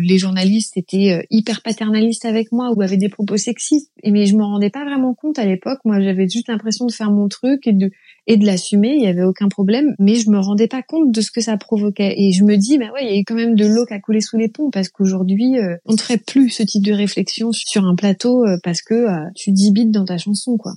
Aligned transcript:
les 0.00 0.18
journalistes 0.18 0.76
étaient 0.76 1.12
euh, 1.12 1.22
hyper 1.30 1.62
paternalistes 1.62 2.24
avec 2.24 2.52
moi 2.52 2.72
ou 2.74 2.82
avaient 2.82 2.96
des 2.96 3.08
propos 3.08 3.36
sexistes. 3.36 3.90
Mais 4.04 4.26
je 4.26 4.36
me 4.36 4.42
rendais 4.42 4.70
pas 4.70 4.84
vraiment 4.84 5.14
compte 5.14 5.38
à 5.38 5.44
l'époque. 5.44 5.78
Moi, 5.84 6.00
j'avais 6.00 6.28
juste 6.28 6.48
l'impression 6.48 6.86
de 6.86 6.92
faire 6.92 7.10
mon 7.10 7.28
truc 7.28 7.66
et 7.66 7.72
de 7.72 7.90
et 8.26 8.36
de 8.36 8.46
l'assumer. 8.46 8.94
Il 8.96 9.02
y 9.02 9.06
avait 9.06 9.24
aucun 9.24 9.48
problème, 9.48 9.94
mais 9.98 10.16
je 10.16 10.30
me 10.30 10.38
rendais 10.38 10.68
pas 10.68 10.82
compte 10.82 11.12
de 11.12 11.20
ce 11.20 11.30
que 11.30 11.40
ça 11.40 11.56
provoquait. 11.56 12.14
Et 12.16 12.32
je 12.32 12.44
me 12.44 12.56
dis, 12.56 12.78
bah 12.78 12.90
ouais, 12.94 13.04
il 13.04 13.10
y 13.10 13.16
a 13.16 13.18
eu 13.18 13.24
quand 13.24 13.34
même 13.34 13.54
de 13.54 13.66
l'eau 13.66 13.86
qui 13.86 13.94
a 13.94 14.00
coulé 14.00 14.20
sous 14.20 14.36
les 14.36 14.48
ponts 14.48 14.70
parce 14.70 14.88
qu'aujourd'hui, 14.88 15.58
euh, 15.58 15.76
on 15.86 15.92
ne 15.92 15.98
ferait 15.98 16.18
plus 16.18 16.50
ce 16.50 16.62
type 16.62 16.84
de 16.84 16.92
réflexion 16.92 17.52
sur 17.52 17.84
un 17.84 17.94
plateau 17.94 18.44
euh, 18.44 18.56
parce 18.62 18.82
que 18.82 19.06
tu 19.34 19.52
dis 19.52 19.72
dans 19.86 20.04
ta 20.04 20.18
chanson, 20.18 20.56
quoi. 20.56 20.72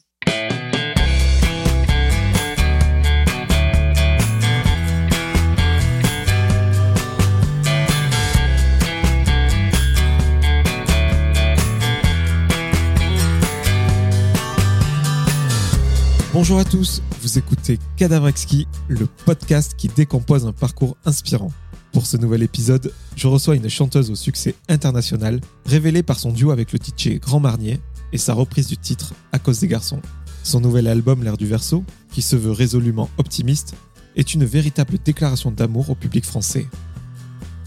Bonjour 16.33 16.57
à 16.57 16.65
tous, 16.65 17.03
vous 17.21 17.37
écoutez 17.37 17.77
Cadavrexki, 17.95 18.67
le 18.87 19.05
podcast 19.05 19.75
qui 19.77 19.87
décompose 19.87 20.47
un 20.47 20.51
parcours 20.51 20.97
inspirant. 21.05 21.51
Pour 21.91 22.07
ce 22.07 22.17
nouvel 22.17 22.41
épisode, 22.41 22.91
je 23.15 23.27
reçois 23.27 23.55
une 23.55 23.69
chanteuse 23.69 24.09
au 24.09 24.15
succès 24.15 24.55
international, 24.67 25.41
révélée 25.67 26.01
par 26.01 26.17
son 26.17 26.31
duo 26.31 26.49
avec 26.49 26.73
le 26.73 26.79
DJ 26.79 27.19
Grand 27.19 27.39
Marnier 27.39 27.79
et 28.13 28.17
sa 28.17 28.33
reprise 28.33 28.65
du 28.65 28.77
titre 28.77 29.13
À 29.31 29.37
cause 29.37 29.59
des 29.59 29.67
garçons. 29.67 30.01
Son 30.41 30.59
nouvel 30.59 30.87
album 30.87 31.23
L'air 31.23 31.37
du 31.37 31.45
verso, 31.45 31.83
qui 32.11 32.23
se 32.23 32.35
veut 32.35 32.51
résolument 32.51 33.11
optimiste, 33.19 33.75
est 34.15 34.33
une 34.33 34.43
véritable 34.43 34.97
déclaration 35.05 35.51
d'amour 35.51 35.91
au 35.91 35.95
public 35.95 36.25
français. 36.25 36.65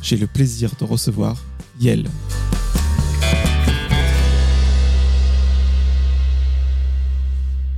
J'ai 0.03 0.17
le 0.17 0.27
plaisir 0.27 0.73
de 0.77 0.85
recevoir 0.85 1.41
Yel. 1.79 2.11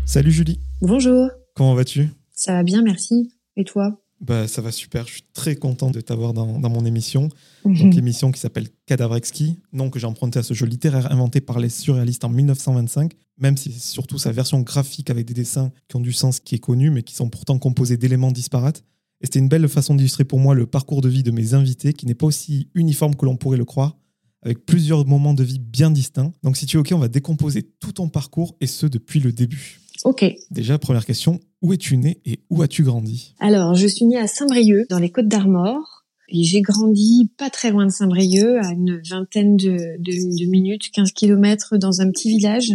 Salut 0.07 0.33
Julie. 0.33 0.59
Bonjour. 0.81 1.29
Comment 1.57 1.75
vas-tu? 1.75 2.09
Ça 2.31 2.53
va 2.53 2.62
bien, 2.62 2.83
merci. 2.83 3.33
Et 3.57 3.65
toi? 3.65 4.01
Bah, 4.21 4.47
ça 4.47 4.62
va 4.62 4.71
super. 4.71 5.09
Je 5.09 5.15
suis 5.15 5.25
très 5.34 5.57
content 5.57 5.91
de 5.91 6.01
t'avoir 6.01 6.33
dans, 6.33 6.61
dans, 6.61 6.71
mon 6.71 6.84
émission. 6.84 7.31
Donc, 7.65 7.97
émission 7.97 8.31
qui 8.31 8.39
s'appelle 8.39 8.69
Cadavrexki, 8.87 9.59
nom 9.73 9.91
que 9.91 9.99
j'ai 9.99 10.06
emprunté 10.06 10.39
à 10.39 10.45
ce 10.45 10.55
jeu 10.55 10.67
littéraire 10.67 11.11
inventé 11.11 11.41
par 11.41 11.59
les 11.59 11.69
surréalistes 11.69 12.25
en 12.25 12.29
1925, 12.29 13.12
même 13.39 13.56
si 13.56 13.73
c'est 13.73 13.91
surtout 13.91 14.19
sa 14.19 14.31
version 14.31 14.61
graphique 14.61 15.11
avec 15.11 15.27
des 15.27 15.34
dessins 15.34 15.73
qui 15.89 15.97
ont 15.97 16.01
du 16.01 16.12
sens 16.12 16.39
qui 16.39 16.55
est 16.55 16.61
connu, 16.61 16.91
mais 16.91 17.03
qui 17.03 17.15
sont 17.17 17.29
pourtant 17.29 17.59
composés 17.59 17.97
d'éléments 17.97 18.31
disparates. 18.31 18.84
Et 19.21 19.27
c'était 19.27 19.41
une 19.41 19.49
belle 19.49 19.69
façon 19.69 19.97
d'illustrer 19.97 20.25
pour 20.25 20.39
moi 20.39 20.55
le 20.55 20.67
parcours 20.67 21.01
de 21.01 21.09
vie 21.09 21.25
de 21.25 21.33
mes 21.33 21.55
invités, 21.55 21.93
qui 21.93 22.06
n'est 22.06 22.15
pas 22.15 22.27
aussi 22.27 22.71
uniforme 22.75 23.17
que 23.17 23.25
l'on 23.25 23.37
pourrait 23.37 23.59
le 23.59 23.65
croire, 23.65 23.97
avec 24.43 24.65
plusieurs 24.65 25.05
moments 25.05 25.34
de 25.34 25.43
vie 25.43 25.59
bien 25.59 25.91
distincts. 25.91 26.33
Donc, 26.45 26.56
si 26.56 26.67
tu 26.67 26.77
es 26.77 26.81
OK, 26.81 26.91
on 26.93 26.99
va 26.99 27.09
décomposer 27.09 27.65
tout 27.65 27.93
ton 27.93 28.09
parcours, 28.09 28.55
et 28.61 28.69
ce 28.69 28.87
depuis 28.87 29.19
le 29.19 29.33
début. 29.33 29.81
Ok. 30.05 30.25
Déjà, 30.51 30.79
première 30.79 31.05
question, 31.05 31.41
où 31.63 31.73
es-tu 31.73 31.97
né 31.97 32.21
et 32.25 32.41
où 32.51 32.63
as-tu 32.63 32.83
grandi? 32.83 33.35
Alors, 33.41 33.75
je 33.75 33.87
suis 33.87 34.05
née 34.05 34.19
à 34.19 34.27
Saint-Brieuc, 34.27 34.87
dans 34.89 34.99
les 34.99 35.11
Côtes 35.11 35.29
d'Armor. 35.29 36.05
Et 36.31 36.45
j'ai 36.45 36.61
grandi 36.61 37.31
pas 37.39 37.49
très 37.49 37.71
loin 37.71 37.87
de 37.87 37.91
Saint-Brieuc, 37.91 38.59
à 38.63 38.73
une 38.73 39.01
vingtaine 39.09 39.57
de, 39.57 39.97
de, 39.99 40.51
minutes, 40.51 40.91
15 40.93 41.13
kilomètres, 41.13 41.79
dans 41.79 42.01
un 42.01 42.11
petit 42.11 42.29
village 42.29 42.75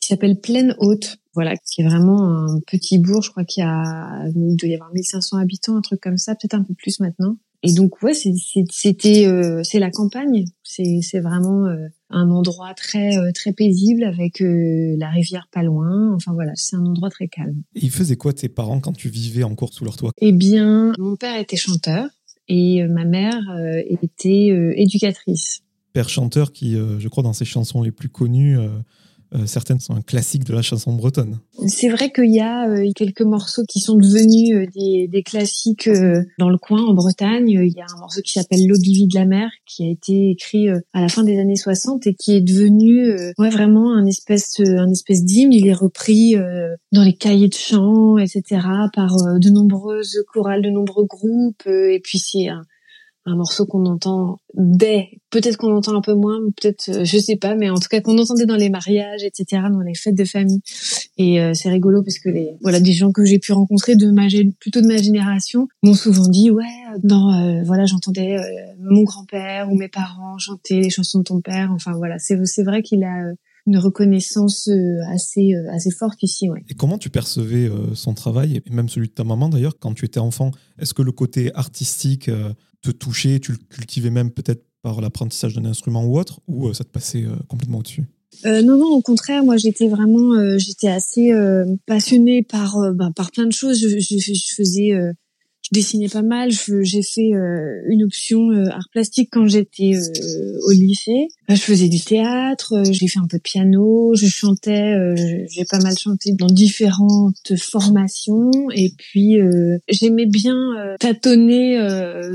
qui 0.00 0.08
s'appelle 0.08 0.40
Plaine 0.40 0.76
Haute. 0.78 1.18
Voilà, 1.34 1.56
qui 1.56 1.82
est 1.82 1.84
vraiment 1.84 2.22
un 2.24 2.60
petit 2.60 2.98
bourg. 2.98 3.22
Je 3.22 3.30
crois 3.30 3.44
qu'il 3.44 3.62
y 3.62 3.66
a, 3.66 4.28
il 4.28 4.56
doit 4.56 4.68
y 4.68 4.74
avoir 4.74 4.92
1500 4.92 5.38
habitants, 5.38 5.76
un 5.76 5.80
truc 5.80 6.00
comme 6.00 6.18
ça, 6.18 6.36
peut-être 6.36 6.54
un 6.54 6.62
peu 6.62 6.74
plus 6.74 7.00
maintenant. 7.00 7.36
Et 7.64 7.72
donc 7.72 8.02
ouais, 8.02 8.12
c'était 8.12 9.26
euh, 9.26 9.62
c'est 9.64 9.78
la 9.78 9.90
campagne. 9.90 10.44
C'est 10.62 11.00
c'est 11.00 11.20
vraiment 11.20 11.64
euh, 11.64 11.88
un 12.10 12.30
endroit 12.30 12.74
très 12.74 13.16
euh, 13.16 13.32
très 13.34 13.54
paisible 13.54 14.04
avec 14.04 14.36
la 14.40 15.08
rivière 15.08 15.48
pas 15.50 15.62
loin. 15.62 16.14
Enfin 16.14 16.34
voilà, 16.34 16.52
c'est 16.56 16.76
un 16.76 16.84
endroit 16.84 17.08
très 17.08 17.26
calme. 17.26 17.62
Et 17.74 17.86
ils 17.86 17.90
faisaient 17.90 18.16
quoi 18.16 18.34
tes 18.34 18.50
parents 18.50 18.80
quand 18.80 18.92
tu 18.92 19.08
vivais 19.08 19.44
encore 19.44 19.72
sous 19.72 19.84
leur 19.84 19.96
toit? 19.96 20.12
Eh 20.20 20.32
bien, 20.32 20.92
mon 20.98 21.16
père 21.16 21.40
était 21.40 21.56
chanteur 21.56 22.06
et 22.48 22.86
ma 22.86 23.06
mère 23.06 23.42
était 23.88 24.48
éducatrice. 24.76 25.62
Père 25.94 26.10
chanteur 26.10 26.52
qui, 26.52 26.74
je 26.74 27.08
crois, 27.08 27.22
dans 27.22 27.32
ses 27.32 27.46
chansons 27.46 27.82
les 27.82 27.92
plus 27.92 28.10
connues 28.10 28.58
euh, 29.34 29.46
certaines 29.46 29.80
sont 29.80 29.94
un 29.94 30.02
classique 30.02 30.44
de 30.44 30.52
la 30.52 30.62
chanson 30.62 30.92
bretonne. 30.92 31.38
C'est 31.66 31.88
vrai 31.88 32.12
qu'il 32.12 32.32
y 32.32 32.40
a 32.40 32.68
euh, 32.68 32.90
quelques 32.94 33.22
morceaux 33.22 33.64
qui 33.68 33.80
sont 33.80 33.96
devenus 33.96 34.54
euh, 34.54 34.66
des, 35.08 35.22
classiques 35.22 35.88
dans 36.38 36.50
le 36.50 36.58
coin, 36.58 36.82
en 36.82 36.94
Bretagne. 36.94 37.48
Il 37.48 37.72
y 37.74 37.80
a 37.80 37.86
un 37.96 38.00
morceau 38.00 38.20
qui 38.20 38.32
s'appelle 38.32 38.66
L'Ogivie 38.66 39.06
de 39.06 39.14
la 39.14 39.24
mer, 39.24 39.50
qui 39.66 39.84
a 39.84 39.90
été 39.90 40.30
écrit 40.30 40.68
à 40.68 41.00
la 41.00 41.08
fin 41.08 41.24
des 41.24 41.38
années 41.38 41.56
60 41.56 42.06
et 42.06 42.14
qui 42.14 42.36
est 42.36 42.40
devenu 42.40 43.16
vraiment 43.38 43.94
un 43.94 44.06
espèce, 44.06 44.60
espèce 44.90 45.24
d'hymne. 45.24 45.52
Il 45.52 45.66
est 45.66 45.74
repris 45.74 46.34
dans 46.92 47.02
les 47.02 47.14
cahiers 47.14 47.48
de 47.48 47.54
chant, 47.54 48.18
etc., 48.18 48.60
par 48.92 49.16
de 49.16 49.50
nombreuses 49.50 50.22
chorales, 50.32 50.62
de 50.62 50.70
nombreux 50.70 51.06
groupes. 51.06 51.66
et 51.66 52.00
puis 52.02 52.18
c'est 52.18 52.48
un, 52.48 52.62
un 53.26 53.36
morceau 53.36 53.64
qu'on 53.64 53.86
entend 53.86 54.40
dès, 54.54 55.08
peut-être 55.30 55.56
qu'on 55.56 55.74
entend 55.74 55.96
un 55.96 56.00
peu 56.00 56.14
moins, 56.14 56.38
peut-être, 56.60 56.88
euh, 56.90 57.04
je 57.04 57.18
sais 57.18 57.36
pas, 57.36 57.54
mais 57.54 57.70
en 57.70 57.76
tout 57.76 57.88
cas 57.90 58.00
qu'on 58.00 58.18
entendait 58.18 58.46
dans 58.46 58.56
les 58.56 58.68
mariages, 58.68 59.22
etc., 59.24 59.62
dans 59.70 59.80
les 59.80 59.94
fêtes 59.94 60.16
de 60.16 60.24
famille. 60.24 60.60
Et 61.16 61.40
euh, 61.40 61.54
c'est 61.54 61.70
rigolo 61.70 62.02
parce 62.02 62.18
que 62.18 62.28
les, 62.28 62.56
voilà, 62.60 62.80
des 62.80 62.92
gens 62.92 63.12
que 63.12 63.24
j'ai 63.24 63.38
pu 63.38 63.52
rencontrer 63.52 63.96
de 63.96 64.10
ma, 64.10 64.26
plutôt 64.60 64.80
de 64.80 64.86
ma 64.86 64.98
génération 64.98 65.68
m'ont 65.82 65.94
souvent 65.94 66.28
dit, 66.28 66.50
ouais, 66.50 66.64
dans, 67.02 67.32
euh, 67.32 67.62
voilà, 67.64 67.86
j'entendais 67.86 68.36
mon 68.78 69.02
grand-père 69.04 69.70
ou 69.70 69.76
mes 69.76 69.88
parents 69.88 70.36
chanter 70.38 70.80
les 70.80 70.90
chansons 70.90 71.20
de 71.20 71.24
ton 71.24 71.40
père. 71.40 71.70
Enfin 71.72 71.92
voilà, 71.92 72.18
c'est, 72.18 72.38
c'est 72.44 72.62
vrai 72.62 72.82
qu'il 72.82 73.04
a 73.04 73.32
une 73.66 73.78
reconnaissance 73.78 74.68
assez 75.10 75.52
assez 75.72 75.90
forte 75.90 76.22
ici. 76.22 76.50
Ouais. 76.50 76.62
Et 76.68 76.74
comment 76.74 76.98
tu 76.98 77.08
percevais 77.08 77.70
son 77.94 78.12
travail 78.12 78.60
et 78.66 78.70
même 78.70 78.90
celui 78.90 79.08
de 79.08 79.14
ta 79.14 79.24
maman 79.24 79.48
d'ailleurs 79.48 79.78
quand 79.78 79.94
tu 79.94 80.04
étais 80.04 80.20
enfant? 80.20 80.50
Est-ce 80.78 80.92
que 80.92 81.00
le 81.00 81.12
côté 81.12 81.50
artistique 81.54 82.28
te 82.92 82.98
touchait, 82.98 83.40
tu 83.40 83.52
le 83.52 83.58
cultivais 83.58 84.10
même 84.10 84.30
peut-être 84.30 84.64
par 84.82 85.00
l'apprentissage 85.00 85.54
d'un 85.54 85.64
instrument 85.64 86.04
ou 86.04 86.18
autre, 86.18 86.40
ou 86.46 86.68
euh, 86.68 86.74
ça 86.74 86.84
te 86.84 86.90
passait 86.90 87.22
euh, 87.22 87.34
complètement 87.48 87.78
au-dessus? 87.78 88.04
Euh, 88.44 88.62
non, 88.62 88.76
non, 88.76 88.88
au 88.88 89.00
contraire, 89.00 89.44
moi 89.44 89.56
j'étais 89.56 89.88
vraiment, 89.88 90.58
j'étais 90.58 90.88
assez 90.88 91.30
passionnée 91.86 92.42
par 92.42 92.76
ben, 92.92 93.12
par 93.12 93.30
plein 93.30 93.46
de 93.46 93.52
choses. 93.52 93.78
Je 93.78 94.54
faisais 94.56 94.90
je 95.64 95.70
dessinais 95.72 96.08
pas 96.08 96.22
mal. 96.22 96.50
J'ai 96.50 97.02
fait 97.02 97.32
euh, 97.32 97.80
une 97.88 98.04
option 98.04 98.50
euh, 98.50 98.68
art 98.70 98.88
plastique 98.92 99.30
quand 99.32 99.46
j'étais 99.46 99.92
euh, 99.94 100.58
au 100.66 100.72
lycée. 100.72 101.28
Je 101.48 101.54
faisais 101.56 101.88
du 101.88 102.00
théâtre, 102.00 102.82
j'ai 102.90 103.08
fait 103.08 103.18
un 103.18 103.26
peu 103.26 103.38
de 103.38 103.42
piano, 103.42 104.14
je 104.14 104.26
chantais, 104.26 104.94
j'ai 105.50 105.64
pas 105.64 105.78
mal 105.78 105.96
chanté 105.98 106.32
dans 106.32 106.46
différentes 106.46 107.56
formations. 107.56 108.50
Et 108.74 108.92
puis 108.96 109.36
j'aimais 109.88 110.26
bien 110.26 110.56
tâtonner, 111.00 111.78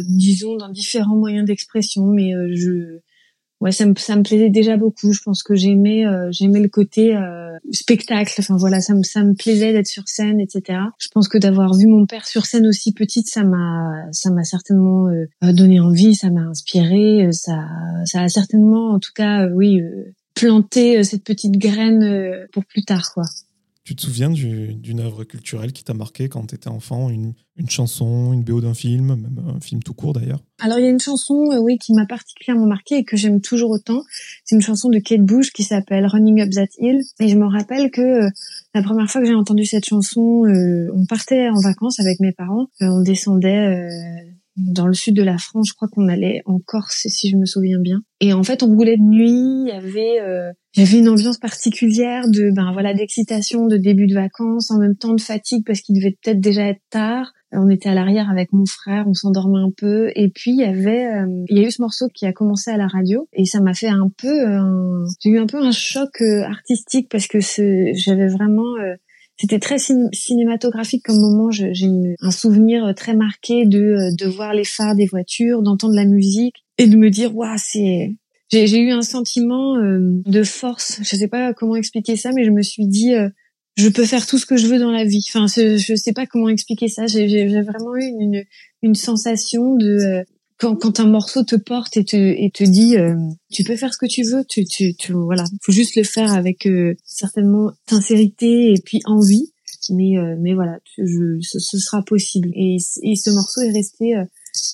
disons, 0.07 0.57
dans 0.57 0.69
différents 0.69 1.17
moyens 1.17 1.45
d'expression. 1.45 2.05
Mais 2.05 2.31
je 2.53 2.99
ouais 3.61 3.71
ça 3.71 3.85
me 3.85 3.93
ça 3.97 4.15
me 4.15 4.23
plaisait 4.23 4.49
déjà 4.49 4.77
beaucoup. 4.77 5.13
Je 5.13 5.21
pense 5.21 5.43
que 5.43 5.55
j'aimais 5.55 6.05
euh, 6.05 6.29
j'aimais 6.31 6.59
le 6.59 6.69
côté 6.69 7.15
euh, 7.15 7.57
spectacle. 7.71 8.33
Enfin 8.39 8.57
voilà 8.57 8.81
ça 8.81 8.93
me 8.93 9.03
ça 9.03 9.23
me 9.23 9.33
plaisait 9.33 9.73
d'être 9.73 9.87
sur 9.87 10.07
scène 10.07 10.39
etc 10.39 10.79
je 10.99 11.07
pense 11.09 11.27
que 11.27 11.37
d'avoir 11.37 11.73
vu 11.75 11.87
mon 11.87 12.05
père 12.05 12.25
sur 12.25 12.45
scène 12.45 12.67
aussi 12.67 12.93
petite 12.93 13.27
ça 13.27 13.43
m'a 13.43 14.05
ça 14.11 14.31
m'a 14.31 14.43
certainement 14.43 15.07
euh, 15.07 15.53
donné 15.53 15.79
envie 15.79 16.15
ça 16.15 16.29
m'a 16.29 16.41
inspiré 16.41 17.29
ça 17.31 17.65
ça 18.05 18.21
a 18.21 18.29
certainement 18.29 18.91
en 18.91 18.99
tout 18.99 19.11
cas 19.13 19.47
oui 19.47 19.81
planté 20.35 21.03
cette 21.03 21.23
petite 21.23 21.57
graine 21.57 22.47
pour 22.51 22.65
plus 22.65 22.83
tard 22.83 23.13
quoi 23.13 23.25
tu 23.89 23.95
te 23.95 24.03
souviens 24.03 24.29
d'une 24.29 24.99
œuvre 24.99 25.23
culturelle 25.23 25.73
qui 25.73 25.83
t'a 25.83 25.95
marqué 25.95 26.29
quand 26.29 26.45
tu 26.45 26.53
étais 26.53 26.67
enfant 26.67 27.09
une, 27.09 27.33
chanson, 27.69 28.33
une 28.33 28.43
BO 28.43 28.61
d'un 28.61 28.75
film, 28.75 29.15
même 29.15 29.41
un 29.47 29.59
film 29.59 29.81
tout 29.81 29.95
court 29.95 30.13
d'ailleurs? 30.13 30.43
Alors 30.59 30.77
il 30.77 30.83
y 30.83 30.87
a 30.87 30.91
une 30.91 30.99
chanson, 30.99 31.51
euh, 31.51 31.57
oui, 31.57 31.79
qui 31.79 31.93
m'a 31.93 32.05
particulièrement 32.05 32.67
marqué 32.67 32.97
et 32.97 33.03
que 33.03 33.17
j'aime 33.17 33.41
toujours 33.41 33.71
autant. 33.71 34.03
C'est 34.45 34.53
une 34.53 34.61
chanson 34.61 34.89
de 34.89 34.99
Kate 34.99 35.23
Bush 35.25 35.51
qui 35.51 35.63
s'appelle 35.63 36.05
Running 36.05 36.39
Up 36.41 36.51
That 36.51 36.67
Hill. 36.77 37.01
Et 37.19 37.29
je 37.29 37.35
me 37.35 37.47
rappelle 37.47 37.89
que 37.89 38.27
euh, 38.27 38.29
la 38.75 38.83
première 38.83 39.09
fois 39.09 39.21
que 39.21 39.27
j'ai 39.27 39.33
entendu 39.33 39.65
cette 39.65 39.85
chanson, 39.85 40.45
euh, 40.45 40.91
on 40.93 41.07
partait 41.07 41.49
en 41.49 41.59
vacances 41.59 41.99
avec 41.99 42.19
mes 42.19 42.31
parents. 42.31 42.67
on 42.81 43.01
descendait 43.01 44.28
dans 44.59 44.87
le 44.87 44.93
sud 44.93 45.15
de 45.15 45.23
la 45.23 45.37
France, 45.37 45.69
je 45.69 45.73
crois 45.73 45.87
qu'on 45.87 46.07
allait 46.07 46.41
en 46.45 46.59
Corse, 46.59 47.07
si 47.07 47.29
je 47.29 47.37
me 47.37 47.45
souviens 47.45 47.79
bien. 47.79 48.01
Et 48.19 48.33
en 48.33 48.43
fait, 48.43 48.63
on 48.63 48.67
roulait 48.67 48.97
de 48.97 49.03
nuit. 49.03 49.29
Il 49.29 49.67
y 49.67 49.71
avait, 49.71 50.19
euh, 50.21 50.51
il 50.75 50.83
y 50.83 50.87
avait 50.87 50.99
une 50.99 51.09
ambiance 51.09 51.37
particulière 51.37 52.29
de, 52.29 52.51
ben 52.53 52.71
voilà, 52.73 52.93
d'excitation, 52.93 53.67
de 53.67 53.77
début 53.77 54.07
de 54.07 54.13
vacances, 54.13 54.71
en 54.71 54.79
même 54.79 54.95
temps 54.95 55.13
de 55.13 55.21
fatigue 55.21 55.63
parce 55.65 55.81
qu'il 55.81 55.95
devait 55.95 56.17
peut-être 56.21 56.39
déjà 56.39 56.67
être 56.67 56.81
tard. 56.89 57.31
On 57.51 57.69
était 57.69 57.89
à 57.89 57.95
l'arrière 57.95 58.29
avec 58.29 58.53
mon 58.53 58.65
frère, 58.65 59.05
on 59.07 59.13
s'endormait 59.13 59.59
un 59.59 59.71
peu. 59.75 60.11
Et 60.15 60.29
puis 60.29 60.51
il 60.51 60.59
y 60.59 60.65
avait, 60.65 61.07
euh, 61.07 61.43
il 61.49 61.57
y 61.57 61.63
a 61.63 61.67
eu 61.67 61.71
ce 61.71 61.81
morceau 61.81 62.07
qui 62.13 62.27
a 62.27 62.33
commencé 62.33 62.69
à 62.69 62.77
la 62.77 62.87
radio 62.87 63.27
et 63.33 63.45
ça 63.45 63.59
m'a 63.59 63.73
fait 63.73 63.87
un 63.87 64.11
peu, 64.17 64.29
j'ai 65.19 65.31
eu 65.31 65.39
un 65.39 65.47
peu 65.47 65.57
un 65.57 65.71
choc 65.71 66.21
euh, 66.21 66.43
artistique 66.43 67.09
parce 67.09 67.25
que 67.25 67.39
j'avais 67.39 68.27
vraiment 68.27 68.75
c'était 69.39 69.59
très 69.59 69.77
cinématographique 69.79 71.03
comme 71.03 71.19
moment. 71.19 71.49
J'ai 71.51 71.71
un 72.19 72.31
souvenir 72.31 72.93
très 72.95 73.15
marqué 73.15 73.65
de, 73.65 74.15
de 74.15 74.25
voir 74.27 74.53
les 74.53 74.65
phares 74.65 74.95
des 74.95 75.05
voitures, 75.05 75.61
d'entendre 75.61 75.95
la 75.95 76.05
musique 76.05 76.65
et 76.77 76.87
de 76.87 76.97
me 76.97 77.09
dire 77.09 77.35
waouh 77.35 77.57
c'est 77.57 78.15
j'ai 78.51 78.79
eu 78.79 78.91
un 78.91 79.03
sentiment 79.03 79.75
de 79.77 80.43
force 80.43 80.99
je 81.03 81.15
sais 81.15 81.27
pas 81.27 81.53
comment 81.53 81.75
expliquer 81.75 82.15
ça 82.15 82.31
mais 82.33 82.45
je 82.45 82.49
me 82.49 82.63
suis 82.63 82.87
dit 82.87 83.13
je 83.79 83.87
peux 83.87 84.05
faire 84.05 84.27
tout 84.27 84.37
ce 84.37 84.45
que 84.45 84.57
je 84.57 84.67
veux 84.67 84.79
dans 84.79 84.91
la 84.91 85.05
vie. 85.05 85.25
Enfin, 85.29 85.45
je 85.47 85.95
sais 85.95 86.13
pas 86.13 86.25
comment 86.25 86.49
expliquer 86.49 86.89
ça. 86.89 87.07
J'ai 87.07 87.47
vraiment 87.61 87.95
eu 87.95 88.03
une, 88.03 88.43
une 88.81 88.95
sensation 88.95 89.75
de 89.75 89.87
euh, 89.87 90.23
quand, 90.59 90.75
quand 90.75 90.99
un 90.99 91.07
morceau 91.07 91.43
te 91.43 91.55
porte 91.55 91.97
et 91.97 92.05
te, 92.05 92.17
et 92.17 92.51
te 92.53 92.63
dit 92.63 92.97
euh, 92.97 93.15
tu 93.51 93.63
peux 93.63 93.75
faire 93.75 93.93
ce 93.93 93.97
que 93.97 94.05
tu 94.05 94.23
veux, 94.23 94.43
tu, 94.47 94.65
tu, 94.65 94.93
tu 94.95 95.13
voilà, 95.13 95.45
faut 95.63 95.71
juste 95.71 95.95
le 95.95 96.03
faire 96.03 96.33
avec 96.33 96.65
euh, 96.67 96.95
certainement 97.05 97.71
sincérité 97.89 98.73
et 98.73 98.81
puis 98.83 98.99
envie. 99.05 99.51
Mais 99.91 100.13
mais 100.39 100.53
voilà, 100.53 100.77
je, 100.99 101.39
ce, 101.41 101.57
ce, 101.57 101.79
sera 101.79 102.03
possible. 102.03 102.49
Et, 102.53 102.77
et 103.01 103.15
ce 103.15 103.31
morceau 103.31 103.61
est 103.61 103.71
resté 103.71 104.13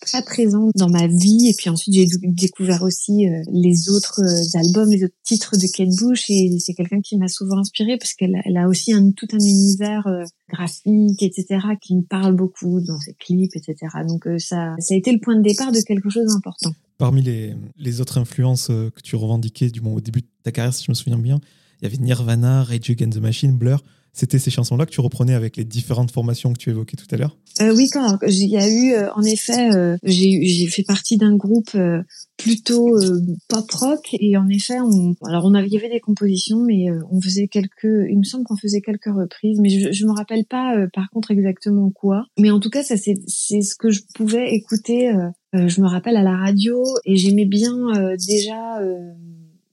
très 0.02 0.24
présente 0.24 0.72
dans 0.76 0.90
ma 0.90 1.08
vie. 1.08 1.50
Et 1.50 1.54
puis 1.58 1.70
ensuite, 1.70 1.94
j'ai 1.94 2.08
découvert 2.24 2.84
aussi 2.84 3.28
euh, 3.28 3.42
les 3.52 3.90
autres 3.90 4.22
euh, 4.22 4.60
albums, 4.60 4.90
les 4.92 5.04
autres 5.04 5.16
titres 5.24 5.58
de 5.58 5.68
Kate 5.68 5.96
Bush. 6.00 6.30
Et 6.30 6.58
c'est 6.60 6.74
quelqu'un 6.74 7.02
qui 7.02 7.18
m'a 7.18 7.28
souvent 7.28 7.60
inspirée 7.60 7.98
parce 7.98 8.14
qu'elle 8.14 8.42
elle 8.46 8.58
a 8.58 8.68
aussi 8.68 8.94
un, 8.94 9.12
tout 9.12 9.28
un 9.32 9.40
univers 9.40 10.08
euh, 10.08 10.24
graphique, 10.50 11.22
etc., 11.22 11.46
qui 11.82 11.96
me 11.96 12.04
parle 12.04 12.36
beaucoup 12.36 12.82
dans 12.82 13.00
ses 13.00 13.14
clips, 13.14 13.56
etc. 13.56 13.76
Donc 14.08 14.28
ça, 14.40 14.76
ça 14.80 14.94
a 14.94 14.98
été 14.98 15.12
le 15.12 15.20
point 15.20 15.36
de 15.36 15.42
départ 15.42 15.72
de 15.72 15.80
quelque 15.80 16.10
chose 16.10 16.26
d'important. 16.28 16.72
Parmi 16.98 17.22
les, 17.22 17.56
les 17.78 18.02
autres 18.02 18.18
influences 18.20 18.68
que 18.68 19.02
tu 19.04 19.16
revendiquais 19.16 19.70
du 19.70 19.82
au 19.82 20.00
début 20.00 20.22
de 20.22 20.28
ta 20.44 20.52
carrière, 20.52 20.74
si 20.74 20.86
je 20.86 20.92
me 20.92 20.96
souviens 20.96 21.18
bien, 21.18 21.40
il 21.82 21.86
y 21.86 21.88
avait 21.88 21.98
Nirvana, 21.98 22.64
Rage 22.64 22.90
Against 22.90 23.18
the 23.18 23.22
Machine, 23.22 23.58
Blur. 23.58 23.84
C'était 24.16 24.40
ces 24.40 24.50
chansons-là 24.50 24.86
que 24.86 24.92
tu 24.92 25.02
reprenais 25.02 25.34
avec 25.34 25.58
les 25.58 25.66
différentes 25.66 26.10
formations 26.10 26.54
que 26.54 26.58
tu 26.58 26.70
évoquais 26.70 26.96
tout 26.96 27.14
à 27.14 27.18
l'heure? 27.18 27.38
Euh, 27.60 27.76
Oui, 27.76 27.90
quand 27.92 28.18
il 28.26 28.50
y 28.50 28.56
a 28.56 28.70
eu, 28.70 28.94
euh, 28.94 29.12
en 29.14 29.24
effet, 29.24 29.76
euh, 29.76 29.98
j'ai 30.04 30.68
fait 30.68 30.84
partie 30.84 31.18
d'un 31.18 31.36
groupe 31.36 31.76
euh, 31.76 32.02
plutôt 32.38 32.98
pop 33.50 33.70
rock 33.72 34.08
et 34.14 34.38
en 34.38 34.48
effet, 34.48 34.80
on, 34.80 35.16
alors 35.26 35.44
on 35.44 35.54
avait, 35.54 35.68
il 35.68 35.74
y 35.74 35.78
avait 35.78 35.90
des 35.90 36.00
compositions, 36.00 36.64
mais 36.64 36.86
on 37.12 37.20
faisait 37.20 37.50
quelques, 37.50 37.84
il 37.84 38.18
me 38.18 38.24
semble 38.24 38.46
qu'on 38.46 38.56
faisait 38.56 38.80
quelques 38.80 39.14
reprises, 39.14 39.60
mais 39.62 39.70
je, 39.70 39.92
je 39.92 40.06
me 40.06 40.14
rappelle 40.14 40.46
pas 40.46 40.76
par 40.94 41.10
contre 41.10 41.32
exactement 41.32 41.92
quoi. 41.92 42.24
Mais 42.40 42.52
en 42.52 42.62
tout 42.62 42.70
cas, 42.70 42.84
ça 42.84 42.96
c'est 42.96 43.16
ce 43.28 43.76
que 43.76 43.90
je 43.90 44.02
pouvais 44.16 44.54
écouter. 44.54 45.12
je 45.54 45.82
me 45.82 45.88
rappelle 45.88 46.16
à 46.16 46.24
la 46.24 46.38
radio 46.38 46.82
et 47.04 47.18
j'aimais 47.18 47.46
bien 47.46 47.74
déjà 48.18 48.80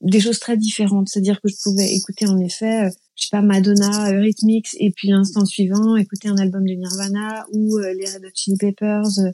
des 0.01 0.19
choses 0.19 0.39
très 0.39 0.57
différentes. 0.57 1.07
C'est-à-dire 1.09 1.39
que 1.41 1.49
je 1.49 1.55
pouvais 1.63 1.93
écouter 1.93 2.27
en 2.27 2.37
effet 2.39 2.89
je 3.15 3.23
sais 3.23 3.29
pas 3.31 3.41
Madonna 3.41 4.09
euh, 4.09 4.19
Rhythmix 4.19 4.75
et 4.79 4.91
puis 4.91 5.09
l'instant 5.09 5.45
suivant 5.45 5.95
écouter 5.95 6.29
un 6.29 6.37
album 6.37 6.65
de 6.65 6.73
Nirvana 6.73 7.45
ou 7.53 7.77
euh, 7.77 7.93
les 7.93 8.05
Red 8.05 8.25
Hot 8.25 8.31
Chili 8.33 8.57
Peppers 8.57 9.19
euh, 9.19 9.31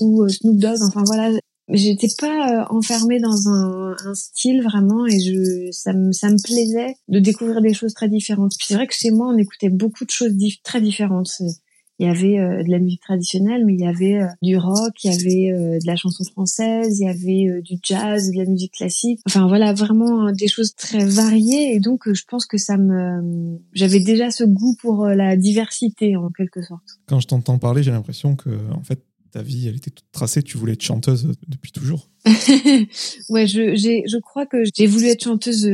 ou 0.00 0.28
Snoop 0.28 0.58
Dogg 0.58 0.78
enfin 0.82 1.02
voilà. 1.06 1.38
J'étais 1.72 2.08
pas 2.18 2.66
enfermée 2.70 3.20
dans 3.20 3.48
un, 3.48 3.94
un, 4.04 4.14
style 4.14 4.60
vraiment 4.60 5.06
et 5.06 5.20
je 5.20 5.70
ça 5.70 5.92
me 5.92 6.10
ça 6.10 6.28
me 6.28 6.42
plaisait 6.42 6.96
de 7.06 7.20
découvrir 7.20 7.60
des 7.60 7.74
choses 7.74 7.94
très 7.94 8.08
différentes. 8.08 8.54
Puis 8.58 8.66
c'est 8.66 8.74
vrai 8.74 8.88
que 8.88 8.94
chez 8.94 9.12
moi 9.12 9.28
on 9.32 9.38
écoutait 9.38 9.68
beaucoup 9.68 10.04
de 10.04 10.10
choses 10.10 10.32
très 10.64 10.80
différentes 10.80 11.30
il 12.00 12.06
y 12.06 12.08
avait 12.08 12.38
euh, 12.38 12.62
de 12.62 12.70
la 12.70 12.78
musique 12.78 13.02
traditionnelle, 13.02 13.64
mais 13.66 13.74
il 13.74 13.80
y 13.80 13.86
avait 13.86 14.22
euh, 14.22 14.26
du 14.40 14.56
rock, 14.56 15.04
il 15.04 15.12
y 15.12 15.14
avait 15.14 15.52
euh, 15.52 15.78
de 15.78 15.86
la 15.86 15.96
chanson 15.96 16.24
française, 16.24 16.98
il 16.98 17.04
y 17.04 17.08
avait 17.08 17.60
du 17.60 17.76
jazz, 17.82 18.30
de 18.30 18.38
la 18.38 18.46
musique 18.46 18.72
classique. 18.72 19.20
Enfin 19.26 19.46
voilà, 19.46 19.74
vraiment 19.74 20.32
des 20.32 20.48
choses 20.48 20.74
très 20.74 21.04
variées. 21.04 21.74
Et 21.74 21.78
donc, 21.78 22.10
je 22.10 22.24
pense 22.26 22.46
que 22.46 22.56
ça 22.56 22.78
me, 22.78 23.58
j'avais 23.74 24.00
déjà 24.00 24.30
ce 24.30 24.44
goût 24.44 24.74
pour 24.80 25.06
la 25.08 25.36
diversité 25.36 26.16
en 26.16 26.30
quelque 26.30 26.62
sorte. 26.62 27.00
Quand 27.06 27.20
je 27.20 27.28
t'entends 27.28 27.58
parler, 27.58 27.82
j'ai 27.82 27.90
l'impression 27.90 28.34
que 28.34 28.50
en 28.72 28.82
fait 28.82 29.04
ta 29.30 29.42
vie, 29.42 29.68
elle 29.68 29.76
était 29.76 29.90
toute 29.90 30.10
tracée. 30.10 30.42
Tu 30.42 30.56
voulais 30.56 30.72
être 30.72 30.82
chanteuse 30.82 31.30
depuis 31.46 31.70
toujours. 31.70 32.08
ouais, 33.28 33.46
je, 33.46 33.76
j'ai, 33.76 34.04
je 34.06 34.16
crois 34.18 34.46
que 34.46 34.56
j'ai 34.74 34.86
voulu 34.86 35.06
être 35.06 35.22
chanteuse 35.22 35.68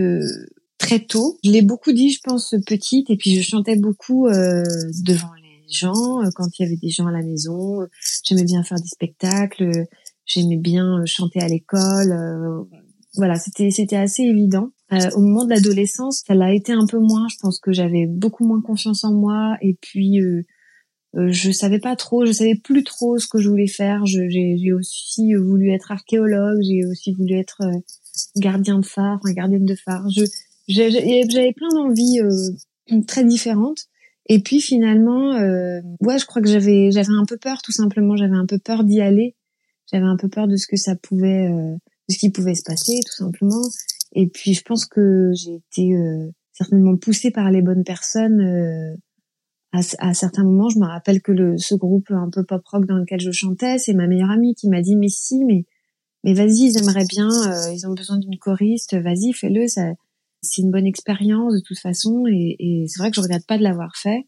très 0.79 1.00
tôt. 1.00 1.38
Je 1.44 1.50
l'ai 1.50 1.62
beaucoup 1.62 1.93
dit, 1.93 2.11
je 2.11 2.20
pense, 2.22 2.55
petite, 2.67 3.11
et 3.11 3.17
puis 3.17 3.34
je 3.34 3.43
chantais 3.43 3.76
beaucoup 3.76 4.26
euh, 4.26 4.62
devant 5.02 5.32
les 5.34 5.45
gens, 5.73 6.23
euh, 6.23 6.31
quand 6.35 6.47
il 6.59 6.63
y 6.63 6.67
avait 6.67 6.77
des 6.77 6.89
gens 6.89 7.07
à 7.07 7.13
la 7.13 7.23
maison. 7.23 7.83
Euh, 7.83 7.87
j'aimais 8.25 8.45
bien 8.45 8.63
faire 8.63 8.79
des 8.79 8.89
spectacles, 8.89 9.65
euh, 9.65 9.85
j'aimais 10.25 10.57
bien 10.57 11.05
chanter 11.07 11.41
à 11.41 11.49
l'école. 11.49 12.67
Voilà, 13.15 13.37
c'était 13.37 13.71
c'était 13.71 13.97
assez 13.97 14.23
évident. 14.23 14.71
au 14.91 15.21
moment 15.21 15.45
de 15.45 15.51
l'adolescence, 15.51 16.23
ça 16.27 16.35
l'a 16.35 16.53
été 16.53 16.73
un 16.73 16.87
peu 16.87 16.99
moins. 16.99 17.27
Je 17.31 17.37
pense 17.41 17.59
que 17.59 17.73
j'avais 17.73 18.07
beaucoup 18.07 18.47
moins 18.47 18.61
confiance 18.61 19.05
en 19.05 19.15
moi 19.15 19.57
et 19.63 19.77
puis 19.81 20.21
je 21.15 21.51
savais 21.51 21.79
pas 21.79 21.97
trop, 21.97 22.27
je 22.27 22.33
savais 22.33 22.57
plus 22.57 22.85
trop 22.85 23.19
ce 23.19 23.27
que 23.27 23.39
je 23.39 23.49
voulais 23.49 23.69
faire. 23.69 24.05
J'ai 24.05 24.73
aussi 24.73 25.33
voulu 25.35 25.71
être 25.73 25.93
archéologue, 25.93 26.61
j'ai 26.63 26.85
aussi 26.85 27.13
voulu 27.15 27.39
être 27.39 27.63
gardien 28.37 28.79
de 28.79 28.87
phare, 28.87 29.19
enfin 29.23 29.33
gardienne 29.33 29.65
de 29.65 29.77
phare. 29.77 30.07
J'avais 30.69 31.53
plein 31.55 31.71
d'envies 31.71 32.21
très 33.07 33.25
différentes 33.25 33.89
et 34.28 34.40
puis 34.40 34.61
finalement, 34.61 35.34
euh, 35.34 35.81
ouais, 36.00 36.19
je 36.19 36.26
crois 36.26 36.43
que 36.43 36.49
j'avais 36.49 36.90
j'avais 36.90 37.12
un 37.12 37.25
peu 37.25 37.37
peur, 37.37 37.62
tout 37.62 37.73
simplement. 37.73 38.17
J'avais 38.17 38.37
un 38.37 38.46
peu 38.46 38.58
peur 38.58 38.84
d'y 38.84 39.00
aller. 39.00 39.37
J'avais 39.90 40.06
un 40.06 40.17
peu 40.17 40.28
peur 40.28 40.49
de 40.49 40.56
ce 40.56 40.67
que 40.67 40.76
ça 40.76 40.96
pouvait, 40.96 41.49
euh, 41.49 41.75
de 42.08 42.12
ce 42.12 42.19
qui 42.19 42.31
pouvait 42.31 42.55
se 42.55 42.64
passer, 42.64 42.99
tout 43.06 43.25
simplement. 43.25 43.62
Et 44.12 44.28
puis 44.28 44.55
je 44.55 44.62
pense 44.62 44.84
que 44.87 45.31
j'ai 45.34 45.55
été 45.55 45.94
euh, 45.94 46.31
certainement 46.52 46.96
poussée 46.96 47.31
par 47.31 47.50
les 47.50 47.62
bonnes 47.62 47.84
personnes. 47.84 48.40
Euh, 48.40 48.96
à, 49.73 49.81
à, 49.99 50.14
certains 50.14 50.44
moments, 50.44 50.69
je 50.70 50.79
me 50.79 50.87
rappelle 50.87 51.20
que 51.20 51.32
le, 51.32 51.56
ce 51.58 51.75
groupe 51.75 52.11
un 52.11 52.31
peu 52.32 52.44
pop 52.44 52.62
rock 52.67 52.87
dans 52.87 52.96
lequel 52.96 53.20
je 53.20 53.31
chantais, 53.31 53.79
c'est 53.79 53.93
ma 53.94 54.06
meilleure 54.06 54.31
amie 54.31 54.55
qui 54.55 54.69
m'a 54.69 54.81
dit 54.81 54.96
mais 54.96 55.08
si, 55.08 55.44
mais 55.44 55.64
mais 56.25 56.34
vas-y, 56.34 56.70
ils 56.70 56.79
aimeraient 56.79 57.06
bien, 57.08 57.29
euh, 57.29 57.72
ils 57.72 57.87
ont 57.87 57.94
besoin 57.94 58.19
d'une 58.19 58.37
choriste, 58.38 58.96
vas-y, 59.00 59.32
fais-le, 59.32 59.69
ça 59.69 59.93
c'est 60.48 60.62
une 60.62 60.70
bonne 60.70 60.87
expérience 60.87 61.54
de 61.54 61.60
toute 61.60 61.78
façon 61.78 62.25
et, 62.26 62.84
c'est 62.88 62.98
vrai 62.98 63.10
que 63.10 63.16
je 63.16 63.20
regrette 63.20 63.46
pas 63.46 63.58
de 63.58 63.62
l'avoir 63.62 63.96
fait. 63.96 64.26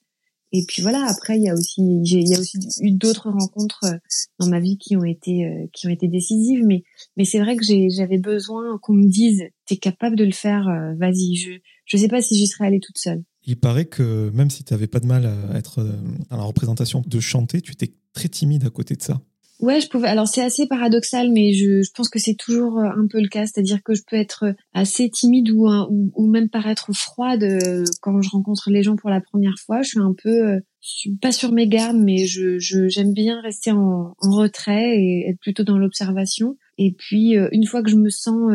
Et 0.50 0.64
puis 0.66 0.80
voilà, 0.80 1.04
après 1.06 1.36
il 1.36 1.42
y 1.42 1.50
a 1.50 1.54
aussi 1.54 1.82
il 1.82 2.28
y 2.28 2.34
a 2.34 2.40
aussi 2.40 2.58
eu 2.80 2.92
d'autres 2.92 3.30
rencontres 3.30 3.84
euh, 3.84 3.98
dans 4.38 4.48
ma 4.48 4.60
vie 4.60 4.78
qui 4.78 4.96
ont 4.96 5.04
été 5.04 5.44
euh, 5.44 5.66
qui 5.74 5.86
ont 5.86 5.90
été 5.90 6.08
décisives 6.08 6.64
mais 6.66 6.84
mais 7.18 7.26
c'est 7.26 7.38
vrai 7.38 7.54
que 7.54 7.64
j'avais 7.90 8.16
besoin 8.16 8.78
qu'on 8.80 8.94
me 8.94 9.06
dise 9.06 9.42
tu 9.66 9.74
es 9.74 9.76
capable 9.76 10.16
de 10.16 10.24
le 10.24 10.32
faire, 10.32 10.66
euh, 10.68 10.94
vas-y, 10.98 11.36
je 11.36 11.50
je 11.84 11.96
sais 11.98 12.08
pas 12.08 12.22
si 12.22 12.34
j'y 12.34 12.46
serais 12.46 12.66
allée 12.66 12.80
toute 12.80 12.96
seule. 12.96 13.22
Il 13.44 13.58
paraît 13.58 13.84
que 13.84 14.30
même 14.32 14.48
si 14.48 14.64
tu 14.64 14.72
avais 14.72 14.86
pas 14.86 15.00
de 15.00 15.06
mal 15.06 15.26
à 15.26 15.58
être 15.58 15.82
dans 16.30 16.36
la 16.36 16.44
représentation 16.44 17.02
de 17.06 17.20
chanter, 17.20 17.60
tu 17.60 17.72
étais 17.72 17.94
très 18.14 18.28
timide 18.28 18.64
à 18.64 18.70
côté 18.70 18.94
de 18.94 19.02
ça. 19.02 19.20
Ouais, 19.60 19.80
je 19.80 19.88
pouvais. 19.88 20.06
Alors 20.06 20.28
c'est 20.28 20.42
assez 20.42 20.68
paradoxal, 20.68 21.32
mais 21.32 21.52
je, 21.52 21.82
je 21.82 21.90
pense 21.92 22.08
que 22.08 22.20
c'est 22.20 22.36
toujours 22.36 22.78
euh, 22.78 22.84
un 22.84 23.08
peu 23.10 23.20
le 23.20 23.26
cas, 23.26 23.44
c'est-à-dire 23.44 23.82
que 23.82 23.92
je 23.92 24.02
peux 24.08 24.14
être 24.14 24.44
euh, 24.44 24.52
assez 24.72 25.10
timide 25.10 25.50
ou, 25.50 25.66
ou, 25.66 26.12
ou, 26.14 26.26
même 26.28 26.48
paraître 26.48 26.92
froide 26.92 27.42
euh, 27.42 27.82
quand 28.00 28.22
je 28.22 28.30
rencontre 28.30 28.70
les 28.70 28.84
gens 28.84 28.94
pour 28.94 29.10
la 29.10 29.20
première 29.20 29.56
fois. 29.58 29.82
Je 29.82 29.88
suis 29.88 29.98
un 29.98 30.14
peu, 30.14 30.60
je 30.80 30.88
suis 30.88 31.16
pas 31.16 31.32
sur 31.32 31.50
mes 31.50 31.66
gardes, 31.66 31.96
mais 31.96 32.26
je 32.26 32.58
j'aime 32.88 33.12
bien 33.12 33.40
rester 33.40 33.72
en, 33.72 34.14
en, 34.16 34.30
retrait 34.30 34.96
et 34.96 35.30
être 35.30 35.40
plutôt 35.40 35.64
dans 35.64 35.78
l'observation. 35.78 36.56
Et 36.78 36.92
puis 36.92 37.34
une 37.50 37.66
fois 37.66 37.82
que 37.82 37.90
je 37.90 37.96
me 37.96 38.10
sens 38.10 38.52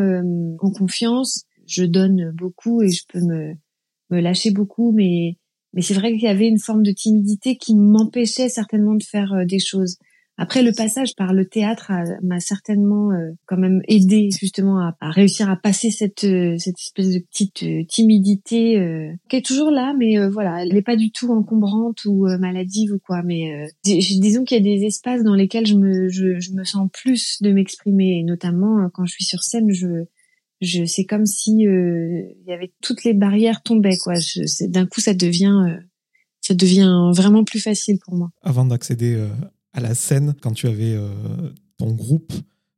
en 0.60 0.70
confiance, 0.70 1.44
je 1.66 1.84
donne 1.84 2.32
beaucoup 2.34 2.82
et 2.82 2.90
je 2.90 3.02
peux 3.12 3.20
me 3.20 3.52
me 4.10 4.20
lâcher 4.20 4.50
beaucoup, 4.52 4.92
mais 4.92 5.36
mais 5.74 5.82
c'est 5.82 5.94
vrai 5.94 6.12
qu'il 6.12 6.22
y 6.22 6.28
avait 6.28 6.48
une 6.48 6.58
forme 6.58 6.82
de 6.82 6.92
timidité 6.92 7.56
qui 7.56 7.74
m'empêchait 7.74 8.48
certainement 8.48 8.94
de 8.94 9.02
faire 9.02 9.44
des 9.44 9.58
choses. 9.58 9.98
Après, 10.36 10.64
le 10.64 10.72
passage 10.72 11.14
par 11.14 11.32
le 11.32 11.46
théâtre 11.46 11.92
m'a 12.22 12.40
certainement 12.40 13.12
euh, 13.12 13.30
quand 13.46 13.56
même 13.56 13.82
aidé 13.86 14.30
justement 14.36 14.80
à, 14.80 14.96
à, 15.00 15.10
réussir 15.10 15.48
à 15.48 15.54
passer 15.54 15.90
cette 15.90 16.24
euh, 16.24 16.56
cette 16.58 16.80
espèce 16.80 17.10
de 17.10 17.20
petite 17.20 17.62
euh, 17.62 17.84
timidité 17.88 19.14
qui 19.28 19.36
est 19.36 19.46
toujours 19.46 19.70
là, 19.70 19.94
mais 19.96 20.28
voilà, 20.28 20.62
elle 20.62 20.72
n'est 20.72 20.82
pas 20.82 20.96
du 20.96 21.12
tout 21.12 21.30
encombrante 21.30 22.04
ou 22.06 22.26
maladive 22.38 22.92
ou 22.92 22.98
quoi. 22.98 23.22
Mais 23.22 23.68
disons 23.84 24.44
qu'il 24.44 24.56
y 24.56 24.60
a 24.60 24.76
des 24.76 24.84
espaces 24.84 25.22
dans 25.22 25.34
lesquels 25.34 25.66
je 25.66 25.76
me 25.76 26.08
je, 26.08 26.40
je 26.40 26.52
me 26.52 26.64
sens 26.64 26.88
plus 26.92 27.40
de 27.40 27.52
m'exprimer, 27.52 28.22
notamment 28.24 28.88
quand 28.92 29.04
je 29.06 29.12
suis 29.12 29.24
sur 29.24 29.42
scène, 29.42 29.70
je 29.70 30.04
je 30.60 30.84
c'est 30.84 31.04
comme 31.04 31.26
si 31.26 31.52
il 31.52 32.44
y 32.46 32.52
avait 32.52 32.72
toutes 32.82 33.04
les 33.04 33.14
barrières 33.14 33.62
tombaient 33.62 33.98
quoi. 34.02 34.14
D'un 34.68 34.86
coup, 34.86 35.00
ça 35.00 35.14
devient 35.14 35.78
ça 36.40 36.54
devient 36.54 37.10
vraiment 37.14 37.44
plus 37.44 37.60
facile 37.60 37.98
pour 38.04 38.14
moi. 38.14 38.30
Avant 38.42 38.64
d'accéder 38.64 39.28
à 39.74 39.80
la 39.80 39.94
scène 39.94 40.34
quand 40.40 40.52
tu 40.52 40.66
avais 40.66 40.94
euh, 40.94 41.10
ton 41.76 41.92
groupe, 41.92 42.32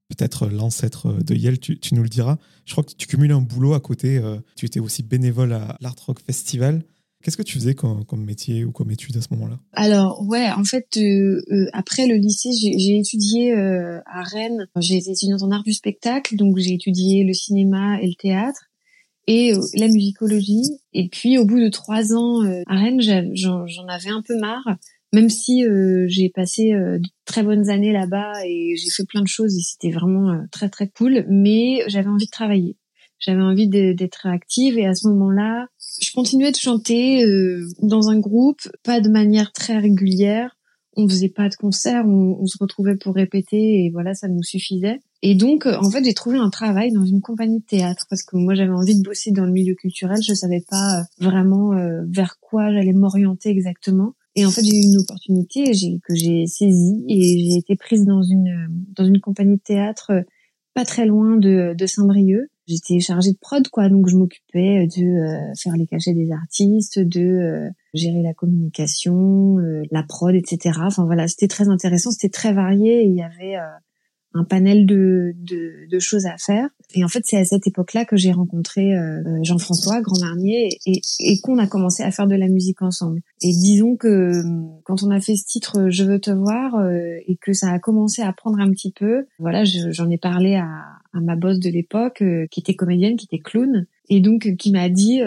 peut-être 0.09 0.49
l'ancêtre 0.49 1.13
de 1.13 1.35
Yale, 1.35 1.59
tu, 1.61 1.79
nous 1.93 2.03
le 2.03 2.09
diras. 2.09 2.39
Je 2.65 2.73
crois 2.73 2.83
que 2.83 2.93
tu 2.97 3.07
cumulais 3.07 3.35
un 3.35 3.43
boulot 3.43 3.75
à 3.75 3.81
côté. 3.81 4.17
Euh, 4.17 4.39
tu 4.57 4.67
étais 4.67 4.81
aussi 4.81 5.03
bénévole 5.03 5.53
à 5.53 5.77
l'Art 5.81 5.97
Rock 6.07 6.21
Festival. 6.21 6.83
Qu'est-ce 7.23 7.37
que 7.37 7.43
tu 7.43 7.55
faisais 7.55 7.75
comme, 7.75 8.05
métier 8.25 8.65
ou 8.65 8.73
comme 8.73 8.91
étude 8.91 9.17
à 9.17 9.21
ce 9.21 9.29
moment-là? 9.33 9.59
Alors 9.73 10.23
ouais, 10.27 10.49
en 10.51 10.65
fait, 10.65 10.87
euh, 10.97 11.67
après 11.73 12.07
le 12.07 12.15
lycée, 12.15 12.51
j'ai 12.53 12.99
étudié 12.99 13.53
à 13.53 14.23
Rennes. 14.23 14.69
J'ai 14.79 14.99
été 14.99 15.11
étudiante 15.11 15.43
en 15.43 15.51
art 15.51 15.65
du 15.65 15.73
spectacle, 15.73 16.37
donc 16.37 16.57
j'ai 16.59 16.75
étudié 16.75 17.25
le 17.25 17.33
cinéma 17.33 18.01
et 18.01 18.07
le 18.07 18.15
théâtre 18.15 18.67
et 19.27 19.55
la 19.75 19.89
musicologie. 19.89 20.79
Et 20.93 21.09
puis 21.09 21.37
au 21.37 21.45
bout 21.47 21.59
de 21.59 21.69
trois 21.69 22.15
ans 22.15 22.43
à 22.67 22.77
Rennes, 22.77 23.01
j'en 23.35 23.89
avais 23.89 24.11
un 24.11 24.23
peu 24.23 24.39
marre 24.39 24.77
même 25.13 25.29
si 25.29 25.65
j'ai 26.09 26.29
passé 26.31 26.73
de 26.73 27.09
très 27.25 27.43
bonnes 27.43 27.71
années 27.71 27.93
là-bas 27.93 28.33
et 28.45 28.75
j'ai 28.77 28.91
fait 28.91 29.05
plein 29.05 29.23
de 29.23 29.29
choses 29.29 29.57
et 29.57 29.63
c'était 29.63 29.91
vraiment 29.91 30.45
très 30.51 30.69
très 30.69 30.89
cool, 30.89 31.25
mais 31.29 31.83
j'avais 31.89 32.09
envie 32.09 32.27
de 32.27 32.31
travailler. 32.31 32.77
J'avais 33.19 33.43
envie 33.43 33.69
d'être 33.69 34.27
active 34.27 34.79
et 34.79 34.87
à 34.87 34.95
ce 34.95 35.09
moment-là, 35.09 35.69
je 36.01 36.13
continuais 36.13 36.53
de 36.53 36.57
chanter 36.57 37.25
euh, 37.25 37.67
dans 37.83 38.09
un 38.09 38.19
groupe, 38.19 38.61
pas 38.83 39.01
de 39.01 39.09
manière 39.09 39.53
très 39.53 39.79
régulière. 39.79 40.57
On 40.99 41.09
faisait 41.09 41.29
pas 41.29 41.49
de 41.51 41.55
concerts, 41.57 42.07
on, 42.07 42.47
se 42.47 42.57
retrouvait 42.59 42.97
pour 42.97 43.15
répéter 43.15 43.85
et 43.85 43.91
voilà, 43.91 44.15
ça 44.15 44.29
nous 44.29 44.43
suffisait. 44.43 45.01
Et 45.23 45.35
donc, 45.35 45.67
euh, 45.67 45.77
en 45.79 45.91
fait, 45.91 46.03
j'ai 46.03 46.15
trouvé 46.15 46.39
un 46.39 46.49
travail 46.49 46.91
dans 46.91 47.05
une 47.05 47.21
compagnie 47.21 47.61
de 47.61 47.65
théâtre 47.65 48.07
parce 48.09 48.23
que 48.23 48.37
moi, 48.37 48.55
j'avais 48.55 48.73
envie 48.73 48.97
de 48.97 49.03
bosser 49.03 49.31
dans 49.31 49.45
le 49.45 49.53
milieu 49.53 49.75
culturel. 49.75 50.19
Je 50.27 50.33
savais 50.33 50.65
pas 50.69 51.01
euh, 51.01 51.03
vraiment 51.19 51.73
vers 52.09 52.39
quoi 52.41 52.73
j'allais 52.73 52.95
m'orienter 52.95 53.51
exactement. 53.51 54.15
Et 54.37 54.45
en 54.45 54.51
fait, 54.51 54.63
j'ai 54.63 54.77
eu 54.77 54.85
une 54.85 54.99
opportunité 54.99 55.65
que 56.05 56.15
j'ai 56.15 56.47
saisie 56.47 57.05
et 57.09 57.51
j'ai 57.51 57.59
été 57.59 57.75
prise 57.75 58.05
dans 58.05 58.23
une 58.23 58.85
dans 58.95 59.05
une 59.05 59.21
compagnie 59.21 59.57
de 59.57 59.63
théâtre 59.63 60.13
pas 60.77 60.85
très 60.85 61.07
loin 61.07 61.39
de, 61.39 61.75
Saint-Brieuc. 61.87 62.51
J'étais 62.69 63.01
chargée 63.01 63.33
de 63.33 63.39
prod 63.39 63.67
quoi 63.69 63.89
donc 63.89 64.09
je 64.09 64.17
m'occupais 64.17 64.87
de 64.89 65.05
euh, 65.05 65.55
faire 65.55 65.75
les 65.75 65.87
cachets 65.87 66.13
des 66.13 66.33
artistes 66.33 66.99
de 66.99 67.21
euh, 67.21 67.71
gérer 67.95 68.23
la 68.23 68.35
communication 68.35 69.59
euh, 69.61 69.85
la 69.93 70.03
prod 70.03 70.35
etc 70.35 70.81
enfin 70.83 71.05
voilà 71.05 71.29
c'était 71.29 71.47
très 71.47 71.69
intéressant 71.69 72.11
c'était 72.11 72.29
très 72.29 72.53
varié 72.53 73.05
il 73.05 73.15
y 73.15 73.23
avait 73.23 73.55
un 74.37 74.45
panel 74.45 74.87
de, 74.87 75.33
de, 75.37 75.89
de, 75.91 75.99
choses 75.99 76.27
à 76.27 76.37
faire. 76.39 76.69
Et 76.95 77.05
en 77.05 77.09
fait, 77.09 77.23
c'est 77.25 77.37
à 77.37 77.45
cette 77.45 77.67
époque-là 77.67 78.05
que 78.05 78.17
j'ai 78.17 78.33
rencontré 78.33 78.97
euh, 78.97 79.23
Jean-François 79.43 80.01
Grand 80.01 80.19
Marnier 80.21 80.79
et, 80.87 81.01
et 81.21 81.41
qu'on 81.41 81.59
a 81.59 81.67
commencé 81.67 82.03
à 82.03 82.11
faire 82.11 82.27
de 82.27 82.35
la 82.35 82.49
musique 82.49 82.83
ensemble. 82.83 83.21
Et 83.43 83.51
disons 83.51 83.97
que 83.97 84.43
quand 84.85 85.03
on 85.03 85.11
a 85.11 85.21
fait 85.21 85.37
ce 85.37 85.45
titre 85.45 85.89
Je 85.91 86.05
veux 86.05 86.21
te 86.21 86.31
voir 86.31 86.77
euh, 86.77 87.17
et 87.27 87.37
que 87.37 87.53
ça 87.53 87.71
a 87.71 87.79
commencé 87.79 88.23
à 88.23 88.33
prendre 88.33 88.61
un 88.61 88.71
petit 88.71 88.93
peu, 88.93 89.27
voilà, 89.39 89.65
j'en 89.65 90.11
ai 90.11 90.19
parlé 90.19 90.55
à, 90.55 90.69
à 91.13 91.21
ma 91.21 91.37
boss 91.37 91.59
de 91.59 91.71
l'époque 91.71 92.23
euh, 92.23 92.47
qui 92.51 92.61
était 92.61 92.75
comédienne, 92.75 93.17
qui 93.17 93.27
était 93.27 93.43
clown 93.43 93.87
et 94.09 94.21
donc 94.21 94.55
qui 94.57 94.71
m'a 94.71 94.89
dit 94.89 95.21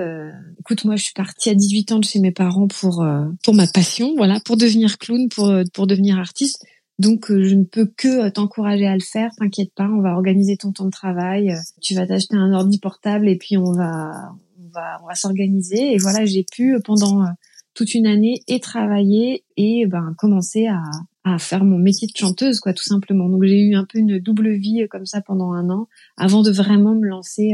écoute 0.57 0.85
moi 0.85 0.95
je 0.95 1.03
suis 1.03 1.13
partie 1.13 1.49
à 1.49 1.53
18 1.53 1.91
ans 1.91 1.99
de 1.99 2.05
chez 2.05 2.21
mes 2.21 2.31
parents 2.31 2.69
pour 2.69 3.05
pour 3.43 3.53
ma 3.53 3.67
passion 3.67 4.13
voilà 4.15 4.39
pour 4.39 4.55
devenir 4.55 4.97
clown 4.97 5.27
pour 5.27 5.53
pour 5.73 5.85
devenir 5.85 6.17
artiste 6.17 6.65
donc 6.99 7.31
euh, 7.31 7.43
je 7.43 7.55
ne 7.55 7.63
peux 7.63 7.85
que 7.85 8.27
euh, 8.27 8.29
t'encourager 8.29 8.85
à 8.85 8.93
le 8.93 9.01
faire, 9.01 9.31
t'inquiète 9.37 9.73
pas, 9.73 9.87
on 9.87 10.01
va 10.01 10.13
organiser 10.13 10.57
ton 10.57 10.73
temps 10.73 10.85
de 10.85 10.91
travail, 10.91 11.51
euh, 11.51 11.59
tu 11.81 11.95
vas 11.95 12.05
t'acheter 12.05 12.35
un 12.35 12.53
ordi 12.53 12.77
portable 12.77 13.29
et 13.29 13.37
puis 13.37 13.57
on 13.57 13.71
va 13.71 14.33
on 14.59 14.69
va 14.73 14.99
on 15.01 15.07
va 15.07 15.15
s'organiser 15.15 15.93
et 15.93 15.97
voilà, 15.97 16.25
j'ai 16.25 16.45
pu 16.51 16.77
pendant 16.83 17.25
toute 17.73 17.95
une 17.95 18.05
année 18.05 18.41
et 18.47 18.59
travailler 18.59 19.45
et 19.55 19.85
ben 19.87 20.13
commencer 20.17 20.67
à 20.67 20.81
à 21.23 21.37
faire 21.37 21.63
mon 21.63 21.77
métier 21.77 22.07
de 22.07 22.17
chanteuse 22.17 22.59
quoi 22.59 22.73
tout 22.73 22.83
simplement. 22.83 23.29
Donc 23.29 23.43
j'ai 23.43 23.61
eu 23.61 23.75
un 23.75 23.85
peu 23.85 23.99
une 23.99 24.19
double 24.19 24.51
vie 24.51 24.85
comme 24.89 25.05
ça 25.05 25.21
pendant 25.21 25.53
un 25.53 25.69
an 25.69 25.87
avant 26.17 26.43
de 26.43 26.51
vraiment 26.51 26.95
me 26.95 27.07
lancer 27.07 27.51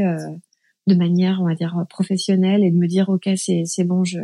de 0.88 0.94
manière 0.96 1.40
on 1.40 1.46
va 1.46 1.54
dire 1.54 1.84
professionnelle 1.88 2.64
et 2.64 2.70
de 2.72 2.76
me 2.76 2.88
dire 2.88 3.08
OK, 3.10 3.28
c'est 3.36 3.62
c'est 3.64 3.84
bon, 3.84 4.02
je 4.02 4.18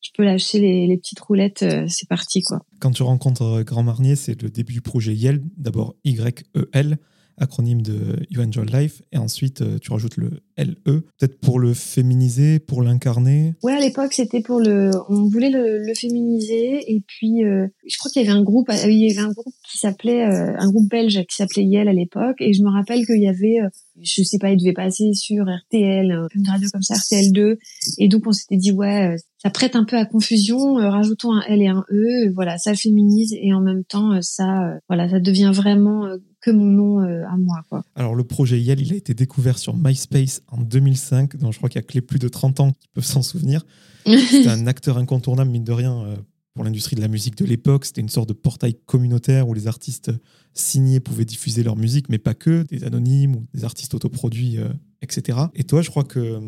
je 0.00 0.10
peux 0.16 0.24
lâcher 0.24 0.58
les, 0.58 0.96
petites 0.96 1.20
roulettes, 1.20 1.62
euh, 1.62 1.86
c'est 1.88 2.08
parti 2.08 2.42
quoi. 2.42 2.60
Quand 2.80 2.92
tu 2.92 3.02
rencontres 3.02 3.62
Grand 3.62 3.82
Marnier, 3.82 4.16
c'est 4.16 4.40
le 4.42 4.50
début 4.50 4.72
du 4.72 4.80
projet 4.80 5.14
YEL, 5.14 5.42
d'abord 5.56 5.94
Y-E-L, 6.04 6.98
acronyme 7.38 7.82
de 7.82 8.16
You 8.30 8.42
Enjoy 8.42 8.66
Life, 8.66 9.02
et 9.12 9.18
ensuite 9.18 9.62
euh, 9.62 9.78
tu 9.78 9.90
rajoutes 9.90 10.16
le 10.16 10.30
LE, 10.56 10.74
peut-être 10.84 11.38
pour 11.40 11.58
le 11.58 11.72
féminiser, 11.74 12.58
pour 12.58 12.82
l'incarner. 12.82 13.54
Ouais, 13.62 13.74
à 13.74 13.80
l'époque 13.80 14.12
c'était 14.12 14.40
pour 14.40 14.60
le, 14.60 14.90
on 15.08 15.28
voulait 15.28 15.50
le, 15.50 15.94
féminiser, 15.94 16.92
et 16.92 17.00
puis 17.06 17.42
je 17.42 17.98
crois 17.98 18.10
qu'il 18.10 18.22
y 18.22 18.28
avait 18.28 18.36
un 18.36 18.42
groupe, 18.42 18.70
il 18.84 19.06
y 19.06 19.10
avait 19.10 19.20
un 19.20 19.32
groupe 19.32 19.54
qui 19.70 19.78
s'appelait, 19.78 20.22
un 20.22 20.70
groupe 20.70 20.88
belge 20.88 21.24
qui 21.28 21.36
s'appelait 21.36 21.64
YEL 21.64 21.88
à 21.88 21.92
l'époque, 21.92 22.36
et 22.40 22.52
je 22.52 22.62
me 22.62 22.70
rappelle 22.70 23.06
qu'il 23.06 23.22
y 23.22 23.28
avait 23.28 23.58
je 24.00 24.22
sais 24.22 24.38
pas, 24.38 24.50
il 24.50 24.58
devait 24.58 24.72
passer 24.72 25.12
sur 25.12 25.44
RTL, 25.44 26.28
une 26.34 26.48
radio 26.48 26.68
comme 26.72 26.82
ça, 26.82 26.94
RTL2. 26.94 27.56
Et 27.98 28.08
donc 28.08 28.22
on 28.26 28.32
s'était 28.32 28.56
dit 28.56 28.72
ouais, 28.72 29.16
ça 29.38 29.50
prête 29.50 29.76
un 29.76 29.84
peu 29.84 29.96
à 29.96 30.04
confusion. 30.04 30.78
Euh, 30.78 30.90
rajoutons 30.90 31.32
un 31.32 31.42
L 31.42 31.62
et 31.62 31.68
un 31.68 31.84
E, 31.90 32.32
voilà, 32.34 32.58
ça 32.58 32.74
féminise 32.74 33.34
et 33.40 33.52
en 33.52 33.60
même 33.60 33.84
temps 33.84 34.12
euh, 34.12 34.20
ça, 34.20 34.64
euh, 34.64 34.78
voilà, 34.88 35.08
ça 35.08 35.20
devient 35.20 35.52
vraiment 35.54 36.06
que 36.40 36.50
mon 36.50 36.64
nom 36.64 36.98
à 37.00 37.36
moi. 37.36 37.62
Quoi. 37.68 37.84
Alors 37.94 38.14
le 38.14 38.24
projet 38.24 38.60
Yale, 38.60 38.80
il 38.80 38.92
a 38.92 38.96
été 38.96 39.14
découvert 39.14 39.58
sur 39.58 39.76
MySpace 39.76 40.42
en 40.48 40.60
2005, 40.60 41.36
donc 41.36 41.52
je 41.52 41.58
crois 41.58 41.68
qu'il 41.68 41.80
y 41.80 41.84
a 41.84 41.86
que 41.86 41.94
les 41.94 42.00
plus 42.00 42.18
de 42.18 42.28
30 42.28 42.60
ans 42.60 42.72
qui 42.72 42.88
peuvent 42.88 43.04
s'en 43.04 43.22
souvenir. 43.22 43.64
C'était 44.06 44.48
un 44.48 44.66
acteur 44.66 44.98
incontournable, 44.98 45.50
mine 45.50 45.64
de 45.64 45.72
rien, 45.72 46.16
pour 46.54 46.64
l'industrie 46.64 46.96
de 46.96 47.00
la 47.00 47.08
musique 47.08 47.36
de 47.36 47.44
l'époque. 47.44 47.84
C'était 47.84 48.00
une 48.00 48.08
sorte 48.08 48.28
de 48.28 48.34
portail 48.34 48.74
communautaire 48.86 49.48
où 49.48 49.54
les 49.54 49.66
artistes 49.66 50.12
signés 50.54 51.00
pouvaient 51.00 51.24
diffuser 51.24 51.62
leur 51.62 51.76
musique, 51.76 52.08
mais 52.08 52.18
pas 52.18 52.34
que, 52.34 52.62
des 52.62 52.84
anonymes 52.84 53.36
ou 53.36 53.46
des 53.52 53.64
artistes 53.64 53.94
autoproduits 53.94 54.58
etc. 55.02 55.38
Et 55.54 55.64
toi, 55.64 55.82
je 55.82 55.90
crois 55.90 56.04
que 56.04 56.18
euh, 56.18 56.40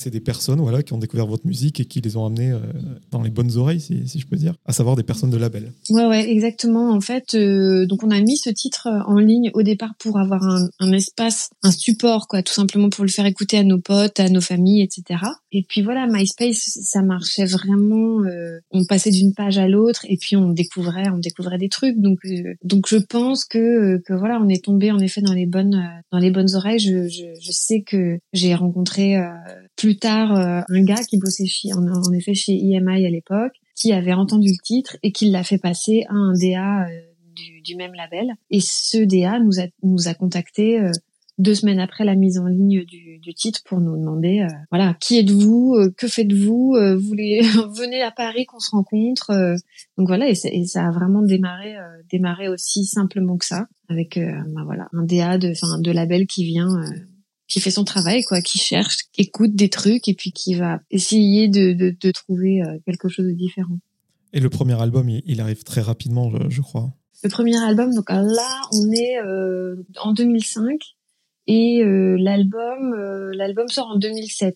c'est 0.00 0.10
des 0.10 0.20
personnes 0.20 0.60
voilà, 0.60 0.82
qui 0.82 0.92
ont 0.92 0.98
découvert 0.98 1.26
votre 1.26 1.46
musique 1.46 1.80
et 1.80 1.84
qui 1.84 2.00
les 2.00 2.16
ont 2.16 2.24
amenés 2.24 2.50
euh, 2.50 2.60
dans 3.10 3.22
les 3.22 3.30
bonnes 3.30 3.56
oreilles, 3.56 3.80
si, 3.80 4.18
je 4.18 4.26
peux 4.26 4.36
dire, 4.36 4.54
à 4.64 4.72
savoir 4.72 4.96
des 4.96 5.02
personnes 5.02 5.30
de 5.30 5.36
label. 5.36 5.72
Ouais, 5.90 6.06
ouais, 6.06 6.30
exactement. 6.30 6.90
En 6.90 7.00
fait, 7.00 7.34
euh, 7.34 7.86
donc 7.86 8.02
on 8.02 8.10
a 8.10 8.20
mis 8.20 8.36
ce 8.36 8.50
titre 8.50 8.88
en 9.06 9.18
ligne 9.18 9.50
au 9.54 9.62
départ 9.62 9.94
pour 9.98 10.18
avoir 10.18 10.42
un, 10.42 10.92
espace, 10.92 11.50
un 11.62 11.70
support, 11.70 12.28
quoi, 12.28 12.42
tout 12.42 12.52
simplement 12.52 12.88
pour 12.88 13.04
le 13.04 13.10
faire 13.10 13.26
écouter 13.26 13.58
à 13.58 13.64
nos 13.64 13.78
potes, 13.78 14.18
à 14.20 14.28
nos 14.28 14.40
familles, 14.40 14.82
etc. 14.82 15.20
Et 15.52 15.64
puis 15.68 15.82
voilà, 15.82 16.06
MySpace, 16.06 16.78
ça 16.82 17.02
marchait 17.02 17.44
vraiment. 17.44 18.22
on 18.70 18.84
passait 18.86 19.10
d'une 19.10 19.34
page 19.34 19.58
à 19.58 19.68
l'autre 19.68 20.06
et 20.08 20.16
puis 20.16 20.36
on 20.36 20.50
découvrait, 20.50 21.10
on 21.10 21.18
découvrait 21.18 21.58
des 21.58 21.68
trucs. 21.68 21.98
Donc, 21.98 22.20
donc 22.64 22.86
je 22.88 22.96
pense 22.96 23.44
que 23.44 23.98
que 23.98 24.14
voilà, 24.14 24.40
on 24.40 24.48
est 24.48 24.64
tombé 24.64 24.90
en 24.90 24.98
effet 24.98 25.20
dans 25.20 25.34
les 25.34 25.46
bonnes 25.46 25.80
dans 26.10 26.18
les 26.18 26.30
bonnes 26.30 26.54
oreilles. 26.54 26.78
Je, 26.78 27.08
je, 27.08 27.26
je 27.40 27.52
sais 27.52 27.82
que 27.82 28.18
j'ai 28.32 28.54
rencontré 28.54 29.16
euh, 29.16 29.28
plus 29.80 29.96
tard 29.96 30.36
euh, 30.36 30.60
un 30.68 30.84
gars 30.84 31.02
qui 31.08 31.18
bossait 31.18 31.46
chez, 31.46 31.72
en, 31.72 32.12
effet 32.12 32.34
chez 32.34 32.52
EMI 32.52 33.06
à 33.06 33.10
l'époque, 33.10 33.52
qui 33.74 33.92
avait 33.92 34.12
entendu 34.12 34.48
le 34.48 34.62
titre 34.62 34.98
et 35.02 35.10
qui 35.10 35.30
l'a 35.30 35.42
fait 35.42 35.58
passer 35.58 36.04
à 36.08 36.14
un 36.14 36.34
DA 36.34 36.82
euh, 36.82 36.88
du, 37.34 37.62
du, 37.62 37.76
même 37.76 37.94
label. 37.94 38.34
Et 38.50 38.60
ce 38.60 38.98
DA 38.98 39.40
nous 39.40 39.58
a, 39.58 39.66
nous 39.82 40.06
a 40.06 40.12
contacté 40.12 40.78
deux 41.38 41.54
semaines 41.54 41.80
après 41.80 42.04
la 42.04 42.14
mise 42.14 42.38
en 42.38 42.44
ligne 42.44 42.84
du, 42.84 43.18
du 43.18 43.32
titre 43.32 43.60
pour 43.64 43.80
nous 43.80 43.96
demander 43.96 44.46
voilà 44.70 44.94
qui 45.00 45.18
êtes-vous? 45.18 45.78
Que 45.96 46.06
faites-vous? 46.06 46.76
Vous 46.76 47.08
voulez 47.08 47.40
venez 47.74 48.02
à 48.02 48.10
Paris 48.10 48.44
qu'on 48.44 48.58
se 48.58 48.72
rencontre 48.72 49.32
donc 49.96 50.08
voilà 50.08 50.28
et, 50.28 50.34
et, 50.44 50.66
ça 50.66 50.86
a 50.86 50.90
vraiment 50.90 51.22
démarré 51.22 51.76
démarré 52.10 52.48
aussi 52.48 52.84
simplement 52.84 53.38
que 53.38 53.46
ça 53.46 53.68
avec 53.88 54.18
ben 54.18 54.64
voilà 54.66 54.88
un 54.92 55.04
DA 55.04 55.38
de 55.38 55.52
enfin 55.52 55.80
de 55.80 55.90
label 55.90 56.26
qui 56.26 56.44
vient 56.44 56.68
qui 57.50 57.60
fait 57.60 57.70
son 57.70 57.84
travail, 57.84 58.22
quoi, 58.22 58.40
qui 58.40 58.58
cherche, 58.58 58.98
qui 59.12 59.22
écoute 59.22 59.54
des 59.54 59.68
trucs 59.68 60.08
et 60.08 60.14
puis 60.14 60.32
qui 60.32 60.54
va 60.54 60.80
essayer 60.90 61.48
de, 61.48 61.72
de, 61.72 61.94
de 62.00 62.10
trouver 62.12 62.62
euh, 62.62 62.78
quelque 62.86 63.08
chose 63.08 63.26
de 63.26 63.32
différent. 63.32 63.78
Et 64.32 64.40
le 64.40 64.48
premier 64.48 64.80
album, 64.80 65.08
il, 65.08 65.40
arrive 65.40 65.64
très 65.64 65.80
rapidement, 65.80 66.30
je, 66.48 66.60
crois. 66.60 66.92
Le 67.24 67.28
premier 67.28 67.56
album, 67.58 67.94
donc 67.94 68.08
là, 68.10 68.60
on 68.72 68.92
est 68.92 69.18
euh, 69.18 69.76
en 69.98 70.12
2005 70.12 70.78
et 71.46 71.82
euh, 71.82 72.16
l'album, 72.18 72.94
euh, 72.94 73.30
l'album 73.34 73.66
sort 73.68 73.88
en 73.88 73.98
2007. 73.98 74.54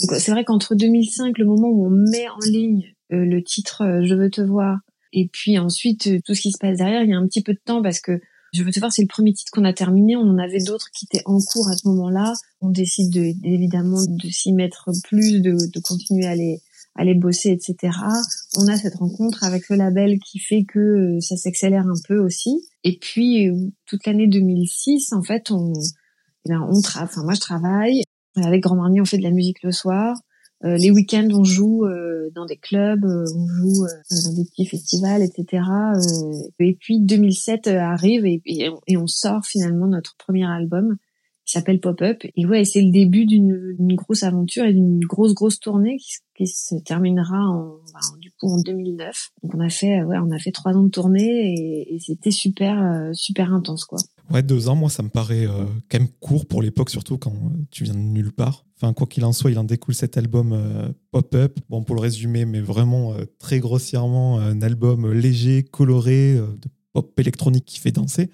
Donc 0.00 0.18
c'est 0.18 0.32
vrai 0.32 0.44
qu'entre 0.44 0.74
2005, 0.74 1.38
le 1.38 1.44
moment 1.44 1.68
où 1.68 1.86
on 1.86 1.90
met 1.90 2.28
en 2.28 2.38
ligne 2.50 2.94
le 3.10 3.40
titre 3.42 3.82
"Je 4.02 4.14
veux 4.14 4.30
te 4.30 4.40
voir" 4.40 4.78
et 5.12 5.28
puis 5.30 5.58
ensuite 5.58 6.24
tout 6.24 6.34
ce 6.34 6.40
qui 6.40 6.50
se 6.50 6.56
passe 6.58 6.78
derrière, 6.78 7.02
il 7.02 7.10
y 7.10 7.12
a 7.12 7.18
un 7.18 7.26
petit 7.26 7.42
peu 7.42 7.52
de 7.52 7.60
temps 7.62 7.82
parce 7.82 8.00
que 8.00 8.18
je 8.52 8.62
veux 8.62 8.70
te 8.70 8.78
voir, 8.80 8.92
c'est 8.92 9.02
le 9.02 9.08
premier 9.08 9.32
titre 9.32 9.50
qu'on 9.50 9.64
a 9.64 9.72
terminé. 9.72 10.16
On 10.16 10.28
en 10.28 10.38
avait 10.38 10.62
d'autres 10.62 10.90
qui 10.90 11.06
étaient 11.06 11.24
en 11.24 11.38
cours 11.40 11.68
à 11.68 11.76
ce 11.76 11.88
moment-là. 11.88 12.34
On 12.60 12.68
décide 12.68 13.10
de, 13.10 13.32
évidemment 13.44 14.02
de 14.06 14.28
s'y 14.28 14.52
mettre 14.52 14.90
plus, 15.04 15.40
de, 15.40 15.52
de 15.52 15.80
continuer 15.80 16.26
à 16.26 16.34
les, 16.34 16.60
à 16.96 17.04
bosser, 17.14 17.50
etc. 17.50 17.96
On 18.58 18.68
a 18.68 18.76
cette 18.76 18.96
rencontre 18.96 19.44
avec 19.44 19.68
le 19.70 19.76
label 19.76 20.18
qui 20.18 20.38
fait 20.38 20.64
que 20.64 20.78
euh, 20.78 21.20
ça 21.20 21.36
s'accélère 21.36 21.86
un 21.86 21.98
peu 22.06 22.18
aussi. 22.18 22.66
Et 22.84 22.98
puis 22.98 23.48
euh, 23.48 23.70
toute 23.86 24.06
l'année 24.06 24.26
2006, 24.26 25.12
en 25.12 25.22
fait, 25.22 25.50
on, 25.50 25.72
eh 26.44 26.50
ben, 26.50 26.60
on 26.70 26.80
travaille. 26.80 27.08
Enfin, 27.10 27.22
moi, 27.24 27.34
je 27.34 27.40
travaille 27.40 28.02
avec 28.36 28.62
Grand 28.62 28.76
Marnier. 28.76 29.00
On 29.00 29.06
fait 29.06 29.18
de 29.18 29.22
la 29.22 29.30
musique 29.30 29.62
le 29.62 29.72
soir. 29.72 30.16
Euh, 30.64 30.76
les 30.76 30.90
week-ends, 30.90 31.28
on 31.32 31.42
joue 31.42 31.86
euh, 31.86 32.30
dans 32.34 32.46
des 32.46 32.56
clubs, 32.56 33.04
euh, 33.04 33.24
on 33.36 33.46
joue 33.48 33.86
dans 34.10 34.34
des 34.34 34.44
petits 34.44 34.66
festivals, 34.66 35.22
etc. 35.22 35.64
et 36.60 36.76
puis 36.78 37.00
2007 37.00 37.66
arrive 37.66 38.24
et, 38.26 38.40
et, 38.46 38.96
on 38.96 39.06
sort 39.06 39.44
finalement 39.44 39.88
notre 39.88 40.16
premier 40.16 40.46
album 40.46 40.96
qui 41.44 41.52
s'appelle 41.52 41.80
Pop-Up. 41.80 42.22
Et 42.36 42.46
ouais, 42.46 42.64
c'est 42.64 42.82
le 42.82 42.90
début 42.90 43.26
d'une 43.26 43.94
grosse 43.94 44.22
aventure 44.22 44.64
et 44.64 44.72
d'une 44.72 45.00
grosse 45.00 45.34
grosse 45.34 45.58
tournée 45.58 45.96
qui, 45.98 46.46
se 46.46 46.74
terminera 46.76 47.38
en, 47.38 47.76
bah, 47.92 48.00
du 48.20 48.32
coup 48.32 48.48
en 48.48 48.60
2009. 48.60 49.30
Donc 49.42 49.54
on 49.54 49.60
a 49.60 49.68
fait 49.68 50.02
ouais, 50.02 50.16
on 50.18 50.30
a 50.32 50.38
fait 50.38 50.50
trois 50.50 50.72
ans 50.72 50.82
de 50.82 50.90
tournée 50.90 51.54
et, 51.88 51.98
c'était 52.00 52.32
super 52.32 52.82
euh, 52.82 53.12
super 53.12 53.52
intense 53.52 53.84
quoi. 53.84 53.98
Ouais, 54.30 54.42
deux 54.42 54.68
ans, 54.68 54.74
moi, 54.74 54.88
ça 54.88 55.02
me 55.02 55.08
paraît 55.08 55.46
euh, 55.46 55.66
quand 55.90 55.98
même 55.98 56.08
court 56.20 56.46
pour 56.46 56.62
l'époque, 56.62 56.90
surtout 56.90 57.18
quand 57.18 57.32
euh, 57.32 57.64
tu 57.70 57.84
viens 57.84 57.94
de 57.94 57.98
nulle 57.98 58.32
part. 58.32 58.64
Enfin, 58.76 58.92
quoi 58.92 59.06
qu'il 59.06 59.24
en 59.24 59.32
soit, 59.32 59.50
il 59.50 59.58
en 59.58 59.64
découle 59.64 59.94
cet 59.94 60.16
album 60.16 60.58
Pop-Up. 61.10 61.58
Bon, 61.68 61.84
pour 61.84 61.94
le 61.94 62.00
résumer, 62.00 62.44
mais 62.44 62.60
vraiment 62.60 63.14
très 63.38 63.60
grossièrement, 63.60 64.40
un 64.40 64.60
album 64.60 65.12
léger, 65.12 65.62
coloré, 65.62 66.34
de 66.34 66.68
pop 66.92 67.16
électronique 67.20 67.64
qui 67.64 67.78
fait 67.78 67.92
danser. 67.92 68.30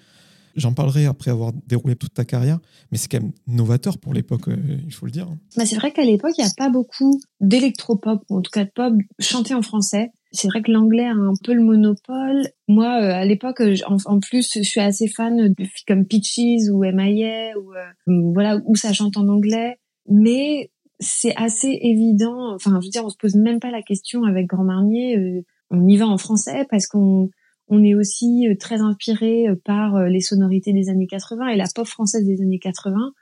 J'en 0.59 0.73
parlerai 0.73 1.05
après 1.05 1.31
avoir 1.31 1.53
déroulé 1.67 1.95
toute 1.95 2.13
ta 2.13 2.25
carrière, 2.25 2.59
mais 2.91 2.97
c'est 2.97 3.07
quand 3.07 3.21
même 3.21 3.31
novateur 3.47 3.97
pour 3.97 4.13
l'époque, 4.13 4.49
euh, 4.49 4.57
il 4.85 4.93
faut 4.93 5.05
le 5.05 5.11
dire. 5.11 5.27
Bah 5.55 5.65
c'est 5.65 5.77
vrai 5.77 5.91
qu'à 5.91 6.03
l'époque, 6.03 6.33
il 6.37 6.43
n'y 6.43 6.47
a 6.47 6.53
pas 6.57 6.69
beaucoup 6.69 7.21
d'électropop, 7.39 8.23
ou 8.29 8.37
en 8.37 8.41
tout 8.41 8.51
cas 8.51 8.65
de 8.65 8.69
pop 8.69 8.93
chanté 9.19 9.53
en 9.53 9.61
français. 9.61 10.11
C'est 10.31 10.49
vrai 10.49 10.61
que 10.61 10.71
l'anglais 10.71 11.05
a 11.05 11.13
un 11.13 11.33
peu 11.43 11.53
le 11.53 11.63
monopole. 11.63 12.49
Moi, 12.67 12.85
euh, 12.85 13.13
à 13.13 13.25
l'époque, 13.25 13.63
en, 13.85 14.19
plus, 14.19 14.51
je 14.53 14.61
suis 14.61 14.81
assez 14.81 15.07
fan 15.07 15.53
de 15.57 15.63
filles 15.63 15.85
comme 15.87 16.05
Peaches 16.05 16.69
ou 16.71 16.83
M.I.A. 16.83 17.57
ou 17.57 17.73
euh, 17.73 18.31
voilà 18.33 18.59
où 18.65 18.75
ça 18.75 18.91
chante 18.91 19.17
en 19.17 19.27
anglais. 19.29 19.79
Mais 20.09 20.71
c'est 20.99 21.35
assez 21.37 21.79
évident. 21.81 22.53
Enfin, 22.53 22.77
je 22.81 22.87
veux 22.87 22.91
dire, 22.91 23.05
on 23.05 23.09
se 23.09 23.17
pose 23.17 23.35
même 23.35 23.59
pas 23.59 23.71
la 23.71 23.81
question 23.81 24.23
avec 24.25 24.45
Grand 24.45 24.65
Marnier. 24.65 25.43
on 25.71 25.87
y 25.87 25.97
va 25.97 26.05
en 26.05 26.17
français 26.17 26.67
parce 26.69 26.85
qu'on 26.85 27.29
on 27.69 27.83
est 27.83 27.95
aussi 27.95 28.47
euh, 28.47 28.55
très 28.59 28.81
inspiré 28.81 29.47
euh, 29.47 29.55
par 29.63 29.95
euh, 29.95 30.07
les 30.07 30.19
sonorités 30.19 30.73
des 30.73 30.89
années 30.89 31.07
80 31.07 31.49
et 31.49 31.55
la 31.55 31.65
pop 31.73 31.87
française 31.87 32.25
des 32.25 32.41
années 32.41 32.59
80. 32.59 33.13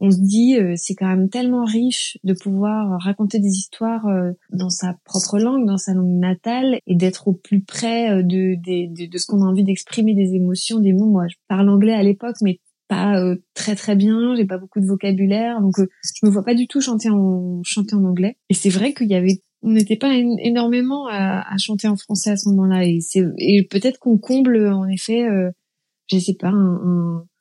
On 0.00 0.10
se 0.10 0.18
dit, 0.20 0.58
c'est 0.74 0.96
quand 0.96 1.06
même 1.06 1.30
tellement 1.30 1.64
riche 1.64 2.18
de 2.24 2.34
pouvoir 2.34 3.00
raconter 3.00 3.38
des 3.38 3.48
histoires 3.48 4.04
dans 4.50 4.68
sa 4.68 4.98
propre 5.04 5.38
langue, 5.38 5.66
dans 5.66 5.78
sa 5.78 5.94
langue 5.94 6.18
natale, 6.18 6.80
et 6.88 6.96
d'être 6.96 7.28
au 7.28 7.32
plus 7.32 7.62
près 7.62 8.22
de, 8.24 8.58
ce 9.16 9.26
qu'on 9.26 9.40
a 9.42 9.46
envie 9.46 9.62
d'exprimer, 9.62 10.14
des 10.14 10.34
émotions, 10.34 10.80
des 10.80 10.92
mots. 10.92 11.08
Moi, 11.08 11.28
je 11.28 11.36
parle 11.46 11.68
anglais 11.68 11.94
à 11.94 12.02
l'époque, 12.02 12.36
mais 12.42 12.58
pas 12.88 13.22
très 13.54 13.76
très 13.76 13.94
bien. 13.94 14.34
J'ai 14.34 14.44
pas 14.44 14.58
beaucoup 14.58 14.80
de 14.80 14.86
vocabulaire, 14.86 15.60
donc 15.62 15.76
je 15.78 16.26
me 16.26 16.30
vois 16.30 16.44
pas 16.44 16.56
du 16.56 16.66
tout 16.66 16.80
chanter 16.80 17.08
en 17.08 17.62
anglais. 18.04 18.36
Et 18.50 18.54
c'est 18.54 18.70
vrai 18.70 18.94
qu'il 18.94 19.08
y 19.08 19.14
avait 19.14 19.42
on 19.64 19.72
n'était 19.72 19.96
pas 19.96 20.14
énormément 20.14 21.08
à, 21.08 21.56
chanter 21.58 21.88
en 21.88 21.96
français 21.96 22.30
à 22.30 22.36
ce 22.36 22.48
moment-là. 22.50 22.84
Et 22.84 23.66
peut-être 23.68 23.98
qu'on 23.98 24.18
comble 24.18 24.68
en 24.68 24.86
effet 24.86 25.26
euh, 25.26 25.50
je 26.06 26.18
sais 26.18 26.34
pas 26.34 26.52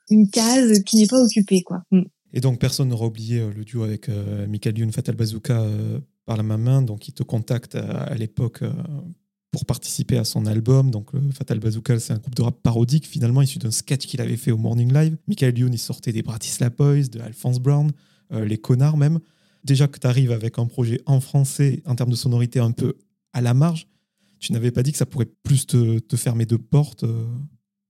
une 0.09 0.29
case 0.29 0.83
qui 0.83 0.97
n'est 0.97 1.07
pas 1.07 1.21
occupée 1.21 1.61
quoi. 1.61 1.83
Mm. 1.91 2.03
et 2.33 2.39
donc 2.39 2.59
personne 2.59 2.89
n'aura 2.89 3.07
oublié 3.07 3.39
euh, 3.39 3.51
le 3.53 3.63
duo 3.63 3.83
avec 3.83 4.09
euh, 4.09 4.47
Michael 4.47 4.77
Youn 4.77 4.91
Fatal 4.91 5.15
Bazooka 5.15 5.61
euh, 5.61 5.99
par 6.25 6.37
la 6.37 6.43
main. 6.43 6.81
Donc 6.81 7.07
il 7.07 7.13
te 7.13 7.23
contacte 7.23 7.75
à, 7.75 8.15
l'époque 8.15 8.63
pour 9.51 9.65
participer 9.65 10.17
à 10.17 10.23
son 10.23 10.45
album. 10.45 10.89
Donc 10.89 11.11
Fatal 11.33 11.59
Bazooka 11.59 11.99
c'est 11.99 12.13
un 12.13 12.17
groupe 12.17 12.35
de 12.35 12.41
rap 12.41 12.55
parodique 12.63 13.05
finalement 13.05 13.41
issu 13.41 13.59
d'un 13.59 13.71
sketch 13.71 14.05
qu'il 14.05 14.21
avait 14.21 14.37
fait 14.37 14.51
au 14.51 14.57
Morning 14.57 14.93
Live. 14.93 15.17
Michael 15.27 15.57
Youn 15.57 15.73
il 15.73 15.77
sortait 15.77 16.13
des 16.13 16.21
Bratislava 16.21 16.73
Boys 16.77 17.09
de 17.11 17.19
Alphonse 17.19 17.59
Brown 17.59 17.91
les 18.31 18.57
connards 18.57 18.97
même 18.97 19.19
déjà 19.63 19.87
que 19.87 19.99
tu 19.99 20.07
arrives 20.07 20.31
avec 20.31 20.59
un 20.59 20.65
projet 20.65 21.01
en 21.05 21.19
français, 21.19 21.81
en 21.85 21.95
termes 21.95 22.11
de 22.11 22.15
sonorité 22.15 22.59
un 22.59 22.71
peu 22.71 22.95
à 23.33 23.41
la 23.41 23.53
marge, 23.53 23.87
tu 24.39 24.51
n'avais 24.51 24.71
pas 24.71 24.83
dit 24.83 24.91
que 24.91 24.97
ça 24.97 25.05
pourrait 25.05 25.29
plus 25.43 25.65
te, 25.65 26.15
fermer 26.15 26.45
de 26.45 26.57
portes 26.57 27.05
euh, 27.05 27.25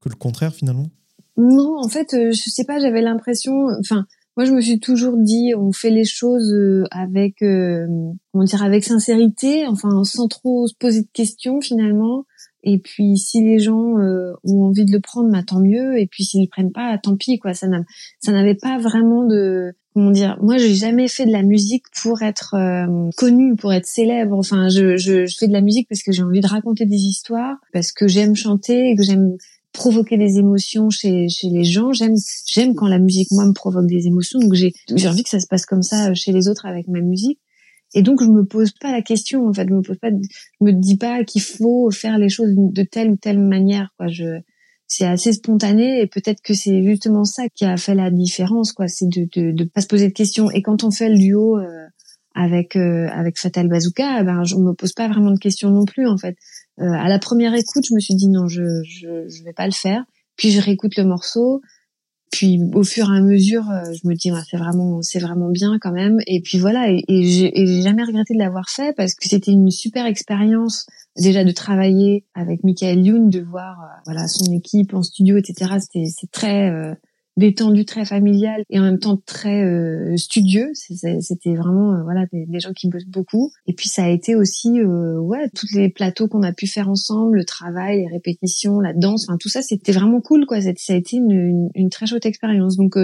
que 0.01 0.09
le 0.09 0.15
contraire 0.15 0.53
finalement? 0.53 0.87
Non, 1.35 1.79
en 1.79 1.89
fait, 1.89 2.13
euh, 2.13 2.31
je 2.31 2.49
sais 2.49 2.63
pas, 2.63 2.79
j'avais 2.79 3.01
l'impression, 3.01 3.53
enfin, 3.79 4.05
moi 4.37 4.45
je 4.45 4.51
me 4.51 4.61
suis 4.61 4.79
toujours 4.79 5.17
dit, 5.17 5.53
on 5.57 5.71
fait 5.71 5.89
les 5.89 6.05
choses 6.05 6.53
euh, 6.53 6.83
avec, 6.91 7.37
comment 7.39 8.43
dire, 8.43 8.61
avec 8.61 8.83
sincérité, 8.83 9.65
enfin, 9.65 10.03
sans 10.03 10.27
trop 10.27 10.67
se 10.67 10.75
poser 10.79 11.01
de 11.01 11.09
questions 11.11 11.59
finalement. 11.59 12.25
Et 12.65 12.79
puis 12.79 13.17
si 13.17 13.43
les 13.43 13.59
gens 13.59 13.97
ont 14.45 14.63
envie 14.63 14.85
de 14.85 14.91
le 14.93 15.01
prendre, 15.01 15.29
bah, 15.29 15.43
tant 15.45 15.59
mieux. 15.59 15.99
Et 15.99 16.07
puis 16.07 16.23
s'ils 16.23 16.41
ne 16.43 16.47
prennent 16.47 16.71
pas, 16.71 16.97
tant 16.97 17.17
pis 17.17 17.37
quoi. 17.37 17.53
Ça 17.53 17.67
n'avait 17.67 18.55
pas 18.55 18.77
vraiment 18.77 19.25
de 19.25 19.73
comment 19.93 20.11
dire 20.11 20.37
moi 20.41 20.57
j'ai 20.57 20.73
jamais 20.73 21.07
fait 21.07 21.25
de 21.25 21.31
la 21.31 21.43
musique 21.43 21.83
pour 22.01 22.21
être 22.21 22.55
euh, 22.55 23.09
connue 23.17 23.55
pour 23.55 23.73
être 23.73 23.85
célèbre. 23.85 24.37
Enfin 24.37 24.69
je, 24.69 24.97
je, 24.97 25.25
je, 25.25 25.37
fais 25.37 25.47
de 25.47 25.53
la 25.53 25.61
musique 25.61 25.87
parce 25.89 26.03
que 26.03 26.11
j'ai 26.11 26.23
envie 26.23 26.41
de 26.41 26.47
raconter 26.47 26.85
des 26.85 26.97
histoires 26.97 27.57
parce 27.71 27.91
que 27.91 28.07
j'aime 28.07 28.35
chanter 28.35 28.95
que 28.95 29.03
j'aime 29.03 29.37
provoquer 29.71 30.17
des 30.17 30.37
émotions 30.37 30.89
chez, 30.89 31.27
chez 31.29 31.49
les 31.49 31.63
gens. 31.63 31.91
J'aime 31.93 32.15
j'aime 32.45 32.75
quand 32.75 32.87
la 32.87 32.99
musique 32.99 33.31
moi 33.31 33.45
me 33.45 33.53
provoque 33.53 33.87
des 33.87 34.07
émotions. 34.07 34.39
Donc 34.39 34.53
j'ai 34.53 34.73
j'ai 34.95 35.07
envie 35.07 35.23
que 35.23 35.29
ça 35.29 35.39
se 35.39 35.47
passe 35.47 35.65
comme 35.65 35.83
ça 35.83 36.13
chez 36.13 36.31
les 36.31 36.47
autres 36.47 36.65
avec 36.65 36.87
ma 36.87 37.01
musique. 37.01 37.39
Et 37.95 38.01
donc 38.01 38.21
je 38.23 38.27
me 38.27 38.43
pose 38.45 38.71
pas 38.71 38.91
la 38.91 39.01
question 39.01 39.47
en 39.47 39.53
fait. 39.53 39.67
Je 39.67 39.73
me 39.73 39.81
pose 39.81 39.97
pas 39.97 40.09
je 40.09 40.65
me 40.65 40.71
dis 40.71 40.97
pas 40.97 41.23
qu'il 41.23 41.41
faut 41.41 41.91
faire 41.91 42.17
les 42.17 42.29
choses 42.29 42.53
de 42.55 42.83
telle 42.83 43.11
ou 43.11 43.17
telle 43.17 43.39
manière 43.39 43.93
quoi. 43.97 44.07
Je 44.07 44.39
c'est 44.87 45.05
assez 45.05 45.33
spontané 45.33 46.01
et 46.01 46.07
peut-être 46.07 46.41
que 46.41 46.53
c'est 46.53 46.83
justement 46.83 47.23
ça 47.23 47.43
qui 47.49 47.65
a 47.65 47.77
fait 47.77 47.95
la 47.95 48.11
différence 48.11 48.73
quoi. 48.73 48.87
C'est 48.87 49.07
de, 49.07 49.27
de 49.35 49.51
de 49.51 49.63
pas 49.63 49.81
se 49.81 49.87
poser 49.87 50.07
de 50.07 50.13
questions. 50.13 50.51
Et 50.51 50.61
quand 50.61 50.83
on 50.83 50.91
fait 50.91 51.09
le 51.09 51.17
duo 51.17 51.57
euh, 51.57 51.87
avec 52.35 52.75
euh, 52.75 53.07
avec 53.11 53.39
Fatal 53.39 53.67
Bazooka 53.67 54.21
eh 54.21 54.23
ben 54.23 54.43
je 54.43 54.55
me 54.55 54.73
pose 54.73 54.93
pas 54.93 55.07
vraiment 55.07 55.31
de 55.31 55.39
questions 55.39 55.69
non 55.69 55.85
plus 55.85 56.07
en 56.07 56.17
fait. 56.17 56.35
Euh, 56.79 56.91
à 56.91 57.07
la 57.07 57.19
première 57.19 57.53
écoute 57.53 57.83
je 57.87 57.93
me 57.93 57.99
suis 57.99 58.15
dit 58.15 58.27
non 58.29 58.47
je 58.47 58.63
je 58.83 59.27
je 59.27 59.43
vais 59.43 59.53
pas 59.53 59.65
le 59.65 59.73
faire. 59.73 60.03
Puis 60.35 60.51
je 60.51 60.61
réécoute 60.61 60.95
le 60.97 61.05
morceau 61.05 61.61
puis 62.33 62.59
au 62.73 62.83
fur 62.83 63.13
et 63.13 63.17
à 63.17 63.21
mesure 63.21 63.63
je 63.91 64.07
me 64.07 64.15
dis 64.15 64.31
c'est 64.49 64.57
vraiment 64.57 65.03
c'est 65.03 65.19
vraiment 65.19 65.49
bien 65.49 65.77
quand 65.79 65.91
même 65.91 66.17
et 66.25 66.41
puis 66.41 66.57
voilà 66.57 66.89
et, 66.89 67.03
et 67.07 67.23
j'ai 67.23 67.81
jamais 67.83 68.03
regretté 68.03 68.33
de 68.33 68.39
l'avoir 68.39 68.69
fait 68.69 68.95
parce 68.95 69.13
que 69.13 69.29
c'était 69.29 69.51
une 69.51 69.69
super 69.69 70.07
expérience 70.07 70.87
déjà 71.15 71.43
de 71.43 71.51
travailler 71.51 72.25
avec 72.33 72.63
Michael 72.63 73.05
Youn, 73.05 73.29
de 73.29 73.41
voir 73.41 73.79
euh, 73.81 74.01
voilà 74.05 74.27
son 74.27 74.51
équipe 74.51 74.93
en 74.93 75.03
studio, 75.03 75.37
etc. 75.37 75.75
C'était 75.79 76.05
c'est 76.05 76.31
très 76.31 76.69
euh, 76.69 76.93
détendu, 77.37 77.85
très 77.85 78.05
familial 78.05 78.63
et 78.69 78.79
en 78.79 78.83
même 78.83 78.99
temps 78.99 79.17
très 79.25 79.63
euh, 79.63 80.15
studieux. 80.17 80.71
C'était 80.73 81.55
vraiment 81.55 82.03
voilà 82.03 82.25
des, 82.31 82.59
gens 82.59 82.73
qui 82.73 82.89
bossent 82.89 83.07
beaucoup. 83.07 83.51
Et 83.67 83.73
puis 83.73 83.89
ça 83.89 84.03
a 84.05 84.09
été 84.09 84.35
aussi 84.35 84.81
ouais 84.81 85.49
tous 85.55 85.67
les 85.73 85.89
plateaux 85.89 86.27
qu'on 86.27 86.43
a 86.43 86.53
pu 86.53 86.67
faire 86.67 86.89
ensemble, 86.89 87.37
le 87.37 87.45
travail, 87.45 88.01
les 88.01 88.07
répétitions, 88.07 88.79
la 88.79 88.93
danse, 88.93 89.27
enfin 89.27 89.37
tout 89.37 89.49
ça 89.49 89.61
c'était 89.61 89.91
vraiment 89.91 90.21
cool 90.21 90.45
quoi. 90.45 90.61
Ça 90.61 90.93
a 90.93 90.95
été 90.95 91.17
une, 91.17 91.69
une, 91.73 91.89
très 91.89 92.05
chouette 92.05 92.25
expérience. 92.25 92.77
Donc 92.77 92.97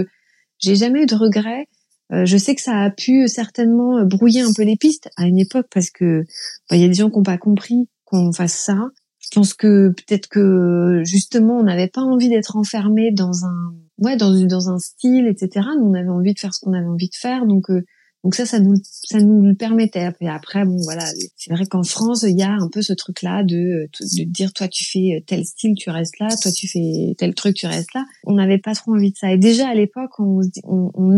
j'ai 0.59 0.75
jamais 0.75 1.03
eu 1.03 1.05
de 1.05 1.15
regrets. 1.15 1.67
je 2.11 2.37
sais 2.37 2.55
que 2.55 2.61
ça 2.61 2.81
a 2.81 2.89
pu 2.91 3.27
certainement 3.27 4.05
brouiller 4.05 4.41
un 4.41 4.53
peu 4.55 4.63
les 4.63 4.77
pistes 4.77 5.09
à 5.17 5.25
une 5.25 5.39
époque 5.39 5.67
parce 5.73 5.89
que 5.89 6.23
bah, 6.69 6.75
il 6.75 6.81
y 6.81 6.85
a 6.85 6.87
des 6.87 6.93
gens 6.93 7.09
qui 7.09 7.17
n'ont 7.17 7.23
pas 7.23 7.37
compris 7.37 7.89
qu'on 8.05 8.31
fasse 8.31 8.53
ça. 8.53 8.89
Je 9.29 9.35
pense 9.39 9.53
que 9.53 9.89
peut-être 9.89 10.27
que 10.27 11.03
justement 11.05 11.59
on 11.59 11.63
n'avait 11.63 11.87
pas 11.87 12.01
envie 12.01 12.29
d'être 12.29 12.55
enfermé 12.55 13.11
dans 13.11 13.45
un 13.45 13.75
ouais 13.99 14.17
dans 14.17 14.69
un 14.69 14.79
style 14.79 15.27
etc. 15.27 15.67
Nous 15.77 15.85
on 15.85 15.93
avait 15.93 16.09
envie 16.09 16.33
de 16.33 16.39
faire 16.39 16.53
ce 16.53 16.65
qu'on 16.65 16.73
avait 16.73 16.87
envie 16.87 17.09
de 17.09 17.15
faire 17.15 17.45
donc 17.45 17.69
euh, 17.69 17.85
donc 18.25 18.35
ça, 18.35 18.45
ça 18.45 18.59
nous, 18.59 18.75
ça 18.83 19.19
nous 19.21 19.41
le 19.41 19.55
permettait. 19.55 20.11
Et 20.19 20.27
après, 20.27 20.65
bon, 20.65 20.77
voilà, 20.83 21.05
c'est 21.37 21.53
vrai 21.53 21.65
qu'en 21.65 21.83
France, 21.83 22.25
il 22.27 22.37
y 22.37 22.43
a 22.43 22.51
un 22.51 22.67
peu 22.67 22.81
ce 22.81 22.91
truc-là 22.91 23.43
de, 23.43 23.89
de 24.01 24.23
dire, 24.25 24.51
toi, 24.51 24.67
tu 24.67 24.83
fais 24.83 25.23
tel 25.25 25.45
style, 25.45 25.73
tu 25.75 25.89
restes 25.89 26.19
là, 26.19 26.27
toi, 26.41 26.51
tu 26.51 26.67
fais 26.67 27.15
tel 27.17 27.33
truc, 27.33 27.55
tu 27.55 27.65
restes 27.65 27.93
là. 27.93 28.05
On 28.25 28.33
n'avait 28.33 28.57
pas 28.57 28.75
trop 28.75 28.93
envie 28.93 29.11
de 29.11 29.17
ça. 29.17 29.31
Et 29.31 29.37
déjà 29.37 29.69
à 29.69 29.73
l'époque, 29.73 30.11
on, 30.19 30.41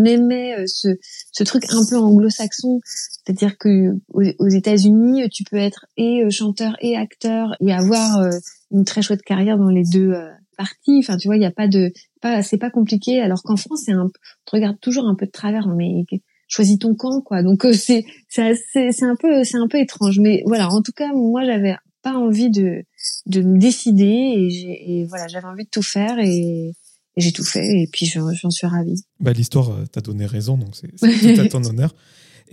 aimait 0.05 0.59
euh, 0.59 0.63
ce, 0.67 0.89
ce 1.31 1.43
truc 1.43 1.63
un 1.69 1.83
peu 1.89 1.97
anglo-saxon, 1.97 2.79
c'est-à-dire 2.85 3.57
que 3.57 3.97
aux, 4.09 4.47
États-Unis, 4.47 5.27
tu 5.31 5.43
peux 5.43 5.57
être 5.57 5.87
et 5.97 6.23
euh, 6.23 6.29
chanteur 6.29 6.75
et 6.81 6.95
acteur 6.95 7.55
et 7.61 7.73
avoir 7.73 8.19
euh, 8.19 8.29
une 8.71 8.85
très 8.85 9.01
chouette 9.01 9.23
carrière 9.23 9.57
dans 9.57 9.69
les 9.69 9.83
deux 9.83 10.13
parties. 10.55 10.99
Enfin, 10.99 11.17
tu 11.17 11.27
vois, 11.27 11.35
il 11.35 11.39
n'y 11.39 11.45
a 11.45 11.51
pas 11.51 11.67
de, 11.67 11.91
pas, 12.21 12.43
c'est 12.43 12.57
pas 12.57 12.69
compliqué. 12.69 13.19
Alors 13.19 13.41
qu'en 13.41 13.57
France, 13.57 13.83
c'est 13.85 13.91
un, 13.91 14.05
on 14.05 14.09
te 14.09 14.55
regarde 14.55 14.79
toujours 14.79 15.07
un 15.07 15.15
peu 15.15 15.25
de 15.25 15.31
travers. 15.31 15.67
Mais 15.67 16.05
choisis 16.51 16.77
ton 16.77 16.93
camp 16.93 17.21
quoi. 17.21 17.41
Donc 17.41 17.65
euh, 17.65 17.73
c'est 17.73 18.05
c'est 18.27 18.53
c'est 18.65 19.03
un 19.03 19.15
peu 19.15 19.43
c'est 19.43 19.57
un 19.57 19.67
peu 19.67 19.79
étrange. 19.79 20.19
Mais 20.19 20.43
voilà 20.45 20.69
en 20.69 20.81
tout 20.81 20.91
cas 20.91 21.11
moi 21.13 21.43
j'avais 21.45 21.75
pas 22.03 22.13
envie 22.13 22.49
de 22.49 22.83
de 23.25 23.41
me 23.41 23.57
décider 23.57 24.03
et, 24.03 24.99
et 24.99 25.05
voilà 25.05 25.27
j'avais 25.27 25.47
envie 25.47 25.63
de 25.63 25.69
tout 25.69 25.81
faire 25.81 26.19
et, 26.19 26.73
j'ai 27.17 27.33
tout 27.33 27.43
fait 27.43 27.65
et 27.65 27.89
puis 27.91 28.05
j'en 28.05 28.49
suis 28.49 28.67
ravie. 28.67 29.03
Bah 29.19 29.33
l'histoire 29.33 29.71
euh, 29.71 29.85
t'a 29.85 29.99
donné 29.99 30.25
raison 30.25 30.57
donc 30.57 30.75
c'est 30.75 30.95
tout 30.95 31.41
à 31.41 31.47
ton 31.47 31.63
honneur. 31.69 31.93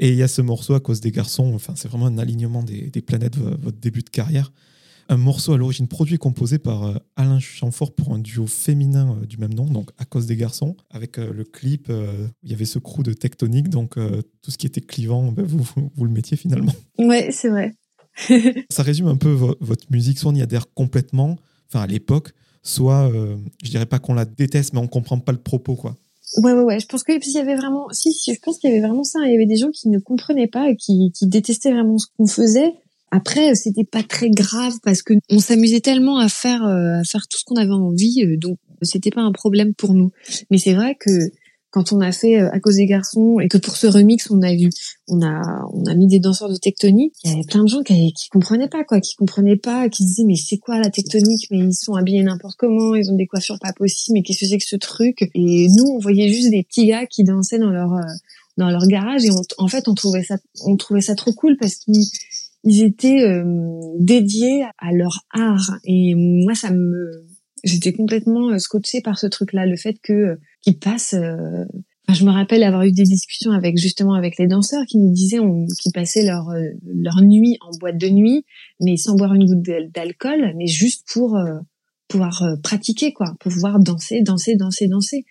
Et 0.01 0.11
il 0.11 0.17
y 0.17 0.23
a 0.23 0.29
ce 0.29 0.43
morceau 0.43 0.75
à 0.75 0.81
cause 0.81 1.01
des 1.01 1.13
garçons 1.13 1.53
enfin 1.55 1.75
c'est 1.77 1.89
vraiment 1.89 2.07
un 2.07 2.19
alignement 2.19 2.63
des, 2.63 2.91
des 2.91 3.01
planètes 3.01 3.37
votre 3.37 3.79
début 3.79 4.03
de 4.03 4.11
carrière 4.11 4.53
un 5.09 5.17
morceau 5.17 5.55
à 5.55 5.57
l'origine 5.57 5.89
produit 5.89 6.17
et 6.17 6.19
composé 6.19 6.59
par 6.59 6.85
euh, 6.85 6.95
Alain 7.17 7.39
Chamfort 7.39 7.95
pour 7.95 8.13
un 8.13 8.19
duo 8.19 8.47
féminin 8.47 9.17
euh, 9.21 9.27
du 9.27 9.39
même 9.39 9.55
nom, 9.55 9.65
donc 9.65 9.91
à 9.99 10.05
cause 10.05 10.27
des 10.27 10.37
garçons, 10.37 10.77
avec 10.91 11.19
euh, 11.19 11.33
le 11.33 11.45
clip, 11.45 11.91
il 12.43 12.51
y 12.51 12.55
avait 12.55 12.67
ce 12.67 12.79
crew 12.79 13.03
de 13.03 13.13
tectonique, 13.13 13.69
donc 13.69 13.95
tout 14.43 14.51
ce 14.51 14.59
qui 14.59 14.67
était 14.67 14.81
clivant, 14.81 15.33
ben, 15.33 15.45
vous, 15.45 15.67
vous, 15.95 16.05
le 16.05 16.11
mettiez 16.11 16.37
finalement. 16.37 16.73
Ouais, 16.99 17.31
c'est 17.33 17.49
vrai. 17.49 17.75
Ça 18.71 18.83
résume 18.83 19.07
un 19.07 19.17
peu 19.17 19.31
votre 19.31 19.87
musique, 19.91 20.19
soit 20.19 20.33
on 20.33 20.35
y 20.35 20.43
adhère 20.43 20.73
complètement, 20.75 21.37
enfin 21.69 21.83
à 21.83 21.87
l'époque, 21.87 22.33
soit 22.63 23.11
je 23.63 23.71
dirais 23.71 23.87
pas 23.87 23.99
qu'on 23.99 24.15
la 24.15 24.25
déteste, 24.25 24.73
mais 24.73 24.81
on 24.81 24.89
comprend 24.89 25.19
pas 25.19 25.33
le 25.33 25.39
propos, 25.39 25.77
quoi. 25.77 25.97
Ouais, 26.39 26.53
ouais, 26.53 26.63
ouais. 26.63 26.81
Je 26.81 26.87
pense 26.87 27.05
que 27.05 27.13
il 27.13 27.33
y 27.33 27.39
avait 27.39 27.57
vraiment, 27.57 27.89
si, 27.91 28.13
si, 28.13 28.35
je 28.35 28.41
pense 28.41 28.59
qu'il 28.59 28.71
y 28.71 28.73
avait 28.73 28.87
vraiment 28.87 29.05
ça. 29.05 29.21
Il 29.25 29.33
y 29.33 29.35
avait 29.35 29.47
des 29.47 29.57
gens 29.57 29.71
qui 29.71 29.89
ne 29.89 29.99
comprenaient 29.99 30.47
pas 30.47 30.69
et 30.69 30.77
qui, 30.77 31.11
qui 31.15 31.27
détestaient 31.27 31.73
vraiment 31.73 31.97
ce 31.97 32.07
qu'on 32.17 32.27
faisait. 32.27 32.75
Après, 33.11 33.55
c'était 33.55 33.85
pas 33.85 34.03
très 34.03 34.31
grave 34.31 34.75
parce 34.83 35.03
que 35.03 35.15
on 35.31 35.39
s'amusait 35.39 35.81
tellement 35.81 36.19
à 36.19 36.29
faire, 36.29 36.63
à 36.63 37.03
faire 37.05 37.27
tout 37.29 37.39
ce 37.39 37.45
qu'on 37.45 37.57
avait 37.57 37.71
envie, 37.71 38.37
donc 38.37 38.59
c'était 38.83 39.11
pas 39.11 39.23
un 39.23 39.33
problème 39.33 39.75
pour 39.75 39.95
nous. 39.95 40.11
Mais 40.51 40.59
c'est 40.59 40.75
vrai 40.75 40.97
que 40.99 41.11
quand 41.71 41.93
on 41.93 42.01
a 42.01 42.13
fait 42.13 42.41
euh, 42.41 42.51
à 42.51 42.61
cause 42.61 42.77
des 42.77 42.87
garçons 42.87 43.41
et 43.41 43.49
que 43.49 43.59
pour 43.59 43.77
ce 43.77 43.87
remix 43.87 44.31
on 44.31 44.41
a 44.43 44.55
vu 44.55 44.71
on 45.07 45.21
a 45.23 45.67
on 45.73 45.85
a 45.85 45.95
mis 45.95 46.07
des 46.07 46.19
danseurs 46.19 46.49
de 46.49 46.57
tectonique 46.57 47.15
il 47.25 47.31
y 47.31 47.35
avait 47.35 47.45
plein 47.45 47.63
de 47.63 47.69
gens 47.69 47.83
qui 47.83 48.13
qui 48.15 48.29
comprenaient 48.31 48.69
pas 48.69 48.85
quoi 48.85 49.01
qui 49.01 49.15
comprenaient 49.17 49.57
pas 49.57 49.89
qui 49.89 50.05
disaient 50.05 50.25
mais 50.25 50.37
c'est 50.37 50.57
quoi 50.57 50.79
la 50.79 50.91
tectonique? 50.91 51.47
Mais 51.51 51.59
ils 51.59 51.75
sont 51.75 51.95
habillés 51.95 52.23
n'importe 52.23 52.57
comment 52.57 52.95
ils 52.95 53.11
ont 53.11 53.17
des 53.17 53.27
coiffures 53.27 53.59
pas 53.61 53.73
possibles 53.73 54.15
mais 54.15 54.23
qu'est-ce 54.23 54.41
que 54.41 54.47
c'est 54.47 54.59
que 54.59 54.65
ce 54.65 54.77
truc? 54.77 55.31
Et 55.35 55.69
nous 55.69 55.85
on 55.85 55.99
voyait 55.99 56.29
juste 56.29 56.51
des 56.51 56.63
petits 56.63 56.87
gars 56.87 57.07
qui 57.07 57.25
dansaient 57.25 57.59
dans 57.59 57.71
leur 57.71 57.93
euh, 57.93 58.03
dans 58.57 58.71
leur 58.71 58.87
garage 58.87 59.25
et 59.25 59.31
en 59.59 59.69
fait 59.69 59.89
on 59.89 59.95
trouvait 59.95 60.25
ça 60.25 60.37
on 60.65 60.77
trouvait 60.77 61.03
ça 61.03 61.15
trop 61.15 61.33
cool 61.33 61.57
parce 61.59 61.77
qu'ils 61.77 62.07
ils 62.65 62.83
étaient 62.83 63.23
euh, 63.23 63.45
dédiés 63.99 64.65
à 64.79 64.93
leur 64.93 65.25
art 65.33 65.79
et 65.85 66.15
moi 66.17 66.55
ça 66.55 66.71
me 66.71 67.27
j'étais 67.65 67.93
complètement 67.93 68.51
euh, 68.51 68.59
scotchée 68.59 69.01
par 69.01 69.19
ce 69.19 69.27
truc-là, 69.27 69.67
le 69.67 69.77
fait 69.77 69.97
que 70.03 70.13
euh, 70.13 70.37
qu'ils 70.63 70.79
passent. 70.79 71.15
Euh, 71.15 71.65
je 72.11 72.25
me 72.25 72.31
rappelle 72.31 72.63
avoir 72.63 72.85
eu 72.85 72.93
des 72.93 73.03
discussions 73.03 73.51
avec 73.51 73.77
justement 73.77 74.15
avec 74.15 74.39
les 74.39 74.47
danseurs 74.47 74.85
qui 74.87 74.97
nous 74.97 75.13
disaient 75.13 75.41
qu'ils 75.79 75.93
passaient 75.93 76.25
leur 76.25 76.47
leur 76.87 77.21
nuit 77.21 77.59
en 77.61 77.71
boîte 77.79 77.99
de 77.99 78.09
nuit, 78.09 78.47
mais 78.81 78.97
sans 78.97 79.15
boire 79.15 79.35
une 79.35 79.45
goutte 79.45 79.61
d'alcool, 79.93 80.55
mais 80.57 80.67
juste 80.67 81.07
pour 81.13 81.37
pouvoir 82.09 82.43
pratiquer 82.63 83.13
quoi, 83.13 83.35
pour 83.41 83.53
pouvoir 83.53 83.79
danser, 83.79 84.23
danser, 84.23 84.57
danser, 84.57 84.89
danser. 84.89 85.27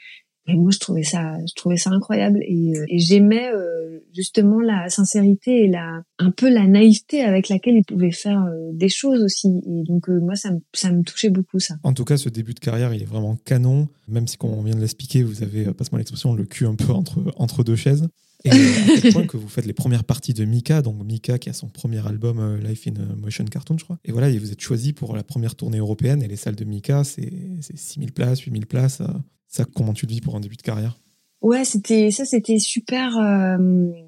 Et 0.48 0.56
moi, 0.56 0.72
je 0.72 0.80
trouvais 0.80 1.04
ça, 1.04 1.38
je 1.46 1.54
trouvais 1.56 1.76
ça 1.76 1.90
incroyable 1.90 2.40
et, 2.44 2.78
euh, 2.78 2.86
j'aimais 2.92 3.50
euh, 3.54 4.00
justement 4.16 4.62
la 4.62 4.90
sincérité 4.90 5.64
et 5.64 5.68
la, 5.68 6.04
un 6.20 6.32
peu 6.32 6.50
la 6.50 6.66
naïveté 6.68 7.22
avec 7.22 7.50
laquelle 7.50 7.76
il 7.76 7.84
pouvait 7.84 8.12
faire 8.12 8.42
euh, 8.44 8.72
des 8.72 8.88
choses 8.88 9.22
aussi. 9.22 9.50
Et 9.68 9.84
donc 9.84 10.08
moi, 10.08 10.36
ça 10.36 10.52
me, 10.52 10.60
ça 10.74 10.92
me 10.92 11.04
touchait 11.04 11.30
beaucoup 11.30 11.60
ça. 11.60 11.76
En 11.84 11.94
tout 11.94 12.06
cas, 12.06 12.16
ce 12.16 12.30
début 12.30 12.54
de 12.54 12.60
carrière, 12.60 12.94
il 12.94 13.02
est 13.02 13.06
vraiment 13.06 13.36
canon. 13.36 13.90
Même 14.08 14.28
si, 14.28 14.38
comme 14.38 14.52
on 14.52 14.64
vient 14.64 14.76
de 14.76 14.80
l'expliquer, 14.80 15.22
vous 15.22 15.44
avez, 15.44 15.66
passe-moi 15.74 16.00
l'expression, 16.00 16.34
le 16.34 16.46
cul 16.46 16.66
un 16.66 16.76
peu 16.76 16.94
entre 16.94 17.20
entre 17.36 17.64
deux 17.66 17.76
chaises. 17.76 18.08
Et 18.46 18.52
à 18.52 18.54
quel 19.02 19.14
point 19.14 19.28
que 19.28 19.36
vous 19.36 19.50
faites 19.50 19.66
les 19.66 19.74
premières 19.74 20.04
parties 20.04 20.34
de 20.34 20.46
Mika, 20.46 20.82
donc 20.82 21.04
Mika 21.04 21.40
qui 21.40 21.50
a 21.50 21.54
son 21.54 21.68
premier 21.68 22.06
album 22.08 22.60
Life 22.60 22.88
in 22.88 22.94
Motion 23.18 23.44
Cartoon, 23.46 23.78
je 23.80 23.84
crois. 23.84 23.98
Et 24.06 24.12
voilà, 24.12 24.30
et 24.30 24.38
vous 24.38 24.52
êtes 24.52 24.62
choisi 24.62 24.94
pour 24.94 25.16
la 25.16 25.24
première 25.24 25.56
tournée 25.56 25.80
européenne 25.80 26.22
et 26.22 26.28
les 26.28 26.36
salles 26.36 26.56
de 26.56 26.64
Mika, 26.64 27.04
c'est 27.04 27.34
6000 27.62 28.14
places, 28.14 28.42
8000 28.42 28.68
places. 28.68 29.02
Ça, 29.48 29.66
comment 29.66 29.94
tu 29.94 30.06
le 30.06 30.12
vis 30.12 30.22
pour 30.22 30.36
un 30.36 30.40
début 30.40 30.58
de 30.58 30.62
carrière? 30.62 30.98
Ouais, 31.42 31.66
c'était 31.66 32.10
ça, 32.10 32.26
c'était 32.26 32.58
super. 32.58 33.18
Euh, 33.18 33.58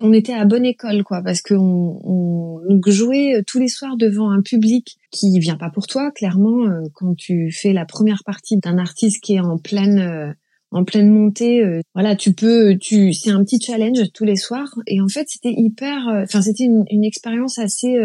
on 0.01 0.13
était 0.13 0.33
à 0.33 0.45
bonne 0.45 0.65
école, 0.65 1.03
quoi, 1.03 1.21
parce 1.21 1.41
que 1.41 1.53
on, 1.53 1.99
on, 2.03 2.81
jouait 2.87 3.35
euh, 3.35 3.43
tous 3.45 3.59
les 3.59 3.67
soirs 3.67 3.97
devant 3.97 4.31
un 4.31 4.41
public 4.41 4.97
qui 5.11 5.37
vient 5.39 5.55
pas 5.55 5.69
pour 5.69 5.85
toi. 5.85 6.11
Clairement, 6.11 6.65
euh, 6.65 6.81
quand 6.93 7.15
tu 7.15 7.51
fais 7.51 7.71
la 7.71 7.85
première 7.85 8.23
partie 8.25 8.57
d'un 8.57 8.79
artiste 8.79 9.21
qui 9.21 9.35
est 9.35 9.39
en 9.39 9.57
pleine 9.57 10.35
en 10.71 10.83
pleine 10.83 11.09
montée, 11.09 11.63
voilà, 11.95 12.15
tu 12.15 12.33
peux, 12.33 12.77
tu, 12.77 13.11
c'est 13.13 13.31
un 13.31 13.43
petit 13.43 13.59
challenge 13.59 14.11
tous 14.13 14.23
les 14.23 14.35
soirs. 14.35 14.71
Et 14.85 15.01
en 15.01 15.07
fait, 15.07 15.27
c'était 15.27 15.53
hyper, 15.55 16.07
enfin, 16.23 16.41
c'était 16.41 16.65
une, 16.65 16.85
une, 16.91 17.03
expérience 17.03 17.57
assez 17.57 17.95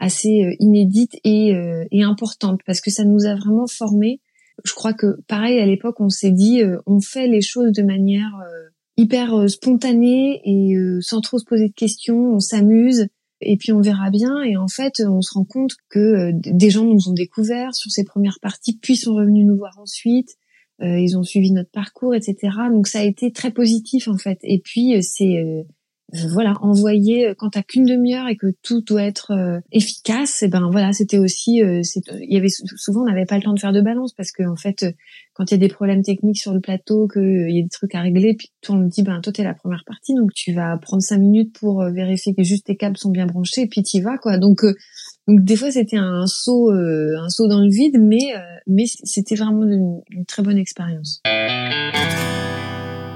assez 0.00 0.56
inédite 0.58 1.16
et, 1.24 1.52
et 1.92 2.02
importante 2.02 2.60
parce 2.66 2.80
que 2.80 2.90
ça 2.90 3.04
nous 3.04 3.24
a 3.24 3.36
vraiment 3.36 3.66
formés 3.68 4.20
je 4.64 4.72
crois 4.74 4.92
que 4.92 5.20
pareil 5.26 5.58
à 5.58 5.66
l'époque 5.66 6.00
on 6.00 6.08
s'est 6.08 6.30
dit 6.30 6.62
euh, 6.62 6.78
on 6.86 7.00
fait 7.00 7.26
les 7.26 7.42
choses 7.42 7.72
de 7.72 7.82
manière 7.82 8.32
euh, 8.42 8.68
hyper 8.96 9.34
euh, 9.34 9.48
spontanée 9.48 10.40
et 10.44 10.74
sans 11.00 11.20
trop 11.20 11.38
se 11.38 11.44
poser 11.44 11.68
de 11.68 11.74
questions, 11.74 12.34
on 12.34 12.40
s'amuse 12.40 13.06
et 13.40 13.56
puis 13.56 13.72
on 13.72 13.80
verra 13.80 14.10
bien. 14.10 14.42
Et 14.42 14.56
en 14.56 14.68
fait 14.68 15.00
on 15.00 15.22
se 15.22 15.34
rend 15.34 15.44
compte 15.44 15.72
que 15.88 16.30
des 16.32 16.70
gens 16.70 16.84
nous 16.84 17.08
ont 17.08 17.14
découvert 17.14 17.74
sur 17.74 17.90
ces 17.90 18.04
premières 18.04 18.38
parties 18.40 18.78
puis 18.78 18.96
sont 18.96 19.14
revenus 19.14 19.46
nous 19.46 19.56
voir 19.56 19.78
ensuite. 19.78 20.36
Ils 20.82 21.18
ont 21.18 21.22
suivi 21.22 21.52
notre 21.52 21.70
parcours 21.70 22.14
etc 22.14 22.48
donc 22.72 22.86
ça 22.86 23.00
a 23.00 23.02
été 23.02 23.32
très 23.32 23.50
positif 23.50 24.08
en 24.08 24.16
fait. 24.16 24.38
Et 24.42 24.60
puis 24.60 25.02
c'est 25.02 25.38
euh, 25.38 25.62
voilà 26.32 26.54
envoyer 26.60 27.28
euh, 27.28 27.34
quand 27.36 27.50
t'as 27.50 27.62
qu'une 27.62 27.84
demi-heure 27.84 28.28
et 28.28 28.36
que 28.36 28.48
tout 28.62 28.80
doit 28.80 29.02
être 29.02 29.32
euh, 29.32 29.60
efficace 29.72 30.42
et 30.42 30.48
ben 30.48 30.68
voilà 30.70 30.92
c'était 30.92 31.18
aussi 31.18 31.60
il 31.60 32.32
y 32.32 32.36
avait 32.36 32.48
souvent 32.48 33.02
on 33.02 33.06
n'avait 33.06 33.26
pas 33.26 33.36
le 33.36 33.42
temps 33.42 33.52
de 33.52 33.60
faire 33.60 33.72
de 33.72 33.80
balance 33.80 34.12
parce 34.14 34.32
que 34.32 34.42
en 34.42 34.56
fait 34.56 34.86
quand 35.34 35.50
il 35.50 35.52
y 35.52 35.54
a 35.54 35.58
des 35.58 35.68
problèmes 35.68 36.02
techniques 36.02 36.38
sur 36.38 36.52
le 36.52 36.60
plateau 36.60 37.08
qu'il 37.08 37.50
y 37.50 37.60
a 37.60 37.62
des 37.62 37.68
trucs 37.68 37.94
à 37.94 38.00
régler 38.00 38.34
puis 38.34 38.50
on 38.68 38.76
me 38.76 38.88
dit 38.88 39.02
ben 39.02 39.20
toi 39.20 39.32
t'es 39.32 39.44
la 39.44 39.54
première 39.54 39.84
partie 39.86 40.14
donc 40.14 40.32
tu 40.34 40.52
vas 40.52 40.76
prendre 40.78 41.02
cinq 41.02 41.18
minutes 41.18 41.58
pour 41.58 41.84
vérifier 41.84 42.34
que 42.34 42.42
juste 42.42 42.66
tes 42.66 42.76
câbles 42.76 42.96
sont 42.96 43.10
bien 43.10 43.26
branchés 43.26 43.62
et 43.62 43.68
puis 43.68 43.82
t'y 43.82 44.00
vas 44.00 44.18
quoi 44.18 44.38
donc 44.38 44.64
donc 45.28 45.44
des 45.44 45.56
fois 45.56 45.70
c'était 45.70 45.98
un 45.98 46.26
saut 46.26 46.70
un 46.70 47.28
saut 47.28 47.48
dans 47.48 47.60
le 47.60 47.70
vide 47.70 47.98
mais 48.00 48.34
mais 48.66 48.84
c'était 48.86 49.34
vraiment 49.34 49.64
une 49.64 50.24
très 50.26 50.42
bonne 50.42 50.58
expérience. 50.58 51.20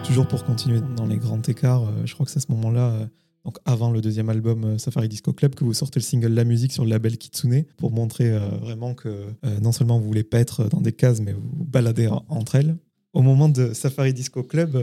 Toujours 0.05 0.29
pour 0.29 0.45
continuer 0.45 0.81
dans 0.97 1.07
les 1.07 1.17
grands 1.17 1.40
écarts, 1.43 1.85
euh, 1.85 2.05
je 2.05 2.12
crois 2.12 2.27
que 2.27 2.31
c'est 2.31 2.37
à 2.37 2.43
ce 2.43 2.53
moment-là, 2.53 2.90
euh, 2.90 3.07
donc 3.47 3.57
avant 3.64 3.90
le 3.90 4.03
deuxième 4.03 4.29
album 4.29 4.64
euh, 4.64 4.79
Safari 4.79 5.09
Disco 5.09 5.33
Club, 5.33 5.55
que 5.55 5.64
vous 5.64 5.73
sortez 5.73 5.99
le 5.99 6.05
single 6.05 6.33
La 6.35 6.45
Musique 6.45 6.73
sur 6.73 6.85
le 6.85 6.90
label 6.90 7.17
Kitsune 7.17 7.64
pour 7.79 7.90
montrer 7.90 8.38
vraiment 8.61 8.95
que 8.95 9.27
non 9.62 9.73
seulement 9.73 9.99
vous 9.99 10.07
voulez 10.07 10.23
pas 10.23 10.38
être 10.38 10.69
dans 10.69 10.83
des 10.83 10.93
cases, 10.93 11.21
mais 11.21 11.33
vous 11.33 11.64
baladez 11.64 12.09
entre 12.29 12.57
elles. 12.57 12.77
Au 13.14 13.23
moment 13.23 13.49
de 13.49 13.73
Safari 13.73 14.12
Disco 14.12 14.43
Club, 14.43 14.77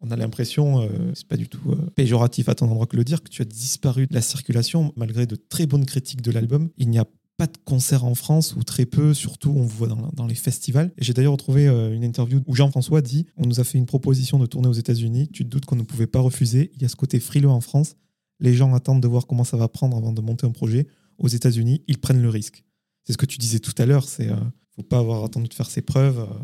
on 0.00 0.10
a 0.10 0.16
l'impression, 0.16 0.88
c'est 1.14 1.26
pas 1.26 1.36
du 1.36 1.48
tout 1.48 1.76
péjoratif 1.94 2.48
à 2.48 2.54
ton 2.54 2.66
endroit 2.66 2.86
que 2.86 2.96
le 2.96 3.04
dire, 3.04 3.22
que 3.22 3.28
tu 3.28 3.42
as 3.42 3.46
disparu 3.46 4.06
de 4.06 4.14
la 4.14 4.22
circulation 4.22 4.92
malgré 4.96 5.26
de 5.26 5.36
très 5.36 5.66
bonnes 5.66 5.86
critiques 5.86 6.22
de 6.22 6.30
l'album. 6.30 6.70
Il 6.78 6.88
n'y 6.88 6.98
a 6.98 7.04
pas 7.42 7.48
de 7.48 7.58
concerts 7.64 8.04
en 8.04 8.14
France 8.14 8.54
ou 8.54 8.62
très 8.62 8.86
peu, 8.86 9.14
surtout 9.14 9.50
on 9.50 9.64
voit 9.64 9.88
dans, 9.88 10.26
les 10.28 10.36
festivals. 10.36 10.92
J'ai 10.98 11.12
d'ailleurs 11.12 11.32
retrouvé 11.32 11.66
euh, 11.66 11.92
une 11.92 12.04
interview 12.04 12.40
où 12.46 12.54
Jean-François 12.54 13.02
dit 13.02 13.26
On 13.36 13.46
nous 13.46 13.58
a 13.58 13.64
fait 13.64 13.78
une 13.78 13.86
proposition 13.86 14.38
de 14.38 14.46
tourner 14.46 14.68
aux 14.68 14.74
États-Unis, 14.74 15.28
tu 15.32 15.42
te 15.42 15.48
doutes 15.48 15.64
qu'on 15.64 15.74
ne 15.74 15.82
pouvait 15.82 16.06
pas 16.06 16.20
refuser. 16.20 16.70
Il 16.76 16.82
y 16.82 16.84
a 16.84 16.88
ce 16.88 16.94
côté 16.94 17.18
frileux 17.18 17.48
en 17.48 17.60
France. 17.60 17.96
Les 18.38 18.54
gens 18.54 18.72
attendent 18.74 19.02
de 19.02 19.08
voir 19.08 19.26
comment 19.26 19.42
ça 19.42 19.56
va 19.56 19.66
prendre 19.66 19.96
avant 19.96 20.12
de 20.12 20.20
monter 20.20 20.46
un 20.46 20.52
projet. 20.52 20.86
Aux 21.18 21.26
États-Unis, 21.26 21.82
ils 21.88 21.98
prennent 21.98 22.22
le 22.22 22.28
risque. 22.28 22.62
C'est 23.02 23.12
ce 23.12 23.18
que 23.18 23.26
tu 23.26 23.38
disais 23.38 23.58
tout 23.58 23.74
à 23.76 23.86
l'heure, 23.86 24.04
c'est. 24.04 24.28
euh, 24.28 24.36
faut 24.76 24.84
pas 24.84 24.98
avoir 24.98 25.24
attendu 25.24 25.48
de 25.48 25.54
faire 25.54 25.68
ses 25.68 25.82
preuves. 25.82 26.20
Euh, 26.20 26.34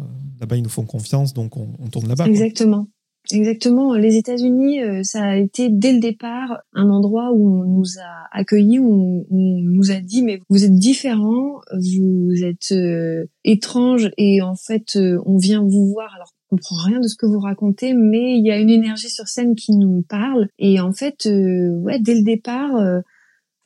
là-bas, 0.40 0.56
ils 0.56 0.64
nous 0.64 0.68
font 0.68 0.84
confiance, 0.84 1.32
donc 1.32 1.56
on, 1.56 1.88
tourne 1.92 2.08
là-bas. 2.08 2.26
Exactement. 2.26 2.88
Exactement. 3.30 3.94
Les 3.94 4.16
États-Unis, 4.16 4.82
euh, 4.82 5.02
ça 5.02 5.22
a 5.22 5.36
été 5.36 5.68
dès 5.68 5.92
le 5.92 6.00
départ 6.00 6.60
un 6.72 6.88
endroit 6.88 7.30
où 7.32 7.60
on 7.60 7.64
nous 7.64 7.98
a 8.00 8.26
accueillis, 8.32 8.78
où 8.78 9.26
on, 9.30 9.60
nous 9.60 9.90
a 9.90 10.00
dit 10.00 10.22
mais 10.22 10.40
vous 10.48 10.64
êtes 10.64 10.74
différents, 10.74 11.60
vous 11.72 12.42
êtes 12.42 12.72
euh, 12.72 13.26
étranges 13.44 14.10
et 14.16 14.40
en 14.40 14.54
fait 14.54 14.96
euh, 14.96 15.18
on 15.26 15.36
vient 15.36 15.62
vous 15.62 15.88
voir 15.92 16.14
alors 16.14 16.32
on 16.50 16.56
comprend 16.56 16.76
rien 16.86 17.00
de 17.00 17.06
ce 17.06 17.16
que 17.16 17.26
vous 17.26 17.40
racontez, 17.40 17.92
mais 17.92 18.38
il 18.38 18.46
y 18.46 18.50
a 18.50 18.58
une 18.58 18.70
énergie 18.70 19.10
sur 19.10 19.28
scène 19.28 19.54
qui 19.54 19.72
nous 19.72 20.02
parle 20.08 20.48
et 20.58 20.80
en 20.80 20.92
fait 20.92 21.26
ouais 21.26 21.98
dès 22.00 22.14
le 22.14 22.24
départ. 22.24 22.72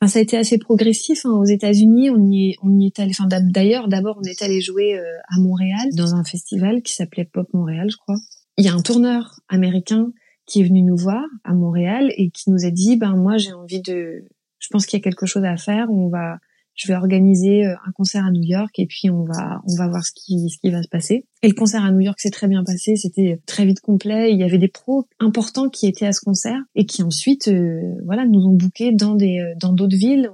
Ça 0.05 0.19
a 0.19 0.21
été 0.21 0.35
assez 0.35 0.57
progressif 0.57 1.25
hein. 1.25 1.29
aux 1.29 1.45
États-Unis. 1.45 2.09
On 2.09 2.29
y 2.29 2.49
est, 2.49 2.55
on 2.61 2.77
y 2.77 2.87
est 2.87 2.99
allé. 2.99 3.11
Enfin, 3.17 3.29
d'ailleurs, 3.41 3.87
d'abord, 3.87 4.19
on 4.19 4.27
est 4.27 4.41
allé 4.41 4.59
jouer 4.59 4.99
à 4.99 5.39
Montréal 5.39 5.87
dans 5.95 6.15
un 6.15 6.25
festival 6.25 6.81
qui 6.81 6.93
s'appelait 6.93 7.23
Pop 7.23 7.47
Montréal, 7.53 7.87
je 7.89 7.95
crois 7.95 8.17
il 8.57 8.65
y 8.65 8.67
a 8.67 8.73
un 8.73 8.81
tourneur 8.81 9.39
américain 9.47 10.11
qui 10.45 10.61
est 10.61 10.63
venu 10.63 10.81
nous 10.81 10.97
voir 10.97 11.23
à 11.43 11.53
Montréal 11.53 12.11
et 12.17 12.29
qui 12.29 12.49
nous 12.51 12.65
a 12.65 12.69
dit 12.69 12.97
ben 12.97 13.15
moi 13.15 13.37
j'ai 13.37 13.53
envie 13.53 13.81
de 13.81 14.25
je 14.59 14.67
pense 14.69 14.85
qu'il 14.85 14.97
y 14.97 15.01
a 15.01 15.03
quelque 15.03 15.25
chose 15.25 15.43
à 15.43 15.57
faire. 15.57 15.89
On 15.89 16.09
va 16.09 16.37
je 16.75 16.87
vais 16.87 16.95
organiser 16.95 17.67
euh, 17.67 17.75
un 17.85 17.91
concert 17.91 18.25
à 18.25 18.31
New 18.31 18.41
York 18.41 18.79
et 18.79 18.87
puis 18.87 19.09
on 19.09 19.25
va 19.25 19.61
on 19.67 19.75
va 19.75 19.87
voir 19.87 20.05
ce 20.05 20.11
qui 20.11 20.49
ce 20.49 20.57
qui 20.59 20.69
va 20.69 20.81
se 20.81 20.87
passer. 20.87 21.25
Et 21.41 21.47
le 21.47 21.53
concert 21.53 21.83
à 21.83 21.91
New 21.91 21.99
York 21.99 22.19
s'est 22.19 22.31
très 22.31 22.47
bien 22.47 22.63
passé. 22.63 22.95
C'était 22.95 23.39
très 23.45 23.65
vite 23.65 23.79
complet. 23.79 24.31
Il 24.31 24.39
y 24.39 24.43
avait 24.43 24.57
des 24.57 24.67
pros 24.67 25.05
importants 25.19 25.69
qui 25.69 25.87
étaient 25.87 26.07
à 26.07 26.11
ce 26.11 26.21
concert 26.21 26.59
et 26.75 26.85
qui 26.85 27.03
ensuite 27.03 27.47
euh, 27.47 27.95
voilà 28.05 28.25
nous 28.25 28.45
ont 28.45 28.53
booké 28.53 28.91
dans 28.91 29.15
des 29.15 29.39
euh, 29.39 29.53
dans 29.59 29.73
d'autres 29.73 29.97
villes. 29.97 30.29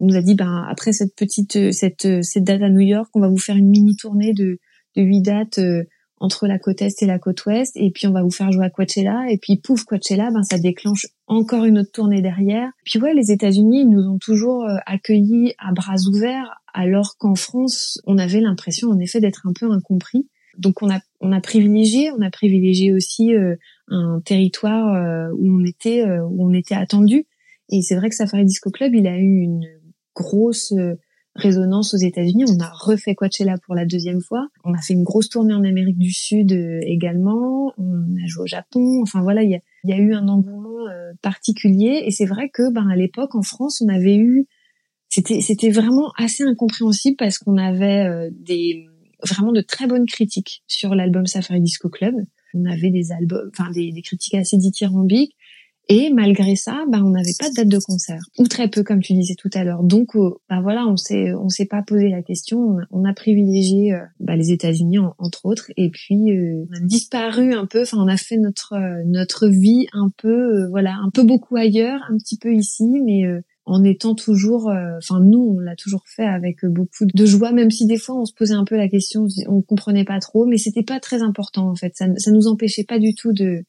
On 0.00 0.06
nous 0.06 0.16
a 0.16 0.22
dit 0.22 0.34
ben 0.34 0.66
après 0.68 0.92
cette 0.92 1.14
petite 1.14 1.72
cette 1.72 2.22
cette 2.22 2.44
date 2.44 2.62
à 2.62 2.70
New 2.70 2.80
York 2.80 3.08
on 3.14 3.20
va 3.20 3.28
vous 3.28 3.38
faire 3.38 3.56
une 3.56 3.68
mini 3.68 3.96
tournée 3.96 4.32
de 4.32 4.58
de 4.96 5.02
huit 5.02 5.22
dates 5.22 5.60
entre 6.22 6.46
la 6.46 6.60
côte 6.60 6.82
est 6.82 7.02
et 7.02 7.06
la 7.06 7.18
côte 7.18 7.44
ouest, 7.46 7.76
et 7.76 7.90
puis 7.90 8.06
on 8.06 8.12
va 8.12 8.22
vous 8.22 8.30
faire 8.30 8.52
jouer 8.52 8.64
à 8.64 8.70
Coachella, 8.70 9.24
et 9.28 9.38
puis 9.38 9.56
pouf 9.56 9.82
Coachella, 9.82 10.30
ben 10.30 10.44
ça 10.44 10.56
déclenche 10.56 11.08
encore 11.26 11.64
une 11.64 11.80
autre 11.80 11.90
tournée 11.90 12.22
derrière. 12.22 12.70
Puis 12.84 13.00
ouais, 13.00 13.12
les 13.12 13.32
États-Unis 13.32 13.86
nous 13.86 14.08
ont 14.08 14.18
toujours 14.18 14.62
euh, 14.64 14.76
accueillis 14.86 15.52
à 15.58 15.72
bras 15.72 15.96
ouverts, 16.08 16.60
alors 16.74 17.16
qu'en 17.18 17.34
France, 17.34 18.00
on 18.06 18.18
avait 18.18 18.40
l'impression 18.40 18.90
en 18.90 19.00
effet 19.00 19.18
d'être 19.18 19.48
un 19.48 19.52
peu 19.52 19.68
incompris. 19.72 20.28
Donc 20.58 20.80
on 20.80 20.90
a 20.90 21.00
on 21.20 21.32
a 21.32 21.40
privilégié, 21.40 22.12
on 22.12 22.22
a 22.22 22.30
privilégié 22.30 22.92
aussi 22.92 23.34
euh, 23.34 23.56
un 23.88 24.20
territoire 24.24 24.94
euh, 24.94 25.32
où 25.36 25.60
on 25.60 25.64
était 25.64 26.04
où 26.04 26.46
on 26.46 26.52
était 26.52 26.76
attendu. 26.76 27.26
Et 27.68 27.82
c'est 27.82 27.96
vrai 27.96 28.10
que 28.10 28.14
Safari 28.14 28.44
Disco 28.44 28.70
Club, 28.70 28.94
il 28.94 29.08
a 29.08 29.18
eu 29.18 29.40
une 29.40 29.66
grosse 30.14 30.72
résonance 31.34 31.94
aux 31.94 31.98
États-Unis. 31.98 32.44
On 32.48 32.60
a 32.60 32.70
refait 32.70 33.14
Coachella 33.14 33.56
pour 33.58 33.74
la 33.74 33.86
deuxième 33.86 34.20
fois. 34.20 34.48
On 34.64 34.74
a 34.74 34.78
fait 34.80 34.94
une 34.94 35.02
grosse 35.02 35.28
tournée 35.28 35.54
en 35.54 35.64
Amérique 35.64 35.98
du 35.98 36.12
Sud 36.12 36.52
euh, 36.52 36.80
également. 36.82 37.72
On 37.78 38.14
a 38.22 38.26
joué 38.26 38.42
au 38.44 38.46
Japon. 38.46 39.00
Enfin 39.02 39.22
voilà, 39.22 39.42
il 39.42 39.50
y 39.84 39.92
a, 39.92 39.98
eu 39.98 40.14
un 40.14 40.28
engouement 40.28 40.88
euh, 40.88 41.12
particulier. 41.22 42.02
Et 42.04 42.10
c'est 42.10 42.26
vrai 42.26 42.50
que 42.50 42.70
ben 42.72 42.88
à 42.88 42.96
l'époque 42.96 43.34
en 43.34 43.42
France, 43.42 43.82
on 43.84 43.88
avait 43.88 44.16
eu 44.16 44.46
c'était 45.08 45.70
vraiment 45.70 46.10
assez 46.16 46.42
incompréhensible 46.42 47.16
parce 47.18 47.36
qu'on 47.36 47.58
avait 47.58 48.06
euh, 48.06 48.30
des 48.32 48.86
vraiment 49.22 49.52
de 49.52 49.60
très 49.60 49.86
bonnes 49.86 50.06
critiques 50.06 50.62
sur 50.66 50.94
l'album 50.94 51.26
Safari 51.26 51.60
Disco 51.60 51.90
Club. 51.90 52.14
On 52.54 52.64
avait 52.64 52.90
des 52.90 53.12
albums, 53.12 53.50
enfin 53.52 53.70
des 53.70 53.92
critiques 54.02 54.34
assez 54.34 54.56
dithyrambiques. 54.56 55.36
Et 55.94 56.08
malgré 56.08 56.56
ça, 56.56 56.84
bah, 56.88 57.00
on 57.04 57.10
n'avait 57.10 57.34
pas 57.38 57.50
de 57.50 57.54
date 57.54 57.68
de 57.68 57.78
concert, 57.78 58.22
ou 58.38 58.46
très 58.46 58.68
peu, 58.68 58.82
comme 58.82 59.00
tu 59.00 59.12
disais 59.12 59.34
tout 59.34 59.50
à 59.52 59.62
l'heure. 59.62 59.82
Donc, 59.82 60.16
euh, 60.16 60.30
bah 60.48 60.60
voilà, 60.62 60.86
on 60.86 60.96
s'est, 60.96 61.34
on 61.34 61.50
s'est 61.50 61.66
pas 61.66 61.82
posé 61.82 62.08
la 62.08 62.22
question. 62.22 62.78
On 62.90 63.04
a, 63.04 63.12
privilégié 63.12 63.92
euh, 63.92 63.98
bah, 64.18 64.34
les 64.34 64.52
États-Unis 64.52 64.96
entre 65.18 65.44
autres, 65.44 65.70
et 65.76 65.90
puis 65.90 66.32
euh, 66.32 66.64
on 66.70 66.76
a 66.76 66.80
disparu 66.80 67.52
un 67.52 67.66
peu. 67.66 67.82
Enfin, 67.82 67.98
on 68.00 68.08
a 68.08 68.16
fait 68.16 68.38
notre 68.38 68.74
notre 69.04 69.48
vie 69.48 69.86
un 69.92 70.08
peu, 70.16 70.66
voilà, 70.70 70.94
un 71.04 71.10
peu 71.10 71.24
beaucoup 71.24 71.56
ailleurs, 71.56 72.00
un 72.08 72.16
petit 72.16 72.38
peu 72.38 72.54
ici, 72.54 72.88
mais 73.04 73.24
en 73.66 73.84
étant 73.84 74.14
toujours, 74.14 74.72
enfin 74.96 75.20
nous, 75.20 75.56
on 75.56 75.60
l'a 75.60 75.76
toujours 75.76 76.04
fait 76.06 76.24
avec 76.24 76.64
beaucoup 76.64 77.04
de 77.04 77.26
joie, 77.26 77.52
même 77.52 77.70
si 77.70 77.84
des 77.86 77.98
fois 77.98 78.18
on 78.18 78.24
se 78.24 78.32
posait 78.32 78.54
un 78.54 78.64
peu 78.64 78.76
la 78.76 78.88
question, 78.88 79.26
on 79.46 79.60
comprenait 79.60 80.04
pas 80.06 80.20
trop, 80.20 80.46
mais 80.46 80.56
c'était 80.56 80.82
pas 80.82 81.00
très 81.00 81.20
important 81.20 81.68
en 81.68 81.76
fait. 81.76 81.92
Ça, 81.94 82.06
ça 82.16 82.30
nous 82.30 82.46
empêchait 82.46 82.84
pas 82.84 82.98
du 82.98 83.14
tout 83.14 83.34
de 83.34 83.64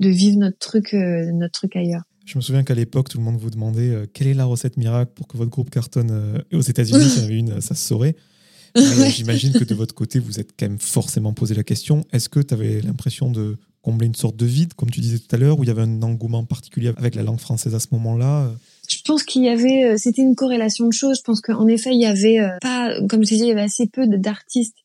de 0.00 0.08
vivre 0.08 0.38
notre 0.38 0.58
truc, 0.58 0.94
euh, 0.94 1.30
notre 1.32 1.52
truc 1.52 1.76
ailleurs. 1.76 2.02
Je 2.24 2.36
me 2.36 2.42
souviens 2.42 2.64
qu'à 2.64 2.74
l'époque, 2.74 3.08
tout 3.08 3.18
le 3.18 3.24
monde 3.24 3.38
vous 3.38 3.50
demandait 3.50 3.90
euh, 3.90 4.06
quelle 4.12 4.26
est 4.26 4.34
la 4.34 4.44
recette 4.44 4.76
miracle 4.76 5.12
pour 5.14 5.28
que 5.28 5.36
votre 5.36 5.50
groupe 5.50 5.70
cartonne 5.70 6.10
euh, 6.10 6.38
aux 6.52 6.62
États-Unis. 6.62 7.04
Y 7.04 7.20
en 7.20 7.24
avait 7.24 7.38
une, 7.38 7.60
ça 7.60 7.74
se 7.74 7.86
saurait. 7.86 8.16
J'imagine 9.08 9.52
que 9.52 9.64
de 9.64 9.74
votre 9.74 9.94
côté, 9.94 10.18
vous 10.18 10.38
êtes 10.38 10.50
quand 10.58 10.68
même 10.68 10.78
forcément 10.78 11.32
posé 11.32 11.54
la 11.54 11.62
question. 11.62 12.04
Est-ce 12.12 12.28
que 12.28 12.40
tu 12.40 12.52
avais 12.52 12.80
l'impression 12.80 13.30
de 13.30 13.56
combler 13.80 14.06
une 14.06 14.14
sorte 14.14 14.36
de 14.36 14.44
vide, 14.44 14.74
comme 14.74 14.90
tu 14.90 15.00
disais 15.00 15.18
tout 15.18 15.34
à 15.34 15.38
l'heure, 15.38 15.58
où 15.58 15.64
il 15.64 15.68
y 15.68 15.70
avait 15.70 15.82
un 15.82 16.02
engouement 16.02 16.44
particulier 16.44 16.92
avec 16.96 17.14
la 17.14 17.22
langue 17.22 17.38
française 17.38 17.74
à 17.74 17.80
ce 17.80 17.86
moment-là? 17.92 18.50
Je 18.88 18.98
pense 19.06 19.22
qu'il 19.22 19.44
y 19.44 19.48
avait, 19.48 19.96
c'était 19.96 20.20
une 20.20 20.34
corrélation 20.34 20.86
de 20.88 20.92
choses. 20.92 21.18
Je 21.18 21.22
pense 21.22 21.40
qu'en 21.40 21.66
effet, 21.68 21.90
il 21.92 22.00
y 22.00 22.06
avait 22.06 22.38
pas, 22.60 23.00
comme 23.08 23.22
je 23.22 23.28
disais, 23.28 23.44
il 23.46 23.48
y 23.48 23.52
avait 23.52 23.62
assez 23.62 23.86
peu 23.86 24.06
d'artistes 24.06 24.76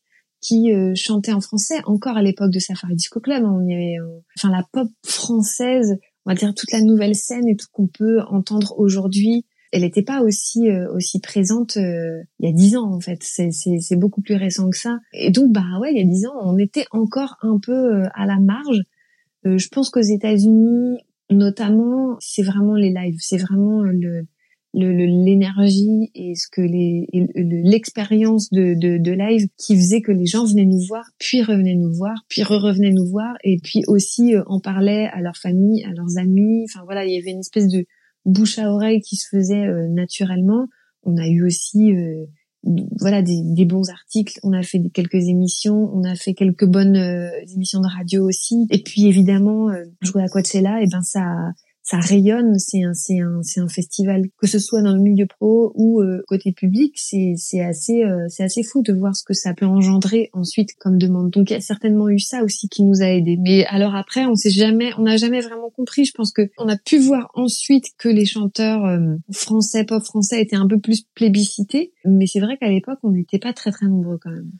qui 0.42 0.72
euh, 0.72 0.92
chantait 0.94 1.32
en 1.32 1.40
français 1.40 1.76
encore 1.86 2.16
à 2.16 2.22
l'époque 2.22 2.50
de 2.50 2.58
Safari 2.58 2.96
Disco 2.96 3.20
Club. 3.20 3.44
Hein. 3.44 3.58
on 3.58 3.66
y 3.66 3.74
avait, 3.74 3.98
euh, 3.98 4.20
enfin 4.36 4.50
la 4.50 4.66
pop 4.72 4.88
française, 5.06 5.96
on 6.26 6.30
va 6.30 6.34
dire 6.34 6.52
toute 6.54 6.72
la 6.72 6.82
nouvelle 6.82 7.14
scène 7.14 7.48
et 7.48 7.56
tout 7.56 7.68
qu'on 7.72 7.86
peut 7.86 8.20
entendre 8.28 8.74
aujourd'hui. 8.76 9.46
Elle 9.70 9.82
n'était 9.82 10.02
pas 10.02 10.20
aussi 10.20 10.68
euh, 10.68 10.92
aussi 10.92 11.18
présente 11.20 11.76
il 11.76 12.26
y 12.40 12.48
a 12.48 12.52
dix 12.52 12.76
ans 12.76 12.92
en 12.92 13.00
fait. 13.00 13.22
C'est 13.22 13.96
beaucoup 13.96 14.20
plus 14.20 14.34
récent 14.34 14.68
que 14.68 14.76
ça. 14.76 14.98
Et 15.14 15.30
donc 15.30 15.52
bah 15.52 15.78
ouais, 15.80 15.92
il 15.92 15.98
y 15.98 16.02
a 16.02 16.04
dix 16.04 16.26
ans, 16.26 16.34
on 16.42 16.58
était 16.58 16.84
encore 16.90 17.36
un 17.40 17.58
peu 17.58 18.02
à 18.14 18.26
la 18.26 18.38
marge. 18.38 18.82
je 19.44 19.68
pense 19.68 19.88
qu'aux 19.88 20.00
États-Unis, 20.00 20.98
notamment, 21.30 22.16
c'est 22.18 22.42
vraiment 22.42 22.74
les 22.74 22.92
lives, 22.92 23.16
c'est 23.20 23.38
vraiment 23.38 23.80
le 23.82 24.26
l'énergie 24.74 26.10
et 26.14 26.34
ce 26.34 26.48
que 26.50 26.62
les 26.62 27.06
l'expérience 27.34 28.50
de, 28.50 28.74
de, 28.74 28.98
de, 28.98 29.12
live 29.12 29.48
qui 29.58 29.76
faisait 29.76 30.00
que 30.00 30.12
les 30.12 30.26
gens 30.26 30.46
venaient 30.46 30.64
nous 30.64 30.80
voir 30.88 31.04
puis 31.18 31.42
revenaient 31.42 31.74
nous 31.74 31.92
voir 31.92 32.14
puis 32.28 32.42
re 32.42 32.60
revenaient 32.60 32.92
nous 32.92 33.06
voir. 33.06 33.34
Et 33.44 33.58
puis 33.62 33.82
aussi 33.86 34.34
euh, 34.34 34.42
en 34.46 34.60
parlaient 34.60 35.08
à 35.12 35.20
leur 35.20 35.36
famille 35.36 35.84
à 35.84 35.90
leurs 35.90 36.16
amis. 36.18 36.64
Enfin 36.64 36.84
voilà 36.84 37.04
il 37.04 37.12
y 37.12 37.18
avait 37.18 37.32
une 37.32 37.40
espèce 37.40 37.68
de 37.68 37.84
bouche 38.24 38.58
à 38.58 38.70
oreille 38.70 39.00
qui 39.00 39.16
se 39.16 39.28
faisait 39.30 39.66
euh, 39.66 39.88
naturellement. 39.88 40.66
On 41.02 41.16
a 41.18 41.26
eu 41.26 41.44
aussi 41.44 41.92
euh, 41.92 42.24
voilà 42.98 43.20
des, 43.20 43.42
des, 43.42 43.66
bons 43.66 43.90
articles. 43.90 44.38
On 44.42 44.52
a 44.52 44.62
fait 44.62 44.80
quelques 44.94 45.28
émissions. 45.28 45.90
On 45.92 46.04
a 46.04 46.14
fait 46.14 46.32
quelques 46.32 46.64
bonnes 46.64 46.96
émissions 47.52 47.80
de 47.80 47.88
radio 47.88 48.26
aussi. 48.26 48.66
Et 48.70 48.82
puis 48.82 49.06
évidemment 49.06 49.66
jouer 50.00 50.22
à 50.22 50.28
Coachella 50.28 50.80
et 50.80 50.86
ben 50.86 51.02
ça 51.02 51.24
ça 51.82 51.98
rayonne, 51.98 52.58
c'est 52.58 52.84
un, 52.84 52.94
c'est 52.94 53.18
un, 53.18 53.42
c'est 53.42 53.60
un 53.60 53.68
festival, 53.68 54.22
que 54.38 54.46
ce 54.46 54.58
soit 54.60 54.82
dans 54.82 54.94
le 54.94 55.00
milieu 55.00 55.26
pro 55.26 55.72
ou 55.74 56.00
euh, 56.00 56.22
côté 56.28 56.52
public, 56.52 56.94
c'est, 56.96 57.34
c'est 57.36 57.60
assez, 57.60 58.04
euh, 58.04 58.26
c'est 58.28 58.44
assez 58.44 58.62
fou 58.62 58.82
de 58.82 58.92
voir 58.92 59.16
ce 59.16 59.24
que 59.24 59.34
ça 59.34 59.52
peut 59.52 59.66
engendrer 59.66 60.30
ensuite 60.32 60.70
comme 60.78 60.96
demande. 60.96 61.30
Donc 61.30 61.50
il 61.50 61.54
y 61.54 61.56
a 61.56 61.60
certainement 61.60 62.08
eu 62.08 62.20
ça 62.20 62.44
aussi 62.44 62.68
qui 62.68 62.84
nous 62.84 63.02
a 63.02 63.06
aidés. 63.06 63.36
Mais 63.40 63.66
alors 63.66 63.96
après, 63.96 64.26
on 64.26 64.36
s'est 64.36 64.50
jamais, 64.50 64.92
on 64.96 65.02
n'a 65.02 65.16
jamais 65.16 65.40
vraiment 65.40 65.70
compris. 65.70 66.04
Je 66.04 66.12
pense 66.12 66.32
que 66.32 66.50
on 66.56 66.68
a 66.68 66.76
pu 66.76 66.98
voir 66.98 67.30
ensuite 67.34 67.86
que 67.98 68.08
les 68.08 68.26
chanteurs 68.26 68.84
euh, 68.84 69.16
français, 69.32 69.84
pop 69.84 70.02
français 70.04 70.40
étaient 70.40 70.56
un 70.56 70.68
peu 70.68 70.78
plus 70.78 71.02
plébiscités. 71.14 71.92
Mais 72.04 72.26
c'est 72.26 72.40
vrai 72.40 72.56
qu'à 72.58 72.68
l'époque, 72.68 72.98
on 73.02 73.10
n'était 73.10 73.40
pas 73.40 73.52
très 73.52 73.72
très 73.72 73.86
nombreux 73.86 74.18
quand 74.22 74.30
même. 74.30 74.52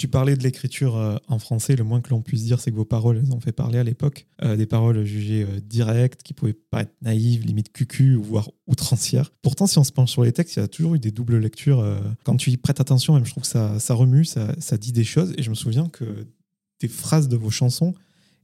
Tu 0.00 0.08
parlais 0.08 0.34
de 0.34 0.42
l'écriture 0.42 0.96
euh, 0.96 1.16
en 1.28 1.38
français. 1.38 1.76
Le 1.76 1.84
moins 1.84 2.00
que 2.00 2.08
l'on 2.08 2.22
puisse 2.22 2.44
dire, 2.44 2.58
c'est 2.58 2.70
que 2.70 2.76
vos 2.76 2.86
paroles, 2.86 3.18
elles 3.22 3.34
ont 3.34 3.40
fait 3.40 3.52
parler 3.52 3.78
à 3.78 3.84
l'époque. 3.84 4.26
Euh, 4.42 4.56
des 4.56 4.64
paroles 4.64 5.04
jugées 5.04 5.42
euh, 5.42 5.60
directes, 5.60 6.22
qui 6.22 6.32
pouvaient 6.32 6.54
pas 6.54 6.80
être 6.80 6.94
naïves, 7.02 7.44
limite 7.44 7.70
cucu, 7.70 8.14
voire 8.14 8.50
outrancières. 8.66 9.30
Pourtant, 9.42 9.66
si 9.66 9.76
on 9.76 9.84
se 9.84 9.92
penche 9.92 10.10
sur 10.10 10.24
les 10.24 10.32
textes, 10.32 10.56
il 10.56 10.60
y 10.60 10.62
a 10.62 10.68
toujours 10.68 10.94
eu 10.94 10.98
des 10.98 11.10
doubles 11.10 11.36
lectures. 11.36 11.84
quand 12.24 12.34
tu 12.36 12.48
y 12.48 12.56
prêtes 12.56 12.80
attention, 12.80 13.12
même, 13.12 13.26
je 13.26 13.30
trouve 13.32 13.42
que 13.42 13.48
ça, 13.50 13.78
ça 13.78 13.92
remue, 13.92 14.24
ça, 14.24 14.54
ça, 14.58 14.78
dit 14.78 14.92
des 14.92 15.04
choses. 15.04 15.34
Et 15.36 15.42
je 15.42 15.50
me 15.50 15.54
souviens 15.54 15.86
que 15.90 16.26
des 16.80 16.88
phrases 16.88 17.28
de 17.28 17.36
vos 17.36 17.50
chansons 17.50 17.92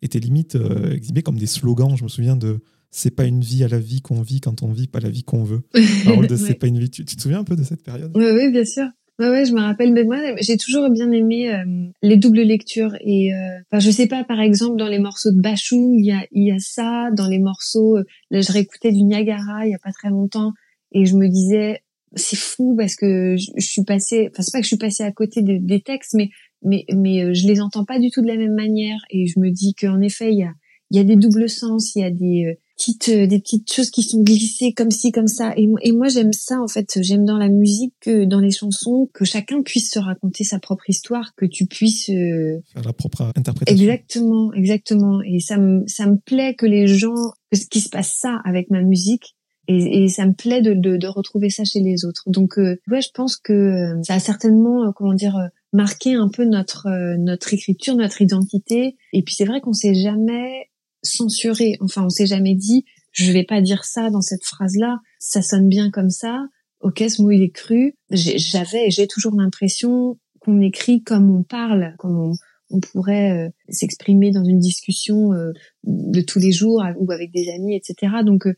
étaient 0.02 0.20
limite 0.20 0.58
exhibées 0.92 1.22
comme 1.22 1.38
des 1.38 1.46
slogans. 1.46 1.96
Je 1.96 2.04
me 2.04 2.10
souviens 2.10 2.36
de 2.36 2.60
c'est 2.90 3.10
pas 3.10 3.24
une 3.24 3.40
vie 3.40 3.64
à 3.64 3.68
la 3.68 3.78
vie 3.78 4.02
qu'on 4.02 4.20
vit 4.20 4.42
quand 4.42 4.62
on 4.62 4.72
vit, 4.72 4.88
pas 4.88 5.00
la 5.00 5.08
vie 5.08 5.22
qu'on 5.22 5.42
veut. 5.42 5.62
Parole 6.04 6.26
de 6.26 6.36
c'est 6.36 6.52
pas 6.52 6.66
une 6.66 6.78
vie. 6.78 6.90
Tu, 6.90 7.06
tu, 7.06 7.16
te 7.16 7.22
souviens 7.22 7.40
un 7.40 7.44
peu 7.44 7.56
de 7.56 7.64
cette 7.64 7.82
période? 7.82 8.12
Oui, 8.14 8.26
oui, 8.30 8.52
bien 8.52 8.66
sûr. 8.66 8.88
Ouais, 9.18 9.30
ouais, 9.30 9.44
je 9.46 9.52
me 9.54 9.60
rappelle. 9.60 9.92
Mais 9.92 10.04
moi, 10.04 10.18
j'ai 10.40 10.58
toujours 10.58 10.90
bien 10.90 11.10
aimé 11.10 11.50
euh, 11.50 11.64
les 12.02 12.16
doubles 12.18 12.42
lectures. 12.42 12.94
Et 13.00 13.32
euh, 13.32 13.58
enfin, 13.70 13.80
je 13.80 13.90
sais 13.90 14.06
pas, 14.06 14.24
par 14.24 14.40
exemple, 14.40 14.76
dans 14.76 14.88
les 14.88 14.98
morceaux 14.98 15.30
de 15.30 15.40
Bachung, 15.40 15.94
il 15.98 16.04
y 16.04 16.12
a, 16.12 16.26
y 16.32 16.52
a 16.52 16.58
ça. 16.58 17.10
Dans 17.12 17.26
les 17.26 17.38
morceaux, 17.38 17.96
euh, 17.96 18.04
là, 18.30 18.42
je 18.42 18.52
réécoutais 18.52 18.92
du 18.92 19.02
Niagara 19.02 19.66
il 19.66 19.70
y 19.70 19.74
a 19.74 19.78
pas 19.78 19.92
très 19.92 20.10
longtemps, 20.10 20.52
et 20.92 21.06
je 21.06 21.16
me 21.16 21.28
disais, 21.28 21.82
c'est 22.14 22.36
fou 22.36 22.74
parce 22.76 22.94
que 22.94 23.36
je, 23.36 23.60
suis 23.60 23.84
passée. 23.84 24.28
Enfin, 24.30 24.42
c'est 24.42 24.52
pas 24.52 24.58
que 24.58 24.64
je 24.64 24.68
suis 24.68 24.76
passée 24.76 25.02
à 25.02 25.12
côté 25.12 25.42
des 25.42 25.80
textes, 25.80 26.14
mais 26.14 26.30
mais 26.62 26.84
mais 26.94 27.22
euh, 27.22 27.34
je 27.34 27.46
les 27.46 27.60
entends 27.60 27.84
pas 27.84 27.98
du 27.98 28.10
tout 28.10 28.22
de 28.22 28.26
la 28.26 28.36
même 28.36 28.54
manière. 28.54 28.98
Et 29.10 29.26
je 29.26 29.40
me 29.40 29.50
dis 29.50 29.74
qu'en 29.74 30.00
effet, 30.00 30.32
il 30.32 30.38
y 30.38 30.44
a 30.44 30.52
il 30.90 30.96
y 30.98 31.00
a 31.00 31.04
des 31.04 31.16
doubles 31.16 31.48
sens, 31.48 31.94
il 31.96 32.00
y 32.00 32.04
a 32.04 32.10
des 32.10 32.58
petites 32.76 33.08
euh, 33.08 33.26
des 33.26 33.38
petites 33.38 33.72
choses 33.72 33.90
qui 33.90 34.02
sont 34.02 34.22
glissées 34.22 34.72
comme 34.72 34.90
ci 34.90 35.10
comme 35.10 35.26
ça. 35.26 35.52
Et, 35.56 35.68
et 35.82 35.92
moi 35.92 36.08
j'aime 36.08 36.32
ça 36.32 36.60
en 36.60 36.68
fait. 36.68 36.98
J'aime 37.02 37.24
dans 37.24 37.38
la 37.38 37.48
musique 37.48 37.94
que 38.00 38.24
dans 38.24 38.40
les 38.40 38.50
chansons 38.50 39.08
que 39.12 39.24
chacun 39.24 39.62
puisse 39.62 39.90
se 39.90 39.98
raconter 39.98 40.44
sa 40.44 40.58
propre 40.58 40.88
histoire 40.88 41.34
que 41.36 41.46
tu 41.46 41.66
puisses 41.66 42.10
euh... 42.10 42.60
faire 42.72 42.84
la 42.84 42.92
propre 42.92 43.32
interprétation. 43.34 43.82
Exactement 43.82 44.52
exactement. 44.52 45.20
Et 45.22 45.40
ça 45.40 45.58
me 45.58 45.86
ça 45.86 46.06
me 46.06 46.16
plaît 46.16 46.54
que 46.54 46.66
les 46.66 46.86
gens 46.86 47.32
que 47.50 47.58
ce 47.58 47.66
qui 47.66 47.80
se 47.80 47.88
passe 47.88 48.16
ça 48.16 48.40
avec 48.44 48.70
ma 48.70 48.82
musique 48.82 49.34
et, 49.68 50.04
et 50.04 50.08
ça 50.08 50.26
me 50.26 50.32
plaît 50.32 50.62
de, 50.62 50.74
de, 50.74 50.96
de, 50.96 51.06
retrouver 51.08 51.50
ça 51.50 51.64
chez 51.64 51.80
les 51.80 52.04
autres. 52.04 52.22
Donc 52.26 52.56
euh, 52.58 52.78
ouais 52.88 53.00
je 53.00 53.10
pense 53.12 53.36
que 53.36 53.52
euh, 53.52 54.02
ça 54.02 54.14
a 54.14 54.20
certainement 54.20 54.92
comment 54.92 55.14
dire 55.14 55.36
marqué 55.72 56.14
un 56.14 56.28
peu 56.28 56.44
notre 56.44 56.86
notre 57.16 57.52
écriture 57.52 57.96
notre 57.96 58.22
identité. 58.22 58.96
Et 59.12 59.22
puis 59.22 59.34
c'est 59.34 59.44
vrai 59.44 59.60
qu'on 59.60 59.72
s'est 59.72 59.94
jamais 59.94 60.68
censuré. 61.06 61.76
Enfin, 61.80 62.04
on 62.04 62.10
s'est 62.10 62.26
jamais 62.26 62.54
dit, 62.54 62.84
je 63.12 63.32
vais 63.32 63.44
pas 63.44 63.62
dire 63.62 63.84
ça 63.84 64.10
dans 64.10 64.20
cette 64.20 64.44
phrase-là. 64.44 64.98
Ça 65.18 65.42
sonne 65.42 65.68
bien 65.68 65.90
comme 65.90 66.10
ça. 66.10 66.46
Ok, 66.80 67.02
ce 67.08 67.22
mot 67.22 67.30
il 67.30 67.42
est 67.42 67.50
cru. 67.50 67.96
J'avais, 68.10 68.90
j'ai 68.90 69.06
toujours 69.06 69.34
l'impression 69.34 70.18
qu'on 70.40 70.60
écrit 70.60 71.02
comme 71.02 71.30
on 71.30 71.42
parle, 71.42 71.94
comme 71.98 72.34
on, 72.70 72.80
pourrait 72.92 73.46
euh, 73.46 73.48
s'exprimer 73.68 74.32
dans 74.32 74.44
une 74.44 74.58
discussion 74.58 75.32
euh, 75.32 75.52
de 75.84 76.20
tous 76.20 76.38
les 76.38 76.52
jours 76.52 76.82
ou 76.98 77.10
avec 77.10 77.32
des 77.32 77.48
amis, 77.50 77.74
etc. 77.76 78.12
Donc 78.24 78.46
euh, 78.46 78.54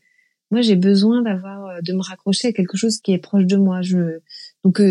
moi 0.51 0.61
j'ai 0.61 0.75
besoin 0.75 1.21
d'avoir 1.21 1.81
de 1.81 1.93
me 1.93 2.01
raccrocher 2.01 2.49
à 2.49 2.51
quelque 2.51 2.75
chose 2.75 2.97
qui 2.97 3.13
est 3.13 3.19
proche 3.19 3.45
de 3.45 3.55
moi. 3.55 3.81
Je 3.81 4.19
donc 4.63 4.81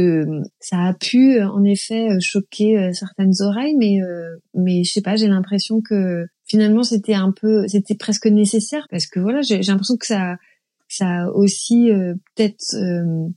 ça 0.61 0.79
a 0.85 0.95
pu 0.95 1.43
en 1.43 1.65
effet 1.65 2.09
choquer 2.21 2.93
certaines 2.93 3.35
oreilles, 3.41 3.75
mais 3.77 3.99
mais 4.55 4.85
je 4.85 4.93
sais 4.93 5.03
pas, 5.03 5.17
j'ai 5.17 5.27
l'impression 5.27 5.81
que 5.81 6.27
finalement 6.49 6.83
c'était 6.83 7.15
un 7.15 7.33
peu 7.33 7.69
c'était 7.69 7.95
presque 7.95 8.27
nécessaire 8.27 8.87
parce 8.91 9.07
que 9.07 9.21
voilà 9.21 9.43
j'ai 9.43 9.61
l'impression 9.61 9.97
que 9.97 10.07
ça 10.07 10.37
ça 10.89 11.25
a 11.25 11.29
aussi 11.29 11.91
euh, 11.91 12.15
peut-être 12.35 12.75
euh, 12.75 13.29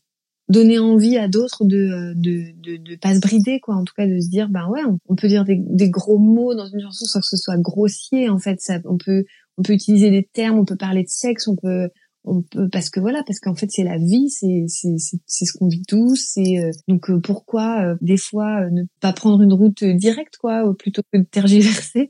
donné 0.50 0.80
envie 0.80 1.18
à 1.18 1.28
d'autres 1.28 1.66
de, 1.66 2.14
de 2.16 2.52
de 2.62 2.78
de 2.78 2.96
pas 2.96 3.14
se 3.14 3.20
brider 3.20 3.60
quoi. 3.60 3.76
En 3.76 3.84
tout 3.84 3.94
cas 3.96 4.08
de 4.08 4.20
se 4.20 4.30
dire 4.30 4.50
ben 4.50 4.68
ouais 4.70 4.82
on, 5.08 5.16
peut 5.16 5.28
dire 5.28 5.44
des, 5.44 5.58
des, 5.60 5.90
gros 5.90 6.18
mots 6.18 6.56
dans 6.56 6.66
une 6.66 6.82
chanson 6.82 7.06
sans 7.06 7.20
que 7.20 7.28
ce 7.28 7.38
soit 7.38 7.58
grossier 7.58 8.30
en 8.30 8.40
fait. 8.40 8.60
Ça 8.62 8.80
on 8.86 8.98
peut 8.98 9.26
on 9.58 9.64
peut 9.64 9.74
utiliser 9.74 10.10
des 10.10 10.24
termes 10.24 10.60
on 10.60 10.66
peut 10.66 10.78
parler 10.78 11.04
de 11.04 11.10
sexe 11.10 11.48
on 11.48 11.56
peut 11.56 11.90
on 12.24 12.42
peut 12.42 12.70
parce 12.70 12.90
que 12.90 13.00
voilà 13.00 13.24
parce 13.26 13.40
qu'en 13.40 13.56
fait 13.56 13.70
c'est 13.70 13.84
la 13.84 13.98
vie 13.98 14.30
c'est 14.30 14.66
c'est 14.68 14.96
c'est 15.26 15.46
ce 15.46 15.58
qu'on 15.58 15.68
vit 15.68 15.84
tous 15.88 16.16
c'est 16.16 16.60
euh, 16.60 16.72
donc 16.88 17.12
pourquoi 17.22 17.96
des 18.00 18.18
fois 18.18 18.70
ne 18.70 18.84
pas 19.00 19.12
prendre 19.12 19.42
une 19.42 19.54
route 19.54 19.84
directe 19.84 20.38
quoi 20.38 20.74
plutôt 20.78 21.02
que 21.12 21.18
de 21.18 21.24
tergiverser? 21.24 22.10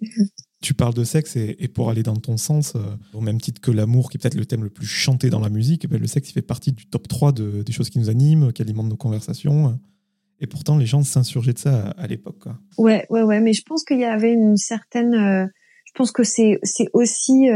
Tu 0.62 0.74
parles 0.74 0.93
de 0.93 1.04
sexe 1.04 1.36
et, 1.36 1.67
pour 1.67 1.89
aller 1.89 2.04
dans 2.04 2.15
ton 2.15 2.38
sens, 2.38 2.76
au 3.13 3.21
même 3.21 3.41
titre 3.41 3.60
que 3.62 3.71
l'amour, 3.71 4.10
qui 4.10 4.17
est 4.17 4.19
peut-être 4.19 4.36
le 4.36 4.45
thème 4.45 4.63
le 4.63 4.69
plus 4.69 4.86
chanté 4.86 5.32
dans 5.32 5.39
la 5.39 5.50
musique, 5.50 5.89
ben, 5.89 6.00
le 6.00 6.06
sexe 6.06 6.32
fait 6.32 6.43
partie 6.43 6.71
du 6.71 6.86
top 6.86 7.08
3 7.08 7.32
des 7.32 7.71
choses 7.71 7.89
qui 7.89 7.97
nous 7.97 8.10
animent, 8.10 8.54
qui 8.54 8.62
alimentent 8.62 8.89
nos 8.89 8.95
conversations. 8.95 9.80
Et 10.39 10.45
pourtant, 10.45 10.78
les 10.78 10.86
gens 10.86 11.04
s'insurgeaient 11.04 11.54
de 11.54 11.60
ça 11.60 11.89
à, 11.97 12.06
l'époque. 12.06 12.45
Ouais, 12.78 13.08
ouais, 13.10 13.24
ouais. 13.24 13.41
Mais 13.41 13.54
je 13.54 13.63
pense 13.63 13.84
qu'il 13.84 14.00
y 14.00 14.06
avait 14.06 14.34
une 14.34 14.56
certaine. 14.56 15.13
je 15.13 15.91
pense 15.95 16.12
que 16.12 16.24
c'est 16.24 16.60
c'est 16.63 16.89
aussi 16.93 17.47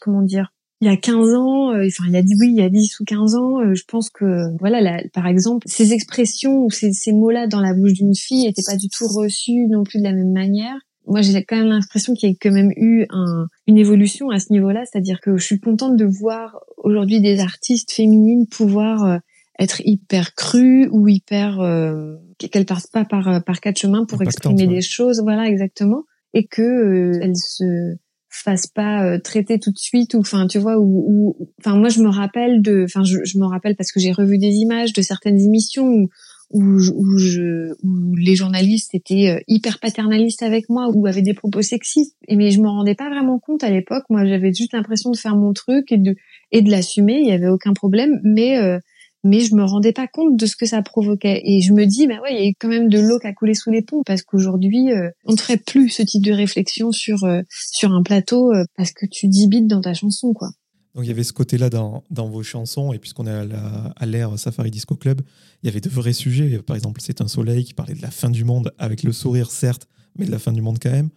comment 0.00 0.22
dire 0.22 0.50
il 0.80 0.88
y 0.88 0.90
a 0.90 0.96
15 0.96 1.34
ans, 1.34 1.72
euh, 1.74 1.86
enfin 1.86 2.04
il 2.06 2.12
y 2.12 2.16
a 2.16 2.22
dit 2.22 2.34
oui, 2.40 2.48
il 2.50 2.56
y 2.56 2.62
a 2.62 2.70
10 2.70 3.00
ou 3.00 3.04
15 3.04 3.34
ans, 3.34 3.60
euh, 3.60 3.74
je 3.74 3.84
pense 3.86 4.08
que 4.08 4.56
voilà, 4.58 5.02
par 5.12 5.26
exemple, 5.26 5.66
ces 5.68 5.92
expressions 5.92 6.64
ou 6.64 6.70
ces, 6.70 6.92
ces 6.92 7.12
mots-là 7.12 7.46
dans 7.46 7.60
la 7.60 7.74
bouche 7.74 7.92
d'une 7.92 8.14
fille 8.14 8.46
n'étaient 8.46 8.62
pas 8.64 8.76
du 8.76 8.88
tout 8.88 9.06
reçus 9.06 9.66
non 9.68 9.84
plus 9.84 9.98
de 9.98 10.04
la 10.04 10.12
même 10.12 10.32
manière. 10.32 10.76
Moi, 11.06 11.22
j'ai 11.22 11.42
quand 11.44 11.56
même 11.56 11.68
l'impression 11.68 12.14
qu'il 12.14 12.30
y 12.30 12.32
a 12.32 12.36
quand 12.40 12.52
même 12.52 12.72
eu 12.76 13.06
un, 13.10 13.46
une 13.66 13.78
évolution 13.78 14.30
à 14.30 14.38
ce 14.38 14.52
niveau-là, 14.52 14.84
c'est-à-dire 14.84 15.20
que 15.20 15.36
je 15.36 15.44
suis 15.44 15.60
contente 15.60 15.96
de 15.96 16.04
voir 16.04 16.60
aujourd'hui 16.76 17.20
des 17.20 17.40
artistes 17.40 17.92
féminines 17.92 18.46
pouvoir 18.46 19.04
euh, 19.04 19.18
être 19.58 19.82
hyper 19.84 20.34
crues 20.34 20.88
ou 20.90 21.08
hyper 21.08 21.60
euh, 21.60 22.16
qu'elles 22.38 22.66
passent 22.66 22.86
pas 22.86 23.04
par 23.04 23.42
par 23.44 23.60
quatre 23.60 23.78
chemins 23.78 24.04
pour 24.04 24.22
exprimer 24.22 24.66
des 24.66 24.80
choses, 24.80 25.20
voilà 25.20 25.48
exactement, 25.48 26.04
et 26.32 26.46
que 26.46 27.18
elles 27.22 27.36
se 27.36 27.96
fasse 28.30 28.68
pas 28.68 29.04
euh, 29.04 29.18
traiter 29.18 29.58
tout 29.58 29.72
de 29.72 29.78
suite 29.78 30.14
ou 30.14 30.20
enfin 30.20 30.46
tu 30.46 30.58
vois 30.58 30.78
ou 30.78 31.36
enfin 31.58 31.76
moi 31.76 31.88
je 31.88 32.00
me 32.00 32.08
rappelle 32.08 32.62
de 32.62 32.84
enfin 32.84 33.02
je, 33.02 33.18
je 33.24 33.38
me 33.38 33.46
rappelle 33.46 33.74
parce 33.74 33.90
que 33.90 33.98
j'ai 33.98 34.12
revu 34.12 34.38
des 34.38 34.54
images 34.54 34.92
de 34.92 35.02
certaines 35.02 35.40
émissions 35.40 35.86
où 35.88 36.08
où, 36.50 36.62
où, 36.62 37.18
je, 37.18 37.72
où 37.82 38.14
les 38.16 38.34
journalistes 38.34 38.94
étaient 38.94 39.30
euh, 39.30 39.40
hyper 39.48 39.78
paternalistes 39.78 40.42
avec 40.42 40.68
moi 40.68 40.88
ou 40.92 41.06
avaient 41.06 41.22
des 41.22 41.34
propos 41.34 41.62
sexistes 41.62 42.16
mais 42.28 42.50
je 42.50 42.60
me 42.60 42.68
rendais 42.68 42.94
pas 42.94 43.08
vraiment 43.08 43.38
compte 43.38 43.64
à 43.64 43.70
l'époque 43.70 44.04
moi 44.10 44.24
j'avais 44.24 44.52
juste 44.52 44.72
l'impression 44.72 45.10
de 45.10 45.16
faire 45.16 45.36
mon 45.36 45.52
truc 45.52 45.92
et 45.92 45.98
de 45.98 46.14
et 46.52 46.62
de 46.62 46.70
l'assumer 46.70 47.20
il 47.20 47.28
y 47.28 47.32
avait 47.32 47.48
aucun 47.48 47.72
problème 47.72 48.20
mais 48.24 48.58
euh, 48.58 48.78
mais 49.24 49.40
je 49.40 49.54
me 49.54 49.64
rendais 49.64 49.92
pas 49.92 50.06
compte 50.06 50.36
de 50.36 50.46
ce 50.46 50.56
que 50.56 50.66
ça 50.66 50.82
provoquait. 50.82 51.42
Et 51.44 51.60
je 51.60 51.72
me 51.72 51.84
dis, 51.84 52.06
bah 52.06 52.20
ouais, 52.22 52.34
il 52.34 52.44
y 52.44 52.48
a 52.48 52.52
quand 52.58 52.68
même 52.68 52.88
de 52.88 52.98
l'eau 52.98 53.18
qui 53.18 53.26
a 53.26 53.32
coulé 53.32 53.54
sous 53.54 53.70
les 53.70 53.82
ponts 53.82 54.02
parce 54.04 54.22
qu'aujourd'hui, 54.22 54.92
euh, 54.92 55.10
on 55.26 55.32
ne 55.32 55.36
ferait 55.36 55.58
plus 55.58 55.90
ce 55.90 56.02
type 56.02 56.24
de 56.24 56.32
réflexion 56.32 56.92
sur 56.92 57.24
euh, 57.24 57.42
sur 57.50 57.92
un 57.92 58.02
plateau 58.02 58.52
euh, 58.52 58.64
parce 58.76 58.92
que 58.92 59.06
tu 59.06 59.28
dis 59.28 59.48
dans 59.62 59.80
ta 59.80 59.94
chanson, 59.94 60.32
quoi. 60.32 60.48
Donc 60.94 61.04
il 61.04 61.08
y 61.08 61.10
avait 61.12 61.24
ce 61.24 61.32
côté-là 61.32 61.70
dans, 61.70 62.04
dans, 62.10 62.28
vos 62.28 62.42
chansons, 62.42 62.92
et 62.92 62.98
puisqu'on 62.98 63.26
est 63.26 63.48
à 63.96 64.06
l'ère 64.06 64.38
Safari 64.38 64.70
Disco 64.70 64.96
Club, 64.96 65.20
il 65.62 65.66
y 65.66 65.68
avait 65.68 65.80
de 65.80 65.88
vrais 65.88 66.12
sujets. 66.12 66.58
Par 66.62 66.76
exemple, 66.76 67.00
C'est 67.00 67.20
un 67.20 67.28
soleil 67.28 67.64
qui 67.64 67.74
parlait 67.74 67.94
de 67.94 68.02
la 68.02 68.10
fin 68.10 68.30
du 68.30 68.44
monde, 68.44 68.72
avec 68.78 69.02
le 69.02 69.12
sourire 69.12 69.50
certes, 69.50 69.86
mais 70.18 70.26
de 70.26 70.30
la 70.30 70.38
fin 70.38 70.52
du 70.52 70.62
monde 70.62 70.78
quand 70.80 70.90
même. 70.90 71.10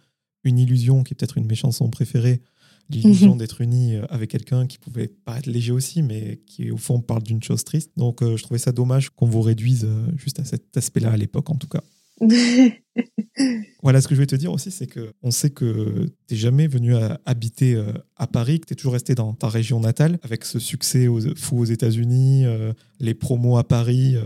Une 0.44 0.58
illusion, 0.58 1.02
qui 1.02 1.14
est 1.14 1.16
peut-être 1.16 1.38
une 1.38 1.44
de 1.44 1.48
mes 1.48 1.54
chansons 1.54 1.88
préférées, 1.88 2.42
l'illusion 2.90 3.36
d'être 3.36 3.60
uni 3.60 3.96
euh, 3.96 4.04
avec 4.08 4.30
quelqu'un 4.30 4.66
qui 4.66 4.78
pouvait 4.78 5.08
paraître 5.08 5.50
léger 5.50 5.72
aussi, 5.72 6.02
mais 6.02 6.40
qui 6.46 6.70
au 6.70 6.76
fond 6.76 7.00
parle 7.00 7.22
d'une 7.22 7.42
chose 7.42 7.64
triste. 7.64 7.92
Donc 7.96 8.22
euh, 8.22 8.36
je 8.36 8.42
trouvais 8.42 8.58
ça 8.58 8.72
dommage 8.72 9.10
qu'on 9.10 9.26
vous 9.26 9.42
réduise 9.42 9.84
euh, 9.84 10.06
juste 10.16 10.40
à 10.40 10.44
cet 10.44 10.76
aspect-là 10.76 11.12
à 11.12 11.16
l'époque 11.16 11.50
en 11.50 11.56
tout 11.56 11.68
cas. 11.68 11.82
voilà, 13.82 14.00
ce 14.00 14.08
que 14.08 14.14
je 14.14 14.20
vais 14.20 14.26
te 14.26 14.36
dire 14.36 14.52
aussi, 14.52 14.70
c'est 14.70 14.86
que 14.86 15.12
on 15.22 15.30
sait 15.30 15.50
que 15.50 16.06
tu 16.26 16.34
n'es 16.34 16.36
jamais 16.36 16.66
venu 16.66 16.94
habiter 17.26 17.82
à 18.16 18.26
Paris, 18.26 18.60
que 18.60 18.66
tu 18.66 18.74
es 18.74 18.76
toujours 18.76 18.92
resté 18.92 19.14
dans 19.14 19.32
ta 19.32 19.48
région 19.48 19.80
natale, 19.80 20.18
avec 20.22 20.44
ce 20.44 20.58
succès 20.58 21.08
fou 21.36 21.58
aux 21.58 21.64
États-Unis, 21.64 22.44
les 23.00 23.14
promos 23.14 23.56
à 23.58 23.64
Paris. 23.64 24.16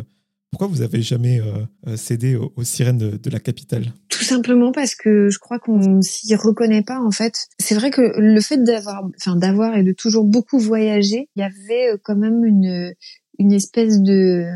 Pourquoi 0.50 0.66
vous 0.66 0.80
avez 0.80 1.02
jamais 1.02 1.40
euh, 1.40 1.66
euh, 1.86 1.96
cédé 1.96 2.34
aux, 2.34 2.64
sirènes 2.64 2.98
de, 2.98 3.30
la 3.30 3.38
capitale? 3.38 3.92
Tout 4.08 4.24
simplement 4.24 4.72
parce 4.72 4.94
que 4.94 5.28
je 5.28 5.38
crois 5.38 5.58
qu'on 5.58 6.00
s'y 6.00 6.34
reconnaît 6.36 6.82
pas 6.82 7.00
en 7.00 7.10
fait. 7.10 7.48
C'est 7.58 7.74
vrai 7.74 7.90
que 7.90 8.18
le 8.18 8.40
fait 8.40 8.62
d'avoir, 8.62 9.04
enfin 9.16 9.36
d'avoir 9.36 9.76
et 9.76 9.82
de 9.82 9.92
toujours 9.92 10.24
beaucoup 10.24 10.58
voyager, 10.58 11.28
il 11.36 11.40
y 11.40 11.42
avait 11.42 11.92
euh, 11.92 11.96
quand 12.02 12.16
même 12.16 12.44
une 12.44 12.94
une 13.40 13.52
espèce 13.52 14.00
de 14.02 14.46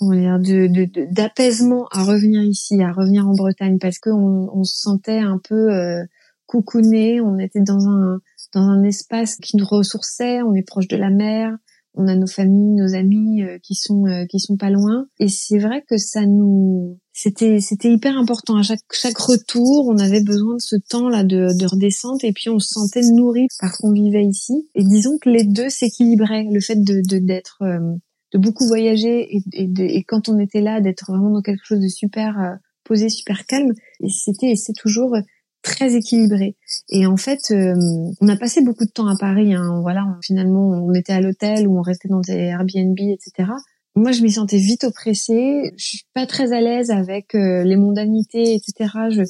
de 0.00 1.12
d'apaisement 1.12 1.86
à 1.90 2.04
revenir 2.04 2.42
ici, 2.42 2.82
à 2.82 2.92
revenir 2.92 3.26
en 3.26 3.34
Bretagne 3.34 3.78
parce 3.78 3.98
qu'on 3.98 4.48
on 4.52 4.64
se 4.64 4.80
sentait 4.80 5.18
un 5.18 5.38
peu 5.42 5.72
euh, 5.72 6.02
coucouné, 6.46 7.20
on 7.20 7.38
était 7.38 7.60
dans 7.60 7.86
un 7.86 8.20
dans 8.52 8.62
un 8.62 8.82
espace 8.82 9.36
qui 9.36 9.56
nous 9.56 9.66
ressourçait, 9.66 10.42
on 10.42 10.54
est 10.54 10.66
proche 10.66 10.88
de 10.88 10.96
la 10.96 11.10
mer, 11.10 11.56
on 11.94 12.08
a 12.08 12.16
nos 12.16 12.26
familles, 12.26 12.76
nos 12.76 12.94
amis 12.94 13.42
euh, 13.42 13.58
qui 13.62 13.74
sont 13.74 14.06
euh, 14.06 14.24
qui 14.26 14.40
sont 14.40 14.56
pas 14.56 14.70
loin. 14.70 15.06
Et 15.18 15.28
c'est 15.28 15.58
vrai 15.58 15.84
que 15.88 15.98
ça 15.98 16.26
nous 16.26 16.98
c'était 17.12 17.60
c'était 17.60 17.92
hyper 17.92 18.16
important. 18.16 18.56
À 18.56 18.62
chaque 18.62 18.80
chaque 18.92 19.18
retour, 19.18 19.86
on 19.88 19.98
avait 19.98 20.22
besoin 20.22 20.54
de 20.54 20.60
ce 20.60 20.76
temps 20.76 21.08
là 21.08 21.24
de, 21.24 21.56
de 21.58 21.66
redescente. 21.66 22.24
Et 22.24 22.32
puis 22.32 22.48
on 22.48 22.58
se 22.58 22.70
sentait 22.70 23.02
nourri 23.02 23.46
parce 23.60 23.76
qu'on 23.76 23.92
vivait 23.92 24.24
ici. 24.24 24.68
Et 24.74 24.84
disons 24.84 25.18
que 25.20 25.30
les 25.30 25.44
deux 25.44 25.68
s'équilibraient, 25.68 26.46
le 26.50 26.60
fait 26.60 26.76
de 26.76 27.18
d'être 27.18 27.58
euh, 27.62 27.96
de, 28.32 28.38
beaucoup 28.38 28.66
voyager 28.66 29.36
et, 29.36 29.42
et, 29.52 29.68
et, 29.78 30.04
quand 30.04 30.28
on 30.28 30.38
était 30.38 30.60
là 30.60 30.80
d'être 30.80 31.10
vraiment 31.10 31.30
dans 31.30 31.42
quelque 31.42 31.64
chose 31.64 31.80
de 31.80 31.88
super 31.88 32.58
posé, 32.84 33.08
super 33.08 33.46
calme 33.46 33.72
et 34.00 34.08
c'était 34.08 34.50
et 34.50 34.56
c'est 34.56 34.72
toujours 34.72 35.16
très 35.62 35.94
équilibré. 35.94 36.56
Et 36.88 37.06
en 37.06 37.16
fait, 37.16 37.50
euh, 37.50 37.74
on 38.20 38.28
a 38.28 38.36
passé 38.36 38.62
beaucoup 38.62 38.84
de 38.84 38.90
temps 38.90 39.06
à 39.06 39.16
Paris. 39.18 39.54
Hein. 39.54 39.80
Voilà, 39.82 40.04
finalement, 40.24 40.68
on 40.68 40.92
était 40.94 41.12
à 41.12 41.20
l'hôtel 41.20 41.68
ou 41.68 41.78
on 41.78 41.82
restait 41.82 42.08
dans 42.08 42.20
des 42.20 42.32
Airbnb, 42.32 42.98
etc. 42.98 43.50
Moi, 43.96 44.12
je 44.12 44.22
m'y 44.22 44.32
sentais 44.32 44.58
vite 44.58 44.84
oppressée. 44.84 45.72
Je 45.76 45.84
suis 45.84 46.06
pas 46.14 46.26
très 46.26 46.52
à 46.52 46.60
l'aise 46.60 46.90
avec 46.90 47.34
euh, 47.34 47.64
les 47.64 47.76
mondanités, 47.76 48.54
etc. 48.54 48.90
Je, 49.10 49.22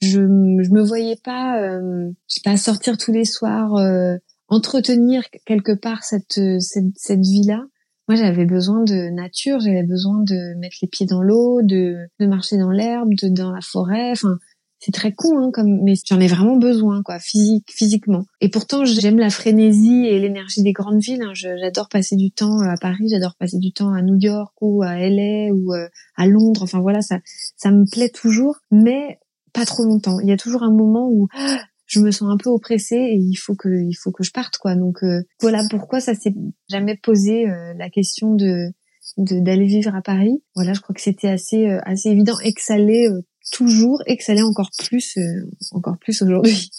je, 0.00 0.20
je 0.20 0.70
me 0.70 0.82
voyais 0.82 1.18
pas, 1.22 1.60
euh, 1.60 2.10
je 2.28 2.34
sais 2.34 2.40
pas, 2.44 2.56
sortir 2.56 2.96
tous 2.96 3.12
les 3.12 3.24
soirs, 3.24 3.74
euh, 3.76 4.16
entretenir 4.48 5.24
quelque 5.44 5.72
part 5.72 6.04
cette 6.04 6.40
cette, 6.60 6.96
cette 6.96 7.20
vie-là. 7.20 7.64
Moi, 8.08 8.16
j'avais 8.16 8.46
besoin 8.46 8.82
de 8.84 9.10
nature, 9.10 9.60
j'avais 9.60 9.82
besoin 9.82 10.22
de 10.22 10.58
mettre 10.58 10.76
les 10.82 10.88
pieds 10.88 11.06
dans 11.06 11.22
l'eau, 11.22 11.60
de, 11.62 11.96
de 12.18 12.26
marcher 12.26 12.56
dans 12.56 12.70
l'herbe, 12.70 13.10
de 13.20 13.28
dans 13.28 13.52
la 13.52 13.60
forêt. 13.60 14.12
Enfin, 14.12 14.38
c'est 14.80 14.92
très 14.92 15.12
con 15.12 15.38
hein, 15.38 15.50
comme 15.52 15.82
mais 15.82 15.94
j'en 16.06 16.20
ai 16.20 16.28
vraiment 16.28 16.56
besoin 16.56 17.02
quoi 17.02 17.18
physique 17.18 17.66
physiquement 17.68 18.24
et 18.40 18.48
pourtant 18.48 18.84
j'aime 18.84 19.18
la 19.18 19.30
frénésie 19.30 20.06
et 20.06 20.18
l'énergie 20.18 20.62
des 20.62 20.72
grandes 20.72 21.00
villes 21.00 21.22
hein. 21.22 21.32
j'adore 21.34 21.88
passer 21.88 22.16
du 22.16 22.30
temps 22.30 22.60
à 22.60 22.76
Paris 22.76 23.08
j'adore 23.10 23.34
passer 23.36 23.58
du 23.58 23.72
temps 23.72 23.92
à 23.92 24.02
New 24.02 24.16
York 24.20 24.54
ou 24.60 24.82
à 24.82 24.96
LA 24.98 25.52
ou 25.52 25.74
euh, 25.74 25.88
à 26.16 26.26
Londres 26.26 26.62
enfin 26.62 26.80
voilà 26.80 27.02
ça 27.02 27.18
ça 27.56 27.70
me 27.70 27.90
plaît 27.90 28.10
toujours 28.10 28.58
mais 28.70 29.18
pas 29.52 29.64
trop 29.64 29.84
longtemps 29.84 30.20
il 30.20 30.28
y 30.28 30.32
a 30.32 30.36
toujours 30.36 30.62
un 30.62 30.72
moment 30.72 31.08
où 31.10 31.26
ah, 31.36 31.58
je 31.88 31.98
me 31.98 32.12
sens 32.12 32.30
un 32.30 32.36
peu 32.36 32.50
oppressée 32.50 32.96
et 32.96 33.16
il 33.16 33.34
faut 33.34 33.56
que 33.56 33.68
il 33.68 33.94
faut 33.94 34.12
que 34.12 34.22
je 34.22 34.30
parte 34.30 34.58
quoi. 34.58 34.76
Donc 34.76 35.02
euh, 35.02 35.22
voilà 35.40 35.64
pourquoi 35.68 36.00
ça 36.00 36.14
s'est 36.14 36.34
jamais 36.68 36.96
posé 36.96 37.48
euh, 37.48 37.74
la 37.76 37.90
question 37.90 38.34
de 38.34 38.72
d'aller 39.16 39.66
vivre 39.66 39.96
à 39.96 40.02
Paris. 40.02 40.42
Voilà 40.54 40.74
je 40.74 40.80
crois 40.80 40.94
que 40.94 41.00
c'était 41.00 41.28
assez 41.28 41.66
assez 41.84 42.10
évident. 42.10 42.38
Et 42.44 42.52
que 42.52 42.62
ça 42.62 42.74
allait 42.74 43.08
toujours 43.50 44.02
et 44.06 44.16
que 44.16 44.24
ça 44.24 44.34
encore 44.44 44.70
plus, 44.78 45.16
euh, 45.16 45.50
encore 45.72 45.98
plus 45.98 46.22
aujourd'hui. 46.22 46.70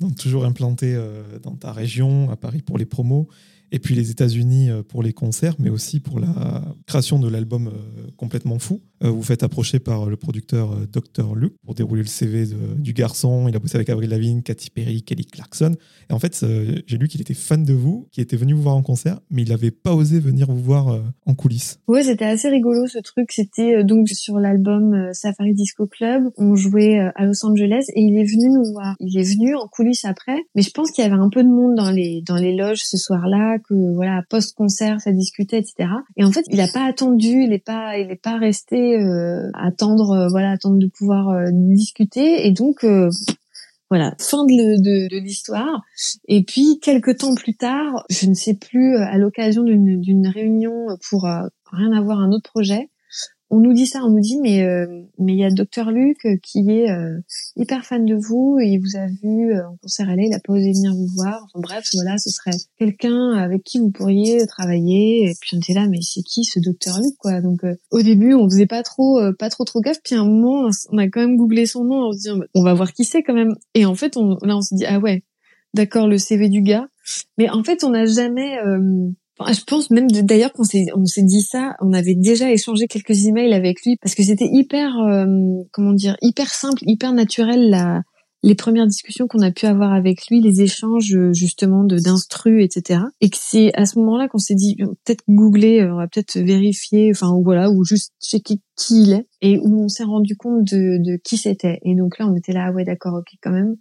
Donc 0.00 0.16
toujours 0.16 0.44
implanté 0.44 0.94
euh, 0.94 1.38
dans 1.42 1.56
ta 1.56 1.72
région, 1.72 2.30
à 2.30 2.36
Paris 2.36 2.62
pour 2.62 2.78
les 2.78 2.86
promos, 2.86 3.28
et 3.74 3.80
puis 3.80 3.96
les 3.96 4.10
États-Unis 4.12 4.70
euh, 4.70 4.82
pour 4.82 5.02
les 5.02 5.12
concerts, 5.12 5.56
mais 5.58 5.68
aussi 5.68 5.98
pour 5.98 6.20
la 6.20 6.62
création 6.86 7.18
de 7.18 7.28
l'album 7.28 7.72
complètement 8.16 8.60
fou. 8.60 8.80
Euh, 9.04 9.10
vous 9.10 9.22
faites 9.22 9.42
approcher 9.42 9.78
par 9.78 10.06
le 10.06 10.16
producteur 10.16 10.72
euh, 10.72 10.86
Dr. 10.90 11.34
Luke 11.34 11.54
pour 11.64 11.74
dérouler 11.74 12.02
le 12.02 12.08
CV 12.08 12.46
du 12.78 12.92
garçon. 12.92 13.46
Il 13.48 13.56
a 13.56 13.58
bossé 13.58 13.76
avec 13.76 13.90
Avril 13.90 14.10
Lavigne, 14.10 14.42
Katy 14.42 14.70
Perry, 14.70 15.02
Kelly 15.02 15.26
Clarkson. 15.26 15.72
Et 16.08 16.12
en 16.12 16.18
fait, 16.18 16.40
euh, 16.42 16.80
j'ai 16.86 16.96
lu 16.96 17.08
qu'il 17.08 17.20
était 17.20 17.34
fan 17.34 17.64
de 17.64 17.74
vous, 17.74 18.08
qu'il 18.12 18.22
était 18.22 18.36
venu 18.36 18.54
vous 18.54 18.62
voir 18.62 18.76
en 18.76 18.82
concert, 18.82 19.20
mais 19.30 19.42
il 19.42 19.50
n'avait 19.50 19.70
pas 19.70 19.94
osé 19.94 20.20
venir 20.20 20.46
vous 20.46 20.62
voir 20.62 21.00
en 21.26 21.34
coulisses. 21.34 21.78
Ouais, 21.88 22.02
c'était 22.02 22.24
assez 22.24 22.48
rigolo 22.48 22.86
ce 22.86 22.98
truc. 22.98 23.32
C'était 23.32 23.84
donc 23.84 24.08
sur 24.08 24.38
l'album 24.38 25.10
Safari 25.12 25.54
Disco 25.54 25.86
Club. 25.86 26.30
On 26.36 26.54
jouait 26.54 26.98
à 27.14 27.24
Los 27.26 27.44
Angeles 27.44 27.86
et 27.94 28.00
il 28.00 28.16
est 28.16 28.24
venu 28.24 28.50
nous 28.50 28.72
voir. 28.72 28.94
Il 29.00 29.18
est 29.18 29.34
venu 29.34 29.54
en 29.54 29.68
coulisses 29.68 30.04
après, 30.04 30.38
mais 30.54 30.62
je 30.62 30.70
pense 30.70 30.90
qu'il 30.90 31.04
y 31.04 31.06
avait 31.06 31.20
un 31.20 31.28
peu 31.28 31.42
de 31.42 31.48
monde 31.48 31.74
dans 31.74 31.90
les 31.90 32.22
dans 32.22 32.36
les 32.36 32.54
loges 32.54 32.84
ce 32.84 32.96
soir-là, 32.96 33.58
que 33.68 33.94
voilà 33.94 34.22
post 34.28 34.56
concert 34.56 35.00
ça 35.00 35.12
discutait, 35.12 35.58
etc. 35.58 35.90
Et 36.16 36.24
en 36.24 36.32
fait, 36.32 36.44
il 36.48 36.56
n'a 36.56 36.68
pas 36.68 36.84
attendu, 36.84 37.42
il 37.42 37.50
n'est 37.50 37.58
pas 37.58 37.98
il 37.98 38.10
est 38.10 38.20
pas 38.20 38.38
resté 38.38 38.96
euh, 38.96 39.50
attendre, 39.54 40.12
euh, 40.12 40.28
voilà, 40.28 40.52
attendre 40.52 40.78
de 40.78 40.86
pouvoir 40.86 41.28
euh, 41.30 41.50
discuter. 41.52 42.46
Et 42.46 42.52
donc, 42.52 42.84
voilà, 43.90 44.14
fin 44.18 44.44
de 44.44 45.20
l'histoire. 45.20 45.82
Et 46.26 46.42
puis 46.42 46.78
quelques 46.80 47.18
temps 47.18 47.34
plus 47.34 47.54
tard, 47.54 48.04
je 48.10 48.26
ne 48.26 48.34
sais 48.34 48.54
plus, 48.54 48.96
à 48.96 49.18
l'occasion 49.18 49.62
d'une 49.62 50.26
réunion 50.26 50.86
pour 51.08 51.24
rien 51.24 51.92
avoir 51.92 52.20
un 52.20 52.30
autre 52.30 52.50
projet, 52.50 52.88
on 53.54 53.60
nous 53.60 53.72
dit 53.72 53.86
ça, 53.86 54.00
on 54.04 54.10
nous 54.10 54.20
dit 54.20 54.36
mais 54.40 54.64
euh, 54.64 54.86
mais 55.18 55.34
il 55.34 55.38
y 55.38 55.44
a 55.44 55.50
docteur 55.50 55.92
Luc 55.92 56.26
qui 56.42 56.68
est 56.70 56.90
euh, 56.90 57.20
hyper 57.54 57.84
fan 57.84 58.04
de 58.04 58.16
vous 58.16 58.58
et 58.60 58.66
il 58.66 58.78
vous 58.78 58.98
a 58.98 59.06
vu 59.22 59.56
en 59.60 59.76
concert 59.76 60.08
à 60.08 60.14
il 60.14 60.34
a 60.34 60.40
pas 60.40 60.54
osé 60.54 60.72
venir 60.72 60.92
vous 60.92 61.06
voir. 61.14 61.44
Enfin 61.44 61.60
bref, 61.60 61.88
voilà, 61.94 62.18
ce 62.18 62.30
serait 62.30 62.56
quelqu'un 62.78 63.30
avec 63.34 63.62
qui 63.62 63.78
vous 63.78 63.90
pourriez 63.90 64.44
travailler. 64.48 65.30
Et 65.30 65.34
puis 65.40 65.50
on 65.54 65.58
était 65.58 65.72
là, 65.72 65.86
mais 65.86 66.00
c'est 66.02 66.22
qui 66.22 66.44
ce 66.44 66.58
docteur 66.58 66.98
Luc 66.98 67.14
quoi? 67.16 67.40
Donc 67.40 67.60
au 67.92 68.02
début, 68.02 68.34
on 68.34 68.50
faisait 68.50 68.66
pas 68.66 68.82
trop 68.82 69.20
pas 69.38 69.50
trop 69.50 69.64
trop 69.64 69.80
gaffe. 69.80 70.02
Puis 70.02 70.16
à 70.16 70.20
un 70.20 70.26
moment, 70.26 70.68
on 70.90 70.98
a 70.98 71.08
quand 71.08 71.20
même 71.20 71.36
googlé 71.36 71.66
son 71.66 71.84
nom 71.84 72.08
en 72.08 72.12
se 72.12 72.18
disant 72.18 72.40
on 72.54 72.64
va 72.64 72.74
voir 72.74 72.92
qui 72.92 73.04
c'est 73.04 73.22
quand 73.22 73.34
même. 73.34 73.54
Et 73.74 73.86
en 73.86 73.94
fait, 73.94 74.16
on, 74.16 74.36
là 74.42 74.56
on 74.56 74.62
se 74.62 74.74
dit 74.74 74.84
ah 74.84 74.98
ouais, 74.98 75.22
d'accord 75.74 76.08
le 76.08 76.18
CV 76.18 76.48
du 76.48 76.62
gars. 76.62 76.88
Mais 77.38 77.48
en 77.50 77.62
fait, 77.62 77.84
on 77.84 77.90
n'a 77.90 78.06
jamais 78.06 78.58
je 79.40 79.64
pense 79.64 79.90
même 79.90 80.10
d'ailleurs 80.10 80.52
qu'on 80.52 80.64
s'est 80.64 80.86
on 80.94 81.04
s'est 81.04 81.22
dit 81.22 81.42
ça, 81.42 81.74
on 81.80 81.92
avait 81.92 82.14
déjà 82.14 82.50
échangé 82.52 82.86
quelques 82.86 83.26
emails 83.26 83.52
avec 83.52 83.84
lui 83.84 83.96
parce 84.00 84.14
que 84.14 84.22
c'était 84.22 84.48
hyper 84.50 84.96
euh, 84.98 85.26
comment 85.72 85.92
dire 85.92 86.16
hyper 86.22 86.52
simple, 86.52 86.82
hyper 86.86 87.12
naturel 87.12 87.70
la 87.70 88.02
les 88.44 88.54
premières 88.54 88.86
discussions 88.86 89.26
qu'on 89.26 89.40
a 89.40 89.50
pu 89.50 89.64
avoir 89.64 89.94
avec 89.94 90.28
lui, 90.28 90.42
les 90.42 90.60
échanges 90.60 91.16
justement 91.32 91.82
de 91.82 91.98
d'instru, 91.98 92.62
etc. 92.62 93.00
Et 93.22 93.30
que 93.30 93.38
c'est 93.40 93.72
à 93.74 93.86
ce 93.86 93.98
moment-là 93.98 94.28
qu'on 94.28 94.38
s'est 94.38 94.54
dit 94.54 94.76
peut-être 94.76 95.24
googler, 95.26 95.80
euh, 95.80 95.94
on 95.94 95.96
va 95.96 96.06
peut-être 96.06 96.38
vérifier, 96.38 97.10
enfin 97.10 97.32
voilà, 97.42 97.70
ou 97.70 97.84
juste 97.84 98.12
checker 98.20 98.56
qui 98.76 99.02
il 99.02 99.12
est, 99.14 99.26
et 99.40 99.58
où 99.58 99.82
on 99.84 99.88
s'est 99.88 100.04
rendu 100.04 100.36
compte 100.36 100.62
de, 100.62 101.02
de 101.02 101.18
qui 101.24 101.38
c'était. 101.38 101.78
Et 101.84 101.94
donc 101.94 102.18
là, 102.18 102.26
on 102.28 102.36
était 102.36 102.52
là, 102.52 102.66
ah 102.68 102.72
ouais, 102.72 102.84
d'accord, 102.84 103.14
ok, 103.14 103.32
quand 103.42 103.50
même. 103.50 103.76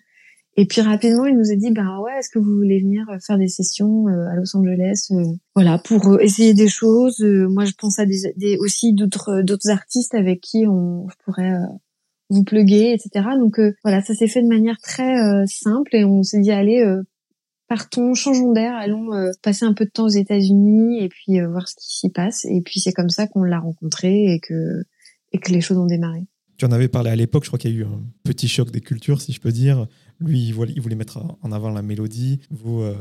Et 0.55 0.67
puis 0.67 0.81
rapidement, 0.81 1.25
il 1.25 1.35
nous 1.35 1.51
a 1.51 1.55
dit, 1.55 1.71
ben 1.71 1.99
ouais, 1.99 2.19
est-ce 2.19 2.29
que 2.29 2.37
vous 2.37 2.55
voulez 2.55 2.79
venir 2.79 3.05
faire 3.25 3.39
des 3.39 3.47
sessions 3.47 4.07
euh, 4.07 4.27
à 4.27 4.35
Los 4.35 4.55
Angeles, 4.55 5.07
euh, 5.11 5.23
voilà, 5.55 5.79
pour 5.79 6.07
euh, 6.09 6.19
essayer 6.19 6.53
des 6.53 6.67
choses. 6.67 7.21
moi, 7.21 7.65
je 7.65 7.73
pense 7.75 7.97
à 7.97 8.05
des, 8.05 8.33
des 8.37 8.57
aussi 8.57 8.93
d'autres 8.93 9.41
d'autres 9.41 9.69
artistes 9.69 10.13
avec 10.13 10.41
qui 10.41 10.65
on 10.67 11.07
pourrait 11.25 11.53
vous 12.29 12.43
pluguer, 12.43 12.93
etc. 12.93 13.29
Donc 13.39 13.59
voilà, 13.83 14.01
ça 14.01 14.13
s'est 14.13 14.27
fait 14.27 14.43
de 14.43 14.47
manière 14.47 14.77
très 14.77 15.45
simple 15.47 15.95
et 15.95 16.05
on 16.05 16.21
s'est 16.21 16.41
dit, 16.41 16.51
allez, 16.51 16.83
partons, 17.67 18.13
changeons 18.13 18.51
d'air, 18.51 18.75
allons 18.75 19.09
passer 19.41 19.65
un 19.65 19.73
peu 19.73 19.85
de 19.85 19.91
temps 19.91 20.05
aux 20.05 20.09
États-Unis 20.09 21.03
et 21.03 21.09
puis 21.09 21.39
voir 21.41 21.67
ce 21.67 21.75
qui 21.75 21.97
s'y 21.97 22.09
passe. 22.09 22.45
Et 22.45 22.61
puis 22.61 22.79
c'est 22.79 22.93
comme 22.93 23.09
ça 23.09 23.27
qu'on 23.27 23.43
l'a 23.43 23.59
rencontré 23.59 24.33
et 24.33 24.39
que 24.39 24.83
et 25.31 25.39
que 25.39 25.51
les 25.51 25.61
choses 25.61 25.77
ont 25.77 25.87
démarré. 25.87 26.25
Tu 26.57 26.65
en 26.65 26.71
avais 26.71 26.87
parlé 26.87 27.09
à 27.09 27.15
l'époque, 27.15 27.43
je 27.43 27.49
crois 27.49 27.57
qu'il 27.59 27.71
y 27.71 27.73
a 27.73 27.77
eu 27.79 27.83
un 27.83 28.03
petit 28.23 28.47
choc 28.47 28.69
des 28.71 28.81
cultures, 28.81 29.21
si 29.21 29.33
je 29.33 29.41
peux 29.41 29.51
dire. 29.51 29.87
Lui, 30.19 30.47
il 30.47 30.53
voulait, 30.53 30.95
mettre 30.95 31.19
en 31.41 31.51
avant 31.51 31.71
la 31.71 31.81
mélodie. 31.81 32.39
Vous, 32.51 32.81
euh, 32.81 32.95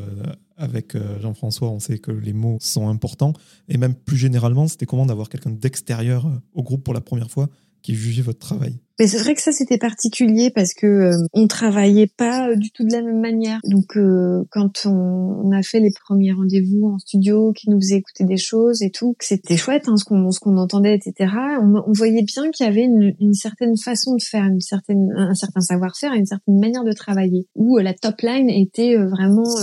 avec 0.57 0.95
euh, 0.95 1.21
Jean-François, 1.21 1.69
on 1.71 1.79
sait 1.79 1.99
que 1.99 2.11
les 2.11 2.33
mots 2.33 2.57
sont 2.61 2.89
importants. 2.89 3.35
Et 3.69 3.77
même 3.77 3.95
plus 3.95 4.17
généralement, 4.17 4.69
c'était 4.69 4.87
comment 4.87 5.07
d'avoir 5.07 5.29
quelqu'un 5.29 5.51
d'extérieur 5.51 6.27
euh, 6.27 6.31
au 6.55 6.63
groupe 6.63 6.83
pour 6.83 6.95
la 6.95 7.01
première 7.01 7.31
fois 7.31 7.49
qui 7.83 7.95
jugeait 7.95 8.23
votre 8.23 8.39
travail. 8.39 8.79
Mais 8.99 9.07
c'est 9.07 9.19
vrai 9.19 9.35
que 9.35 9.43
ça 9.43 9.53
c'était 9.53 9.79
particulier 9.79 10.51
parce 10.55 10.75
que 10.75 10.87
euh, 10.87 11.27
on 11.33 11.49
travaillait 11.49 12.07
pas 12.07 12.49
euh, 12.49 12.57
du 12.57 12.71
tout 12.71 12.85
de 12.85 12.93
la 12.93 13.03
même 13.03 13.21
manière. 13.21 13.59
Donc 13.65 13.97
euh, 13.97 14.45
quand 14.51 14.87
on, 14.87 15.51
a 15.51 15.63
fait 15.63 15.81
les 15.81 15.91
premiers 16.05 16.33
rendez-vous 16.33 16.87
en 16.87 16.99
studio, 16.99 17.53
qui 17.53 17.69
nous 17.69 17.81
faisait 17.81 17.97
écouter 17.97 18.25
des 18.25 18.37
choses 18.37 18.81
et 18.83 18.91
tout, 18.91 19.15
que 19.19 19.25
c'était 19.25 19.57
chouette 19.57 19.89
hein, 19.89 19.97
ce 19.97 20.05
qu'on 20.05 20.31
ce 20.31 20.39
qu'on 20.41 20.57
entendait, 20.57 20.95
etc. 20.95 21.33
On, 21.61 21.83
on 21.87 21.93
voyait 21.93 22.23
bien 22.23 22.51
qu'il 22.51 22.65
y 22.65 22.69
avait 22.69 22.85
une, 22.85 23.13
une, 23.19 23.35
certaine 23.35 23.77
façon 23.77 24.15
de 24.15 24.23
faire, 24.23 24.45
une 24.45 24.61
certaine 24.61 25.09
un 25.17 25.35
certain 25.35 25.61
savoir-faire, 25.61 26.13
une 26.13 26.27
certaine 26.27 26.61
manière 26.61 26.85
de 26.85 26.93
travailler 26.93 27.49
où 27.55 27.79
la 27.79 27.95
top 27.95 28.21
line 28.21 28.49
était 28.51 28.97
vraiment 28.97 29.57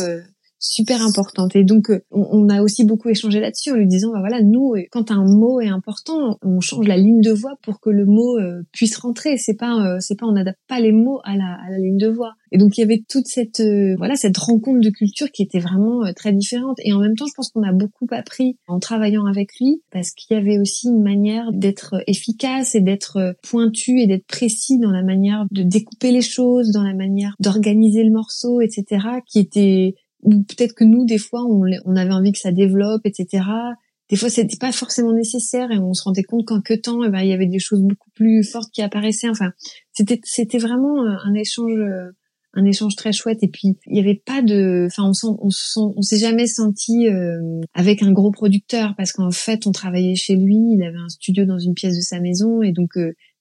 super 0.60 1.01
importante. 1.01 1.55
Et 1.55 1.64
donc, 1.64 1.89
euh, 1.89 2.01
on, 2.12 2.49
a 2.49 2.62
aussi 2.62 2.84
beaucoup 2.84 3.10
échangé 3.10 3.39
là-dessus 3.39 3.72
en 3.72 3.76
lui 3.76 3.88
disant, 3.88 4.12
bah 4.12 4.20
voilà, 4.20 4.41
nous, 4.41 4.74
euh, 4.76 4.84
quand 4.91 5.10
un 5.10 5.24
mot 5.24 5.62
est 5.62 5.70
important, 5.70 6.38
on 6.43 6.60
change 6.60 6.88
la 6.88 6.97
ligne 6.97 7.22
de 7.22 7.32
voix 7.32 7.55
pour 7.64 7.80
que 7.80 7.89
le 7.89 8.05
mot 8.05 8.38
euh, 8.38 8.62
puisse 8.74 8.97
rentrer. 8.97 9.38
C'est 9.38 9.55
pas, 9.55 9.99
c'est 9.99 10.20
pas, 10.20 10.26
on 10.26 10.34
n'adapte 10.34 10.60
pas 10.68 10.80
les 10.80 10.91
mots 10.91 11.22
à 11.24 11.36
la, 11.38 11.57
à 11.66 11.72
la 11.72 11.78
ligne 11.78 11.97
de 11.97 12.10
voix. 12.10 12.34
Et 12.51 12.57
donc, 12.57 12.78
il 12.78 12.82
y 12.82 12.84
avait 12.84 13.03
toute 13.07 13.28
cette, 13.28 13.62
voilà, 13.97 14.16
cette 14.16 14.38
rencontre 14.38 14.82
de 14.82 14.89
culture 14.89 15.32
qui 15.32 15.43
était 15.43 15.60
vraiment 15.60 16.01
très 16.16 16.34
différente. 16.34 16.78
Et 16.84 16.93
en 16.93 16.99
même 16.99 17.16
temps, 17.16 17.28
je 17.28 17.34
pense 17.36 17.51
qu'on 17.51 17.64
a 17.64 17.72
beaucoup 17.72 18.07
appris 18.12 18.57
en 18.68 18.80
travaillant 18.80 19.26
avec 19.26 19.51
lui 19.60 19.82
parce 19.91 20.12
qu'il 20.12 20.36
y 20.36 20.39
avait 20.39 20.60
aussi 20.60 20.88
une 20.88 21.03
manière 21.03 21.51
d'être 21.53 21.95
efficace 22.07 22.76
et 22.76 22.82
d'être 22.82 23.36
pointu 23.43 23.99
et 23.99 24.07
d'être 24.07 24.26
précis 24.26 24.80
dans 24.80 24.91
la 24.91 25.03
manière 25.03 25.45
de 25.51 25.64
découper 25.64 26.12
les 26.12 26.22
choses, 26.22 26.72
dans 26.72 26.84
la 26.84 26.95
manière 26.95 27.36
d'organiser 27.39 28.03
le 28.03 28.12
morceau, 28.12 28.62
etc., 28.62 29.05
qui 29.28 29.39
était 29.39 29.95
ou 30.24 30.43
peut-être 30.43 30.74
que 30.74 30.84
nous 30.84 31.05
des 31.05 31.17
fois 31.17 31.43
on, 31.45 31.95
avait 31.95 32.11
envie 32.11 32.32
que 32.32 32.39
ça 32.39 32.51
développe 32.51 33.01
etc 33.05 33.43
des 34.09 34.15
fois 34.15 34.30
c'était 34.30 34.57
pas 34.57 34.72
forcément 34.72 35.13
nécessaire 35.13 35.72
et 35.72 35.78
on 35.78 35.93
se 35.93 36.03
rendait 36.03 36.24
compte 36.24 36.45
qu'en 36.45 36.61
que 36.61 36.74
temps 36.74 37.03
eh 37.03 37.09
ben, 37.09 37.22
il 37.22 37.30
y 37.30 37.34
avait 37.34 37.47
des 37.47 37.59
choses 37.59 37.82
beaucoup 37.82 38.09
plus 38.15 38.43
fortes 38.43 38.72
qui 38.72 38.82
apparaissaient. 38.82 39.30
Enfin 39.30 39.51
c'était 39.93 40.20
c'était 40.24 40.57
vraiment 40.57 41.03
euh, 41.03 41.15
un 41.24 41.34
échange 41.36 41.80
euh, 41.80 42.09
un 42.53 42.65
échange 42.65 42.95
très 42.95 43.11
chouette. 43.11 43.43
Et 43.43 43.47
puis 43.47 43.78
il 43.86 43.97
y 43.97 43.99
avait 43.99 44.22
pas 44.26 44.41
de 44.41 44.88
enfin 44.88 45.03
on 45.03 45.38
on, 45.43 45.49
on 45.76 46.01
s'est 46.01 46.17
jamais 46.17 46.47
senti 46.47 47.07
euh, 47.07 47.61
avec 47.76 48.01
un 48.01 48.11
gros 48.11 48.32
producteur 48.32 48.95
parce 48.97 49.11
qu'en 49.11 49.32
fait 49.32 49.67
on 49.67 49.72
travaillait 49.72 50.15
chez 50.15 50.36
lui. 50.36 50.57
Il 50.74 50.84
avait 50.84 50.97
un 50.97 51.09
studio 51.09 51.45
dans 51.45 51.59
une 51.59 51.76
pièce 51.76 51.95
de 51.95 52.01
sa 52.01 52.20
maison 52.20 52.63
et 52.63 52.72
donc 52.72 52.97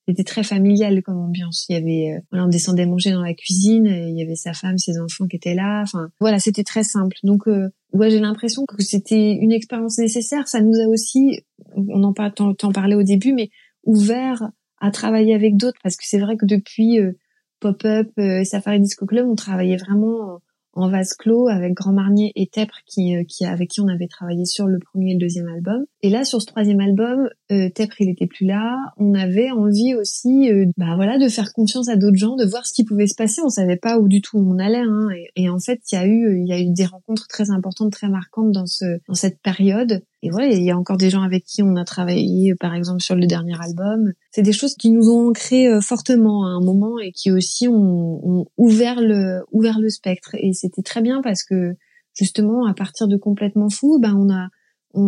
c'était 0.09 0.25
très 0.25 0.43
familial 0.43 1.03
comme 1.03 1.19
ambiance. 1.19 1.67
Il 1.69 1.75
y 1.75 1.77
avait, 1.77 2.17
euh, 2.17 2.21
voilà, 2.31 2.47
on 2.47 2.49
descendait 2.49 2.87
manger 2.87 3.13
dans 3.13 3.23
la 3.23 3.35
cuisine, 3.35 3.85
il 3.87 4.19
y 4.19 4.23
avait 4.23 4.37
sa 4.37 4.55
femme, 4.55 4.79
ses 4.79 4.99
enfants 4.99 5.27
qui 5.27 5.37
étaient 5.37 5.55
là. 5.55 5.83
Enfin, 5.83 6.09
voilà, 6.19 6.39
c'était 6.39 6.65
très 6.65 6.83
simple. 6.83 7.15
Donc, 7.25 7.47
euh, 7.47 7.69
ouais, 7.93 8.09
j'ai 8.09 8.19
l'impression 8.19 8.65
que 8.65 8.83
c'était 8.83 9.33
une 9.33 9.53
expérience 9.53 9.99
nécessaire. 9.99 10.49
Ça 10.49 10.63
nous 10.63 10.81
a 10.81 10.89
aussi, 10.89 11.43
on 11.77 12.03
en 12.05 12.15
parle, 12.15 12.33
t'en 12.33 12.73
parlais 12.73 12.95
au 12.95 13.03
début, 13.03 13.35
mais 13.35 13.51
ouvert 13.85 14.51
à 14.81 14.91
travailler 14.91 15.35
avec 15.35 15.59
d'autres 15.59 15.79
parce 15.83 15.97
que 15.97 16.05
c'est 16.07 16.21
vrai 16.21 16.39
que 16.39 16.47
depuis 16.47 16.99
euh, 17.01 17.13
Pop-up, 17.61 18.09
Safari 18.45 18.81
Disco 18.81 19.05
Club, 19.05 19.27
on 19.29 19.35
travaillait 19.35 19.77
vraiment 19.77 20.41
en 20.79 20.89
vase 20.89 21.15
clos 21.15 21.49
avec 21.49 21.75
Grand 21.75 21.93
Marnier 21.93 22.33
et 22.37 22.47
Tepre 22.47 22.79
qui, 22.87 23.17
euh, 23.17 23.25
qui 23.25 23.45
avec 23.45 23.71
qui 23.71 23.81
on 23.81 23.89
avait 23.89 24.07
travaillé 24.07 24.45
sur 24.45 24.67
le 24.67 24.79
premier 24.79 25.11
et 25.11 25.15
le 25.15 25.21
deuxième 25.21 25.49
album. 25.49 25.85
Et 26.03 26.11
là 26.11 26.25
sur 26.25 26.41
ce 26.41 26.47
troisième 26.47 26.79
album, 26.79 27.29
euh, 27.51 27.71
Tepre 27.71 28.01
il 28.01 28.09
était 28.09 28.29
plus 28.29 28.47
là. 28.47 28.77
On 28.99 29.15
avait 29.15 29.51
envie 29.51 29.97
aussi, 29.97 30.49
euh, 30.49 30.67
bah 30.77 30.95
voilà, 30.95 31.19
de 31.19 31.29
faire 31.29 31.53
confiance 31.53 31.89
à 31.89 31.97
d'autres 31.97 32.17
gens, 32.17 32.37
de 32.37 32.45
voir 32.45 32.67
ce 32.67 32.73
qui 32.73 32.85
pouvait 32.85 33.09
se 33.09 33.17
passer. 33.17 33.41
On 33.45 33.49
savait 33.49 33.77
pas 33.77 33.99
où 33.99 34.07
du 34.07 34.21
tout 34.21 34.39
on 34.39 34.59
allait. 34.61 34.79
Hein. 34.79 35.09
Et, 35.35 35.49
en 35.49 35.59
fait, 35.59 35.81
il 35.91 35.97
y 35.97 35.99
a 35.99 36.07
eu 36.07 36.41
il 36.41 36.47
y 36.47 36.53
a 36.53 36.61
eu 36.61 36.71
des 36.71 36.85
rencontres 36.85 37.27
très 37.27 37.51
importantes, 37.51 37.93
très 37.93 38.09
marquantes 38.09 38.53
dans 38.53 38.67
ce 38.67 38.85
dans 39.09 39.15
cette 39.15 39.41
période. 39.43 40.01
Et 40.23 40.31
voilà, 40.31 40.47
il 40.49 40.63
y 40.63 40.71
a 40.71 40.79
encore 40.79 40.99
des 40.99 41.11
gens 41.11 41.23
avec 41.23 41.45
qui 41.45 41.63
on 41.65 41.75
a 41.75 41.85
travaillé, 41.85 42.55
par 42.55 42.75
exemple 42.75 43.01
sur 43.01 43.17
le 43.17 43.27
dernier 43.27 43.61
album. 43.61 44.13
C'est 44.31 44.43
des 44.43 44.53
choses 44.53 44.75
qui 44.75 44.91
nous 44.91 45.11
ont 45.11 45.31
ancrés 45.31 45.67
euh, 45.67 45.81
fortement 45.81 46.45
à 46.45 46.51
un 46.51 46.61
moment 46.61 47.01
et 47.01 47.11
qui 47.11 47.33
aussi 47.33 47.67
ont, 47.67 48.21
ont 48.25 48.47
ouvert 48.57 49.01
le 49.01 49.43
ouvert 49.51 49.81
le 49.81 49.89
spectre. 49.89 50.37
Et 50.39 50.53
c'était 50.53 50.83
très 50.83 51.03
bien 51.03 51.23
parce 51.23 51.43
que 51.43 51.75
justement, 52.15 52.67
à 52.67 52.75
partir 52.75 53.09
de 53.09 53.17
complètement 53.17 53.69
fou, 53.69 53.99
ben 54.01 54.15
on 54.17 54.33
a 54.33 54.49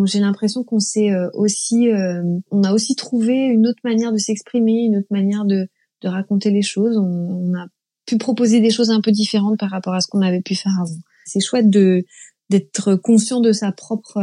j'ai 0.04 0.20
l'impression 0.20 0.62
qu'on 0.62 0.78
s'est 0.78 1.10
euh, 1.10 1.28
aussi 1.34 1.90
euh, 1.90 2.22
on 2.50 2.62
a 2.62 2.72
aussi 2.72 2.94
trouvé 2.94 3.34
une 3.46 3.66
autre 3.66 3.80
manière 3.84 4.12
de 4.12 4.18
s'exprimer, 4.18 4.84
une 4.84 4.98
autre 4.98 5.08
manière 5.10 5.44
de 5.44 5.68
de 6.02 6.08
raconter 6.08 6.50
les 6.50 6.62
choses. 6.62 6.96
On, 6.96 7.02
on 7.02 7.54
a 7.58 7.66
pu 8.06 8.16
proposer 8.18 8.60
des 8.60 8.70
choses 8.70 8.90
un 8.90 9.00
peu 9.00 9.10
différentes 9.10 9.58
par 9.58 9.70
rapport 9.70 9.94
à 9.94 10.00
ce 10.00 10.08
qu'on 10.08 10.22
avait 10.22 10.42
pu 10.42 10.54
faire 10.54 10.72
avant. 10.80 10.98
C'est 11.24 11.40
chouette 11.40 11.70
de 11.70 12.04
d'être 12.48 12.96
conscient 12.96 13.40
de 13.40 13.52
sa 13.52 13.72
propre 13.72 14.18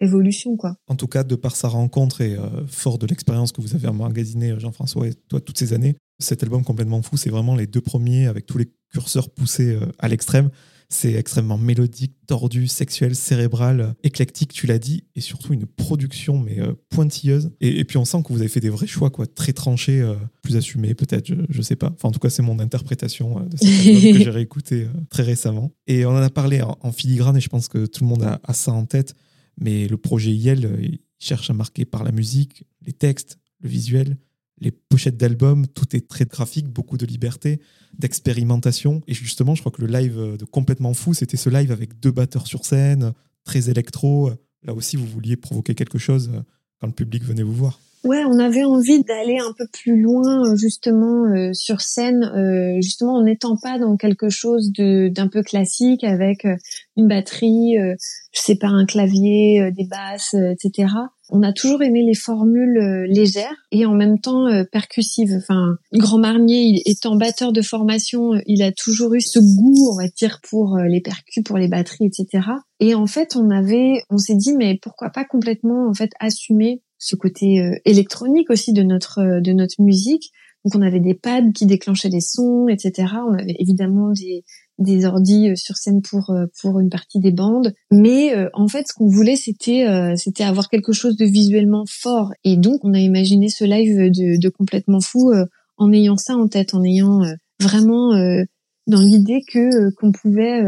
évolution 0.00 0.56
quoi. 0.56 0.76
En 0.88 0.96
tout 0.96 1.06
cas, 1.06 1.24
de 1.24 1.36
par 1.36 1.54
sa 1.54 1.68
rencontre 1.68 2.20
et 2.20 2.34
euh, 2.34 2.66
fort 2.66 2.98
de 2.98 3.06
l'expérience 3.06 3.52
que 3.52 3.60
vous 3.60 3.74
avez 3.74 3.88
emmagasinée 3.88 4.58
Jean-François 4.58 5.08
et 5.08 5.14
toi 5.28 5.40
toutes 5.40 5.58
ces 5.58 5.72
années, 5.72 5.96
cet 6.18 6.42
album 6.42 6.64
complètement 6.64 7.02
fou, 7.02 7.16
c'est 7.16 7.30
vraiment 7.30 7.54
les 7.54 7.66
deux 7.66 7.80
premiers 7.80 8.26
avec 8.26 8.46
tous 8.46 8.58
les 8.58 8.70
curseurs 8.92 9.30
poussés 9.30 9.74
euh, 9.74 9.86
à 9.98 10.08
l'extrême. 10.08 10.50
C'est 10.92 11.14
extrêmement 11.14 11.56
mélodique, 11.56 12.14
tordu, 12.26 12.66
sexuel, 12.66 13.14
cérébral, 13.14 13.80
euh, 13.80 13.92
éclectique, 14.02 14.52
tu 14.52 14.66
l'as 14.66 14.78
dit, 14.78 15.04
et 15.14 15.20
surtout 15.20 15.54
une 15.54 15.64
production 15.64 16.38
mais 16.38 16.58
pointilleuse. 16.88 17.52
Et, 17.60 17.84
puis 17.84 17.96
on 17.96 18.04
sent 18.04 18.22
que 18.24 18.32
vous 18.32 18.40
avez 18.40 18.48
fait 18.48 18.60
des 18.60 18.68
vrais 18.68 18.86
choix, 18.86 19.08
quoi, 19.10 19.26
très 19.26 19.52
tranchés, 19.52 20.06
plus 20.42 20.56
assumés 20.56 20.94
peut-être, 20.94 21.26
je, 21.26 21.34
ne 21.34 21.62
sais 21.62 21.76
pas. 21.76 21.90
Enfin 21.94 22.08
en 22.08 22.12
tout 22.12 22.18
cas 22.18 22.30
c'est 22.30 22.42
mon 22.42 22.58
interprétation 22.58 23.40
de 23.40 23.56
cet 23.56 23.68
album 23.68 24.12
que 24.12 24.24
j'ai 24.24 24.30
réécouté 24.30 24.88
très 25.08 25.22
récemment. 25.22 25.72
Et 25.86 26.04
on 26.04 26.10
en 26.10 26.16
a 26.16 26.30
parlé 26.30 26.60
en, 26.62 26.92
filigrane 26.92 27.36
et 27.36 27.40
je 27.40 27.48
pense 27.48 27.68
que 27.68 27.86
tout 27.86 28.04
le 28.04 28.08
monde 28.08 28.22
a, 28.22 28.52
ça 28.52 28.72
en 28.72 28.84
tête. 28.84 29.14
Mais 29.58 29.86
le 29.88 29.96
projet 29.96 30.32
Yel, 30.32 30.66
euh, 30.66 30.76
il 30.80 31.00
cherche 31.18 31.50
à 31.50 31.52
marquer 31.52 31.84
par 31.84 32.02
la 32.04 32.12
musique, 32.12 32.64
les 32.86 32.92
textes, 32.92 33.38
le 33.60 33.68
visuel, 33.68 34.16
les 34.60 34.70
pochettes 34.70 35.16
d'albums, 35.16 35.66
tout 35.66 35.96
est 35.96 36.08
très 36.08 36.24
graphique, 36.24 36.68
beaucoup 36.68 36.96
de 36.96 37.06
liberté, 37.06 37.60
d'expérimentation. 37.98 39.02
Et 39.06 39.14
justement, 39.14 39.54
je 39.54 39.62
crois 39.62 39.72
que 39.72 39.82
le 39.82 39.88
live 39.88 40.18
euh, 40.18 40.36
de 40.36 40.44
Complètement 40.44 40.94
Fou, 40.94 41.14
c'était 41.14 41.36
ce 41.36 41.50
live 41.50 41.72
avec 41.72 41.98
deux 42.00 42.10
batteurs 42.10 42.46
sur 42.46 42.64
scène, 42.64 43.12
très 43.44 43.70
électro. 43.70 44.30
Là 44.62 44.74
aussi, 44.74 44.96
vous 44.96 45.06
vouliez 45.06 45.36
provoquer 45.36 45.74
quelque 45.74 45.98
chose 45.98 46.30
euh, 46.32 46.40
quand 46.80 46.86
le 46.86 46.92
public 46.92 47.24
venait 47.24 47.42
vous 47.42 47.54
voir. 47.54 47.80
Ouais, 48.02 48.24
on 48.24 48.38
avait 48.38 48.64
envie 48.64 49.02
d'aller 49.04 49.36
un 49.38 49.52
peu 49.58 49.66
plus 49.70 50.00
loin 50.00 50.56
justement 50.56 51.26
euh, 51.26 51.52
sur 51.52 51.82
scène, 51.82 52.24
euh, 52.34 52.80
justement 52.80 53.16
en 53.16 53.24
n'étant 53.24 53.58
pas 53.62 53.78
dans 53.78 53.98
quelque 53.98 54.30
chose 54.30 54.72
d'un 54.72 55.28
peu 55.28 55.42
classique 55.42 56.02
avec 56.02 56.46
euh, 56.46 56.56
une 56.96 57.08
batterie, 57.08 57.76
je 58.32 58.40
sais 58.40 58.56
pas 58.56 58.68
un 58.68 58.86
clavier, 58.86 59.70
des 59.72 59.84
basses, 59.84 60.34
etc. 60.34 60.88
On 61.30 61.42
a 61.42 61.52
toujours 61.52 61.82
aimé 61.82 62.02
les 62.02 62.14
formules 62.14 62.78
euh, 62.78 63.06
légères 63.06 63.54
et 63.70 63.86
en 63.86 63.94
même 63.94 64.20
temps 64.20 64.46
euh, 64.46 64.64
percussives. 64.70 65.32
Enfin, 65.36 65.76
Grand 65.92 66.18
Marnier, 66.18 66.82
étant 66.86 67.16
batteur 67.16 67.52
de 67.52 67.62
formation, 67.62 68.32
il 68.46 68.62
a 68.62 68.72
toujours 68.72 69.14
eu 69.14 69.20
ce 69.20 69.38
goût, 69.38 69.90
on 69.92 69.96
va 69.96 70.08
dire, 70.08 70.40
pour 70.48 70.78
les 70.78 71.00
percus, 71.00 71.42
pour 71.44 71.58
les 71.58 71.68
batteries, 71.68 72.06
etc. 72.06 72.46
Et 72.80 72.94
en 72.94 73.06
fait, 73.06 73.36
on 73.36 73.50
avait, 73.50 74.02
on 74.10 74.18
s'est 74.18 74.36
dit, 74.36 74.54
mais 74.54 74.78
pourquoi 74.80 75.10
pas 75.10 75.24
complètement 75.24 75.88
en 75.88 75.94
fait 75.94 76.10
assumer 76.20 76.82
ce 76.98 77.16
côté 77.16 77.62
électronique 77.86 78.50
aussi 78.50 78.72
de 78.72 78.82
notre 78.82 79.40
de 79.40 79.52
notre 79.52 79.80
musique. 79.80 80.30
Donc 80.64 80.74
on 80.74 80.82
avait 80.82 81.00
des 81.00 81.14
pads 81.14 81.52
qui 81.54 81.66
déclenchaient 81.66 82.10
des 82.10 82.20
sons, 82.20 82.68
etc. 82.68 83.08
On 83.26 83.32
avait 83.32 83.56
évidemment 83.58 84.12
des 84.12 84.44
des 84.80 85.04
ordis 85.04 85.50
euh, 85.50 85.56
sur 85.56 85.76
scène 85.76 86.02
pour 86.02 86.30
euh, 86.30 86.46
pour 86.60 86.80
une 86.80 86.88
partie 86.88 87.20
des 87.20 87.30
bandes. 87.30 87.74
Mais 87.90 88.34
euh, 88.34 88.48
en 88.54 88.66
fait 88.66 88.88
ce 88.88 88.94
qu'on 88.94 89.08
voulait 89.08 89.36
c'était 89.36 89.86
c'était 90.16 90.44
avoir 90.44 90.68
quelque 90.68 90.92
chose 90.92 91.16
de 91.16 91.24
visuellement 91.24 91.84
fort. 91.86 92.32
Et 92.44 92.56
donc 92.56 92.84
on 92.84 92.94
a 92.94 92.98
imaginé 92.98 93.48
ce 93.48 93.64
live 93.64 94.10
de, 94.10 94.40
de 94.40 94.48
complètement 94.48 95.00
fou 95.00 95.32
en 95.76 95.92
ayant 95.92 96.16
ça 96.16 96.34
en 96.34 96.48
tête 96.48 96.74
en 96.74 96.82
ayant 96.82 97.22
vraiment 97.60 98.10
dans 98.86 99.00
l'idée 99.00 99.42
que 99.46 99.94
qu'on 99.94 100.12
pouvait 100.12 100.62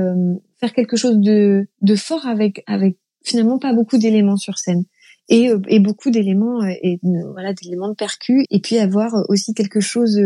faire 0.60 0.72
quelque 0.72 0.96
chose 0.96 1.18
de 1.18 1.66
de 1.80 1.96
fort 1.96 2.26
avec 2.26 2.62
avec 2.66 2.98
finalement 3.24 3.58
pas 3.58 3.72
beaucoup 3.72 3.98
d'éléments 3.98 4.36
sur 4.36 4.58
scène. 4.58 4.84
Et, 5.28 5.50
et 5.68 5.78
beaucoup 5.78 6.10
d'éléments 6.10 6.64
et 6.64 7.00
voilà 7.32 7.52
d'éléments 7.54 7.88
de 7.88 7.94
percus. 7.94 8.44
Et 8.50 8.60
puis 8.60 8.78
avoir 8.78 9.12
aussi 9.28 9.54
quelque 9.54 9.80
chose 9.80 10.18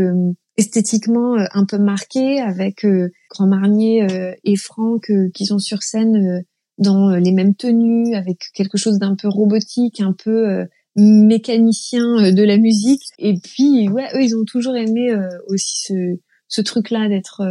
esthétiquement 0.56 1.36
euh, 1.36 1.44
un 1.52 1.64
peu 1.64 1.78
marqué 1.78 2.40
avec 2.40 2.84
euh, 2.84 3.10
Grand 3.30 3.46
Marnier 3.46 4.02
euh, 4.10 4.32
et 4.44 4.56
Franck 4.56 5.10
qui 5.34 5.46
sont 5.46 5.58
sur 5.58 5.82
scène 5.82 6.42
dans 6.78 7.10
les 7.10 7.32
mêmes 7.32 7.54
tenues 7.54 8.14
avec 8.14 8.38
quelque 8.54 8.76
chose 8.76 8.98
d'un 8.98 9.16
peu 9.16 9.28
robotique, 9.28 10.00
un 10.00 10.12
peu 10.12 10.66
mécanicien 10.94 12.32
de 12.32 12.42
la 12.42 12.58
musique. 12.58 13.02
Et 13.18 13.38
puis, 13.38 13.88
ouais, 13.88 14.08
eux, 14.14 14.22
ils 14.22 14.36
ont 14.36 14.44
toujours 14.44 14.76
aimé 14.76 15.08
aussi 15.48 15.86
ce, 15.86 16.18
ce 16.48 16.60
truc-là 16.60 17.08
d'être 17.08 17.42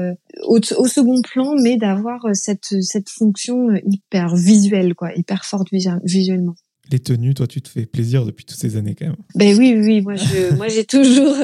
au, 0.43 0.59
au, 0.77 0.87
second 0.87 1.23
plan, 1.23 1.55
mais 1.59 1.77
d'avoir 1.77 2.23
cette, 2.33 2.81
cette 2.81 3.09
fonction 3.09 3.69
hyper 3.83 4.35
visuelle, 4.35 4.93
quoi, 4.93 5.11
hyper 5.15 5.43
forte 5.43 5.69
visuellement 6.03 6.53
les 6.91 6.99
tenues, 6.99 7.33
toi, 7.33 7.47
tu 7.47 7.61
te 7.61 7.69
fais 7.69 7.85
plaisir 7.85 8.25
depuis 8.25 8.45
toutes 8.45 8.57
ces 8.57 8.77
années 8.77 8.95
quand 8.95 9.05
même. 9.05 9.15
Ben 9.35 9.57
oui, 9.57 9.75
oui, 9.77 10.01
moi, 10.01 10.15
je, 10.15 10.55
moi, 10.55 10.67
j'ai 10.67 10.85
toujours, 10.85 11.35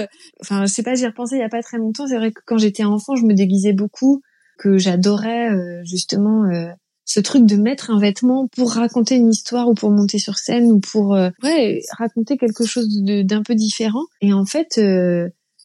enfin, 0.41 0.65
je 0.65 0.71
sais 0.71 0.83
pas, 0.83 0.95
j'y 0.95 1.05
repensé 1.05 1.35
il 1.35 1.39
y 1.39 1.43
a 1.43 1.49
pas 1.49 1.61
très 1.61 1.77
longtemps. 1.77 2.07
C'est 2.07 2.17
vrai 2.17 2.31
que 2.31 2.41
quand 2.45 2.57
j'étais 2.57 2.83
enfant, 2.83 3.15
je 3.15 3.25
me 3.25 3.33
déguisais 3.33 3.73
beaucoup, 3.73 4.21
que 4.61 4.77
j'adorais 4.77 5.49
euh, 5.51 5.81
justement 5.83 6.45
euh, 6.45 6.69
ce 7.05 7.19
truc 7.19 7.45
de 7.45 7.55
mettre 7.55 7.89
un 7.89 7.99
vêtement 7.99 8.47
pour 8.55 8.73
raconter 8.73 9.15
une 9.15 9.29
histoire 9.29 9.67
ou 9.67 9.73
pour 9.73 9.89
monter 9.89 10.19
sur 10.19 10.37
scène 10.37 10.71
ou 10.71 10.79
pour 10.79 11.15
euh, 11.15 11.29
ouais 11.43 11.81
raconter 11.97 12.37
quelque 12.37 12.63
chose 12.63 12.87
d'un 13.01 13.41
peu 13.41 13.55
différent. 13.55 14.05
Et 14.21 14.33
en 14.33 14.45
fait, 14.45 14.79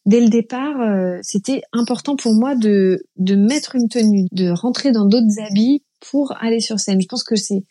dès 0.05 0.19
le 0.19 0.29
départ, 0.29 0.75
c'était 1.21 1.61
important 1.71 2.15
pour 2.15 2.33
moi 2.33 2.55
de 2.55 3.03
de 3.17 3.35
mettre 3.35 3.75
une 3.75 3.87
tenue, 3.87 4.25
de 4.31 4.49
rentrer 4.49 4.91
dans 4.91 5.05
d'autres 5.05 5.39
habits 5.47 5.83
pour 6.09 6.33
aller 6.41 6.59
sur 6.59 6.79
scène. 6.79 6.99
Je 6.99 7.07
pense 7.07 7.23
que 7.23 7.35
c'est 7.35 7.63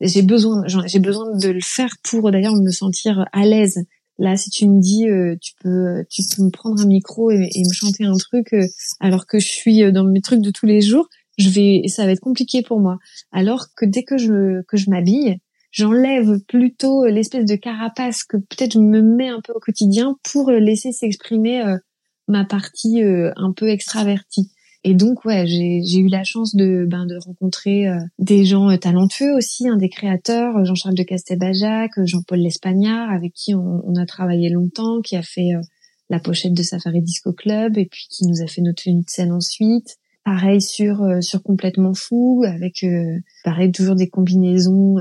j'ai 0.00 0.22
besoin 0.22 0.62
j'ai 0.66 0.98
besoin 0.98 1.36
de 1.36 1.48
le 1.48 1.60
faire 1.62 1.94
pour 2.02 2.30
d'ailleurs 2.30 2.56
me 2.56 2.70
sentir 2.70 3.26
à 3.32 3.44
l'aise. 3.44 3.84
Là 4.18 4.36
si 4.36 4.50
tu 4.50 4.68
me 4.68 4.80
dis 4.80 5.08
euh, 5.08 5.36
tu 5.40 5.52
peux 5.62 6.04
tu 6.10 6.22
peux 6.34 6.42
me 6.42 6.50
prendre 6.50 6.80
un 6.80 6.86
micro 6.86 7.30
et, 7.30 7.48
me 7.56 7.72
chanter 7.72 8.04
un 8.04 8.16
truc 8.16 8.52
euh, 8.52 8.66
alors 9.00 9.26
que 9.26 9.38
je 9.38 9.48
suis 9.48 9.82
euh, 9.82 9.92
dans 9.92 10.04
mes 10.04 10.20
trucs 10.20 10.42
de 10.42 10.50
tous 10.50 10.66
les 10.66 10.80
jours 10.80 11.08
je 11.38 11.48
vais 11.48 11.88
ça 11.88 12.04
va 12.04 12.12
être 12.12 12.20
compliqué 12.20 12.62
pour 12.62 12.80
moi. 12.80 12.98
Alors 13.32 13.68
que 13.76 13.86
dès 13.86 14.02
que 14.02 14.18
je 14.18 14.62
que 14.62 14.76
je 14.76 14.90
m'habille 14.90 15.38
j'enlève 15.70 16.40
plutôt 16.48 17.06
l'espèce 17.06 17.46
de 17.46 17.56
carapace 17.56 18.24
que 18.24 18.36
peut-être 18.36 18.74
je 18.74 18.78
me 18.78 19.00
mets 19.00 19.28
un 19.28 19.40
peu 19.40 19.52
au 19.54 19.60
quotidien 19.60 20.16
pour 20.32 20.50
laisser 20.50 20.92
s'exprimer 20.92 21.62
ma 22.28 22.44
partie 22.44 23.02
un 23.02 23.52
peu 23.52 23.68
extravertie 23.68 24.50
et 24.82 24.94
donc 24.94 25.24
ouais, 25.26 25.46
j'ai 25.46 25.98
eu 25.98 26.08
la 26.08 26.24
chance 26.24 26.56
de 26.56 26.86
ben 26.88 27.04
de 27.04 27.18
rencontrer 27.24 27.86
euh, 27.86 27.98
des 28.18 28.44
gens 28.44 28.70
euh, 28.70 28.76
talentueux 28.76 29.34
aussi, 29.34 29.68
hein, 29.68 29.76
des 29.76 29.90
créateurs, 29.90 30.56
euh, 30.56 30.64
Jean-Charles 30.64 30.94
de 30.94 31.02
Castelbajac, 31.02 31.92
Jean-Paul 32.04 32.38
Lespagnard, 32.38 33.10
avec 33.10 33.34
qui 33.34 33.54
on, 33.54 33.82
on, 33.84 33.94
a 33.96 34.06
travaillé 34.06 34.48
longtemps, 34.48 35.02
qui 35.02 35.16
a 35.16 35.22
fait 35.22 35.50
la 36.08 36.18
pochette 36.18 36.54
de 36.54 36.62
Safari 36.62 37.02
Disco 37.02 37.32
Club 37.32 37.76
et 37.76 37.86
puis 37.86 38.06
qui 38.10 38.26
nous 38.26 38.42
a 38.42 38.46
fait 38.46 38.62
notre 38.62 38.82
tenue 38.82 39.02
de 39.02 39.10
scène 39.10 39.32
ensuite. 39.32 39.96
Pareil 40.24 40.62
sur 40.62 41.22
sur 41.22 41.42
complètement 41.42 41.94
fou, 41.94 42.44
avec 42.46 42.84
pareil 43.44 43.72
toujours 43.72 43.96
des 43.96 44.08
combinaisons 44.08 44.96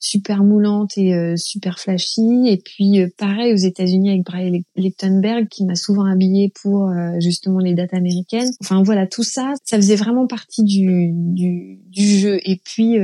super 0.00 0.44
moulante 0.44 0.96
et 0.96 1.14
euh, 1.14 1.36
super 1.36 1.78
flashy. 1.78 2.48
Et 2.48 2.60
puis 2.64 3.00
euh, 3.00 3.08
pareil 3.16 3.52
aux 3.52 3.56
États-Unis 3.56 4.10
avec 4.10 4.24
Brian 4.24 4.60
Lichtenberg 4.76 5.48
qui 5.48 5.64
m'a 5.64 5.74
souvent 5.74 6.04
habillée 6.04 6.52
pour 6.62 6.88
euh, 6.88 7.18
justement 7.20 7.58
les 7.58 7.74
dates 7.74 7.94
américaines. 7.94 8.50
Enfin 8.62 8.82
voilà, 8.82 9.06
tout 9.06 9.24
ça, 9.24 9.54
ça 9.64 9.76
faisait 9.76 9.96
vraiment 9.96 10.26
partie 10.26 10.62
du, 10.62 11.10
du, 11.12 11.80
du 11.86 12.06
jeu. 12.18 12.40
Et 12.44 12.60
puis 12.64 12.96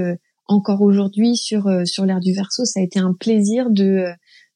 encore 0.47 0.83
aujourd'hui 0.83 1.37
sur 1.37 1.69
sur 1.85 2.05
l'ère 2.05 2.21
du 2.21 2.33
verso, 2.33 2.65
ça 2.65 2.81
a 2.81 2.83
été 2.83 2.99
un 2.99 3.13
plaisir 3.13 3.71
de 3.71 4.07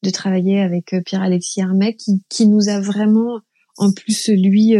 de 0.05 0.11
travailler 0.11 0.61
avec 0.61 0.95
Pierre-Alexis 1.05 1.61
Armet 1.61 1.95
qui, 1.95 2.23
qui 2.29 2.47
nous 2.47 2.69
a 2.69 2.81
vraiment 2.81 3.41
en 3.77 3.91
plus 3.93 4.29
lui 4.29 4.75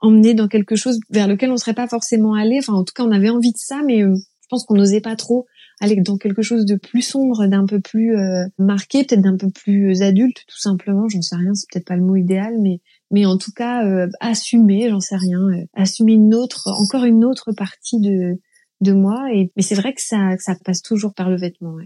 emmené 0.00 0.34
dans 0.34 0.48
quelque 0.48 0.76
chose 0.76 0.98
vers 1.10 1.28
lequel 1.28 1.50
on 1.50 1.56
serait 1.56 1.74
pas 1.74 1.88
forcément 1.88 2.34
allé. 2.34 2.58
Enfin 2.58 2.72
en 2.72 2.84
tout 2.84 2.92
cas 2.94 3.04
on 3.04 3.12
avait 3.12 3.30
envie 3.30 3.52
de 3.52 3.58
ça, 3.58 3.82
mais 3.86 4.00
je 4.00 4.48
pense 4.48 4.64
qu'on 4.64 4.74
n'osait 4.74 5.00
pas 5.00 5.16
trop 5.16 5.46
aller 5.80 6.00
dans 6.00 6.16
quelque 6.16 6.42
chose 6.42 6.64
de 6.64 6.76
plus 6.76 7.02
sombre, 7.02 7.46
d'un 7.46 7.66
peu 7.66 7.80
plus 7.80 8.16
euh, 8.16 8.46
marqué, 8.58 9.04
peut-être 9.04 9.20
d'un 9.20 9.36
peu 9.36 9.50
plus 9.50 10.02
adulte, 10.02 10.44
tout 10.48 10.58
simplement. 10.58 11.08
J'en 11.08 11.22
sais 11.22 11.36
rien, 11.36 11.54
c'est 11.54 11.68
peut-être 11.70 11.86
pas 11.86 11.96
le 11.96 12.02
mot 12.02 12.16
idéal, 12.16 12.54
mais 12.60 12.80
mais 13.10 13.26
en 13.26 13.36
tout 13.36 13.52
cas 13.52 13.86
euh, 13.86 14.08
assumer, 14.20 14.88
j'en 14.88 15.00
sais 15.00 15.16
rien, 15.16 15.40
euh, 15.40 15.64
assumer 15.74 16.14
une 16.14 16.34
autre, 16.34 16.68
encore 16.68 17.04
une 17.04 17.24
autre 17.24 17.52
partie 17.52 18.00
de 18.00 18.40
de 18.80 18.92
moi. 18.92 19.26
Mais 19.56 19.62
c'est 19.62 19.74
vrai 19.74 19.92
que 19.92 20.00
ça 20.00 20.36
ça 20.38 20.54
passe 20.64 20.82
toujours 20.82 21.14
par 21.14 21.30
le 21.30 21.36
vêtement. 21.36 21.76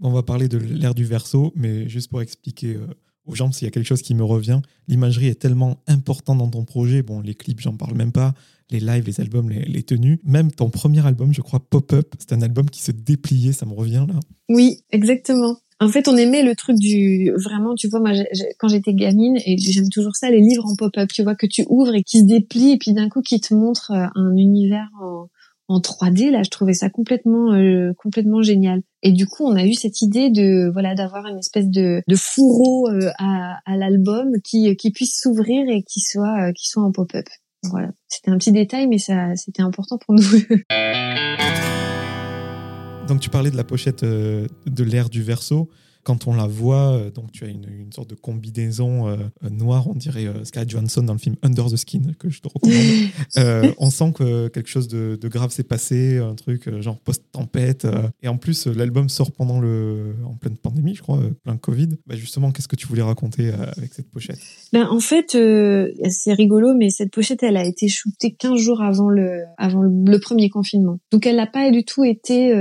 On 0.00 0.10
va 0.10 0.22
parler 0.22 0.48
de 0.48 0.58
l'ère 0.58 0.94
du 0.94 1.04
verso, 1.04 1.52
mais 1.56 1.88
juste 1.88 2.10
pour 2.10 2.22
expliquer 2.22 2.78
aux 3.26 3.34
gens 3.34 3.50
s'il 3.52 3.66
y 3.66 3.68
a 3.68 3.70
quelque 3.70 3.86
chose 3.86 4.02
qui 4.02 4.14
me 4.14 4.24
revient. 4.24 4.60
L'imagerie 4.86 5.28
est 5.28 5.40
tellement 5.40 5.82
importante 5.86 6.38
dans 6.38 6.50
ton 6.50 6.64
projet. 6.64 7.02
Bon, 7.02 7.20
les 7.20 7.34
clips, 7.34 7.60
j'en 7.60 7.76
parle 7.76 7.94
même 7.94 8.12
pas 8.12 8.34
les 8.70 8.80
lives, 8.80 9.04
les 9.06 9.20
albums, 9.20 9.50
les, 9.50 9.82
tenues. 9.82 10.20
Même 10.24 10.50
ton 10.50 10.70
premier 10.70 11.04
album, 11.06 11.32
je 11.32 11.42
crois, 11.42 11.60
Pop-Up, 11.60 12.14
c'est 12.18 12.32
un 12.32 12.42
album 12.42 12.70
qui 12.70 12.82
se 12.82 12.92
dépliait, 12.92 13.52
ça 13.52 13.66
me 13.66 13.74
revient 13.74 14.06
là. 14.08 14.20
Oui, 14.48 14.80
exactement. 14.90 15.56
En 15.80 15.88
fait, 15.88 16.08
on 16.08 16.16
aimait 16.16 16.42
le 16.42 16.54
truc 16.54 16.76
du 16.78 17.32
vraiment, 17.32 17.74
tu 17.74 17.88
vois, 17.88 18.00
moi 18.00 18.12
quand 18.58 18.68
j'étais 18.68 18.94
gamine 18.94 19.36
et 19.44 19.58
j'aime 19.58 19.88
toujours 19.90 20.14
ça, 20.14 20.30
les 20.30 20.40
livres 20.40 20.64
en 20.66 20.76
pop-up, 20.76 21.10
tu 21.12 21.22
vois 21.22 21.34
que 21.34 21.46
tu 21.46 21.64
ouvres 21.68 21.94
et 21.94 22.02
qui 22.02 22.20
se 22.20 22.24
déplient 22.24 22.72
et 22.72 22.78
puis 22.78 22.92
d'un 22.92 23.08
coup 23.08 23.22
qui 23.22 23.40
te 23.40 23.52
montre 23.52 23.90
euh, 23.90 24.06
un 24.14 24.36
univers 24.36 24.88
en, 25.02 25.26
en 25.68 25.80
3D. 25.80 26.30
Là, 26.30 26.42
je 26.44 26.50
trouvais 26.50 26.74
ça 26.74 26.90
complètement 26.90 27.52
euh, 27.52 27.92
complètement 27.98 28.40
génial. 28.40 28.82
Et 29.02 29.10
du 29.10 29.26
coup, 29.26 29.44
on 29.44 29.56
a 29.56 29.66
eu 29.66 29.74
cette 29.74 30.00
idée 30.00 30.30
de 30.30 30.70
voilà 30.72 30.94
d'avoir 30.94 31.26
une 31.26 31.38
espèce 31.38 31.68
de, 31.68 32.02
fourreau 32.16 32.88
euh, 32.88 33.10
à, 33.18 33.76
l'album 33.76 34.30
qui 34.44 34.74
qui 34.76 34.92
puisse 34.92 35.20
s'ouvrir 35.20 35.68
et 35.68 35.82
qui 35.82 36.00
soit 36.00 36.52
qui 36.52 36.68
soit 36.68 36.84
en 36.84 36.92
pop-up. 36.92 37.26
Voilà, 37.70 37.90
c'était 38.08 38.30
un 38.30 38.38
petit 38.38 38.52
détail, 38.52 38.86
mais 38.86 38.98
ça, 38.98 39.34
c'était 39.36 39.62
important 39.62 39.98
pour 39.98 40.14
nous. 40.14 40.22
Donc 43.06 43.20
tu 43.20 43.30
parlais 43.30 43.50
de 43.50 43.56
la 43.56 43.64
pochette 43.64 44.02
euh, 44.02 44.46
de 44.66 44.84
l'ère 44.84 45.10
du 45.10 45.22
verso 45.22 45.68
quand 46.04 46.26
on 46.26 46.34
la 46.34 46.46
voit, 46.46 46.92
euh, 46.92 47.10
donc 47.10 47.32
tu 47.32 47.44
as 47.44 47.48
une, 47.48 47.66
une 47.68 47.92
sorte 47.92 48.10
de 48.10 48.14
combinaison 48.14 49.08
euh, 49.08 49.16
noire, 49.50 49.88
on 49.88 49.94
dirait 49.94 50.26
euh, 50.26 50.44
Sky 50.44 50.60
Johansson 50.68 51.02
dans 51.02 51.14
le 51.14 51.18
film 51.18 51.34
Under 51.42 51.66
the 51.66 51.76
Skin, 51.76 52.12
que 52.18 52.28
je 52.28 52.40
te 52.40 52.48
recommande. 52.48 53.74
on 53.78 53.90
sent 53.90 54.12
que 54.14 54.48
quelque 54.48 54.68
chose 54.68 54.86
de, 54.86 55.18
de 55.20 55.28
grave 55.28 55.50
s'est 55.50 55.64
passé, 55.64 56.18
un 56.18 56.34
truc 56.34 56.70
genre 56.80 56.98
post-tempête. 56.98 57.86
et 58.22 58.28
en 58.28 58.36
plus, 58.36 58.66
l'album 58.66 59.08
sort 59.08 59.32
pendant 59.32 59.60
le, 59.60 60.14
en 60.24 60.34
pleine 60.34 60.56
pandémie, 60.56 60.94
je 60.94 61.02
crois, 61.02 61.20
plein 61.42 61.56
Covid. 61.56 61.88
Bah 62.06 62.14
justement, 62.16 62.52
qu'est-ce 62.52 62.68
que 62.68 62.76
tu 62.76 62.86
voulais 62.86 63.02
raconter 63.02 63.50
avec 63.76 63.94
cette 63.94 64.10
pochette? 64.10 64.38
Ben, 64.72 64.86
En 64.86 65.00
fait, 65.00 65.30
c'est 65.30 66.32
rigolo, 66.32 66.74
mais 66.74 66.90
cette 66.90 67.12
pochette, 67.12 67.42
elle 67.42 67.56
a 67.56 67.64
été 67.64 67.88
shootée 67.88 68.32
15 68.32 68.58
jours 68.58 68.82
avant 68.82 69.08
le, 69.08 69.44
avant 69.56 69.82
le 69.82 70.18
premier 70.18 70.50
confinement. 70.50 70.98
Donc 71.10 71.26
elle 71.26 71.36
n'a 71.36 71.46
pas 71.46 71.70
du 71.70 71.84
tout 71.84 72.04
été 72.04 72.52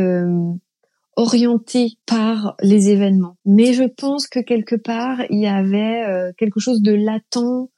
orienté 1.16 1.97
par 2.05 2.55
les 2.61 2.89
événements. 2.89 3.38
Mais 3.45 3.74
je 3.74 3.84
pense 3.84 4.28
que 4.28 4.39
quelque 4.39 4.76
part, 4.76 5.22
il 5.30 5.39
y 5.39 5.47
avait 5.47 6.03
euh, 6.07 6.32
quelque 6.38 6.59
chose 6.59 6.82
de 6.82 6.93
latent 6.93 7.70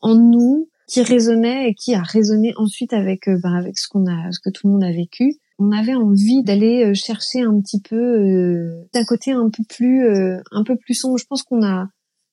en 0.00 0.14
nous 0.14 0.68
qui 0.86 1.02
résonnait 1.02 1.68
et 1.68 1.74
qui 1.74 1.94
a 1.94 2.02
résonné 2.02 2.52
ensuite 2.56 2.92
avec 2.92 3.28
euh, 3.28 3.38
ben, 3.42 3.54
avec 3.54 3.78
ce 3.78 3.88
qu'on 3.88 4.06
a 4.06 4.32
ce 4.32 4.40
que 4.40 4.50
tout 4.50 4.66
le 4.66 4.72
monde 4.72 4.84
a 4.84 4.92
vécu. 4.92 5.34
On 5.58 5.72
avait 5.72 5.94
envie 5.94 6.42
d'aller 6.44 6.84
euh, 6.84 6.94
chercher 6.94 7.42
un 7.42 7.60
petit 7.60 7.80
peu 7.80 8.68
d'un 8.94 9.04
côté 9.04 9.32
un 9.32 9.50
peu 9.50 9.64
plus 9.68 10.08
un 10.52 10.64
peu 10.64 10.76
plus 10.76 10.94
sombre. 10.94 11.18
Je 11.18 11.26
pense 11.26 11.42
qu'on 11.42 11.64
a 11.64 11.88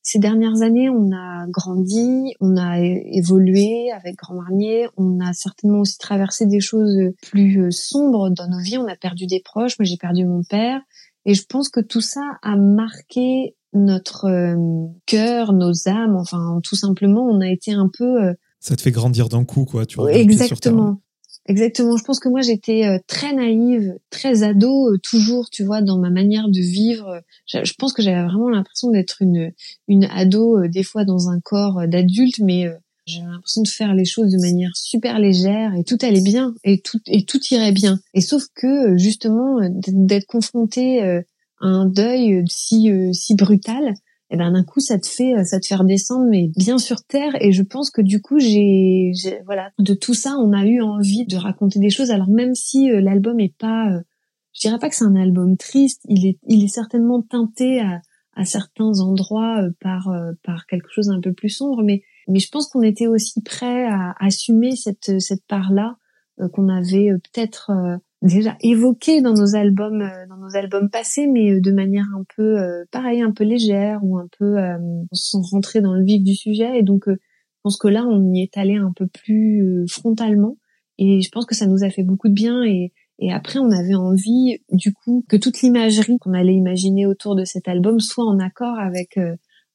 ces 0.08 0.20
dernières 0.20 0.62
années, 0.62 0.88
on 0.88 1.12
a 1.12 1.48
grandi, 1.48 2.36
on 2.40 2.58
a 2.58 2.80
évolué 2.80 3.90
avec 3.92 4.16
Grand 4.16 4.36
Marnier, 4.36 4.88
on 4.98 5.20
a 5.20 5.34
certainement 5.34 5.80
aussi 5.80 5.98
traversé 5.98 6.46
des 6.46 6.60
choses 6.60 6.96
plus 7.24 7.60
euh, 7.60 7.72
sombres 7.72 8.30
dans 8.30 8.48
nos 8.48 8.60
vies. 8.60 8.78
On 8.78 8.88
a 8.88 8.96
perdu 8.96 9.26
des 9.26 9.42
proches. 9.44 9.80
Moi, 9.80 9.86
j'ai 9.86 9.98
perdu 9.98 10.24
mon 10.24 10.44
père. 10.48 10.80
Et 11.26 11.34
je 11.34 11.44
pense 11.50 11.70
que 11.70 11.80
tout 11.80 12.02
ça 12.02 12.22
a 12.44 12.56
marqué 12.56 13.56
notre 13.74 14.26
euh, 14.26 14.86
cœur, 15.08 15.54
nos 15.54 15.74
âmes, 15.88 16.16
enfin 16.16 16.60
tout 16.64 16.76
simplement, 16.76 17.24
on 17.24 17.42
a 17.42 17.50
été 17.50 17.74
un 17.74 17.90
peu. 17.92 18.26
Euh, 18.26 18.34
ça 18.60 18.76
te 18.76 18.84
fait 18.84 18.92
grandir 18.92 19.28
d'un 19.28 19.44
coup, 19.44 19.66
quoi. 19.66 19.88
Tu 19.88 20.00
exactement. 20.12 21.02
Exactement. 21.48 21.96
Je 21.98 22.04
pense 22.04 22.20
que 22.20 22.30
moi 22.30 22.42
j'étais 22.42 22.86
euh, 22.86 22.98
très 23.08 23.34
naïve, 23.34 23.96
très 24.10 24.44
ado, 24.44 24.98
toujours, 24.98 25.50
tu 25.50 25.64
vois, 25.64 25.82
dans 25.82 26.00
ma 26.00 26.10
manière 26.10 26.50
de 26.50 26.60
vivre. 26.60 27.22
Je, 27.48 27.74
pense 27.78 27.94
que 27.94 28.02
j'avais 28.02 28.24
vraiment 28.24 28.50
l'impression 28.50 28.90
d'être 28.90 29.22
une 29.22 29.52
une 29.88 30.06
ado, 30.06 30.68
des 30.68 30.84
fois 30.84 31.06
dans 31.06 31.30
un 31.30 31.40
corps 31.40 31.88
d'adulte, 31.88 32.40
mais 32.40 32.66
j'avais 33.06 33.28
l'impression 33.28 33.62
de 33.62 33.68
faire 33.68 33.94
les 33.94 34.06
choses 34.06 34.32
de 34.32 34.42
manière 34.42 34.72
super 34.76 35.20
légère 35.20 35.76
et 35.76 35.84
tout 35.84 35.98
allait 36.02 36.24
bien 36.24 36.56
et 36.64 36.82
tout 36.82 37.00
et 37.06 37.26
tout 37.26 37.40
irait 37.52 37.72
bien. 37.72 38.00
Et 38.16 38.22
sauf 38.22 38.46
que 38.56 38.98
justement 38.98 39.60
d'être 39.70 40.26
confronté 40.26 41.22
un 41.60 41.86
deuil 41.86 42.44
si 42.48 42.92
euh, 42.92 43.12
si 43.14 43.36
brutal, 43.36 43.94
et 44.32 44.34
eh 44.34 44.38
ben 44.38 44.54
d'un 44.54 44.64
coup 44.64 44.80
ça 44.80 44.98
te 44.98 45.06
fait 45.06 45.44
ça 45.44 45.60
te 45.60 45.68
fait 45.68 45.76
redescendre 45.76 46.26
mais 46.28 46.50
bien 46.58 46.80
sur 46.80 47.04
terre. 47.04 47.40
Et 47.42 47.52
je 47.52 47.62
pense 47.62 47.92
que 47.92 48.02
du 48.02 48.22
coup 48.22 48.40
j'ai 48.40 49.12
voilà. 49.46 49.70
De 49.78 49.94
tout 49.94 50.16
ça 50.16 50.36
on 50.40 50.52
a 50.52 50.66
eu 50.66 50.82
envie 50.82 51.28
de 51.28 51.38
raconter 51.38 51.78
des 51.80 51.92
choses. 51.92 52.10
Alors 52.10 52.28
même 52.28 52.56
si 52.56 52.90
euh, 52.90 53.02
l'album 53.02 53.40
est 53.40 53.56
pas 53.56 53.92
euh, 53.92 54.02
je 54.54 54.62
dirais 54.62 54.80
pas 54.80 54.90
que 54.90 54.96
c'est 54.96 55.06
un 55.06 55.16
album 55.16 55.58
triste. 55.58 56.02
Il 56.10 56.26
est 56.26 56.40
il 56.48 56.64
est 56.64 56.70
certainement 56.70 57.22
teinté 57.22 57.82
à, 57.82 58.02
à 58.34 58.46
certains 58.46 59.00
endroits 59.00 59.62
par 59.80 60.12
par 60.44 60.66
quelque 60.66 60.90
chose 60.90 61.08
d'un 61.08 61.22
peu 61.22 61.34
plus 61.34 61.50
sombre. 61.50 61.84
Mais 61.84 62.02
mais 62.28 62.40
je 62.40 62.50
pense 62.50 62.68
qu'on 62.68 62.82
était 62.82 63.08
aussi 63.08 63.44
prêt 63.44 63.86
à 63.86 64.16
assumer 64.20 64.76
cette 64.76 65.20
cette 65.20 65.46
part 65.46 65.72
là 65.72 65.98
qu'on 66.52 66.68
avait 66.68 67.12
peut-être 67.24 67.72
déjà 68.22 68.58
évoqué 68.62 69.22
dans 69.22 69.34
nos 69.34 69.56
albums 69.56 70.02
euh, 70.02 70.28
dans 70.30 70.38
nos 70.38 70.56
albums 70.56 70.90
passés 70.90 71.28
mais 71.28 71.52
euh, 71.52 71.62
de 71.62 71.72
manière 71.72 72.06
un 72.16 72.24
peu 72.36 72.60
euh, 72.60 72.84
pareil 72.92 73.22
un 73.22 73.32
peu 73.32 73.44
légère 73.44 74.00
ou 74.04 74.18
un 74.18 74.28
peu 74.38 74.56
sans 75.12 75.42
rentrer 75.42 75.82
dans 75.82 75.94
le 75.94 76.04
vif 76.04 76.24
du 76.24 76.36
sujet. 76.36 76.80
Et 76.80 76.84
donc 76.84 77.04
je 77.08 77.14
pense 77.64 77.78
que 77.78 77.88
là 77.88 78.06
on 78.06 78.34
y 78.34 78.42
est 78.42 78.58
allé 78.58 78.76
un 78.76 78.92
peu 78.96 79.08
plus 79.08 79.86
frontalement. 79.90 80.58
Et 80.98 81.22
je 81.22 81.30
pense 81.30 81.46
que 81.46 81.56
ça 81.56 81.68
nous 81.68 81.84
a 81.84 81.90
fait 81.90 82.04
beaucoup 82.04 82.30
de 82.30 82.34
bien. 82.34 82.64
Et 82.64 82.94
et 83.20 83.32
après 83.32 83.60
on 83.60 83.72
avait 83.72 83.96
envie 83.96 84.58
du 84.72 84.94
coup 84.94 85.26
que 85.30 85.38
toute 85.38 85.62
l'imagerie 85.62 86.18
qu'on 86.20 86.34
allait 86.34 86.54
imaginer 86.54 87.06
autour 87.06 87.36
de 87.36 87.46
cet 87.46 87.68
album 87.68 88.00
soit 88.00 88.26
en 88.26 88.40
accord 88.40 88.78
avec 88.78 89.18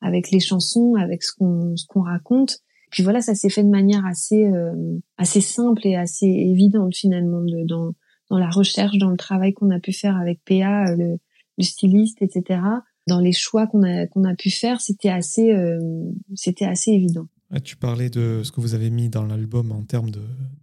avec 0.02 0.30
les 0.30 0.40
chansons 0.40 0.94
avec 0.94 1.22
ce 1.22 1.32
qu'on 1.36 1.76
ce 1.76 1.86
qu'on 1.86 2.02
raconte. 2.02 2.58
Puis 2.90 3.02
voilà 3.02 3.20
ça 3.20 3.34
s'est 3.34 3.50
fait 3.50 3.64
de 3.64 3.70
manière 3.70 4.04
assez 4.04 4.50
assez 5.16 5.40
simple 5.40 5.86
et 5.86 5.96
assez 5.96 6.26
évidente 6.26 6.94
finalement 6.94 7.40
de, 7.40 7.66
dans 7.66 7.92
dans 8.30 8.38
la 8.38 8.48
recherche, 8.48 8.96
dans 8.98 9.10
le 9.10 9.16
travail 9.16 9.52
qu'on 9.52 9.70
a 9.70 9.80
pu 9.80 9.92
faire 9.92 10.16
avec 10.16 10.40
PA, 10.44 10.86
euh, 10.88 10.96
le, 10.96 11.18
styliste, 11.62 12.22
etc. 12.22 12.60
Dans 13.06 13.20
les 13.20 13.32
choix 13.32 13.66
qu'on 13.66 13.82
a 13.82 14.04
a 14.04 14.34
pu 14.34 14.50
faire, 14.50 14.80
c'était 14.80 15.10
assez 15.10 15.52
euh, 15.52 15.78
c'était 16.34 16.64
assez 16.64 16.92
évident. 16.92 17.26
Tu 17.64 17.76
parlais 17.76 18.08
de 18.08 18.42
ce 18.44 18.52
que 18.52 18.60
vous 18.60 18.74
avez 18.74 18.90
mis 18.90 19.08
dans 19.08 19.26
l'album 19.26 19.72
en 19.72 19.82
termes 19.82 20.10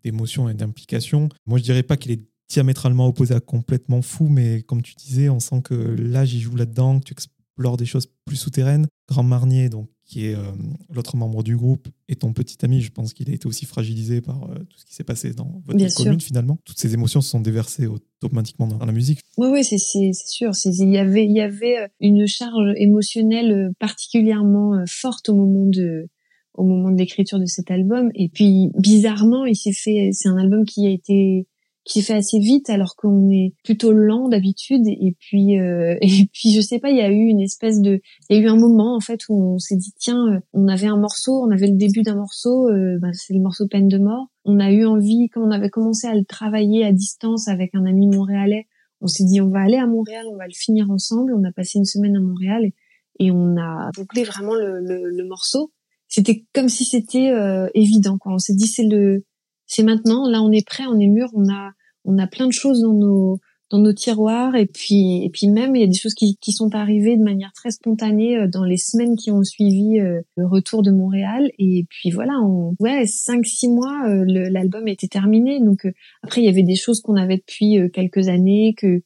d'émotion 0.03 0.47
et 0.49 0.53
d'implication. 0.53 1.29
Moi, 1.45 1.59
je 1.59 1.63
dirais 1.63 1.83
pas 1.83 1.97
qu'il 1.97 2.11
est 2.11 2.23
diamétralement 2.49 3.07
opposé 3.07 3.35
à 3.35 3.41
complètement 3.41 4.01
fou, 4.01 4.27
mais 4.29 4.61
comme 4.61 4.81
tu 4.81 4.95
disais, 4.95 5.27
on 5.27 5.41
sent 5.41 5.61
que 5.63 5.73
là, 5.73 6.23
j'y 6.23 6.39
joue 6.39 6.55
là-dedans, 6.55 6.99
que 6.99 7.05
tu 7.05 7.11
explores 7.11 7.75
des 7.75 7.85
choses 7.85 8.07
plus 8.25 8.37
souterraines. 8.37 8.87
Grand 9.09 9.23
Marnier, 9.23 9.67
donc 9.69 9.89
qui 10.07 10.27
est 10.27 10.35
euh, 10.35 10.41
l'autre 10.89 11.17
membre 11.17 11.43
du 11.43 11.55
groupe, 11.57 11.89
et 12.07 12.15
ton 12.15 12.31
petit 12.31 12.57
ami, 12.63 12.81
je 12.81 12.91
pense 12.91 13.13
qu'il 13.13 13.29
a 13.29 13.33
été 13.33 13.45
aussi 13.45 13.65
fragilisé 13.65 14.21
par 14.21 14.45
euh, 14.45 14.55
tout 14.69 14.79
ce 14.79 14.85
qui 14.85 14.95
s'est 14.95 15.03
passé 15.03 15.33
dans 15.33 15.61
votre 15.65 15.95
commune 15.95 16.21
finalement. 16.21 16.57
Toutes 16.63 16.79
ces 16.79 16.93
émotions 16.93 17.19
se 17.19 17.29
sont 17.29 17.41
déversées 17.41 17.87
automatiquement 17.87 18.67
dans 18.67 18.83
la 18.83 18.93
musique. 18.93 19.19
Oui, 19.37 19.49
oui, 19.51 19.63
c'est 19.65 19.77
sûr. 19.77 20.51
Il 20.63 20.89
y 20.89 20.97
avait, 20.97 21.25
il 21.25 21.33
y 21.33 21.41
avait 21.41 21.77
euh, 21.77 21.87
une 21.99 22.25
charge 22.25 22.73
émotionnelle 22.77 23.71
particulièrement 23.79 24.83
forte 24.87 25.29
au 25.29 25.35
moment 25.35 25.65
de 25.65 26.09
au 26.53 26.63
moment 26.63 26.89
de 26.89 26.97
l'écriture 26.97 27.39
de 27.39 27.45
cet 27.45 27.69
album. 27.69 28.09
Et 28.15 28.29
puis 28.29 28.71
bizarrement, 28.79 29.45
il 29.45 29.55
s'est 29.55 29.73
fait. 29.73 30.09
C'est 30.13 30.29
un 30.29 30.37
album 30.37 30.65
qui 30.65 30.87
a 30.87 30.89
été 30.89 31.45
qui 31.87 32.01
fait 32.01 32.13
assez 32.13 32.39
vite 32.39 32.69
alors 32.69 32.95
qu'on 32.95 33.29
est 33.29 33.53
plutôt 33.63 33.93
lent 33.93 34.27
d'habitude. 34.27 34.85
Et 34.87 35.15
puis 35.19 35.59
euh, 35.59 35.95
et 36.01 36.29
puis 36.31 36.53
je 36.53 36.61
sais 36.61 36.79
pas 36.79 36.89
il 36.89 36.97
y 36.97 37.01
a 37.01 37.09
eu 37.09 37.25
une 37.27 37.39
espèce 37.39 37.81
de 37.81 38.01
il 38.29 38.37
y 38.37 38.39
a 38.39 38.43
eu 38.43 38.47
un 38.47 38.57
moment 38.57 38.95
en 38.95 38.99
fait 38.99 39.21
où 39.29 39.55
on 39.55 39.57
s'est 39.57 39.77
dit 39.77 39.93
tiens 39.97 40.27
euh, 40.33 40.39
on 40.53 40.67
avait 40.67 40.87
un 40.87 40.97
morceau 40.97 41.41
on 41.43 41.51
avait 41.51 41.67
le 41.67 41.77
début 41.77 42.03
d'un 42.03 42.15
morceau 42.15 42.67
euh, 42.69 42.97
bah, 43.01 43.09
c'est 43.13 43.33
le 43.33 43.41
morceau 43.41 43.67
peine 43.67 43.87
de 43.87 43.97
mort. 43.97 44.27
On 44.45 44.59
a 44.59 44.71
eu 44.71 44.85
envie 44.85 45.29
quand 45.29 45.41
on 45.41 45.51
avait 45.51 45.69
commencé 45.69 46.07
à 46.07 46.15
le 46.15 46.25
travailler 46.25 46.85
à 46.85 46.91
distance 46.91 47.47
avec 47.47 47.73
un 47.73 47.85
ami 47.85 48.07
montréalais 48.07 48.67
on 48.99 49.07
s'est 49.07 49.25
dit 49.25 49.39
on 49.41 49.49
va 49.49 49.61
aller 49.61 49.77
à 49.77 49.87
Montréal 49.87 50.25
on 50.31 50.37
va 50.37 50.45
le 50.45 50.53
finir 50.53 50.91
ensemble. 50.91 51.33
On 51.33 51.43
a 51.43 51.51
passé 51.51 51.79
une 51.79 51.85
semaine 51.85 52.17
à 52.17 52.21
Montréal 52.21 52.71
et, 53.19 53.31
on 53.31 53.57
a 53.57 53.89
bouclé 53.95 54.23
vraiment 54.23 54.53
le, 54.53 54.79
le, 54.79 55.09
le 55.09 55.25
morceau. 55.25 55.71
C'était 56.07 56.45
comme 56.53 56.69
si 56.69 56.85
c'était 56.85 57.31
évident 57.73 58.17
quoi. 58.17 58.33
On 58.33 58.39
s'est 58.39 58.55
dit 58.55 58.67
c'est 58.67 58.85
le 58.85 59.23
c'est 59.65 59.83
maintenant. 59.83 60.27
Là 60.27 60.41
on 60.41 60.51
est 60.51 60.65
prêt 60.65 60.83
on 60.87 60.99
est 60.99 61.07
mûr 61.07 61.29
on 61.33 61.47
a 61.49 61.71
on 62.07 62.17
a 62.17 62.25
plein 62.25 62.47
de 62.47 62.53
choses 62.53 62.81
dans 62.81 62.93
nos 62.93 63.39
dans 63.69 63.79
nos 63.79 63.93
tiroirs 63.93 64.55
et 64.55 64.65
puis 64.65 65.23
et 65.23 65.29
puis 65.29 65.47
même 65.47 65.75
il 65.75 65.81
y 65.81 65.83
a 65.83 65.87
des 65.87 65.97
choses 65.97 66.13
qui, 66.13 66.37
qui 66.37 66.53
sont 66.53 66.73
arrivées 66.73 67.17
de 67.17 67.23
manière 67.23 67.51
très 67.53 67.71
spontanée 67.71 68.37
euh, 68.37 68.47
dans 68.47 68.63
les 68.63 68.77
semaines 68.77 69.15
qui 69.17 69.29
ont 69.29 69.43
suivi 69.43 69.99
euh, 69.99 70.21
le 70.37 70.47
retour 70.47 70.83
de 70.83 70.91
Montréal. 70.91 71.51
Et 71.59 71.85
puis 71.89 72.11
voilà 72.11 72.33
on 72.41 72.75
ouais 72.79 73.05
cinq 73.05 73.45
six 73.45 73.67
mois 73.67 74.07
euh, 74.09 74.23
l'album 74.27 74.87
était 74.87 75.07
terminé. 75.07 75.59
Donc 75.59 75.85
après 76.23 76.41
il 76.41 76.45
y 76.45 76.49
avait 76.49 76.63
des 76.63 76.75
choses 76.75 77.01
qu'on 77.01 77.15
avait 77.15 77.37
depuis 77.37 77.77
quelques 77.91 78.29
années 78.29 78.73
que 78.77 79.01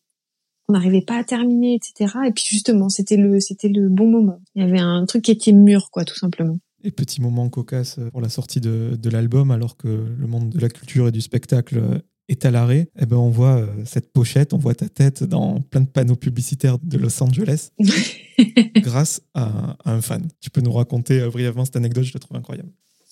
on 0.70 0.74
n'arrivait 0.74 1.02
pas 1.02 1.18
à 1.18 1.24
terminer 1.24 1.76
etc 1.76 2.14
et 2.28 2.32
puis 2.32 2.46
justement 2.48 2.88
c'était 2.88 3.18
le 3.18 3.40
c'était 3.40 3.70
le 3.70 3.90
bon 3.90 4.08
moment. 4.08 4.40
Il 4.56 4.62
y 4.62 4.66
avait 4.66 4.80
un 4.80 5.06
truc 5.06 5.24
qui 5.24 5.32
était 5.32 5.54
mûr 5.54 5.90
quoi 5.92 6.06
tout 6.06 6.16
simplement. 6.16 6.58
Et 6.84 6.92
petit 6.92 7.22
moment 7.22 7.50
cocasse 7.50 8.00
pour 8.12 8.22
la 8.22 8.30
sortie 8.30 8.60
de, 8.60 8.96
de 9.00 9.10
l'album 9.10 9.52
alors 9.52 9.76
que 9.76 9.88
le 9.88 10.28
monde 10.28 10.50
de 10.50 10.60
la 10.60 10.70
culture 10.70 11.08
et 11.08 11.12
du 11.12 11.22
spectacle 11.22 12.02
est 12.30 12.46
à 12.46 12.52
l'arrêt, 12.52 12.90
eh 13.00 13.06
ben 13.06 13.18
on 13.18 13.30
voit 13.30 13.58
euh, 13.58 13.68
cette 13.86 14.12
pochette, 14.12 14.54
on 14.54 14.58
voit 14.58 14.76
ta 14.76 14.88
tête 14.88 15.24
dans 15.24 15.60
plein 15.60 15.82
de 15.82 15.88
panneaux 15.88 16.16
publicitaires 16.16 16.78
de 16.82 16.98
Los 16.98 17.22
Angeles 17.22 17.72
grâce 18.78 19.22
à, 19.34 19.78
un 19.86 20.02
fan. 20.02 20.28
Tu 20.40 20.50
peux 20.50 20.62
nous 20.62 20.72
raconter 20.72 21.20
euh, 21.20 21.30
brièvement 21.30 21.66
cette 21.66 21.76
anecdote, 21.76 22.06
je 22.06 22.14
la 22.14 22.20
trouve 22.20 22.38
incroyable. 22.38 22.70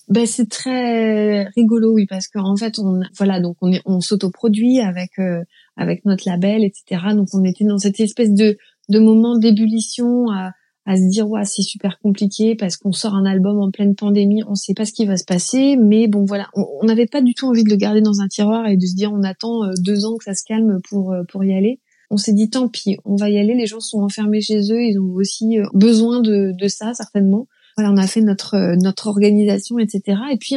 Ben 0.07 0.25
c'est 0.25 0.49
très 0.49 1.43
rigolo, 1.49 1.93
oui, 1.93 2.07
parce 2.07 2.27
qu'en 2.27 2.55
fait, 2.55 2.79
on 2.79 3.01
voilà, 3.17 3.39
donc 3.39 3.57
on 3.61 3.71
est, 3.71 3.81
on 3.85 4.01
s'autoproduit 4.01 4.79
avec 4.79 5.19
euh, 5.19 5.43
avec 5.77 6.03
notre 6.05 6.27
label, 6.27 6.63
etc. 6.63 7.01
Donc 7.13 7.27
on 7.33 7.43
était 7.43 7.65
dans 7.65 7.77
cette 7.77 7.99
espèce 7.99 8.31
de 8.31 8.57
de 8.89 8.99
moment 8.99 9.37
d'ébullition 9.37 10.31
à 10.31 10.51
à 10.85 10.97
se 10.97 11.07
dire 11.09 11.29
ouais 11.29 11.45
c'est 11.45 11.61
super 11.61 11.99
compliqué 11.99 12.55
parce 12.55 12.77
qu'on 12.77 12.91
sort 12.91 13.13
un 13.13 13.25
album 13.25 13.59
en 13.59 13.71
pleine 13.71 13.95
pandémie, 13.95 14.43
on 14.47 14.55
sait 14.55 14.73
pas 14.73 14.85
ce 14.85 14.93
qui 14.93 15.05
va 15.05 15.17
se 15.17 15.25
passer, 15.25 15.77
mais 15.77 16.07
bon 16.07 16.25
voilà, 16.25 16.49
on 16.55 16.85
n'avait 16.85 17.05
pas 17.05 17.21
du 17.21 17.33
tout 17.33 17.47
envie 17.47 17.63
de 17.63 17.69
le 17.69 17.75
garder 17.75 18.01
dans 18.01 18.21
un 18.21 18.27
tiroir 18.27 18.67
et 18.67 18.77
de 18.77 18.85
se 18.85 18.95
dire 18.95 19.11
on 19.13 19.23
attend 19.23 19.63
euh, 19.63 19.73
deux 19.79 20.05
ans 20.05 20.17
que 20.17 20.23
ça 20.23 20.33
se 20.33 20.43
calme 20.43 20.79
pour 20.89 21.11
euh, 21.11 21.23
pour 21.29 21.43
y 21.43 21.53
aller. 21.53 21.79
On 22.11 22.17
s'est 22.17 22.33
dit 22.33 22.49
tant 22.49 22.67
pis, 22.67 22.97
on 23.05 23.15
va 23.15 23.29
y 23.29 23.37
aller. 23.37 23.53
Les 23.53 23.67
gens 23.67 23.79
sont 23.79 23.99
enfermés 23.99 24.41
chez 24.41 24.59
eux, 24.71 24.81
ils 24.81 24.99
ont 24.99 25.13
aussi 25.13 25.59
euh, 25.59 25.65
besoin 25.73 26.21
de, 26.21 26.53
de 26.57 26.67
ça 26.67 26.93
certainement. 26.93 27.47
Voilà, 27.77 27.91
on 27.91 27.97
a 27.97 28.07
fait 28.07 28.21
notre 28.21 28.75
notre 28.75 29.07
organisation, 29.07 29.79
etc. 29.79 30.17
Et 30.31 30.37
puis 30.37 30.55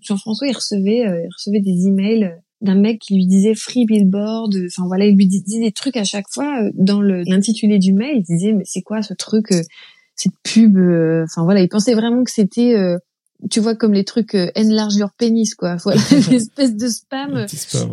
Jean-François 0.00 0.48
il 0.48 0.54
recevait 0.54 1.02
il 1.02 1.28
recevait 1.32 1.60
des 1.60 1.86
emails 1.86 2.34
d'un 2.60 2.74
mec 2.74 3.00
qui 3.00 3.14
lui 3.14 3.26
disait 3.26 3.54
free 3.54 3.86
billboard 3.86 4.54
enfin 4.66 4.86
voilà 4.86 5.06
il 5.06 5.16
lui 5.16 5.26
disait 5.26 5.60
des 5.60 5.72
trucs 5.72 5.96
à 5.96 6.04
chaque 6.04 6.28
fois 6.30 6.62
euh, 6.62 6.70
dans 6.74 7.00
l'intitulé 7.00 7.78
du 7.78 7.92
mail. 7.92 8.16
Il 8.18 8.22
disait 8.22 8.52
mais 8.52 8.64
c'est 8.64 8.82
quoi 8.82 9.02
ce 9.02 9.14
truc 9.14 9.52
euh, 9.52 9.62
cette 10.14 10.34
pub 10.42 10.76
euh, 10.76 11.24
enfin 11.24 11.44
voilà 11.44 11.60
il 11.60 11.68
pensait 11.68 11.94
vraiment 11.94 12.22
que 12.24 12.30
c'était 12.30 12.74
tu 13.50 13.60
vois 13.60 13.74
comme 13.74 13.94
les 13.94 14.04
trucs 14.04 14.36
enlarge 14.54 14.96
your 14.96 15.08
pénis 15.16 15.54
quoi. 15.54 15.76
Voilà 15.82 15.98
une 16.28 16.34
espèce 16.34 16.76
de 16.76 16.88
spam, 16.88 17.46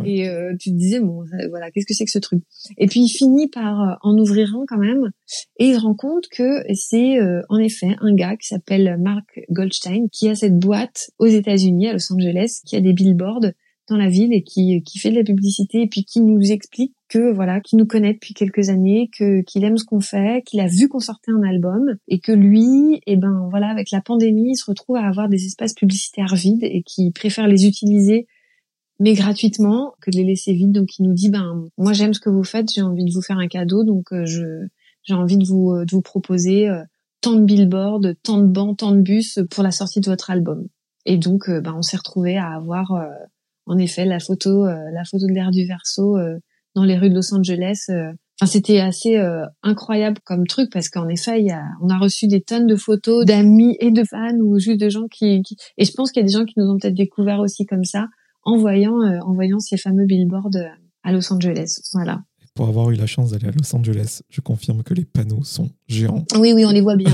et 0.04 0.30
tu 0.60 0.72
te 0.72 0.76
disais 0.76 1.00
bon 1.00 1.24
voilà 1.50 1.72
qu'est-ce 1.72 1.86
que 1.86 1.94
c'est 1.94 2.04
que 2.04 2.12
ce 2.12 2.20
truc? 2.20 2.44
Et 2.78 2.88
puis 2.88 3.00
il 3.00 3.08
finit 3.08 3.48
par 3.48 3.98
en 4.02 4.18
ouvrir 4.18 4.54
un 4.54 4.66
quand 4.68 4.78
même 4.78 5.10
et 5.58 5.68
il 5.68 5.76
se 5.76 5.80
rend 5.80 5.96
compte 5.96 6.28
que 6.30 6.64
c'est 6.74 7.18
en 7.48 7.60
effet 7.60 7.96
un 8.02 8.14
gars 8.14 8.36
qui 8.36 8.48
s'appelle 8.48 8.98
Mark 9.00 9.40
Goldstein 9.50 10.10
qui 10.12 10.28
a 10.28 10.36
cette 10.36 10.60
boîte 10.60 11.12
aux 11.18 11.28
États-Unis 11.28 11.88
à 11.88 11.94
Los 11.94 12.12
Angeles 12.12 12.60
qui 12.66 12.76
a 12.76 12.82
des 12.82 12.92
billboards 12.92 13.54
dans 13.88 13.98
la 13.98 14.10
ville 14.10 14.34
et 14.34 14.44
qui, 14.44 14.82
qui 14.84 15.00
fait 15.00 15.12
de 15.12 15.16
la 15.16 15.24
publicité 15.24 15.82
et 15.82 15.88
puis 15.88 16.04
qui 16.04 16.22
nous 16.22 16.52
explique 16.52 16.94
que 17.10 17.32
voilà, 17.32 17.62
qui 17.62 17.76
nous 17.76 17.86
connaît 17.86 18.14
depuis 18.14 18.34
quelques 18.34 18.70
années, 18.70 19.10
que 19.18 19.42
qu'il 19.42 19.64
aime 19.64 19.78
ce 19.78 19.86
qu'on 19.86 20.02
fait, 20.02 20.44
qu'il 20.46 20.60
a 20.60 20.68
vu 20.68 20.90
qu'on 20.90 21.00
sortait 21.00 21.32
un 21.32 21.44
album 21.44 21.96
et 22.08 22.20
que 22.20 22.32
lui, 22.32 22.96
et 22.96 23.14
eh 23.14 23.16
ben 23.16 23.48
voilà, 23.50 23.70
avec 23.70 23.92
la 23.92 24.02
pandémie, 24.02 24.52
il 24.52 24.56
se 24.56 24.66
retrouve 24.66 24.98
à 24.98 25.08
avoir 25.08 25.30
des 25.30 25.46
espaces 25.46 25.74
publicitaires 25.74 26.36
vides 26.36 26.64
et 26.64 26.84
qui 26.84 27.12
préfère 27.12 27.48
les 27.48 27.66
utiliser 27.66 28.28
mais 29.00 29.14
gratuitement 29.14 29.94
que 30.02 30.10
de 30.10 30.18
les 30.18 30.24
laisser 30.24 30.54
vides. 30.54 30.72
Donc 30.72 30.98
il 31.00 31.04
nous 31.04 31.14
dit 31.14 31.30
ben 31.30 31.68
moi 31.78 31.94
j'aime 31.94 32.14
ce 32.14 32.20
que 32.20 32.30
vous 32.30 32.44
faites, 32.44 32.72
j'ai 32.74 32.82
envie 32.82 33.06
de 33.06 33.14
vous 33.14 33.22
faire 33.22 33.38
un 33.38 33.48
cadeau, 33.48 33.84
donc 33.84 34.12
euh, 34.12 34.26
je 34.26 34.68
j'ai 35.04 35.14
envie 35.14 35.38
de 35.38 35.46
vous 35.46 35.86
de 35.86 35.92
vous 35.92 36.02
proposer 36.02 36.68
euh, 36.68 36.84
tant 37.22 37.34
de 37.34 37.46
billboards, 37.46 38.02
tant 38.24 38.40
de 38.40 38.48
bancs, 38.48 38.78
tant 38.78 38.92
de 38.92 39.02
bus 39.02 39.40
pour 39.50 39.64
la 39.64 39.72
sortie 39.72 40.02
de 40.02 40.10
votre 40.10 40.30
album. 40.30 40.68
Et 41.06 41.18
donc 41.18 41.48
euh, 41.48 41.62
ben 41.62 41.74
on 41.78 41.82
s'est 41.82 41.98
retrouvé 41.98 42.38
à 42.38 42.50
avoir 42.50 42.92
en 43.68 43.78
effet, 43.78 44.06
la 44.06 44.20
photo, 44.20 44.66
euh, 44.66 44.90
la 44.94 45.04
photo 45.04 45.28
de 45.28 45.34
l'air 45.34 45.52
du 45.52 45.66
verso 45.66 46.18
euh, 46.18 46.40
dans 46.76 46.84
les 46.84 46.98
rues 46.98 47.10
de 47.10 47.16
Los 47.16 47.34
Angeles, 47.34 47.86
euh, 47.90 48.12
Enfin, 48.40 48.52
c'était 48.52 48.80
assez 48.80 49.18
euh, 49.18 49.46
incroyable 49.64 50.20
comme 50.24 50.46
truc 50.46 50.70
parce 50.72 50.90
qu'en 50.90 51.08
effet, 51.08 51.40
il 51.42 51.48
y 51.48 51.52
a, 51.52 51.64
on 51.82 51.90
a 51.90 51.98
reçu 51.98 52.28
des 52.28 52.42
tonnes 52.42 52.68
de 52.68 52.76
photos 52.76 53.26
d'amis 53.26 53.76
et 53.80 53.90
de 53.90 54.04
fans 54.04 54.38
ou 54.40 54.60
juste 54.60 54.80
de 54.80 54.90
gens 54.90 55.08
qui, 55.08 55.42
qui... 55.42 55.56
et 55.78 55.86
je 55.86 55.92
pense 55.94 56.12
qu'il 56.12 56.22
y 56.22 56.24
a 56.24 56.28
des 56.28 56.34
gens 56.34 56.46
qui 56.46 56.54
nous 56.58 56.70
ont 56.70 56.78
peut-être 56.78 56.94
découvert 56.94 57.40
aussi 57.40 57.66
comme 57.66 57.84
ça 57.84 58.08
en 58.44 58.58
voyant, 58.58 59.02
euh, 59.02 59.18
en 59.22 59.34
voyant 59.34 59.60
ces 59.60 59.78
fameux 59.78 60.06
billboards 60.06 60.56
à 61.04 61.12
Los 61.12 61.34
Angeles. 61.34 61.80
Voilà. 61.94 62.22
Pour 62.54 62.68
avoir 62.68 62.92
eu 62.92 62.96
la 62.96 63.08
chance 63.08 63.32
d'aller 63.32 63.48
à 63.48 63.52
Los 63.52 63.76
Angeles, 63.76 64.22
je 64.30 64.42
confirme 64.42 64.84
que 64.84 64.94
les 64.94 65.06
panneaux 65.06 65.44
sont 65.44 65.70
géants. 65.88 66.24
Oui, 66.38 66.54
oui, 66.54 66.64
on 66.64 66.72
les 66.72 66.82
voit 66.82 66.96
bien. 66.96 67.12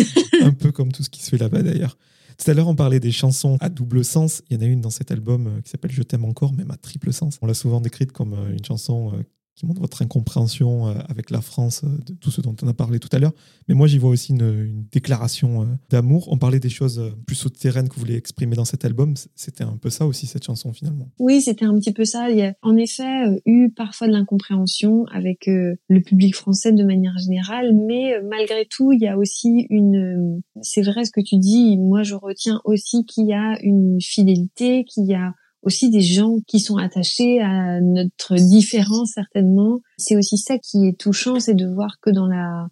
Un 0.42 0.52
peu 0.58 0.72
comme 0.72 0.92
tout 0.92 1.02
ce 1.02 1.08
qui 1.08 1.22
se 1.22 1.30
fait 1.30 1.38
là-bas 1.38 1.62
d'ailleurs. 1.62 1.96
Tout 2.38 2.50
à 2.50 2.54
l'heure, 2.54 2.68
on 2.68 2.76
parlait 2.76 3.00
des 3.00 3.12
chansons 3.12 3.56
à 3.60 3.68
double 3.68 4.04
sens. 4.04 4.42
Il 4.50 4.56
y 4.56 4.60
en 4.60 4.62
a 4.62 4.68
une 4.68 4.80
dans 4.80 4.90
cet 4.90 5.10
album 5.10 5.60
qui 5.64 5.70
s'appelle 5.70 5.90
Je 5.90 6.02
t'aime 6.02 6.24
encore, 6.24 6.52
même 6.52 6.70
à 6.70 6.76
triple 6.76 7.12
sens. 7.12 7.38
On 7.42 7.46
l'a 7.46 7.54
souvent 7.54 7.80
décrite 7.80 8.12
comme 8.12 8.34
une 8.50 8.64
chanson 8.64 9.12
qui 9.56 9.64
montre 9.64 9.80
votre 9.80 10.02
incompréhension 10.02 10.88
euh, 10.88 10.94
avec 11.08 11.30
la 11.30 11.40
France, 11.40 11.82
euh, 11.82 11.88
de 12.06 12.12
tout 12.12 12.30
ce 12.30 12.42
dont 12.42 12.54
on 12.62 12.68
a 12.68 12.74
parlé 12.74 12.98
tout 12.98 13.08
à 13.12 13.18
l'heure. 13.18 13.32
Mais 13.68 13.74
moi, 13.74 13.86
j'y 13.86 13.98
vois 13.98 14.10
aussi 14.10 14.32
une, 14.32 14.84
déclaration 14.92 15.62
euh, 15.62 15.66
d'amour. 15.90 16.28
On 16.30 16.36
parlait 16.36 16.60
des 16.60 16.68
choses 16.68 17.02
plus 17.26 17.34
souterraines 17.34 17.88
que 17.88 17.94
vous 17.94 18.00
voulez 18.00 18.16
exprimer 18.16 18.54
dans 18.54 18.66
cet 18.66 18.84
album. 18.84 19.14
C'était 19.34 19.64
un 19.64 19.78
peu 19.78 19.88
ça 19.88 20.06
aussi, 20.06 20.26
cette 20.26 20.44
chanson, 20.44 20.72
finalement. 20.72 21.08
Oui, 21.18 21.40
c'était 21.40 21.64
un 21.64 21.74
petit 21.74 21.92
peu 21.92 22.04
ça. 22.04 22.30
Il 22.30 22.36
y 22.36 22.42
a 22.42 22.54
en 22.62 22.76
effet 22.76 23.40
eu 23.46 23.70
parfois 23.70 24.06
de 24.06 24.12
l'incompréhension 24.12 25.06
avec 25.06 25.46
le 25.46 26.00
public 26.00 26.34
français 26.34 26.72
de 26.72 26.84
manière 26.84 27.16
générale, 27.18 27.74
mais 27.74 28.20
malgré 28.22 28.66
tout, 28.66 28.92
il 28.92 29.00
y 29.00 29.08
a 29.08 29.16
aussi 29.16 29.66
une... 29.70 30.42
C'est 30.60 30.82
vrai 30.82 31.04
ce 31.04 31.10
que 31.10 31.20
tu 31.20 31.38
dis, 31.38 31.78
moi 31.78 32.02
je 32.02 32.14
retiens 32.14 32.60
aussi 32.64 33.04
qu'il 33.06 33.26
y 33.26 33.32
a 33.32 33.58
une 33.62 33.98
fidélité, 34.00 34.84
qu'il 34.84 35.06
y 35.06 35.14
a 35.14 35.32
aussi 35.62 35.90
des 35.90 36.00
gens 36.00 36.36
qui 36.46 36.60
sont 36.60 36.76
attachés 36.76 37.40
à 37.40 37.80
notre 37.80 38.36
différence 38.36 39.12
certainement. 39.14 39.80
C'est 39.98 40.16
aussi 40.16 40.38
ça 40.38 40.58
qui 40.58 40.86
est 40.86 40.98
touchant, 40.98 41.40
c'est 41.40 41.54
de 41.54 41.66
voir 41.66 41.98
que 42.00 42.10
dans 42.10 42.26
la 42.26 42.68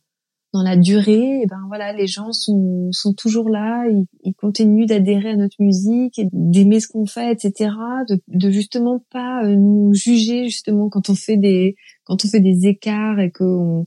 dans 0.55 0.62
la 0.62 0.76
durée, 0.76 1.41
eh 1.43 1.47
ben 1.47 1.59
voilà, 1.66 1.93
les 1.93 2.07
gens 2.07 2.30
sont 2.30 2.89
sont 2.93 3.12
toujours 3.12 3.49
là, 3.49 3.87
ils, 3.89 4.07
ils 4.22 4.35
continuent 4.35 4.87
d'adhérer 4.87 5.30
à 5.30 5.37
notre 5.37 5.57
musique, 5.59 6.20
d'aimer 6.32 6.78
ce 6.78 6.87
qu'on 6.87 7.07
fait, 7.07 7.32
etc. 7.32 7.70
De, 8.09 8.20
de 8.28 8.51
justement 8.51 9.05
pas 9.11 9.45
euh, 9.45 9.57
nous 9.57 9.93
juger 9.93 10.45
justement 10.45 10.89
quand 10.89 11.11
on 11.11 11.16
fait 11.16 11.37
des 11.37 11.74
quand 12.05 12.24
on 12.24 12.28
fait 12.28 12.39
des 12.39 12.68
écarts 12.68 13.18
et 13.18 13.32
qu'on 13.32 13.87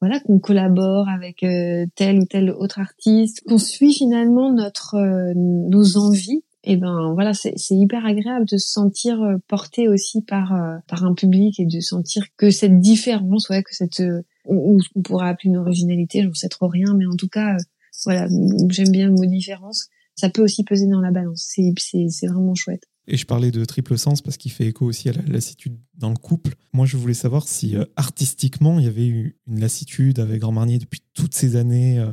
voilà 0.00 0.20
qu'on 0.20 0.38
collabore 0.38 1.08
avec 1.08 1.42
euh, 1.42 1.86
tel 1.96 2.20
ou 2.20 2.24
tel 2.24 2.50
autre 2.50 2.78
artiste, 2.78 3.40
qu'on 3.48 3.58
suit 3.58 3.92
finalement 3.92 4.52
notre 4.52 4.94
euh, 4.94 5.32
nos 5.34 5.96
envies 5.96 6.44
et 6.68 6.76
ben 6.76 7.12
voilà, 7.14 7.32
c'est 7.32 7.54
hyper 7.70 8.04
agréable 8.04 8.44
de 8.44 8.56
se 8.56 8.68
sentir 8.68 9.22
euh, 9.22 9.36
porté 9.46 9.88
aussi 9.88 10.20
par 10.20 10.52
euh, 10.52 10.76
par 10.88 11.04
un 11.04 11.14
public 11.14 11.60
et 11.60 11.64
de 11.64 11.78
sentir 11.78 12.24
que 12.36 12.50
cette 12.50 12.80
différence, 12.80 13.48
ouais, 13.48 13.62
que 13.62 13.72
cette 13.72 14.00
euh, 14.00 14.22
qu'on 14.44 15.02
pourrait 15.04 15.28
appeler 15.28 15.50
une 15.50 15.58
originalité, 15.58 16.24
j'en 16.24 16.34
sais 16.34 16.48
trop 16.48 16.66
rien, 16.66 16.92
mais 16.98 17.06
en 17.06 17.14
tout 17.14 17.28
cas, 17.28 17.56
voilà, 18.04 18.26
j'aime 18.68 18.90
bien 18.90 19.06
le 19.06 19.12
mot 19.12 19.24
différence. 19.26 19.86
Ça 20.16 20.28
peut 20.28 20.42
aussi 20.42 20.64
peser 20.64 20.88
dans 20.88 21.00
la 21.00 21.12
balance. 21.12 21.46
C'est 21.48 21.72
c'est 21.78 22.26
vraiment 22.26 22.56
chouette. 22.56 22.82
Et 23.06 23.16
je 23.16 23.26
parlais 23.26 23.52
de 23.52 23.64
triple 23.64 23.96
sens 23.96 24.20
parce 24.20 24.36
qu'il 24.36 24.50
fait 24.50 24.66
écho 24.66 24.86
aussi 24.86 25.08
à 25.08 25.12
la 25.12 25.22
lassitude 25.22 25.78
dans 25.96 26.10
le 26.10 26.16
couple. 26.16 26.54
Moi, 26.72 26.86
je 26.86 26.96
voulais 26.96 27.14
savoir 27.14 27.46
si 27.46 27.76
artistiquement, 27.94 28.80
il 28.80 28.86
y 28.86 28.88
avait 28.88 29.06
eu 29.06 29.36
une 29.46 29.60
lassitude 29.60 30.18
avec 30.18 30.40
Grand 30.40 30.50
Marnier 30.50 30.78
depuis 30.78 31.02
toutes 31.14 31.34
ces 31.34 31.54
années, 31.54 32.04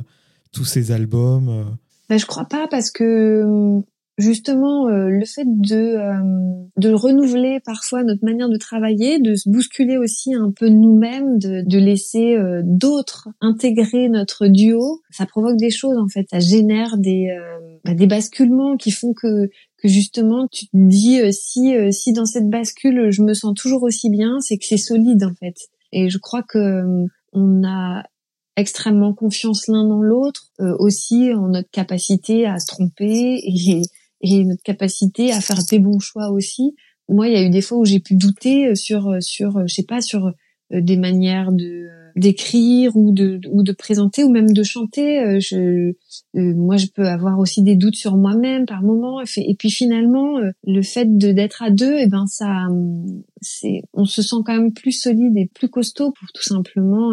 tous 0.52 0.64
ces 0.64 0.92
albums. 0.92 1.76
Ben, 2.08 2.18
je 2.18 2.26
crois 2.26 2.44
pas 2.44 2.68
parce 2.68 2.92
que 2.92 3.42
hum, 3.42 3.84
justement 4.18 4.88
euh, 4.88 5.08
le 5.08 5.24
fait 5.24 5.46
de 5.46 5.96
euh, 5.96 6.14
de 6.76 6.92
renouveler 6.92 7.60
parfois 7.64 8.04
notre 8.04 8.24
manière 8.24 8.48
de 8.48 8.56
travailler, 8.56 9.18
de 9.18 9.34
se 9.34 9.48
bousculer 9.48 9.96
aussi 9.96 10.34
un 10.34 10.52
peu 10.52 10.68
nous-mêmes, 10.68 11.38
de, 11.38 11.62
de 11.66 11.78
laisser 11.78 12.36
euh, 12.36 12.62
d'autres 12.64 13.28
intégrer 13.40 14.08
notre 14.08 14.46
duo, 14.46 15.00
ça 15.10 15.26
provoque 15.26 15.56
des 15.56 15.70
choses 15.70 15.98
en 15.98 16.08
fait, 16.08 16.26
ça 16.30 16.40
génère 16.40 16.96
des 16.98 17.36
bah, 17.84 17.94
des 17.94 18.06
basculements 18.06 18.76
qui 18.76 18.90
font 18.90 19.12
que 19.14 19.48
que 19.78 19.88
justement 19.88 20.46
tu 20.48 20.66
te 20.66 20.76
dis 20.76 21.20
si 21.32 21.74
si 21.92 22.12
dans 22.12 22.26
cette 22.26 22.48
bascule 22.48 23.10
je 23.10 23.22
me 23.22 23.34
sens 23.34 23.54
toujours 23.54 23.82
aussi 23.82 24.10
bien, 24.10 24.40
c'est 24.40 24.58
que 24.58 24.64
c'est 24.64 24.76
solide 24.76 25.24
en 25.24 25.34
fait. 25.34 25.56
Et 25.92 26.08
je 26.08 26.18
crois 26.18 26.42
que 26.42 27.06
on 27.32 27.64
a 27.66 28.04
extrêmement 28.56 29.12
confiance 29.12 29.66
l'un 29.66 29.84
dans 29.84 30.00
l'autre, 30.00 30.52
aussi 30.60 31.32
en 31.34 31.48
notre 31.48 31.70
capacité 31.70 32.46
à 32.46 32.60
se 32.60 32.66
tromper 32.66 33.40
et, 33.42 33.82
et 34.20 34.44
notre 34.44 34.62
capacité 34.62 35.32
à 35.32 35.40
faire 35.40 35.64
des 35.70 35.78
bons 35.78 35.98
choix 35.98 36.30
aussi. 36.30 36.74
Moi, 37.08 37.28
il 37.28 37.34
y 37.34 37.36
a 37.36 37.42
eu 37.42 37.50
des 37.50 37.60
fois 37.60 37.78
où 37.78 37.84
j'ai 37.84 38.00
pu 38.00 38.14
douter 38.14 38.68
euh, 38.68 38.74
sur 38.74 39.08
euh, 39.08 39.20
sur 39.20 39.58
euh, 39.58 39.64
je 39.66 39.74
sais 39.74 39.84
pas 39.84 40.00
sur 40.00 40.32
des 40.70 40.96
manières 40.96 41.52
de 41.52 41.86
d'écrire 42.16 42.96
ou 42.96 43.12
de 43.12 43.38
ou 43.50 43.62
de 43.62 43.72
présenter 43.72 44.24
ou 44.24 44.30
même 44.30 44.52
de 44.52 44.62
chanter. 44.62 45.38
Je 45.38 45.92
moi, 46.32 46.78
je 46.78 46.86
peux 46.86 47.06
avoir 47.06 47.38
aussi 47.38 47.62
des 47.62 47.76
doutes 47.76 47.96
sur 47.96 48.16
moi-même 48.16 48.64
par 48.64 48.82
moments. 48.82 49.20
Et 49.20 49.54
puis 49.56 49.70
finalement, 49.70 50.40
le 50.66 50.82
fait 50.82 51.18
de 51.18 51.32
d'être 51.32 51.62
à 51.62 51.70
deux, 51.70 51.94
et 51.94 52.04
eh 52.04 52.06
ben 52.06 52.26
ça, 52.26 52.66
c'est 53.42 53.82
on 53.92 54.06
se 54.06 54.22
sent 54.22 54.36
quand 54.44 54.54
même 54.54 54.72
plus 54.72 54.92
solide 54.92 55.36
et 55.36 55.50
plus 55.54 55.68
costaud 55.68 56.12
pour 56.12 56.28
tout 56.32 56.42
simplement 56.42 57.12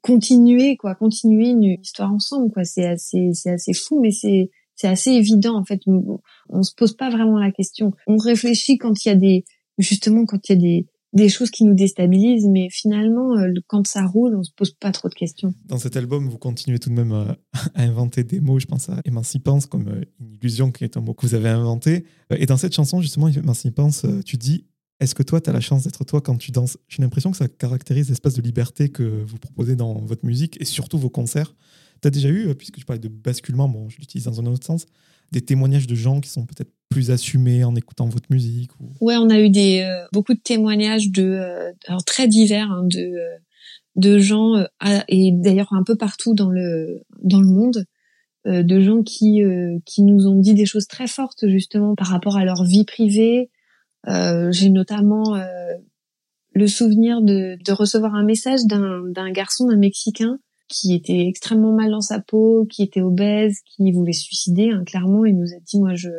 continuer 0.00 0.76
quoi, 0.76 0.94
continuer 0.94 1.48
une 1.48 1.76
histoire 1.82 2.12
ensemble 2.12 2.52
quoi. 2.52 2.64
C'est 2.64 2.86
assez 2.86 3.30
c'est 3.34 3.50
assez 3.50 3.72
fou, 3.72 4.00
mais 4.00 4.12
c'est 4.12 4.50
c'est 4.76 4.88
assez 4.88 5.10
évident 5.10 5.56
en 5.56 5.64
fait. 5.64 5.80
On, 5.86 6.62
se 6.62 6.74
pose 6.74 6.94
pas 6.94 7.10
vraiment 7.10 7.38
la 7.38 7.50
question. 7.50 7.92
On 8.06 8.16
réfléchit 8.16 8.78
quand 8.78 9.04
il 9.04 9.08
y 9.08 9.12
a 9.12 9.16
des 9.16 9.44
justement 9.78 10.24
quand 10.24 10.48
il 10.48 10.52
y 10.52 10.56
a 10.56 10.60
des 10.60 10.86
des 11.12 11.30
choses 11.30 11.50
qui 11.50 11.64
nous 11.64 11.72
déstabilisent, 11.72 12.46
mais 12.46 12.68
finalement, 12.70 13.38
euh, 13.38 13.50
quand 13.68 13.86
ça 13.86 14.04
roule, 14.04 14.36
on 14.36 14.42
se 14.42 14.50
pose 14.54 14.72
pas 14.72 14.92
trop 14.92 15.08
de 15.08 15.14
questions. 15.14 15.54
Dans 15.64 15.78
cet 15.78 15.96
album, 15.96 16.28
vous 16.28 16.36
continuez 16.36 16.78
tout 16.78 16.90
de 16.90 16.94
même 16.94 17.12
à, 17.12 17.36
inventer 17.76 18.22
des 18.22 18.40
mots. 18.40 18.58
Je 18.58 18.66
pense 18.66 18.90
à 18.90 19.00
émancipance 19.06 19.64
comme 19.64 19.88
euh, 19.88 20.04
une 20.20 20.34
illusion, 20.34 20.70
qui 20.70 20.84
est 20.84 20.98
un 20.98 21.00
mot 21.00 21.14
que 21.14 21.24
vous 21.24 21.34
avez 21.34 21.48
inventé. 21.48 22.04
Euh, 22.32 22.36
et 22.38 22.44
dans 22.44 22.58
cette 22.58 22.74
chanson, 22.74 23.00
justement, 23.00 23.28
émancipance, 23.28 24.04
tu 24.26 24.36
dis 24.36 24.66
est-ce 24.98 25.14
que 25.14 25.22
toi, 25.22 25.40
tu 25.40 25.50
as 25.50 25.52
la 25.52 25.60
chance 25.60 25.84
d'être 25.84 26.04
toi 26.04 26.20
quand 26.20 26.36
tu 26.36 26.52
danses? 26.52 26.78
J'ai 26.88 27.02
l'impression 27.02 27.30
que 27.30 27.36
ça 27.36 27.48
caractérise 27.48 28.08
l'espace 28.08 28.34
de 28.34 28.42
liberté 28.42 28.88
que 28.88 29.02
vous 29.02 29.38
proposez 29.38 29.76
dans 29.76 29.94
votre 30.00 30.24
musique 30.24 30.60
et 30.60 30.64
surtout 30.64 30.98
vos 30.98 31.10
concerts. 31.10 31.54
Tu 32.02 32.08
as 32.08 32.10
déjà 32.10 32.28
eu, 32.28 32.54
puisque 32.54 32.78
je 32.78 32.84
parlais 32.84 33.00
de 33.00 33.08
basculement, 33.08 33.68
bon, 33.68 33.88
je 33.88 33.98
l'utilise 33.98 34.24
dans 34.24 34.40
un 34.40 34.46
autre 34.46 34.64
sens, 34.64 34.86
des 35.32 35.40
témoignages 35.40 35.86
de 35.86 35.94
gens 35.94 36.20
qui 36.20 36.30
sont 36.30 36.46
peut-être 36.46 36.70
plus 36.88 37.10
assumés 37.10 37.64
en 37.64 37.74
écoutant 37.74 38.06
votre 38.06 38.30
musique 38.30 38.70
ou... 38.80 39.04
Ouais, 39.04 39.16
on 39.16 39.28
a 39.28 39.40
eu 39.40 39.50
des 39.50 39.80
euh, 39.80 40.06
beaucoup 40.12 40.34
de 40.34 40.40
témoignages 40.40 41.10
de 41.10 41.22
euh, 41.22 41.72
alors 41.86 42.04
très 42.04 42.28
divers 42.28 42.70
hein, 42.70 42.84
de 42.84 43.00
euh, 43.00 43.36
de 43.96 44.18
gens 44.18 44.62
et 45.08 45.32
d'ailleurs 45.32 45.72
un 45.72 45.82
peu 45.82 45.96
partout 45.96 46.34
dans 46.34 46.50
le 46.50 47.02
dans 47.22 47.40
le 47.40 47.46
monde 47.46 47.86
de 48.44 48.80
gens 48.80 49.02
qui 49.02 49.40
qui 49.86 50.02
nous 50.02 50.26
ont 50.26 50.38
dit 50.38 50.52
des 50.52 50.66
choses 50.66 50.86
très 50.86 51.06
fortes 51.06 51.48
justement 51.48 51.94
par 51.94 52.08
rapport 52.08 52.36
à 52.36 52.44
leur 52.44 52.62
vie 52.62 52.84
privée. 52.84 53.48
J'ai 54.06 54.68
notamment 54.68 55.40
le 56.52 56.66
souvenir 56.66 57.22
de, 57.22 57.56
de 57.64 57.72
recevoir 57.72 58.14
un 58.14 58.22
message 58.22 58.66
d'un 58.66 59.02
d'un 59.08 59.30
garçon, 59.30 59.66
d'un 59.66 59.78
Mexicain, 59.78 60.38
qui 60.68 60.94
était 60.94 61.26
extrêmement 61.26 61.72
mal 61.72 61.90
dans 61.90 62.00
sa 62.00 62.20
peau, 62.20 62.66
qui 62.70 62.82
était 62.82 63.02
obèse, 63.02 63.60
qui 63.64 63.92
voulait 63.92 64.12
suicider. 64.12 64.70
Hein, 64.70 64.84
clairement, 64.84 65.24
il 65.24 65.36
nous 65.36 65.52
a 65.52 65.60
dit 65.64 65.78
moi 65.78 65.94
je 65.94 66.10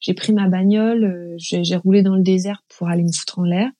j'ai 0.00 0.14
pris 0.14 0.32
ma 0.32 0.48
bagnole, 0.48 1.04
euh, 1.04 1.34
j'ai 1.38 1.76
roulé 1.76 2.02
dans 2.02 2.16
le 2.16 2.22
désert 2.22 2.62
pour 2.76 2.88
aller 2.88 3.02
me 3.02 3.12
foutre 3.12 3.38
en 3.38 3.44
l'air. 3.44 3.70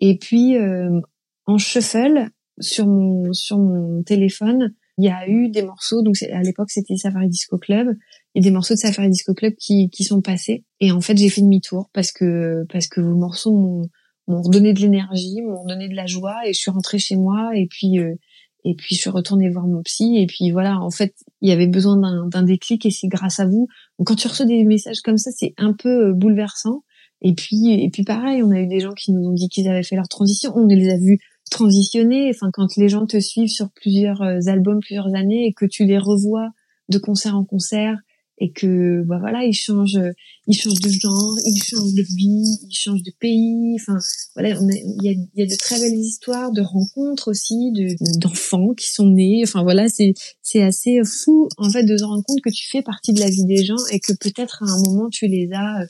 Et 0.00 0.16
puis 0.18 0.56
euh, 0.56 1.00
en 1.46 1.58
shuffle 1.58 2.30
sur 2.60 2.86
mon 2.86 3.32
sur 3.32 3.58
mon 3.58 4.02
téléphone, 4.02 4.74
il 4.96 5.04
y 5.04 5.08
a 5.08 5.28
eu 5.28 5.48
des 5.48 5.62
morceaux. 5.62 6.02
Donc 6.02 6.16
à 6.22 6.42
l'époque 6.42 6.70
c'était 6.70 6.96
Safari 6.96 7.28
Disco 7.28 7.58
Club 7.58 7.96
et 8.34 8.40
des 8.40 8.50
morceaux 8.50 8.74
de 8.74 8.78
Safari 8.78 9.10
Disco 9.10 9.34
Club 9.34 9.54
qui 9.54 9.90
qui 9.90 10.04
sont 10.04 10.22
passés. 10.22 10.64
Et 10.80 10.92
en 10.92 11.00
fait 11.00 11.16
j'ai 11.16 11.28
fait 11.28 11.42
demi-tour 11.42 11.90
parce 11.92 12.12
que 12.12 12.64
parce 12.70 12.86
que 12.86 13.00
vos 13.00 13.16
morceaux 13.16 13.54
m'ont 13.54 13.88
m'ont 14.28 14.42
redonné 14.42 14.74
de 14.74 14.80
l'énergie, 14.80 15.40
m'ont 15.42 15.62
redonné 15.62 15.88
de 15.88 15.94
la 15.94 16.06
joie 16.06 16.46
et 16.46 16.52
je 16.52 16.58
suis 16.58 16.70
rentrée 16.70 16.98
chez 16.98 17.16
moi 17.16 17.50
et 17.54 17.66
puis 17.66 17.98
euh, 17.98 18.14
et 18.64 18.74
puis 18.74 18.94
je 18.94 19.00
suis 19.00 19.10
retournée 19.10 19.48
voir 19.48 19.66
mon 19.66 19.82
psy. 19.82 20.16
Et 20.18 20.26
puis 20.26 20.50
voilà 20.50 20.80
en 20.80 20.90
fait 20.90 21.14
il 21.40 21.48
y 21.48 21.52
avait 21.52 21.66
besoin 21.66 22.26
d'un 22.26 22.42
déclic 22.42 22.84
et 22.86 22.90
c'est 22.90 23.08
grâce 23.08 23.40
à 23.40 23.46
vous. 23.46 23.68
Quand 24.04 24.14
tu 24.14 24.28
reçois 24.28 24.46
des 24.46 24.64
messages 24.64 25.00
comme 25.00 25.18
ça 25.18 25.30
c'est 25.32 25.54
un 25.56 25.72
peu 25.72 26.08
euh, 26.08 26.12
bouleversant. 26.12 26.84
Et 27.20 27.34
puis 27.34 27.72
et 27.72 27.90
puis 27.90 28.04
pareil 28.04 28.42
on 28.42 28.50
a 28.50 28.60
eu 28.60 28.66
des 28.66 28.80
gens 28.80 28.92
qui 28.92 29.12
nous 29.12 29.28
ont 29.28 29.32
dit 29.32 29.48
qu'ils 29.48 29.68
avaient 29.68 29.82
fait 29.82 29.96
leur 29.96 30.08
transition. 30.08 30.52
On 30.54 30.66
les 30.66 30.90
a 30.90 30.98
vus 30.98 31.18
transitionner. 31.50 32.30
Enfin 32.34 32.50
quand 32.52 32.76
les 32.76 32.88
gens 32.88 33.06
te 33.06 33.18
suivent 33.20 33.48
sur 33.48 33.70
plusieurs 33.70 34.22
euh, 34.22 34.38
albums 34.46 34.80
plusieurs 34.80 35.14
années 35.14 35.46
et 35.46 35.52
que 35.52 35.66
tu 35.66 35.84
les 35.84 35.98
revois 35.98 36.48
de 36.88 36.98
concert 36.98 37.36
en 37.36 37.44
concert 37.44 37.98
et 38.40 38.52
que 38.52 39.02
bah 39.02 39.18
voilà 39.20 39.44
il 39.44 39.52
change 39.52 39.98
il 40.46 40.54
change 40.54 40.80
de 40.80 40.88
genre 40.88 41.36
il 41.44 41.62
change 41.62 41.92
de 41.92 42.02
vie 42.02 42.58
il 42.68 42.74
change 42.74 43.02
de 43.02 43.12
pays 43.18 43.76
enfin 43.80 43.98
voilà 44.34 44.50
il 44.50 45.02
y 45.02 45.08
a, 45.08 45.12
y 45.34 45.42
a 45.42 45.46
de 45.46 45.56
très 45.56 45.80
belles 45.80 45.98
histoires 45.98 46.52
de 46.52 46.62
rencontres 46.62 47.28
aussi 47.28 47.72
de 47.72 47.96
d'enfants 48.20 48.74
qui 48.74 48.88
sont 48.90 49.10
nés 49.10 49.42
enfin 49.44 49.62
voilà 49.62 49.88
c'est 49.88 50.14
c'est 50.42 50.62
assez 50.62 51.00
fou 51.04 51.48
en 51.56 51.70
fait 51.70 51.84
de 51.84 51.96
se 51.96 52.04
rendre 52.04 52.22
compte 52.24 52.40
que 52.40 52.50
tu 52.50 52.68
fais 52.68 52.82
partie 52.82 53.12
de 53.12 53.20
la 53.20 53.30
vie 53.30 53.44
des 53.44 53.64
gens 53.64 53.84
et 53.90 54.00
que 54.00 54.12
peut-être 54.12 54.62
à 54.62 54.70
un 54.70 54.82
moment 54.82 55.08
tu 55.10 55.26
les 55.26 55.48
as 55.52 55.82
euh, 55.82 55.86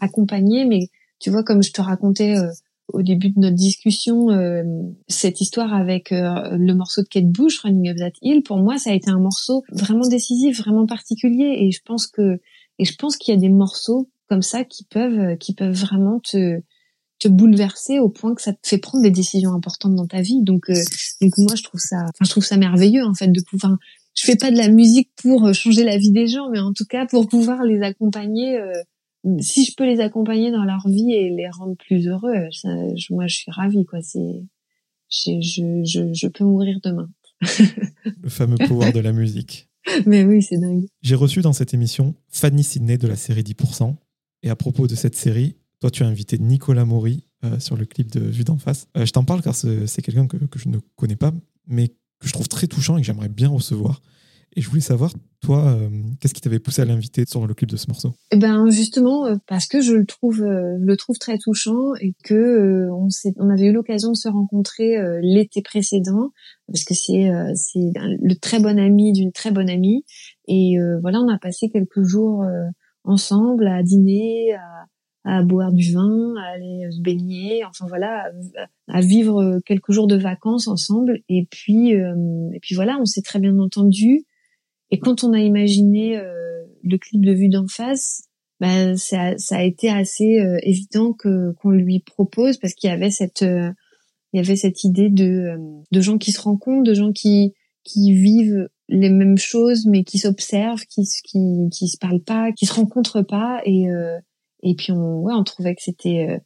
accompagnés 0.00 0.64
mais 0.64 0.88
tu 1.20 1.30
vois 1.30 1.44
comme 1.44 1.62
je 1.62 1.72
te 1.72 1.80
racontais 1.80 2.36
euh, 2.36 2.50
au 2.88 3.02
début 3.02 3.30
de 3.30 3.38
notre 3.38 3.56
discussion 3.56 4.30
euh, 4.30 4.62
cette 5.08 5.40
histoire 5.40 5.72
avec 5.72 6.12
euh, 6.12 6.56
le 6.56 6.74
morceau 6.74 7.02
de 7.02 7.08
Kate 7.08 7.28
Bush, 7.28 7.60
Running 7.60 7.90
Up 7.90 7.96
That 7.98 8.18
Hill. 8.22 8.42
Pour 8.42 8.58
moi, 8.58 8.78
ça 8.78 8.90
a 8.90 8.94
été 8.94 9.10
un 9.10 9.18
morceau 9.18 9.62
vraiment 9.70 10.06
décisif, 10.06 10.58
vraiment 10.58 10.86
particulier, 10.86 11.56
et 11.60 11.70
je 11.70 11.80
pense 11.84 12.06
que 12.06 12.40
et 12.78 12.84
je 12.84 12.94
pense 12.96 13.16
qu'il 13.16 13.34
y 13.34 13.36
a 13.36 13.40
des 13.40 13.48
morceaux 13.48 14.10
comme 14.28 14.42
ça 14.42 14.64
qui 14.64 14.84
peuvent 14.84 15.36
qui 15.38 15.54
peuvent 15.54 15.74
vraiment 15.74 16.20
te 16.20 16.60
te 17.18 17.28
bouleverser 17.28 18.00
au 18.00 18.08
point 18.08 18.34
que 18.34 18.42
ça 18.42 18.52
te 18.52 18.66
fait 18.66 18.78
prendre 18.78 19.04
des 19.04 19.10
décisions 19.10 19.52
importantes 19.52 19.94
dans 19.94 20.06
ta 20.06 20.20
vie. 20.20 20.42
Donc 20.42 20.70
donc 21.20 21.38
moi 21.38 21.54
je 21.54 21.62
trouve 21.62 21.80
ça 21.80 21.98
enfin 21.98 22.24
je 22.24 22.30
trouve 22.30 22.44
ça 22.44 22.56
merveilleux 22.56 23.04
en 23.04 23.14
fait 23.14 23.28
de 23.28 23.40
pouvoir 23.42 23.76
je 24.14 24.26
fais 24.26 24.36
pas 24.36 24.50
de 24.50 24.56
la 24.56 24.68
musique 24.68 25.10
pour 25.22 25.54
changer 25.54 25.84
la 25.84 25.96
vie 25.96 26.10
des 26.10 26.26
gens, 26.26 26.50
mais 26.50 26.60
en 26.60 26.72
tout 26.72 26.84
cas 26.84 27.06
pour 27.06 27.28
pouvoir 27.28 27.62
les 27.62 27.80
accompagner 27.82 28.58
si 29.40 29.64
je 29.64 29.74
peux 29.76 29.86
les 29.86 30.00
accompagner 30.00 30.50
dans 30.50 30.64
leur 30.64 30.86
vie 30.88 31.12
et 31.12 31.30
les 31.30 31.48
rendre 31.48 31.76
plus 31.76 32.08
heureux, 32.08 32.48
ça, 32.50 32.68
moi 33.10 33.26
je 33.26 33.36
suis 33.36 33.50
ravie 33.50 33.84
quoi. 33.84 34.00
C'est, 34.02 34.42
je, 35.10 35.82
je, 35.84 36.12
je, 36.12 36.28
peux 36.28 36.44
mourir 36.44 36.78
demain. 36.82 37.08
Le 38.22 38.28
fameux 38.28 38.56
pouvoir 38.56 38.92
de 38.92 39.00
la 39.00 39.12
musique. 39.12 39.68
Mais 40.06 40.24
oui, 40.24 40.42
c'est 40.42 40.58
dingue. 40.58 40.86
J'ai 41.02 41.14
reçu 41.14 41.40
dans 41.40 41.52
cette 41.52 41.74
émission 41.74 42.14
Fanny 42.28 42.62
Sidney 42.64 42.98
de 42.98 43.08
la 43.08 43.16
série 43.16 43.42
10%. 43.42 43.94
Et 44.44 44.50
à 44.50 44.56
propos 44.56 44.86
de 44.86 44.94
cette 44.94 45.16
série, 45.16 45.56
toi 45.80 45.90
tu 45.90 46.02
as 46.02 46.06
invité 46.06 46.38
Nicolas 46.38 46.84
Maury 46.84 47.26
euh, 47.44 47.58
sur 47.58 47.76
le 47.76 47.84
clip 47.84 48.10
de 48.10 48.20
Vue 48.20 48.44
d'en 48.44 48.58
face. 48.58 48.88
Euh, 48.96 49.06
je 49.06 49.12
t'en 49.12 49.24
parle 49.24 49.42
car 49.42 49.54
c'est 49.54 50.02
quelqu'un 50.02 50.26
que, 50.26 50.36
que 50.36 50.58
je 50.58 50.68
ne 50.68 50.78
connais 50.96 51.16
pas, 51.16 51.32
mais 51.66 51.88
que 51.88 52.28
je 52.28 52.32
trouve 52.32 52.48
très 52.48 52.66
touchant 52.66 52.96
et 52.96 53.00
que 53.00 53.06
j'aimerais 53.06 53.28
bien 53.28 53.48
recevoir. 53.48 54.00
Et 54.54 54.60
je 54.60 54.68
voulais 54.68 54.82
savoir, 54.82 55.12
toi, 55.40 55.64
euh, 55.64 55.88
qu'est-ce 56.20 56.34
qui 56.34 56.42
t'avait 56.42 56.58
poussé 56.58 56.82
à 56.82 56.84
l'inviter 56.84 57.24
sur 57.26 57.46
le 57.46 57.54
clip 57.54 57.70
de 57.70 57.76
ce 57.76 57.88
morceau? 57.88 58.12
Eh 58.30 58.36
ben 58.36 58.68
justement 58.68 59.26
euh, 59.26 59.36
parce 59.46 59.66
que 59.66 59.80
je 59.80 59.94
le 59.94 60.04
trouve, 60.04 60.42
euh, 60.42 60.76
le 60.78 60.96
trouve 60.96 61.16
très 61.18 61.38
touchant 61.38 61.94
et 62.00 62.14
que 62.22 62.88
on, 62.90 63.08
on 63.38 63.48
avait 63.48 63.66
eu 63.66 63.72
l'occasion 63.72 64.10
de 64.10 64.16
se 64.16 64.28
rencontrer 64.28 64.96
l'été 65.22 65.62
précédent 65.62 66.30
parce 66.66 66.84
que 66.84 66.94
c'est 66.94 67.30
c'est 67.54 67.92
le 67.96 68.34
très 68.34 68.60
bon 68.60 68.78
ami 68.78 69.12
d'une 69.12 69.32
très 69.32 69.50
bonne 69.50 69.70
amie 69.70 70.04
et 70.48 70.76
voilà 71.00 71.20
on 71.20 71.28
a 71.28 71.38
passé 71.38 71.70
quelques 71.70 72.02
jours 72.02 72.44
ensemble 73.04 73.66
à 73.66 73.82
dîner, 73.82 74.54
à, 75.24 75.38
à 75.38 75.42
boire 75.42 75.72
du 75.72 75.92
vin, 75.92 76.34
à 76.36 76.54
aller 76.54 76.90
se 76.90 77.00
baigner, 77.00 77.64
enfin 77.64 77.86
voilà, 77.88 78.30
à, 78.88 79.00
vivre 79.00 79.60
quelques 79.64 79.92
jours 79.92 80.06
de 80.06 80.16
vacances 80.16 80.68
ensemble. 80.68 81.20
Et 81.28 81.46
puis, 81.50 81.90
et 81.90 82.60
puis 82.60 82.74
voilà, 82.74 82.98
on 83.00 83.06
s'est 83.06 83.22
très 83.22 83.38
bien 83.38 83.58
entendu. 83.58 84.24
Et 84.92 84.98
quand 84.98 85.24
on 85.24 85.32
a 85.32 85.40
imaginé 85.40 86.18
euh, 86.18 86.64
le 86.84 86.98
clip 86.98 87.24
de 87.24 87.32
vue 87.32 87.48
d'en 87.48 87.66
face, 87.66 88.24
bah, 88.60 88.94
ça, 88.96 89.36
ça, 89.38 89.56
a 89.56 89.62
été 89.62 89.88
assez 89.88 90.38
euh, 90.38 90.58
évident 90.62 91.14
que 91.14 91.52
qu'on 91.54 91.70
lui 91.70 92.00
propose 92.00 92.58
parce 92.58 92.74
qu'il 92.74 92.90
y 92.90 92.92
avait 92.92 93.10
cette 93.10 93.42
euh, 93.42 93.72
il 94.32 94.36
y 94.36 94.40
avait 94.40 94.56
cette 94.56 94.84
idée 94.84 95.08
de 95.08 95.56
de 95.90 96.00
gens 96.00 96.18
qui 96.18 96.30
se 96.30 96.42
rencontrent, 96.42 96.84
de 96.84 96.94
gens 96.94 97.12
qui 97.12 97.54
qui 97.84 98.12
vivent 98.14 98.68
les 98.88 99.08
mêmes 99.08 99.38
choses 99.38 99.86
mais 99.86 100.04
qui 100.04 100.18
s'observent, 100.18 100.84
qui 100.84 101.04
qui 101.24 101.68
qui 101.72 101.88
se 101.88 101.96
parlent 101.98 102.22
pas, 102.22 102.52
qui 102.52 102.66
se 102.66 102.74
rencontrent 102.74 103.22
pas. 103.22 103.62
Et 103.64 103.86
et 104.62 104.74
puis 104.74 104.92
on 104.92 105.20
ouais 105.20 105.34
on 105.34 105.44
trouvait 105.44 105.74
que 105.74 105.82
c'était 105.82 106.40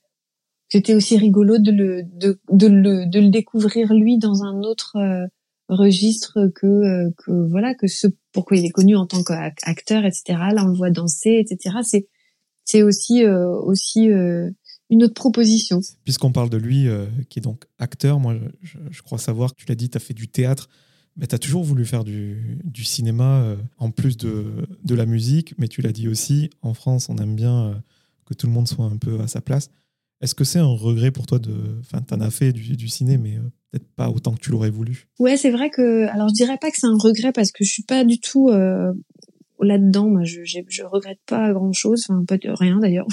c'était 0.69 0.95
aussi 0.95 1.17
rigolo 1.17 1.59
de 1.59 1.71
le 1.71 2.03
de 2.05 2.41
de 2.51 2.67
le 2.67 3.07
de 3.07 3.21
le 3.21 3.29
découvrir 3.29 3.93
lui 3.93 4.19
dans 4.19 4.43
un 4.43 4.63
autre 4.63 4.97
registre 5.69 6.49
que 6.55 6.67
euh, 6.67 7.11
que 7.19 7.49
voilà 7.49 7.75
que 7.75 7.87
ce 7.87 8.07
pourquoi 8.37 8.57
il 8.57 8.65
est 8.65 8.71
connu 8.71 8.97
en 8.97 9.07
tant 9.07 9.23
qu'acteur 9.23 10.05
etc 10.05 10.39
là 10.53 10.65
on 10.65 10.69
le 10.69 10.77
voit 10.77 10.91
danser 10.91 11.45
etc 11.45 11.77
c'est 12.65 12.83
aussi 12.83 13.25
euh, 13.25 13.61
euh, 13.97 14.51
une 14.91 15.05
autre 15.05 15.15
proposition. 15.15 15.81
Puisqu'on 16.05 16.33
parle 16.33 16.51
de 16.51 16.57
lui 16.57 16.87
qui 17.29 17.39
est 17.39 17.43
donc 17.43 17.65
acteur 17.79 18.21
moi 18.21 18.37
je, 18.63 19.03
crois 19.03 19.19
savoir 19.19 19.55
tu 19.55 19.67
l'as 19.67 19.75
dit 19.75 19.89
tu 19.89 19.97
as 19.97 20.01
fait 20.01 20.15
du 20.15 20.29
théâtre 20.29 20.69
mais 21.17 21.27
tu 21.27 21.35
as 21.35 21.39
toujours 21.39 21.65
voulu 21.65 21.87
faire 21.87 22.05
du, 22.05 22.59
cinéma 22.85 23.57
en 23.79 23.91
plus 23.91 24.19
de, 24.19 24.67
la 24.91 25.07
musique. 25.07 25.55
Mais 25.57 25.67
tu 25.67 25.81
l'as 25.81 25.93
dit 25.93 26.09
aussi 26.09 26.51
en 26.61 26.75
France 26.75 27.09
on 27.09 27.17
aime 27.17 27.35
bien 27.35 27.83
que 28.27 28.35
tout 28.35 28.47
le 28.47 28.53
monde 28.53 28.69
soit 28.69 28.85
un 28.85 28.99
peu 28.99 29.19
à 29.21 29.27
sa 29.27 29.41
place. 29.41 29.71
Est-ce 30.21 30.35
que 30.35 30.45
c'est 30.45 30.59
un 30.59 30.67
regret 30.67 31.11
pour 31.11 31.27
toi 31.27 31.39
de. 31.39 31.79
Enfin, 31.81 32.01
t'en 32.01 32.21
as 32.21 32.31
fait 32.31 32.53
du, 32.53 32.77
du 32.77 32.89
ciné, 32.89 33.19
mais 33.19 33.37
euh, 33.37 33.51
pas 33.79 34.11
autant 34.11 34.33
que 34.33 34.41
tu 34.41 34.51
l'aurais 34.51 34.71
voulu. 34.71 35.07
Ouais, 35.19 35.37
c'est 35.37 35.51
vrai 35.51 35.71
que. 35.71 36.07
Alors, 36.09 36.29
je 36.29 36.35
dirais 36.35 36.59
pas 36.61 36.71
que 36.71 36.77
c'est 36.79 36.87
un 36.87 36.99
regret 36.99 37.33
parce 37.33 37.53
que 37.53 37.65
je 37.65 37.71
suis 37.71 37.83
pas 37.83 38.05
du 38.05 38.21
tout 38.21 38.49
euh, 38.49 38.93
là-dedans. 39.61 40.09
Moi, 40.09 40.25
je, 40.25 40.41
je 40.45 40.83
regrette 40.83 41.21
pas 41.27 41.53
grand-chose. 41.53 42.07
Enfin, 42.09 42.25
pas 42.27 42.39
de, 42.39 42.51
rien 42.51 42.79
d'ailleurs. 42.79 43.07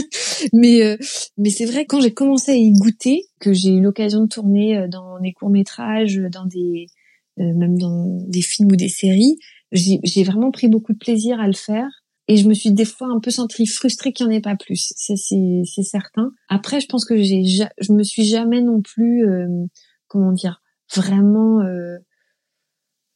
mais 0.52 0.82
euh, 0.82 0.96
mais 1.36 1.50
c'est 1.50 1.66
vrai 1.66 1.86
quand 1.86 2.00
j'ai 2.00 2.14
commencé 2.14 2.52
à 2.52 2.56
y 2.56 2.72
goûter, 2.72 3.24
que 3.40 3.52
j'ai 3.52 3.70
eu 3.70 3.80
l'occasion 3.80 4.22
de 4.22 4.28
tourner 4.28 4.86
dans 4.88 5.20
des 5.20 5.32
courts 5.32 5.50
métrages, 5.50 6.20
dans 6.32 6.46
des 6.46 6.86
même 7.36 7.78
dans 7.78 8.18
des 8.26 8.42
films 8.42 8.72
ou 8.72 8.76
des 8.76 8.88
séries, 8.88 9.38
j'ai 9.70 10.24
vraiment 10.24 10.50
pris 10.50 10.68
beaucoup 10.68 10.92
de 10.92 10.98
plaisir 10.98 11.40
à 11.40 11.46
le 11.46 11.54
faire 11.54 11.88
et 12.28 12.36
je 12.36 12.46
me 12.46 12.54
suis 12.54 12.72
des 12.72 12.84
fois 12.84 13.08
un 13.08 13.20
peu 13.20 13.30
sentie 13.30 13.66
frustrée 13.66 14.12
qu'il 14.12 14.26
n'y 14.26 14.34
en 14.34 14.36
ait 14.36 14.42
pas 14.42 14.54
plus. 14.54 14.92
C'est 14.96 15.16
c'est 15.16 15.82
certain. 15.82 16.30
Après, 16.48 16.80
je 16.80 16.86
pense 16.86 17.06
que 17.06 17.16
j'ai 17.16 17.42
je 17.44 17.92
me 17.92 18.02
suis 18.02 18.24
jamais 18.24 18.60
non 18.60 18.82
plus 18.82 19.26
euh, 19.26 19.48
comment 20.08 20.32
dire 20.32 20.60
vraiment 20.94 21.60
euh, 21.60 21.98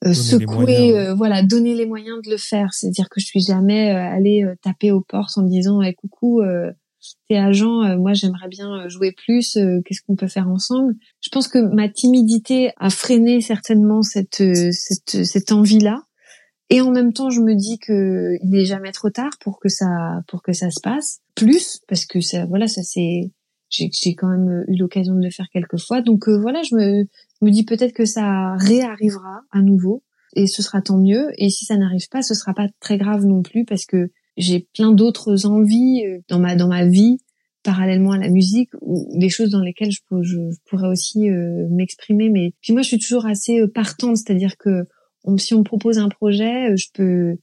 euh 0.05 0.13
secouée, 0.13 0.99
euh, 0.99 1.15
voilà, 1.15 1.43
donner 1.43 1.75
les 1.75 1.87
moyens 1.87 2.21
de 2.23 2.31
le 2.31 2.37
faire. 2.37 2.75
C'est-à-dire 2.75 3.09
que 3.09 3.21
je 3.21 3.27
suis 3.27 3.41
jamais 3.41 3.91
allée 3.91 4.45
taper 4.63 4.93
aux 4.93 5.01
portes 5.01 5.37
en 5.39 5.43
me 5.43 5.49
disant 5.49 5.81
hey, 5.83 5.95
coucou, 5.95 6.43
t'es 7.29 7.37
agent, 7.37 7.97
moi 7.99 8.13
j'aimerais 8.13 8.49
bien 8.49 8.89
jouer 8.89 9.13
plus. 9.13 9.59
Qu'est-ce 9.85 10.03
qu'on 10.07 10.17
peut 10.17 10.29
faire 10.29 10.49
ensemble? 10.49 10.95
Je 11.21 11.31
pense 11.31 11.49
que 11.49 11.59
ma 11.59 11.89
timidité 11.89 12.73
a 12.79 12.91
freiné 12.91 13.41
certainement 13.41 14.03
cette 14.03 14.43
cette 14.73 15.25
cette 15.25 15.53
envie 15.53 15.81
là. 15.81 16.03
Et 16.73 16.81
en 16.81 16.91
même 16.91 17.13
temps, 17.13 17.29
je 17.29 17.41
me 17.41 17.55
dis 17.55 17.79
que 17.79 18.39
il 18.43 18.49
n'est 18.49 18.65
jamais 18.65 18.93
trop 18.93 19.11
tard 19.11 19.33
pour 19.41 19.61
que 19.61 19.69
ça, 19.69 20.23
pour 20.27 20.43
que 20.43 20.55
ça 20.55 20.71
se 20.71 20.81
passe. 20.81 21.21
Plus, 21.35 21.83
parce 21.87 22.07
que 22.07 22.23
ça, 22.23 22.47
voilà, 22.47 22.67
ça 22.67 22.83
c'est, 22.83 23.31
j'ai, 23.73 24.15
quand 24.15 24.29
même 24.29 24.65
eu 24.69 24.77
l'occasion 24.77 25.15
de 25.15 25.23
le 25.23 25.31
faire 25.31 25.49
quelques 25.53 25.79
fois. 25.79 26.03
Donc 26.03 26.29
euh, 26.29 26.39
voilà, 26.39 26.63
je 26.63 26.75
me, 26.75 27.05
me 27.41 27.51
dis 27.51 27.65
peut-être 27.65 27.93
que 27.93 28.05
ça 28.05 28.55
réarrivera 28.57 29.43
à 29.51 29.63
nouveau 29.63 30.03
et 30.35 30.47
ce 30.47 30.63
sera 30.63 30.83
tant 30.83 30.99
mieux. 30.99 31.31
Et 31.39 31.51
si 31.51 31.65
ça 31.65 31.77
n'arrive 31.77 32.09
pas, 32.09 32.23
ce 32.23 32.35
sera 32.35 32.55
pas 32.55 32.69
très 32.81 32.99
grave 32.99 33.25
non 33.25 33.43
plus 33.43 33.65
parce 33.65 33.87
que 33.87 34.11
j'ai 34.37 34.69
plein 34.75 34.93
d'autres 34.93 35.47
envies 35.47 36.05
euh, 36.07 36.19
dans 36.29 36.39
ma 36.39 36.55
dans 36.57 36.69
ma 36.69 36.87
vie 36.87 37.19
parallèlement 37.63 38.13
à 38.13 38.19
la 38.19 38.29
musique 38.29 38.71
ou 38.81 39.09
des 39.17 39.29
choses 39.29 39.51
dans 39.51 39.61
lesquelles 39.61 39.93
je, 39.93 40.01
je, 40.23 40.39
pourrais 40.69 40.89
aussi 40.89 41.31
euh, 41.31 41.69
m'exprimer. 41.71 42.29
Mais 42.29 42.55
puis 42.61 42.73
moi, 42.73 42.83
je 42.83 42.89
suis 42.89 42.99
toujours 42.99 43.27
assez 43.27 43.67
partante, 43.69 44.17
c'est-à-dire 44.17 44.57
que 44.57 44.85
si 45.39 45.55
on 45.55 45.59
me 45.59 45.65
propose 45.65 45.99
un 45.99 46.09
projet, 46.09 46.73
euh, 46.73 46.77
je 46.77 46.89
peux 46.93 47.37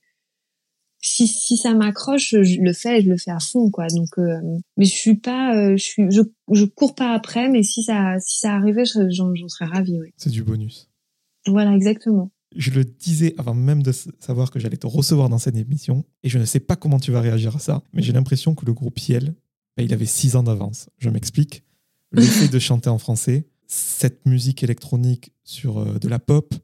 si 1.01 1.27
si 1.27 1.57
ça 1.57 1.73
m'accroche, 1.73 2.35
je 2.41 2.59
le 2.59 2.73
fais, 2.73 3.01
je 3.01 3.09
le 3.09 3.17
fais 3.17 3.31
à 3.31 3.39
fond 3.39 3.69
quoi. 3.69 3.87
Donc 3.87 4.17
euh, 4.17 4.39
mais 4.77 4.85
je 4.85 4.93
suis 4.93 5.15
pas 5.15 5.55
euh, 5.55 5.77
je 5.77 5.83
suis 5.83 6.11
je 6.11 6.21
je 6.51 6.65
cours 6.65 6.95
pas 6.95 7.13
après 7.13 7.49
mais 7.49 7.63
si 7.63 7.83
ça 7.83 8.19
si 8.19 8.39
ça 8.39 8.53
arrivait, 8.55 8.83
j'en 8.85 9.33
j'en 9.33 9.47
serais 9.47 9.65
ravie. 9.65 9.97
C'est 10.17 10.29
du 10.29 10.43
bonus. 10.43 10.89
Voilà, 11.47 11.73
exactement. 11.73 12.31
Je 12.55 12.71
le 12.71 12.83
disais 12.83 13.35
avant 13.37 13.53
même 13.53 13.83
de 13.83 13.91
savoir 13.91 14.51
que 14.51 14.59
j'allais 14.59 14.77
te 14.77 14.87
recevoir 14.87 15.29
dans 15.29 15.37
cette 15.37 15.55
émission 15.55 16.03
et 16.23 16.29
je 16.29 16.39
ne 16.39 16.45
sais 16.45 16.59
pas 16.59 16.75
comment 16.75 16.99
tu 16.99 17.11
vas 17.11 17.21
réagir 17.21 17.55
à 17.55 17.59
ça, 17.59 17.83
mais 17.93 18.01
j'ai 18.01 18.11
l'impression 18.11 18.55
que 18.55 18.65
le 18.65 18.73
groupe 18.73 18.99
Yel, 18.99 19.35
bah, 19.77 19.83
il 19.83 19.93
avait 19.93 20.05
six 20.05 20.35
ans 20.35 20.43
d'avance. 20.43 20.89
Je 20.97 21.09
m'explique. 21.09 21.63
Le 22.11 22.21
fait 22.23 22.47
de 22.47 22.59
chanter 22.59 22.89
en 22.89 22.97
français, 22.97 23.47
cette 23.67 24.25
musique 24.25 24.63
électronique 24.63 25.31
sur 25.43 25.99
de 25.99 26.07
la 26.07 26.17
pop, 26.17 26.55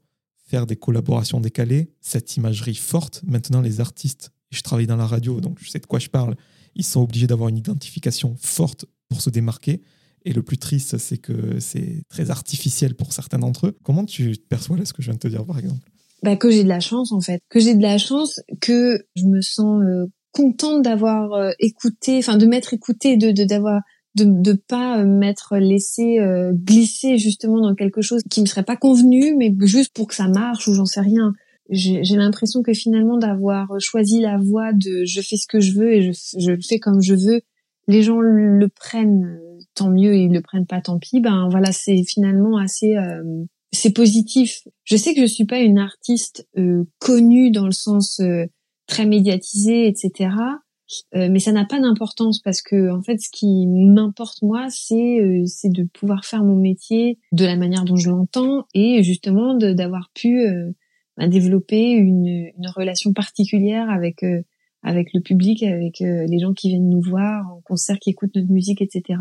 faire 0.46 0.66
des 0.66 0.76
collaborations 0.76 1.40
décalées, 1.40 1.90
cette 2.00 2.36
imagerie 2.36 2.74
forte. 2.74 3.22
Maintenant, 3.26 3.60
les 3.60 3.80
artistes, 3.80 4.30
je 4.50 4.62
travaille 4.62 4.86
dans 4.86 4.96
la 4.96 5.06
radio, 5.06 5.40
donc 5.40 5.58
je 5.60 5.68
sais 5.68 5.80
de 5.80 5.86
quoi 5.86 5.98
je 5.98 6.08
parle, 6.08 6.36
ils 6.74 6.84
sont 6.84 7.00
obligés 7.00 7.26
d'avoir 7.26 7.48
une 7.48 7.58
identification 7.58 8.36
forte 8.40 8.86
pour 9.08 9.20
se 9.20 9.30
démarquer. 9.30 9.82
Et 10.24 10.32
le 10.32 10.42
plus 10.42 10.58
triste, 10.58 10.98
c'est 10.98 11.18
que 11.18 11.60
c'est 11.60 12.02
très 12.08 12.30
artificiel 12.30 12.94
pour 12.94 13.12
certains 13.12 13.38
d'entre 13.38 13.68
eux. 13.68 13.76
Comment 13.82 14.04
tu 14.04 14.36
perçois 14.48 14.76
là 14.76 14.84
ce 14.84 14.92
que 14.92 15.02
je 15.02 15.06
viens 15.06 15.14
de 15.14 15.20
te 15.20 15.28
dire, 15.28 15.44
par 15.44 15.58
exemple? 15.58 15.88
Bah, 16.22 16.36
Que 16.36 16.50
j'ai 16.50 16.64
de 16.64 16.68
la 16.68 16.80
chance, 16.80 17.12
en 17.12 17.20
fait. 17.20 17.40
Que 17.48 17.60
j'ai 17.60 17.74
de 17.74 17.82
la 17.82 17.98
chance, 17.98 18.40
que 18.60 19.04
je 19.14 19.24
me 19.24 19.40
sens 19.40 19.82
euh, 19.82 20.06
contente 20.32 20.82
d'avoir 20.82 21.32
euh, 21.32 21.52
écouté, 21.60 22.18
enfin 22.18 22.36
de 22.36 22.46
m'être 22.46 22.74
écoutée, 22.74 23.16
de 23.16 23.30
d'avoir 23.44 23.80
de 24.24 24.52
pas 24.54 25.00
euh, 25.00 25.06
m'être 25.06 25.56
laissé 25.58 26.18
euh, 26.18 26.52
glisser 26.52 27.18
justement 27.18 27.60
dans 27.60 27.74
quelque 27.74 28.00
chose 28.00 28.22
qui 28.30 28.40
me 28.40 28.46
serait 28.46 28.64
pas 28.64 28.76
convenu 28.76 29.34
mais 29.36 29.54
juste 29.62 29.94
pour 29.94 30.06
que 30.06 30.14
ça 30.14 30.28
marche 30.28 30.68
ou 30.68 30.74
j'en 30.74 30.86
sais 30.86 31.00
rien. 31.00 31.32
J'ai 31.68 32.16
l'impression 32.16 32.62
que 32.62 32.72
finalement 32.72 33.18
d'avoir 33.18 33.80
choisi 33.80 34.20
la 34.20 34.38
voie 34.38 34.72
de 34.72 35.04
je 35.04 35.20
fais 35.20 35.36
ce 35.36 35.48
que 35.48 35.58
je 35.58 35.72
veux 35.72 35.92
et 35.92 36.12
je, 36.12 36.38
je 36.38 36.52
le 36.52 36.60
fais 36.60 36.78
comme 36.78 37.02
je 37.02 37.14
veux 37.14 37.40
les 37.88 38.02
gens 38.02 38.20
le 38.20 38.68
prennent 38.68 39.40
tant 39.74 39.90
mieux 39.90 40.14
ils 40.16 40.32
le 40.32 40.40
prennent 40.40 40.66
pas 40.66 40.80
tant 40.80 40.98
pis. 40.98 41.20
Ben 41.20 41.48
voilà 41.50 41.72
c'est 41.72 42.04
finalement 42.04 42.56
assez 42.56 42.96
euh, 42.96 43.22
c'est 43.72 43.92
positif. 43.92 44.62
Je 44.84 44.96
sais 44.96 45.12
que 45.12 45.20
je 45.20 45.26
suis 45.26 45.44
pas 45.44 45.58
une 45.58 45.78
artiste 45.78 46.48
connue 46.98 47.50
dans 47.50 47.66
le 47.66 47.72
sens 47.72 48.22
très 48.86 49.06
médiatisée 49.06 49.88
etc 49.88 50.30
mais 51.14 51.38
ça 51.40 51.52
n'a 51.52 51.64
pas 51.64 51.80
d'importance 51.80 52.40
parce 52.40 52.62
que 52.62 52.90
en 52.90 53.02
fait, 53.02 53.18
ce 53.18 53.28
qui 53.30 53.66
m'importe 53.66 54.42
moi, 54.42 54.66
c'est 54.70 55.42
c'est 55.46 55.72
de 55.72 55.84
pouvoir 55.84 56.24
faire 56.24 56.44
mon 56.44 56.56
métier 56.56 57.18
de 57.32 57.44
la 57.44 57.56
manière 57.56 57.84
dont 57.84 57.96
je 57.96 58.10
l'entends 58.10 58.66
et 58.74 59.02
justement 59.02 59.54
d'avoir 59.54 60.10
pu 60.14 60.46
bah, 61.16 61.28
développer 61.28 61.90
une, 61.90 62.26
une 62.26 62.68
relation 62.74 63.12
particulière 63.12 63.90
avec 63.90 64.24
avec 64.82 65.12
le 65.12 65.20
public, 65.20 65.62
avec 65.62 65.98
les 66.00 66.38
gens 66.38 66.52
qui 66.52 66.68
viennent 66.68 66.88
nous 66.88 67.02
voir 67.02 67.50
en 67.50 67.60
concert, 67.62 67.98
qui 67.98 68.10
écoutent 68.10 68.34
notre 68.36 68.50
musique, 68.50 68.80
etc. 68.80 69.18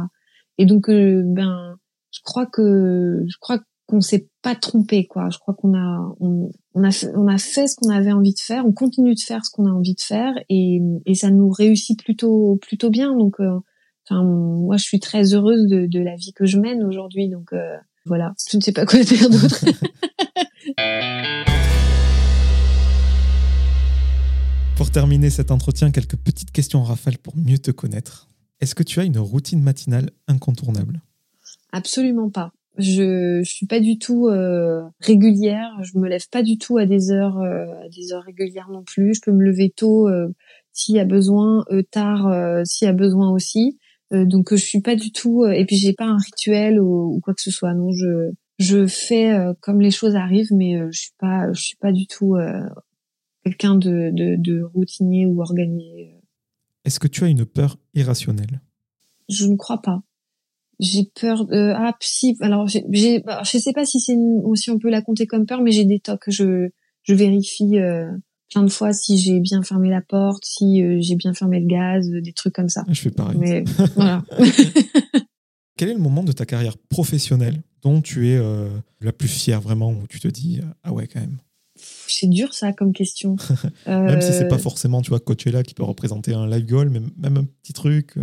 Et 0.57 0.65
donc, 0.65 0.89
ben, 0.89 1.77
je 2.11 2.19
crois 2.23 2.45
que 2.45 3.23
je 3.27 3.37
crois 3.39 3.59
qu'on 3.87 4.01
s'est 4.01 4.29
pas 4.41 4.55
trompé 4.55 5.05
quoi. 5.05 5.29
Je 5.29 5.37
crois 5.37 5.53
qu'on 5.53 5.75
a 5.75 6.15
on, 6.19 6.51
a 6.83 6.91
fait, 6.91 7.11
on 7.15 7.27
a 7.27 7.37
fait 7.37 7.67
ce 7.67 7.75
qu'on 7.75 7.89
avait 7.89 8.11
envie 8.11 8.33
de 8.33 8.39
faire, 8.39 8.65
on 8.65 8.73
continue 8.73 9.15
de 9.15 9.19
faire 9.19 9.45
ce 9.45 9.51
qu'on 9.51 9.65
a 9.65 9.71
envie 9.71 9.95
de 9.95 10.01
faire 10.01 10.33
et, 10.49 10.81
et 11.05 11.15
ça 11.15 11.29
nous 11.31 11.49
réussit 11.49 11.97
plutôt 12.03 12.57
plutôt 12.61 12.89
bien. 12.89 13.15
Donc 13.15 13.39
euh, 13.39 13.59
enfin 14.09 14.23
moi 14.23 14.77
je 14.77 14.83
suis 14.83 14.99
très 14.99 15.33
heureuse 15.33 15.67
de, 15.67 15.85
de 15.85 15.99
la 15.99 16.15
vie 16.15 16.33
que 16.33 16.45
je 16.45 16.59
mène 16.59 16.83
aujourd'hui 16.83 17.29
donc 17.29 17.53
euh, 17.53 17.77
voilà, 18.05 18.33
je 18.51 18.57
ne 18.57 18.61
sais 18.61 18.71
pas 18.71 18.85
quoi 18.85 18.99
dire 19.03 19.29
d'autre. 19.29 19.65
pour 24.75 24.91
terminer 24.91 25.29
cet 25.29 25.51
entretien, 25.51 25.91
quelques 25.91 26.17
petites 26.17 26.51
questions 26.51 26.83
rafales 26.83 27.17
pour 27.17 27.35
mieux 27.37 27.57
te 27.57 27.71
connaître. 27.71 28.27
Est-ce 28.59 28.75
que 28.75 28.83
tu 28.83 28.99
as 28.99 29.03
une 29.03 29.17
routine 29.17 29.61
matinale 29.61 30.11
incontournable? 30.27 31.01
Absolument 31.71 32.29
pas 32.29 32.51
je, 32.77 33.41
je 33.43 33.49
suis 33.49 33.65
pas 33.65 33.79
du 33.79 33.97
tout 33.97 34.27
euh, 34.27 34.83
régulière. 34.99 35.71
Je 35.81 35.97
me 35.97 36.07
lève 36.07 36.27
pas 36.29 36.43
du 36.43 36.57
tout 36.57 36.77
à 36.77 36.85
des 36.85 37.11
heures 37.11 37.39
euh, 37.39 37.65
à 37.83 37.89
des 37.89 38.13
heures 38.13 38.23
régulières 38.23 38.69
non 38.69 38.83
plus. 38.83 39.15
Je 39.15 39.21
peux 39.21 39.31
me 39.31 39.43
lever 39.43 39.71
tôt 39.75 40.07
euh, 40.07 40.27
s'il 40.71 40.95
y 40.95 40.99
a 40.99 41.05
besoin, 41.05 41.63
tard 41.91 42.29
s'il 42.65 42.85
y 42.85 42.89
a 42.89 42.93
besoin 42.93 43.31
aussi. 43.31 43.79
donc 44.11 44.49
je 44.51 44.57
suis 44.57 44.81
pas 44.81 44.95
du 44.95 45.11
tout. 45.13 45.45
et 45.45 45.65
puis 45.65 45.77
j'ai 45.77 45.93
pas 45.93 46.05
un 46.05 46.17
rituel 46.17 46.81
ou, 46.81 47.19
quoi 47.23 47.33
que 47.33 47.41
ce 47.41 47.51
soit. 47.51 47.73
Non, 47.73 47.91
je 47.91 48.31
je 48.59 48.85
fais 48.85 49.33
comme 49.61 49.79
les 49.79 49.91
choses 49.91 50.15
arrivent, 50.15 50.51
mais 50.51 50.77
je 50.91 50.99
suis 50.99 51.13
pas 51.17 51.51
je 51.53 51.61
suis 51.61 51.77
pas 51.77 51.93
du 51.93 52.07
tout 52.07 52.35
quelqu'un 53.45 53.75
de, 53.75 54.11
de, 54.11 54.35
de 54.37 54.63
routinier 54.63 55.25
ou 55.25 55.41
organisé. 55.41 56.15
Est-ce 56.83 56.99
que 56.99 57.07
tu 57.07 57.23
as 57.23 57.27
une 57.27 57.45
peur 57.45 57.77
irrationnelle? 57.93 58.59
Je 59.29 59.45
ne 59.45 59.55
crois 59.55 59.81
pas 59.81 60.03
j'ai 60.79 61.09
peur 61.19 61.45
de 61.45 61.73
ah 61.75 61.93
si 61.99 62.35
alors 62.41 62.67
j'ai 62.67 63.19
bah, 63.19 63.41
je 63.43 63.57
sais 63.57 63.73
pas 63.73 63.85
si 63.85 63.99
c'est 63.99 64.17
aussi 64.43 64.71
on 64.71 64.79
peut 64.79 64.89
la 64.89 65.01
compter 65.01 65.27
comme 65.27 65.45
peur 65.45 65.61
mais 65.61 65.71
j'ai 65.71 65.85
des 65.85 65.99
tocs 65.99 66.23
je 66.27 66.69
je 67.03 67.13
vérifie 67.13 67.77
euh, 67.79 68.11
plein 68.51 68.63
de 68.63 68.69
fois 68.69 68.93
si 68.93 69.17
j'ai 69.17 69.39
bien 69.39 69.63
fermé 69.63 69.89
la 69.89 70.01
porte 70.01 70.43
si 70.45 70.83
euh, 70.83 70.97
j'ai 70.99 71.15
bien 71.15 71.33
fermé 71.33 71.59
le 71.59 71.67
gaz 71.67 72.09
des 72.09 72.33
trucs 72.33 72.53
comme 72.53 72.69
ça. 72.69 72.83
Je 72.89 72.99
fais 72.99 73.11
pareil. 73.11 73.37
Mais 73.37 73.63
voilà. 73.95 74.23
Quel 75.77 75.89
est 75.89 75.93
le 75.93 75.99
moment 75.99 76.23
de 76.23 76.31
ta 76.31 76.45
carrière 76.45 76.77
professionnelle 76.77 77.61
dont 77.81 78.01
tu 78.01 78.29
es 78.29 78.37
euh, 78.37 78.69
la 79.01 79.11
plus 79.11 79.27
fière 79.27 79.61
vraiment 79.61 79.91
où 79.91 80.07
tu 80.07 80.19
te 80.19 80.27
dis 80.27 80.61
ah 80.83 80.93
ouais 80.93 81.07
quand 81.07 81.19
même? 81.19 81.37
C'est 81.77 82.27
dur 82.27 82.53
ça 82.53 82.71
comme 82.71 82.93
question. 82.93 83.35
Même 83.85 84.21
si 84.21 84.31
c'est 84.31 84.47
pas 84.47 84.57
forcément 84.57 85.01
tu 85.01 85.09
vois 85.09 85.19
Coachella 85.19 85.61
qui 85.61 85.73
peut 85.73 85.83
représenter 85.83 86.33
un 86.33 86.47
live 86.47 86.65
goal 86.65 86.89
mais 86.89 87.01
même 87.17 87.37
un 87.37 87.43
petit 87.43 87.73
truc 87.73 88.15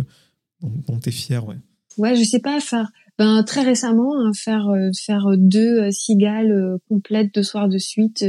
dont, 0.61 0.71
dont 0.87 0.99
tu 0.99 1.09
es 1.09 1.11
fier 1.11 1.47
ouais 1.47 1.57
ouais, 1.97 2.15
je 2.15 2.23
sais 2.23 2.39
pas 2.39 2.59
faire. 2.59 2.91
Ben 3.19 3.43
très 3.43 3.61
récemment, 3.61 4.19
hein, 4.19 4.31
faire 4.33 4.69
euh, 4.69 4.89
faire 4.99 5.27
deux 5.37 5.81
euh, 5.81 5.91
cigales 5.91 6.51
euh, 6.51 6.77
complètes 6.89 7.33
deux 7.33 7.43
soirs 7.43 7.69
de 7.69 7.77
suite 7.77 8.25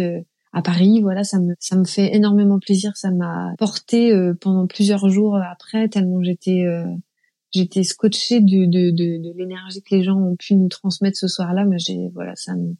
à 0.53 0.63
Paris. 0.63 1.01
Voilà, 1.03 1.25
ça 1.25 1.41
me 1.41 1.55
ça 1.59 1.77
me 1.77 1.85
fait 1.85 2.15
énormément 2.15 2.59
plaisir. 2.59 2.97
Ça 2.97 3.11
m'a 3.11 3.55
porté 3.59 4.13
pendant 4.41 4.67
plusieurs 4.67 5.09
jours 5.09 5.37
après 5.37 5.89
tellement 5.89 6.23
j'étais 6.23 6.65
j'étais 7.51 7.83
scotchée 7.83 8.41
de 8.41 8.67
de 8.67 8.91
de, 8.91 9.23
de 9.23 9.39
l'énergie 9.39 9.83
que 9.83 9.95
les 9.95 10.05
gens 10.05 10.17
ont 10.17 10.37
pu 10.37 10.55
nous 10.55 10.69
transmettre 10.69 11.17
ce 11.17 11.29
soir-là. 11.29 11.65
Mais 11.65 11.79
j'ai 11.79 12.11
voilà, 12.13 12.37
ça 12.37 12.55
me 12.55 12.75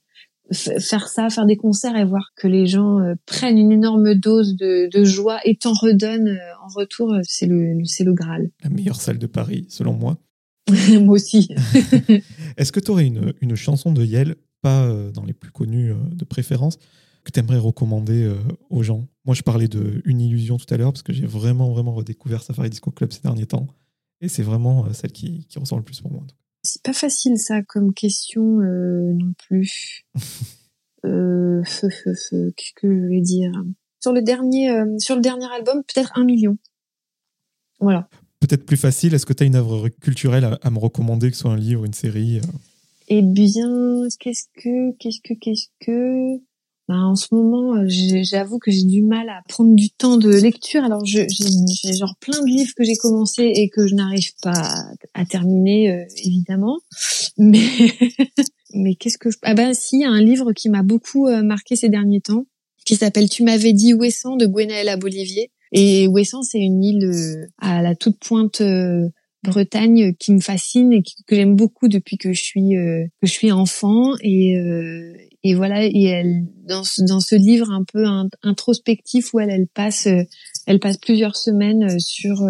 faire 0.53 1.09
ça, 1.09 1.31
faire 1.31 1.47
des 1.47 1.57
concerts 1.57 1.97
et 1.97 2.05
voir 2.05 2.33
que 2.37 2.47
les 2.47 2.67
gens 2.67 2.99
prennent 3.25 3.57
une 3.57 3.73
énorme 3.73 4.15
dose 4.15 4.57
de, 4.57 4.91
de 4.95 5.05
joie 5.05 5.41
et 5.47 5.57
t'en 5.57 5.73
redonnent 5.73 6.39
en 6.63 6.69
retour, 6.79 7.17
c'est 7.23 7.47
le 7.47 7.83
c'est 7.85 8.05
le 8.05 8.13
Graal. 8.13 8.51
La 8.63 8.69
meilleure 8.69 9.01
salle 9.01 9.19
de 9.19 9.27
Paris, 9.27 9.65
selon 9.71 9.95
moi. 9.95 10.19
Moi 11.01 11.15
aussi. 11.15 11.49
Est-ce 12.57 12.73
que 12.73 12.81
tu 12.81 12.91
aurais 12.91 13.07
une, 13.07 13.35
une, 13.41 13.55
chanson 13.55 13.93
de 13.93 14.05
Yel, 14.05 14.37
pas 14.63 14.87
euh, 14.87 15.11
dans 15.11 15.25
les 15.25 15.35
plus 15.35 15.51
connues 15.51 15.93
euh, 15.93 15.97
de 16.13 16.25
préférence, 16.25 16.79
que 17.23 17.31
tu 17.31 17.41
aimerais 17.41 17.59
recommander 17.59 18.25
euh, 18.25 18.37
aux 18.71 18.83
gens? 18.83 19.07
Moi, 19.25 19.35
je 19.35 19.43
parlais 19.43 19.69
de 19.69 20.01
Une 20.05 20.21
illusion 20.21 20.57
tout 20.57 20.73
à 20.73 20.77
l'heure, 20.77 20.93
parce 20.93 21.03
que 21.03 21.13
j'ai 21.13 21.27
vraiment, 21.27 21.71
vraiment 21.71 21.95
redécouvert 21.95 22.43
Safari 22.43 22.71
Disco 22.71 22.91
Club 22.91 23.13
ces 23.13 23.21
derniers 23.21 23.47
temps. 23.47 23.67
Et 24.21 24.29
c'est 24.29 24.43
vraiment 24.43 24.91
celle 24.95 25.13
qui, 25.13 25.47
qui, 25.49 25.59
ressort 25.59 25.79
le 25.79 25.85
plus 25.85 26.01
pour 26.01 26.11
moi. 26.11 26.23
C'est 26.63 26.83
pas 26.83 26.95
facile, 26.95 27.37
ça, 27.37 27.63
comme 27.63 27.93
question 27.93 28.43
non 28.43 29.35
plus. 29.47 30.07
Qu'est-ce 31.03 32.73
que 32.75 32.89
je 32.89 33.09
vais 33.09 33.21
dire? 33.21 33.53
Sur 34.01 34.13
le 34.13 34.23
dernier, 34.23 34.83
sur 34.99 35.15
le 35.17 35.21
dernier 35.21 35.47
album, 35.53 35.83
peut-être 35.83 36.13
un 36.15 36.25
million. 36.25 36.57
Voilà 37.81 38.09
peut-être 38.47 38.67
plus 38.67 38.77
facile, 38.77 39.15
est-ce 39.15 39.27
que 39.27 39.33
tu 39.33 39.43
as 39.43 39.47
une 39.47 39.57
œuvre 39.57 39.89
culturelle 39.89 40.59
à, 40.61 40.71
me 40.71 40.79
recommander, 40.79 41.31
que 41.31 41.37
ce 41.37 41.43
soit 41.43 41.53
un 41.53 41.57
livre, 41.57 41.85
une 41.85 41.95
série 41.95 42.39
euh 42.39 42.43
Eh 43.09 43.23
bien, 43.23 44.07
qu'est-ce 44.21 44.45
que, 44.57 44.93
qu'est-ce 44.99 45.21
que, 45.23 45.35
qu'est-ce 45.35 45.69
que? 45.81 46.37
Ben, 46.87 47.01
En 47.01 47.17
ce 47.17 47.29
moment, 47.33 47.77
euh, 47.77 47.87
j'avoue 48.23 48.59
que 48.59 48.71
j'ai 48.71 48.85
du 48.85 49.03
mal 49.03 49.31
à 49.31 49.41
prendre 49.49 49.75
du 49.75 49.91
temps 49.91 50.19
de 50.19 50.29
lecture. 50.29 50.85
Alors, 50.85 51.05
j'ai 51.07 51.27
genre 51.99 52.15
plein 52.21 52.39
de 52.41 52.47
livres 52.47 52.73
que 52.77 52.85
j'ai 52.85 52.97
commencé 52.97 53.45
et 53.45 53.71
que 53.71 53.87
je 53.87 53.95
n'arrive 53.95 54.33
pas 54.43 54.75
à, 55.15 55.25
terminer, 55.25 55.93
euh, 55.93 56.05
évidemment. 56.25 56.79
Mais, 57.39 57.65
mais 58.75 58.95
qu'est-ce 58.97 59.17
que 59.17 59.31
je... 59.31 59.39
Ah 59.43 59.55
ben 59.55 59.73
si, 59.73 59.97
il 59.97 60.03
y 60.03 60.05
a 60.05 60.11
un 60.11 60.21
livre 60.21 60.53
qui 60.53 60.69
m'a 60.69 60.83
beaucoup 60.83 61.29
marqué 61.43 61.77
ces 61.77 61.89
derniers 61.89 62.21
temps, 62.21 62.45
qui 62.85 62.97
s'appelle 62.97 63.31
Tu 63.31 63.43
m'avais 63.43 63.73
dit 63.73 63.95
Ouessant 63.95 64.37
de 64.37 64.47
Gwenaëlla 64.47 64.99
Bolivier 64.99 65.51
et 65.77 66.07
Ouessant, 66.07 66.43
c'est 66.43 66.61
une 66.61 66.83
île 66.85 67.05
euh, 67.05 67.47
à 67.59 67.83
la 67.83 67.97
toute 67.97 68.21
pointe 68.21 68.61
euh, 68.61 69.09
Bretagne 69.43 70.15
qui 70.15 70.33
me 70.33 70.41
fascine 70.41 70.93
et 70.93 71.03
que 71.03 71.35
j'aime 71.35 71.57
beaucoup 71.57 71.89
depuis 71.89 72.17
que 72.17 72.33
je 72.33 72.41
suis 72.41 72.77
euh, 72.77 73.05
que 73.21 73.27
je 73.27 73.33
suis 73.33 73.51
enfant 73.53 74.15
et 74.23 74.55
et 75.43 75.55
voilà 75.55 75.85
et 75.85 76.05
elle 76.05 76.47
dans 76.67 76.83
ce, 76.83 77.03
dans 77.03 77.21
ce 77.21 77.35
livre 77.35 77.71
un 77.71 77.85
peu 77.85 78.07
introspectif 78.43 79.35
où 79.35 79.41
elle 79.41 79.51
elle 79.51 79.67
passe 79.67 80.09
elle 80.67 80.81
passe 80.81 80.97
plusieurs 80.97 81.37
semaines 81.37 82.01
sur 82.01 82.49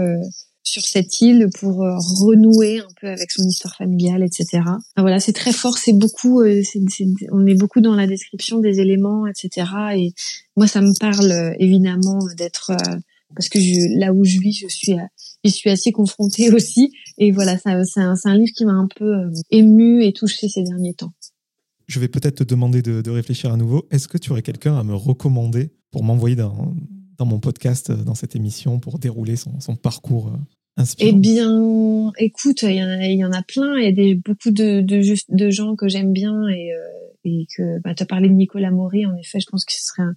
sur 0.63 0.85
cette 0.85 1.21
île 1.21 1.49
pour 1.59 1.79
renouer 1.79 2.79
un 2.79 2.89
peu 3.01 3.09
avec 3.09 3.33
son 3.33 3.43
histoire 3.43 3.75
familiale, 3.75 4.23
etc. 4.23 4.63
voilà, 4.97 5.19
c'est 5.19 5.33
très 5.33 5.53
fort, 5.53 5.77
c'est 5.79 5.93
beaucoup, 5.93 6.45
on 7.33 7.47
est 7.47 7.59
beaucoup 7.59 7.81
dans 7.81 7.97
la 7.97 8.07
description 8.07 8.61
des 8.61 8.79
éléments, 8.79 9.27
etc. 9.27 9.67
Et 9.97 10.15
moi, 10.57 10.69
ça 10.69 10.81
me 10.81 10.97
parle 10.99 11.57
évidemment 11.59 12.21
d'être 12.37 12.73
parce 13.35 13.49
que 13.49 13.59
je, 13.59 13.99
là 13.99 14.13
où 14.13 14.25
je 14.25 14.39
vis, 14.41 14.53
je 14.53 14.69
suis, 14.69 14.95
je 15.45 15.51
suis 15.51 15.71
assez 15.71 15.93
confrontée 15.93 16.51
aussi. 16.55 16.93
Et 17.19 17.31
voilà, 17.33 17.57
c'est 17.59 17.71
un, 18.01 18.15
un, 18.25 18.37
livre 18.37 18.53
qui 18.57 18.65
m'a 18.65 18.73
un 18.73 18.89
peu 18.95 19.05
euh, 19.05 19.31
ému 19.51 20.05
et 20.05 20.13
touché 20.13 20.49
ces 20.49 20.63
derniers 20.63 20.95
temps. 20.95 21.13
Je 21.87 22.01
vais 22.01 22.09
peut-être 22.09 22.37
te 22.37 22.45
demander 22.45 22.81
de, 22.81 23.03
de, 23.03 23.11
réfléchir 23.11 23.53
à 23.53 23.57
nouveau. 23.57 23.87
Est-ce 23.91 24.09
que 24.09 24.17
tu 24.17 24.33
aurais 24.33 24.43
quelqu'un 24.43 24.79
à 24.79 24.83
me 24.83 24.95
recommander 24.95 25.71
pour 25.91 26.03
m'envoyer 26.03 26.37
dans, 26.37 26.75
dans 27.19 27.27
mon 27.27 27.41
podcast, 27.41 27.91
euh, 27.91 27.97
dans 27.97 28.15
cette 28.15 28.37
émission, 28.37 28.79
pour 28.79 28.99
dérouler 28.99 29.37
son, 29.37 29.61
son 29.61 29.77
parcours 29.77 30.29
euh, 30.29 30.39
inspirant? 30.77 31.11
Eh 31.11 31.13
bien, 31.13 32.13
écoute, 32.19 32.63
il 32.63 32.77
y, 32.77 32.83
en 32.83 32.89
a, 32.89 33.05
il 33.07 33.19
y 33.19 33.25
en 33.25 33.33
a 33.33 33.43
plein. 33.43 33.77
Il 33.77 33.85
y 33.85 33.89
a 33.89 33.93
des, 33.93 34.15
beaucoup 34.15 34.51
de, 34.51 34.81
de, 34.81 35.03
de 35.29 35.51
gens 35.51 35.77
que 35.77 35.89
j'aime 35.89 36.13
bien 36.13 36.49
et, 36.49 36.71
et 37.25 37.47
que 37.57 37.81
bah, 37.81 37.95
tu 37.95 38.03
as 38.03 38.07
parlé 38.07 38.29
de 38.29 38.35
Nicolas 38.35 38.71
Maury. 38.71 39.05
En 39.05 39.15
effet, 39.17 39.41
je 39.41 39.47
pense 39.51 39.65
que 39.65 39.73
ce 39.73 39.85
serait 39.85 40.09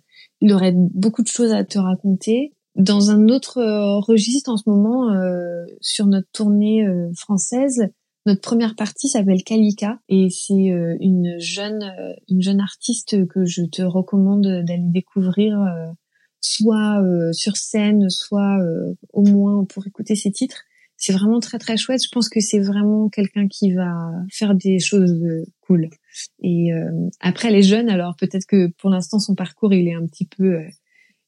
il 0.41 0.53
aurait 0.53 0.73
beaucoup 0.75 1.23
de 1.23 1.27
choses 1.27 1.51
à 1.51 1.63
te 1.63 1.79
raconter 1.79 2.53
dans 2.77 3.09
un 3.09 3.27
autre 3.27 3.57
euh, 3.57 3.99
registre 3.99 4.51
en 4.51 4.57
ce 4.57 4.69
moment 4.69 5.11
euh, 5.11 5.65
sur 5.81 6.05
notre 6.05 6.27
tournée 6.31 6.87
euh, 6.87 7.11
française. 7.15 7.87
Notre 8.27 8.41
première 8.41 8.75
partie 8.75 9.07
s'appelle 9.07 9.43
Kalika 9.43 9.99
et 10.09 10.29
c'est 10.29 10.53
une 10.99 11.37
jeune 11.39 11.93
une 12.27 12.41
jeune 12.41 12.59
artiste 12.59 13.25
que 13.25 13.45
je 13.45 13.63
te 13.63 13.81
recommande 13.81 14.41
d'aller 14.41 14.83
découvrir 14.83 15.57
soit 16.41 17.01
sur 17.31 17.55
scène, 17.55 18.09
soit 18.09 18.59
au 19.13 19.23
moins 19.23 19.63
pour 19.63 19.87
écouter 19.87 20.15
ses 20.15 20.33
titres. 20.33 20.63
C'est 20.97 21.13
vraiment 21.13 21.39
très 21.39 21.57
très 21.57 21.77
chouette. 21.77 22.03
Je 22.03 22.09
pense 22.11 22.27
que 22.27 22.41
c'est 22.41 22.59
vraiment 22.59 23.07
quelqu'un 23.07 23.47
qui 23.47 23.71
va 23.71 24.11
faire 24.29 24.55
des 24.55 24.79
choses 24.79 25.23
cool. 25.61 25.89
Et 26.43 26.71
après 27.21 27.49
les 27.49 27.63
jeunes, 27.63 27.87
alors 27.87 28.17
peut-être 28.17 28.45
que 28.45 28.67
pour 28.77 28.89
l'instant 28.89 29.19
son 29.19 29.35
parcours 29.35 29.73
il 29.73 29.87
est 29.87 29.95
un 29.95 30.05
petit 30.05 30.25
peu 30.25 30.59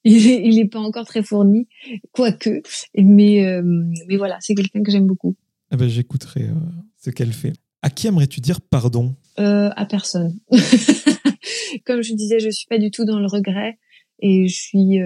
il 0.04 0.60
est, 0.60 0.66
pas 0.66 0.80
encore 0.80 1.06
très 1.06 1.24
fourni, 1.24 1.68
quoique. 2.12 2.62
Mais, 2.96 3.46
euh, 3.46 3.62
mais 4.08 4.18
voilà, 4.18 4.38
c'est 4.42 4.56
quelqu'un 4.56 4.84
que 4.84 4.92
j'aime 4.92 5.08
beaucoup. 5.08 5.36
Eh 5.72 5.78
ben, 5.78 5.88
j'écouterai 5.88 6.44
euh, 6.44 6.54
ce 6.98 7.10
qu'elle 7.10 7.34
fait. 7.34 7.54
À 7.82 7.90
qui 7.90 8.08
aimerais-tu 8.08 8.42
dire 8.42 8.62
pardon? 8.62 9.16
Euh, 9.40 9.70
À 9.76 9.86
personne. 9.86 10.38
Comme 11.86 12.02
je 12.02 12.14
disais, 12.14 12.40
je 12.40 12.50
suis 12.50 12.68
pas 12.68 12.78
du 12.78 12.92
tout 12.92 13.06
dans 13.06 13.20
le 13.20 13.28
regret 13.28 13.78
et 14.22 14.48
je 14.48 14.56
suis, 14.56 15.00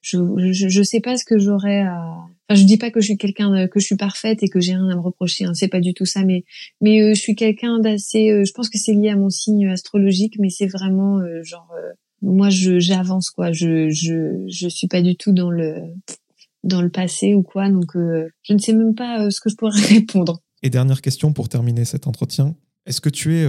je, 0.00 0.52
je, 0.52 0.82
sais 0.82 1.00
pas 1.00 1.18
ce 1.18 1.24
que 1.26 1.38
j'aurais 1.38 1.80
à. 1.80 2.00
Enfin, 2.48 2.58
je 2.58 2.64
dis 2.64 2.78
pas 2.78 2.90
que 2.90 3.00
je 3.00 3.06
suis 3.06 3.18
quelqu'un 3.18 3.68
que 3.68 3.78
je 3.78 3.84
suis 3.84 3.96
parfaite 3.96 4.42
et 4.42 4.48
que 4.48 4.60
j'ai 4.60 4.72
rien 4.72 4.88
à 4.88 4.96
me 4.96 5.00
reprocher. 5.00 5.44
Hein, 5.44 5.52
c'est 5.52 5.68
pas 5.68 5.80
du 5.80 5.92
tout 5.92 6.06
ça, 6.06 6.24
mais 6.24 6.44
mais 6.80 7.02
euh, 7.02 7.14
je 7.14 7.20
suis 7.20 7.34
quelqu'un 7.34 7.80
d'assez. 7.80 8.30
Euh, 8.30 8.44
je 8.44 8.52
pense 8.52 8.70
que 8.70 8.78
c'est 8.78 8.94
lié 8.94 9.10
à 9.10 9.16
mon 9.16 9.28
signe 9.28 9.68
astrologique, 9.68 10.36
mais 10.38 10.48
c'est 10.48 10.66
vraiment 10.66 11.18
euh, 11.18 11.42
genre 11.42 11.70
moi 12.22 12.50
je 12.50 12.78
j'avance 12.78 13.30
quoi. 13.30 13.52
Je 13.52 13.90
je 13.90 14.46
je 14.48 14.68
suis 14.68 14.88
pas 14.88 15.02
du 15.02 15.16
tout 15.16 15.32
dans 15.32 15.50
le 15.50 15.74
dans 16.64 16.82
le 16.82 16.90
passé 16.90 17.34
ou 17.34 17.42
quoi. 17.42 17.68
Donc 17.70 17.92
je 17.94 18.52
ne 18.52 18.58
sais 18.58 18.72
même 18.72 18.94
pas 18.94 19.30
ce 19.30 19.40
que 19.40 19.50
je 19.50 19.56
pourrais 19.56 19.80
répondre. 19.88 20.40
Et 20.62 20.70
dernière 20.70 21.00
question 21.00 21.32
pour 21.32 21.48
terminer 21.48 21.84
cet 21.84 22.06
entretien. 22.06 22.54
Est-ce 22.86 23.00
que 23.00 23.08
tu 23.08 23.36
es 23.36 23.46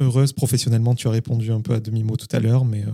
heureuse 0.00 0.32
professionnellement? 0.32 0.94
Tu 0.94 1.06
as 1.06 1.12
répondu 1.12 1.52
un 1.52 1.60
peu 1.60 1.74
à 1.74 1.80
demi-mot 1.80 2.16
tout 2.16 2.28
à 2.32 2.40
l'heure, 2.40 2.64
mais 2.64 2.84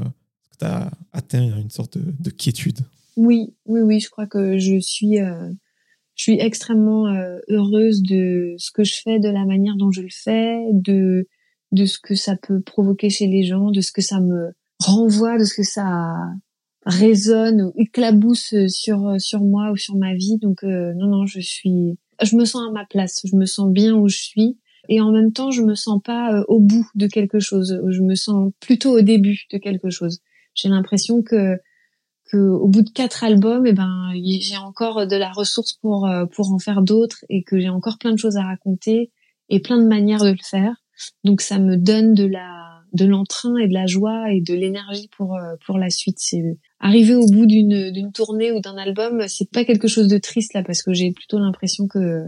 tu 0.59 0.65
as 0.65 0.91
atteint 1.13 1.57
une 1.59 1.71
sorte 1.71 1.99
de 1.99 2.31
quiétude? 2.31 2.81
Oui, 3.17 3.55
oui, 3.65 3.81
oui, 3.81 4.01
je 4.01 4.11
crois 4.11 4.27
que 4.27 4.59
je 4.59 4.79
suis, 4.79 5.19
euh, 5.21 5.51
je 6.15 6.23
suis 6.23 6.39
extrêmement 6.39 7.07
euh, 7.09 7.39
heureuse 7.49 8.03
de 8.03 8.55
ce 8.59 8.71
que 8.71 8.85
je 8.85 8.95
fais, 9.03 9.19
de 9.19 9.29
la 9.29 9.47
manière 9.47 9.77
dont 9.77 9.91
je 9.91 10.03
le 10.03 10.11
fais, 10.11 10.61
de 10.73 11.27
de 11.73 11.85
ce 11.85 11.99
que 11.99 12.15
ça 12.15 12.37
peut 12.37 12.61
provoquer 12.61 13.11
chez 13.11 13.27
les 13.27 13.43
gens, 13.43 13.71
de 13.73 13.81
ce 13.81 13.91
que 13.91 14.01
ça 14.01 14.21
me 14.21 14.53
renvoie, 14.79 15.39
de 15.39 15.45
ce 15.45 15.55
que 15.55 15.63
ça 15.63 16.15
résonne 16.85 17.63
ou 17.63 17.73
éclabousse 17.77 18.55
sur 18.69 19.21
sur 19.21 19.41
moi 19.41 19.71
ou 19.73 19.77
sur 19.77 19.97
ma 19.97 20.15
vie. 20.15 20.39
Donc 20.39 20.65
euh, 20.65 20.93
non, 20.95 21.09
non, 21.09 21.27
je 21.27 21.41
suis, 21.41 21.99
je 22.23 22.37
me 22.37 22.45
sens 22.45 22.69
à 22.69 22.73
ma 22.73 22.85
place, 22.87 23.23
je 23.25 23.37
me 23.37 23.47
sens 23.47 23.71
bien 23.71 23.95
où 23.95 24.09
je 24.09 24.19
suis. 24.19 24.59
Et 24.89 25.01
en 25.01 25.11
même 25.11 25.33
temps, 25.33 25.51
je 25.51 25.63
me 25.63 25.75
sens 25.75 26.01
pas 26.03 26.45
au 26.47 26.61
bout 26.61 26.89
de 26.95 27.09
quelque 27.09 27.41
chose. 27.41 27.81
Je 27.89 28.03
me 28.03 28.15
sens 28.15 28.53
plutôt 28.61 28.97
au 28.97 29.01
début 29.01 29.47
de 29.51 29.59
quelque 29.59 29.91
chose. 29.91 30.21
J'ai 30.55 30.69
l'impression 30.69 31.23
que 31.23 31.59
que 32.31 32.37
au 32.37 32.69
bout 32.69 32.83
de 32.83 32.91
quatre 32.91 33.25
albums, 33.25 33.67
eh 33.67 33.73
ben 33.73 34.13
j'ai 34.15 34.57
encore 34.57 35.07
de 35.07 35.17
la 35.17 35.31
ressource 35.33 35.75
pour 35.75 36.07
euh, 36.07 36.27
pour 36.27 36.53
en 36.53 36.59
faire 36.59 36.83
d'autres 36.83 37.25
et 37.29 37.43
que 37.43 37.59
j'ai 37.59 37.69
encore 37.69 37.99
plein 37.99 38.13
de 38.13 38.19
choses 38.19 38.37
à 38.37 38.43
raconter 38.43 39.11
et 39.49 39.61
plein 39.61 39.79
de 39.79 39.87
manières 39.87 40.25
de 40.25 40.31
le 40.31 40.43
faire. 40.43 40.75
Donc 41.25 41.41
ça 41.41 41.59
me 41.59 41.77
donne 41.77 42.15
de 42.15 42.25
la 42.25 42.76
de 42.97 43.05
l'entrain 43.05 43.57
et 43.57 43.69
de 43.69 43.75
la 43.75 43.87
joie 43.87 44.33
et 44.33 44.41
de 44.41 44.55
l'énergie 44.55 45.09
pour 45.17 45.37
euh, 45.37 45.55
pour 45.65 45.79
la 45.79 45.91
suite. 45.91 46.17
C'est 46.19 46.59
arriver 46.81 47.15
au 47.15 47.27
bout 47.27 47.47
d'une 47.47 47.91
d'une 47.91 48.13
tournée 48.13 48.53
ou 48.53 48.61
d'un 48.61 48.77
album, 48.77 49.25
c'est 49.29 49.51
pas 49.51 49.65
quelque 49.65 49.89
chose 49.89 50.09
de 50.09 50.19
triste 50.19 50.55
là 50.55 50.63
parce 50.63 50.83
que 50.83 50.93
j'ai 50.93 51.13
plutôt 51.13 51.39
l'impression 51.39 51.87
que 51.87 52.25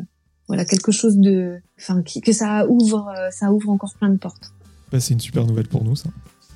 voilà 0.46 0.64
quelque 0.64 0.92
chose 0.92 1.16
de 1.18 1.56
enfin 1.78 2.02
que 2.02 2.32
ça 2.32 2.66
ouvre 2.68 3.08
euh, 3.08 3.30
ça 3.30 3.52
ouvre 3.52 3.70
encore 3.70 3.94
plein 3.98 4.10
de 4.10 4.18
portes. 4.18 4.52
Bah, 4.92 5.00
c'est 5.00 5.14
une 5.14 5.20
super 5.20 5.46
nouvelle 5.46 5.68
pour 5.68 5.84
nous 5.84 5.96
ça. 5.96 6.10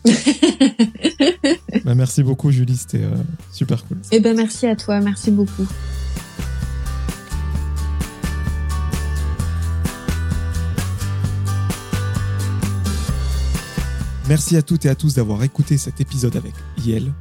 bah, 1.85 1.95
merci 1.95 2.23
beaucoup 2.23 2.51
Julie, 2.51 2.77
c'était 2.77 3.05
euh, 3.05 3.17
super 3.53 3.85
cool. 3.87 3.99
Et 4.11 4.17
eh 4.17 4.21
ben 4.21 4.37
merci 4.37 4.67
à 4.67 4.77
toi, 4.77 5.01
merci 5.01 5.31
beaucoup. 5.31 5.67
Merci 14.29 14.57
à 14.57 14.63
toutes 14.63 14.87
et 14.87 14.89
à 14.89 14.95
tous 14.95 15.15
d'avoir 15.15 15.43
écouté 15.43 15.77
cet 15.77 16.01
épisode 16.01 16.37
avec 16.37 16.55
Yel. 16.79 17.13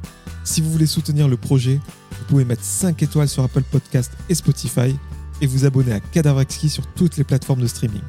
Si 0.44 0.60
vous 0.60 0.70
voulez 0.70 0.86
soutenir 0.86 1.28
le 1.28 1.36
projet, 1.36 1.80
vous 2.18 2.24
pouvez 2.28 2.44
mettre 2.44 2.62
5 2.64 3.02
étoiles 3.02 3.28
sur 3.28 3.42
Apple 3.42 3.62
Podcast 3.62 4.12
et 4.28 4.34
Spotify 4.34 4.96
et 5.40 5.46
vous 5.46 5.64
abonner 5.64 5.92
à 5.92 6.00
Cadavre 6.00 6.44
sur 6.48 6.86
toutes 6.94 7.16
les 7.16 7.24
plateformes 7.24 7.60
de 7.60 7.66
streaming. 7.66 8.02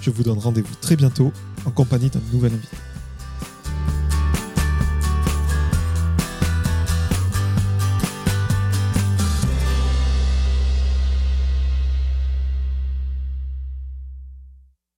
Je 0.00 0.10
vous 0.10 0.22
donne 0.22 0.38
rendez-vous 0.38 0.74
très 0.80 0.96
bientôt 0.96 1.32
en 1.66 1.70
compagnie 1.70 2.08
d'un 2.08 2.22
nouvel 2.32 2.54
invité. 2.54 2.76